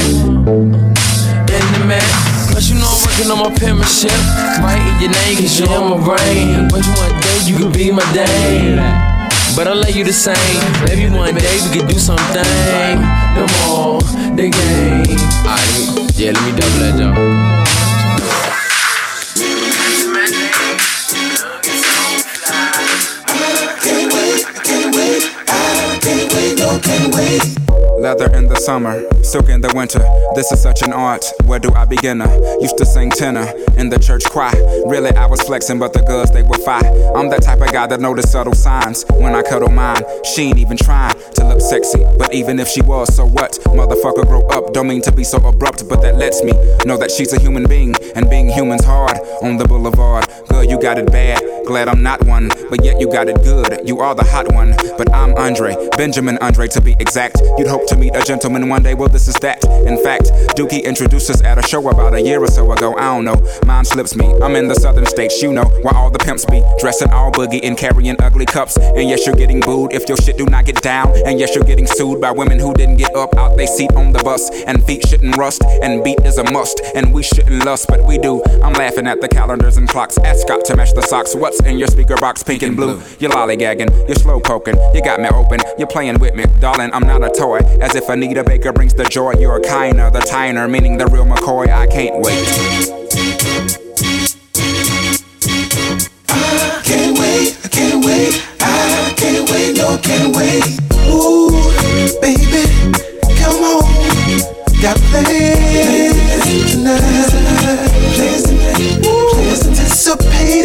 Intimate. 1.50 2.10
But 2.52 2.64
you 2.68 2.76
know 2.80 2.88
I'm 2.88 3.00
working 3.04 3.28
on 3.30 3.38
my 3.44 3.52
penmanship. 3.52 4.16
Writing 4.64 4.96
your 5.00 5.12
name 5.12 5.36
cause 5.36 5.58
you're 5.60 5.68
on 5.68 5.92
my 5.92 6.00
brain. 6.00 6.68
But 6.68 6.84
you 6.86 6.92
one 6.96 7.14
day 7.20 7.38
you 7.44 7.54
could 7.58 7.72
be 7.72 7.90
my 7.92 8.04
day. 8.12 8.76
But 9.56 9.68
I'll 9.68 9.76
let 9.76 9.94
you 9.94 10.04
the 10.04 10.12
same. 10.12 10.36
Maybe 10.86 11.10
one 11.10 11.34
day 11.34 11.58
we 11.64 11.80
could 11.80 11.88
do 11.88 11.98
something. 11.98 12.96
The 13.36 13.44
more, 13.66 14.00
the 14.36 14.48
game. 14.48 15.20
Alright, 15.44 16.16
yeah, 16.16 16.32
let 16.32 16.42
me 16.44 16.52
double 16.56 16.80
that, 16.80 16.94
y'all. 16.98 17.59
Leather 28.00 28.34
in 28.34 28.46
the 28.46 28.56
summer, 28.56 29.04
silk 29.22 29.50
in 29.50 29.60
the 29.60 29.70
winter. 29.74 30.00
This 30.34 30.50
is 30.52 30.62
such 30.62 30.80
an 30.80 30.90
art. 30.90 31.22
Where 31.44 31.58
do 31.58 31.70
I 31.74 31.84
begin? 31.84 32.20
Used 32.58 32.78
to 32.78 32.86
sing 32.86 33.10
tenor 33.10 33.46
in 33.76 33.90
the 33.90 33.98
church 33.98 34.24
choir. 34.24 34.56
Really, 34.86 35.10
I 35.10 35.26
was 35.26 35.42
flexing, 35.42 35.78
but 35.78 35.92
the 35.92 36.00
girls 36.00 36.30
they 36.32 36.42
were 36.42 36.56
fine. 36.64 36.86
I'm 37.14 37.28
that 37.28 37.42
type 37.42 37.60
of 37.60 37.70
guy 37.70 37.86
that 37.88 38.00
notice 38.00 38.32
subtle 38.32 38.54
signs 38.54 39.04
when 39.10 39.34
I 39.34 39.42
cuddle 39.42 39.68
mine. 39.68 40.02
She 40.24 40.44
ain't 40.44 40.58
even 40.58 40.78
trying 40.78 41.12
to 41.34 41.44
look 41.44 41.60
sexy, 41.60 42.02
but 42.18 42.32
even 42.32 42.58
if 42.58 42.68
she 42.68 42.80
was, 42.80 43.14
so 43.14 43.26
what? 43.26 43.52
Motherfucker, 43.66 44.26
grow 44.26 44.48
up. 44.48 44.72
Don't 44.72 44.88
mean 44.88 45.02
to 45.02 45.12
be 45.12 45.22
so 45.22 45.36
abrupt, 45.36 45.86
but 45.86 46.00
that 46.00 46.16
lets 46.16 46.42
me 46.42 46.52
know 46.86 46.96
that 46.96 47.10
she's 47.10 47.34
a 47.34 47.38
human 47.38 47.66
being, 47.68 47.94
and 48.14 48.30
being 48.30 48.48
human's 48.48 48.84
hard 48.84 49.18
on 49.42 49.58
the 49.58 49.66
boulevard. 49.66 50.26
Girl, 50.48 50.64
you 50.64 50.80
got 50.80 50.96
it 50.96 51.12
bad. 51.12 51.38
Glad 51.66 51.88
I'm 51.88 52.02
not 52.02 52.24
one, 52.26 52.48
but 52.70 52.82
yet 52.82 52.98
you 52.98 53.12
got 53.12 53.28
it 53.28 53.36
good. 53.44 53.86
You 53.86 54.00
are 54.00 54.14
the 54.14 54.24
hot 54.24 54.52
one, 54.52 54.74
but 54.96 55.12
I'm 55.12 55.34
Andre, 55.36 55.76
Benjamin 55.96 56.38
Andre 56.38 56.66
to 56.68 56.80
be 56.80 56.96
exact. 56.98 57.36
You'd 57.58 57.68
hope 57.68 57.86
to 57.90 57.96
meet 57.96 58.14
a 58.14 58.22
gentleman 58.22 58.68
one 58.68 58.82
day, 58.82 58.94
well, 58.94 59.08
this 59.08 59.28
is 59.28 59.34
that. 59.36 59.62
In 59.86 60.02
fact, 60.02 60.30
Dookie 60.56 60.84
introduced 60.84 61.28
us 61.30 61.42
at 61.42 61.58
a 61.58 61.62
show 61.66 61.88
about 61.88 62.14
a 62.14 62.22
year 62.22 62.42
or 62.42 62.46
so 62.46 62.70
ago. 62.72 62.94
I 62.96 63.14
don't 63.14 63.24
know, 63.24 63.36
mine 63.66 63.84
slips 63.84 64.16
me. 64.16 64.32
I'm 64.40 64.54
in 64.56 64.68
the 64.68 64.74
southern 64.74 65.06
states, 65.06 65.42
you 65.42 65.52
know, 65.52 65.64
where 65.82 65.94
all 65.94 66.10
the 66.10 66.18
pimps 66.18 66.44
be 66.44 66.62
dressing 66.78 67.10
all 67.10 67.32
boogie 67.32 67.60
and 67.62 67.76
carrying 67.76 68.16
ugly 68.20 68.46
cups. 68.46 68.76
And 68.76 69.08
yes, 69.08 69.26
you're 69.26 69.36
getting 69.36 69.60
booed 69.60 69.92
if 69.92 70.08
your 70.08 70.16
shit 70.18 70.38
do 70.38 70.46
not 70.46 70.66
get 70.66 70.80
down. 70.82 71.12
And 71.26 71.38
yes, 71.38 71.54
you're 71.54 71.64
getting 71.64 71.86
sued 71.86 72.20
by 72.20 72.30
women 72.30 72.58
who 72.58 72.72
didn't 72.74 72.96
get 72.96 73.14
up 73.14 73.34
out 73.36 73.56
they 73.56 73.66
seat 73.66 73.92
on 73.94 74.12
the 74.12 74.22
bus. 74.22 74.50
And 74.64 74.84
feet 74.84 75.06
shouldn't 75.08 75.36
rust, 75.36 75.62
and 75.82 76.02
beat 76.04 76.20
is 76.24 76.38
a 76.38 76.44
must. 76.52 76.80
And 76.94 77.12
we 77.12 77.22
shouldn't 77.22 77.64
lust, 77.64 77.86
but 77.88 78.06
we 78.06 78.18
do. 78.18 78.42
I'm 78.62 78.74
laughing 78.74 79.06
at 79.06 79.20
the 79.20 79.28
calendars 79.28 79.76
and 79.76 79.88
clocks. 79.88 80.16
Ask 80.18 80.42
Scott 80.46 80.64
to 80.66 80.76
match 80.76 80.94
the 80.94 81.02
socks. 81.02 81.34
What's 81.34 81.60
in 81.60 81.78
your 81.78 81.88
speaker 81.88 82.16
box, 82.16 82.42
pink 82.42 82.62
and 82.62 82.76
blue? 82.76 83.02
You're 83.18 83.32
lollygagging, 83.32 84.08
you're 84.08 84.16
slow 84.16 84.40
poking, 84.40 84.76
you 84.94 85.02
got 85.02 85.20
me 85.20 85.28
open, 85.28 85.60
you're 85.78 85.88
playing 85.88 86.18
with 86.18 86.34
me, 86.34 86.44
darling. 86.60 86.90
I'm 86.92 87.06
not 87.06 87.24
a 87.24 87.30
toy. 87.30 87.58
As 87.80 87.94
if 87.94 88.08
Anita 88.08 88.44
Baker 88.44 88.72
brings 88.72 88.92
the 88.94 89.04
joy, 89.04 89.32
you're 89.38 89.60
kinder, 89.60 90.10
the 90.10 90.20
tiner, 90.20 90.68
meaning 90.68 90.98
the 90.98 91.06
real 91.06 91.24
McCoy. 91.24 91.68
I 91.68 91.86
can't 91.86 92.16
wait. 92.20 92.46
I 96.28 96.82
can't 96.84 97.18
wait, 97.18 97.58
I 97.64 97.68
can't 97.68 98.04
wait, 98.04 98.46
I 98.60 99.14
can't 99.16 99.50
wait, 99.50 99.76
no, 99.78 99.98
can't 100.02 100.36
wait. 100.36 100.62
Ooh, 101.08 101.50
baby, 102.20 102.68
come 103.40 103.64
on, 103.64 103.82
got 104.82 104.96
plans 105.08 106.72
tonight. 106.72 107.00
Plans 108.14 108.44
tonight, 108.44 108.76
plans 110.20 110.60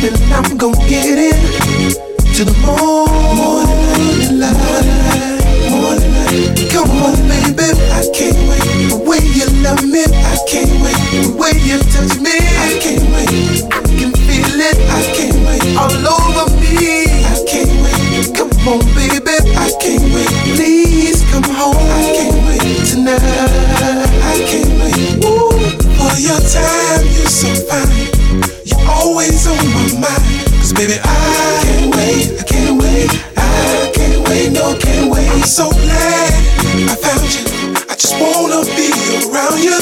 that 0.00 0.16
I'm 0.32 0.56
gonna 0.56 0.88
get 0.88 1.18
in 1.18 1.36
to 2.34 2.44
the 2.44 2.54
morning 2.64 4.40
light. 4.40 5.29
Come 6.30 7.02
on, 7.02 7.18
baby, 7.26 7.74
I 7.90 8.06
can't 8.14 8.38
wait. 8.46 8.62
The 8.86 9.02
way 9.02 9.18
you 9.34 9.50
love 9.66 9.82
me, 9.82 10.06
I 10.06 10.38
can't 10.46 10.70
wait. 10.78 10.94
The 11.10 11.34
way 11.34 11.58
you 11.58 11.82
touch 11.90 12.22
me, 12.22 12.30
I 12.30 12.78
can't 12.78 13.02
wait. 13.10 13.66
I 13.66 13.82
can 13.98 14.14
feel 14.14 14.54
it, 14.62 14.78
I 14.94 15.02
can't 15.10 15.34
wait. 15.42 15.74
All 15.74 15.90
over 15.90 16.46
me, 16.62 17.10
I 17.26 17.34
can't 17.50 17.74
wait. 17.82 18.30
Come 18.30 18.54
on, 18.70 18.78
baby, 18.94 19.42
I 19.58 19.74
can't 19.82 20.06
wait. 20.14 20.30
Please 20.54 21.26
come 21.34 21.50
home, 21.50 21.74
I 21.74 22.14
can't 22.14 22.38
wait 22.46 22.86
tonight. 22.86 23.18
I 24.22 24.38
can't 24.46 24.70
wait. 24.78 25.18
Ooh, 25.26 25.50
for 25.98 26.14
your 26.14 26.38
time, 26.46 27.10
you're 27.10 27.26
so 27.26 27.50
fine. 27.66 27.90
You're 28.62 28.86
always 28.86 29.48
on 29.50 29.58
my 29.74 30.06
mind. 30.06 30.46
Cause 30.62 30.72
baby, 30.74 30.94
I 31.02 31.58
can't 31.66 31.90
wait, 31.96 32.38
I 32.38 32.44
can't 32.44 32.78
wait, 32.80 33.10
I 33.36 33.89
wait, 34.30 34.52
no, 34.52 34.78
can't 34.78 35.10
wait. 35.10 35.44
So 35.44 35.70
glad 35.70 36.30
I 36.86 36.94
found 36.94 37.26
you. 37.34 37.42
I 37.90 37.94
just 37.98 38.14
wanna 38.22 38.62
be 38.78 38.88
around 39.26 39.58
you. 39.58 39.74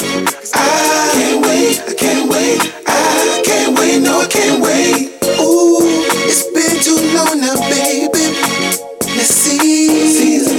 I 0.55 1.13
can't 1.13 1.41
wait, 1.45 1.77
I 1.85 1.95
can't 1.95 2.25
wait, 2.33 2.59
I 2.87 3.43
can't 3.45 3.79
wait, 3.79 4.01
no, 4.01 4.23
I 4.23 4.27
can't 4.27 4.63
wait. 4.65 5.13
Ooh, 5.39 5.85
it's 6.25 6.45
been 6.57 6.77
too 6.81 6.97
long 7.15 7.41
now, 7.45 7.57
baby. 7.69 8.25
Let's 9.17 9.35
see, 9.35 10.09
season 10.17 10.57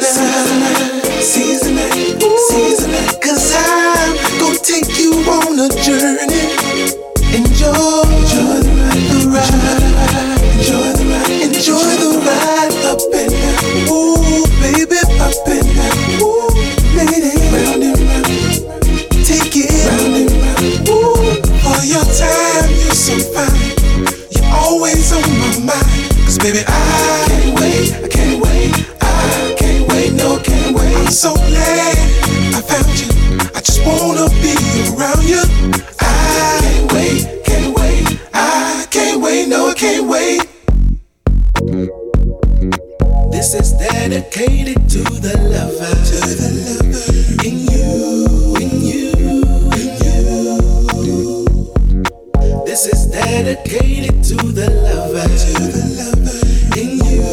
night, 0.00 0.10
season 1.22 1.76
night, 1.76 2.18
season 2.50 2.90
night. 2.90 3.14
Cause 3.22 3.54
I'm 3.54 4.16
gonna 4.40 4.58
take 4.58 4.90
you 4.98 5.12
on 5.30 5.54
a 5.66 5.68
journey. 5.86 6.50
Enjoy, 7.30 8.02
enjoy 8.10 8.58
the 8.66 9.20
ride. 9.30 9.70
Enjoy 10.58 10.88
the 10.98 11.04
ride, 11.06 11.54
enjoy 11.54 11.90
the 12.02 12.10
ride 12.26 12.69
Ooh, 13.00 14.44
baby, 14.60 15.00
up 15.16 15.32
and 15.48 15.64
down. 15.74 16.20
Ooh, 16.20 16.48
round 17.00 17.82
and 17.82 17.98
round. 18.04 18.28
Take 19.24 19.56
it 19.56 19.72
round 19.88 20.16
and 20.20 20.30
round. 20.36 20.88
Ooh, 20.88 21.40
for 21.64 21.80
your 21.88 22.04
time, 22.04 22.68
you're 22.68 22.92
so 22.92 23.16
fine. 23.32 23.56
You're 24.30 24.52
always 24.52 25.12
on 25.14 25.22
my 25.22 25.72
mind. 25.72 26.12
Cause 26.26 26.38
baby, 26.38 26.60
I 26.66 27.24
can't 27.26 27.58
wait, 27.58 27.94
I 28.04 28.08
can't 28.08 28.42
wait, 28.42 28.74
I 29.00 29.54
can't 29.56 29.88
wait, 29.88 30.12
no, 30.12 30.38
can't 30.38 30.76
wait. 30.76 31.08
So 31.08 31.34
glad 31.34 31.96
I 32.52 32.60
found 32.60 33.00
you. 33.00 33.08
I 33.54 33.60
just 33.62 33.80
wanna 33.86 34.28
be 34.44 34.52
around 34.92 35.24
you. 35.24 35.40
I 36.00 36.60
can't 36.60 36.92
wait, 36.92 37.44
can't 37.44 37.74
wait, 37.78 38.20
I 38.34 38.86
can't 38.90 39.22
wait, 39.22 39.48
no, 39.48 39.68
I 39.70 39.74
can't 39.74 40.06
wait. 40.06 40.59
This 43.40 43.54
is 43.54 43.72
dedicated 43.72 44.86
to 44.90 45.02
the 45.02 45.32
lover, 45.48 45.94
to 45.96 46.16
the 46.36 46.50
lover 46.60 46.92
in 47.48 47.56
you, 47.72 47.88
in 48.60 48.70
you, 48.84 49.08
in 49.80 49.88
you. 51.06 52.64
This 52.66 52.84
is 52.84 53.06
dedicated 53.06 54.22
to 54.24 54.36
the 54.52 54.68
lover, 54.68 55.22
to 55.22 55.52
the 55.56 55.84
lover 55.96 56.36
in 56.78 57.00
you, 57.00 57.24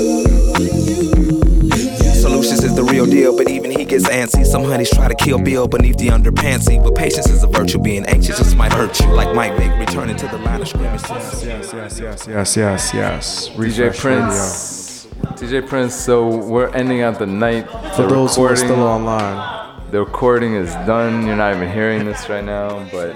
in 0.64 0.76
you. 0.88 2.14
Solutions 2.14 2.64
is 2.64 2.74
the 2.74 2.86
real 2.86 3.06
deal, 3.06 3.36
but 3.36 3.50
even 3.50 3.70
he 3.70 3.84
gets 3.84 4.08
antsy. 4.08 4.46
Some 4.46 4.64
honeys 4.64 4.90
try 4.90 5.10
to 5.10 5.16
kill 5.16 5.40
Bill 5.40 5.68
beneath 5.68 5.98
the 5.98 6.08
underpantsy. 6.08 6.82
But 6.82 6.96
patience 6.96 7.28
is 7.30 7.44
a 7.44 7.48
virtue, 7.48 7.80
being 7.80 8.06
anxious 8.06 8.38
just 8.38 8.56
might 8.56 8.72
hurt 8.72 8.98
you. 9.02 9.08
Like 9.08 9.36
Mike 9.36 9.58
Vick, 9.58 9.78
returning 9.78 10.16
to 10.16 10.28
the 10.30 10.38
line 10.38 10.62
of 10.62 10.70
scrimmage. 10.70 11.02
Yes, 11.02 11.44
yes, 11.44 11.44
yes, 11.44 12.00
yes, 12.00 12.28
yes, 12.30 12.56
yes, 12.56 12.94
yes. 12.94 13.50
DJ 13.50 13.58
Refresh 13.60 14.00
Prince. 14.00 14.87
DJ 15.36 15.68
Prince. 15.68 15.96
So 15.96 16.28
we're 16.28 16.70
ending 16.70 17.02
out 17.02 17.20
the 17.20 17.26
night. 17.26 17.70
For 17.96 18.04
The 18.04 18.08
those 18.08 18.36
who 18.36 18.44
are 18.44 18.56
still 18.56 18.82
online. 18.82 19.82
The 19.92 20.00
recording 20.00 20.56
is 20.56 20.72
done. 20.86 21.26
You're 21.26 21.36
not 21.38 21.56
even 21.56 21.72
hearing 21.72 22.06
this 22.06 22.28
right 22.30 22.44
now, 22.44 22.86
but 22.92 23.16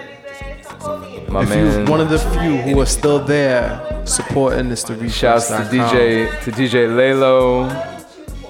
my 1.30 1.44
if 1.44 1.50
man. 1.50 1.66
you're 1.82 1.86
one 1.90 2.00
of 2.02 2.10
the 2.10 2.20
few 2.20 2.58
who 2.58 2.80
are 2.80 2.86
still 2.86 3.20
there 3.20 4.02
supporting 4.06 4.70
this 4.70 4.84
to 4.84 4.94
reach 4.96 5.14
Shouts 5.14 5.48
to 5.48 5.54
DJ 5.56 6.42
to 6.44 6.52
DJ 6.52 6.88
Laylo. 6.88 7.70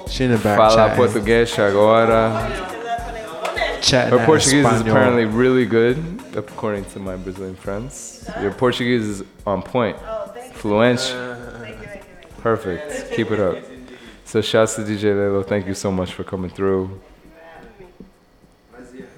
She 0.09 0.25
in 0.25 0.31
the 0.31 0.38
back 0.38 0.57
Fala 0.57 0.75
chatting. 0.75 0.98
Português 1.06 1.57
agora. 1.57 2.67
Chatting 3.81 4.19
Her 4.19 4.25
Portuguese 4.25 4.65
is 4.65 4.81
apparently 4.81 5.25
really 5.25 5.65
good, 5.65 5.98
according 6.35 6.85
to 6.85 6.99
my 6.99 7.15
Brazilian 7.15 7.56
friends. 7.56 8.30
Your 8.40 8.51
Portuguese 8.51 9.07
is 9.07 9.23
on 9.48 9.64
point. 9.64 9.98
Oh, 10.06 10.31
Fluent. 10.53 10.99
Uh, 10.99 11.41
Perfect. 12.42 13.14
Keep 13.14 13.32
it 13.32 13.40
up. 13.40 13.58
So 14.26 14.42
shouts 14.42 14.76
to 14.76 14.82
DJ 14.82 15.14
Laylo. 15.14 15.45
Thank 15.45 15.68
you 15.68 15.74
so 15.74 15.92
much 15.92 16.14
for 16.14 16.24
coming 16.24 16.50
through. 16.50 17.00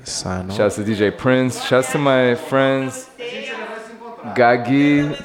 Sign 0.03 0.49
off. 0.49 0.57
Shouts 0.57 0.75
to 0.75 0.83
DJ 0.83 1.17
Prince. 1.17 1.63
Shouts 1.63 1.91
to 1.93 1.97
my 1.97 2.35
friends 2.35 3.09
Gagi, 4.35 5.15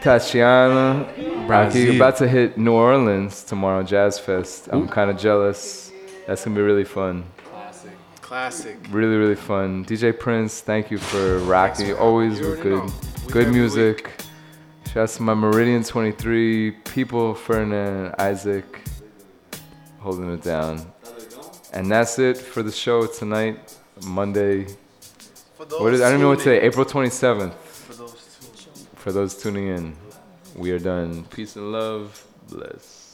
Tatiana. 0.00 1.06
Brazil. 1.46 1.86
Rocky, 1.86 1.96
about 1.96 2.16
to 2.16 2.28
hit 2.28 2.58
New 2.58 2.72
Orleans 2.72 3.44
tomorrow, 3.44 3.82
Jazz 3.82 4.18
Fest. 4.18 4.68
I'm 4.72 4.88
kind 4.88 5.10
of 5.10 5.18
jealous. 5.18 5.92
That's 6.26 6.44
gonna 6.44 6.56
be 6.56 6.62
really 6.62 6.84
fun. 6.84 7.24
Classic. 7.44 7.90
Classic. 8.20 8.76
Really, 8.90 9.16
really 9.16 9.36
fun. 9.36 9.84
DJ 9.84 10.18
Prince, 10.18 10.60
thank 10.60 10.90
you 10.90 10.98
for 10.98 11.38
rocking. 11.40 11.94
Always 11.94 12.40
with 12.40 12.62
good, 12.62 12.90
good 13.30 13.52
music. 13.52 14.10
Shouts 14.92 15.16
to 15.16 15.22
my 15.22 15.34
Meridian 15.34 15.82
23 15.82 16.70
people, 16.70 17.34
Ferdinand, 17.34 18.14
Isaac, 18.18 18.82
holding 19.98 20.32
it 20.32 20.42
down. 20.42 20.90
And 21.72 21.90
that's 21.90 22.18
it 22.18 22.38
for 22.38 22.62
the 22.62 22.72
show 22.72 23.06
tonight, 23.06 23.76
Monday. 24.06 24.66
What 25.78 25.92
is, 25.92 26.00
I 26.00 26.10
don't 26.10 26.20
know 26.20 26.28
what 26.28 26.38
today, 26.38 26.60
April 26.62 26.86
27th. 26.86 27.52
For 28.94 29.12
those 29.12 29.36
tuning 29.36 29.68
in, 29.68 29.96
we 30.54 30.70
are 30.70 30.78
done. 30.78 31.24
Peace 31.24 31.56
and 31.56 31.72
love. 31.72 32.24
Bless. 32.48 33.05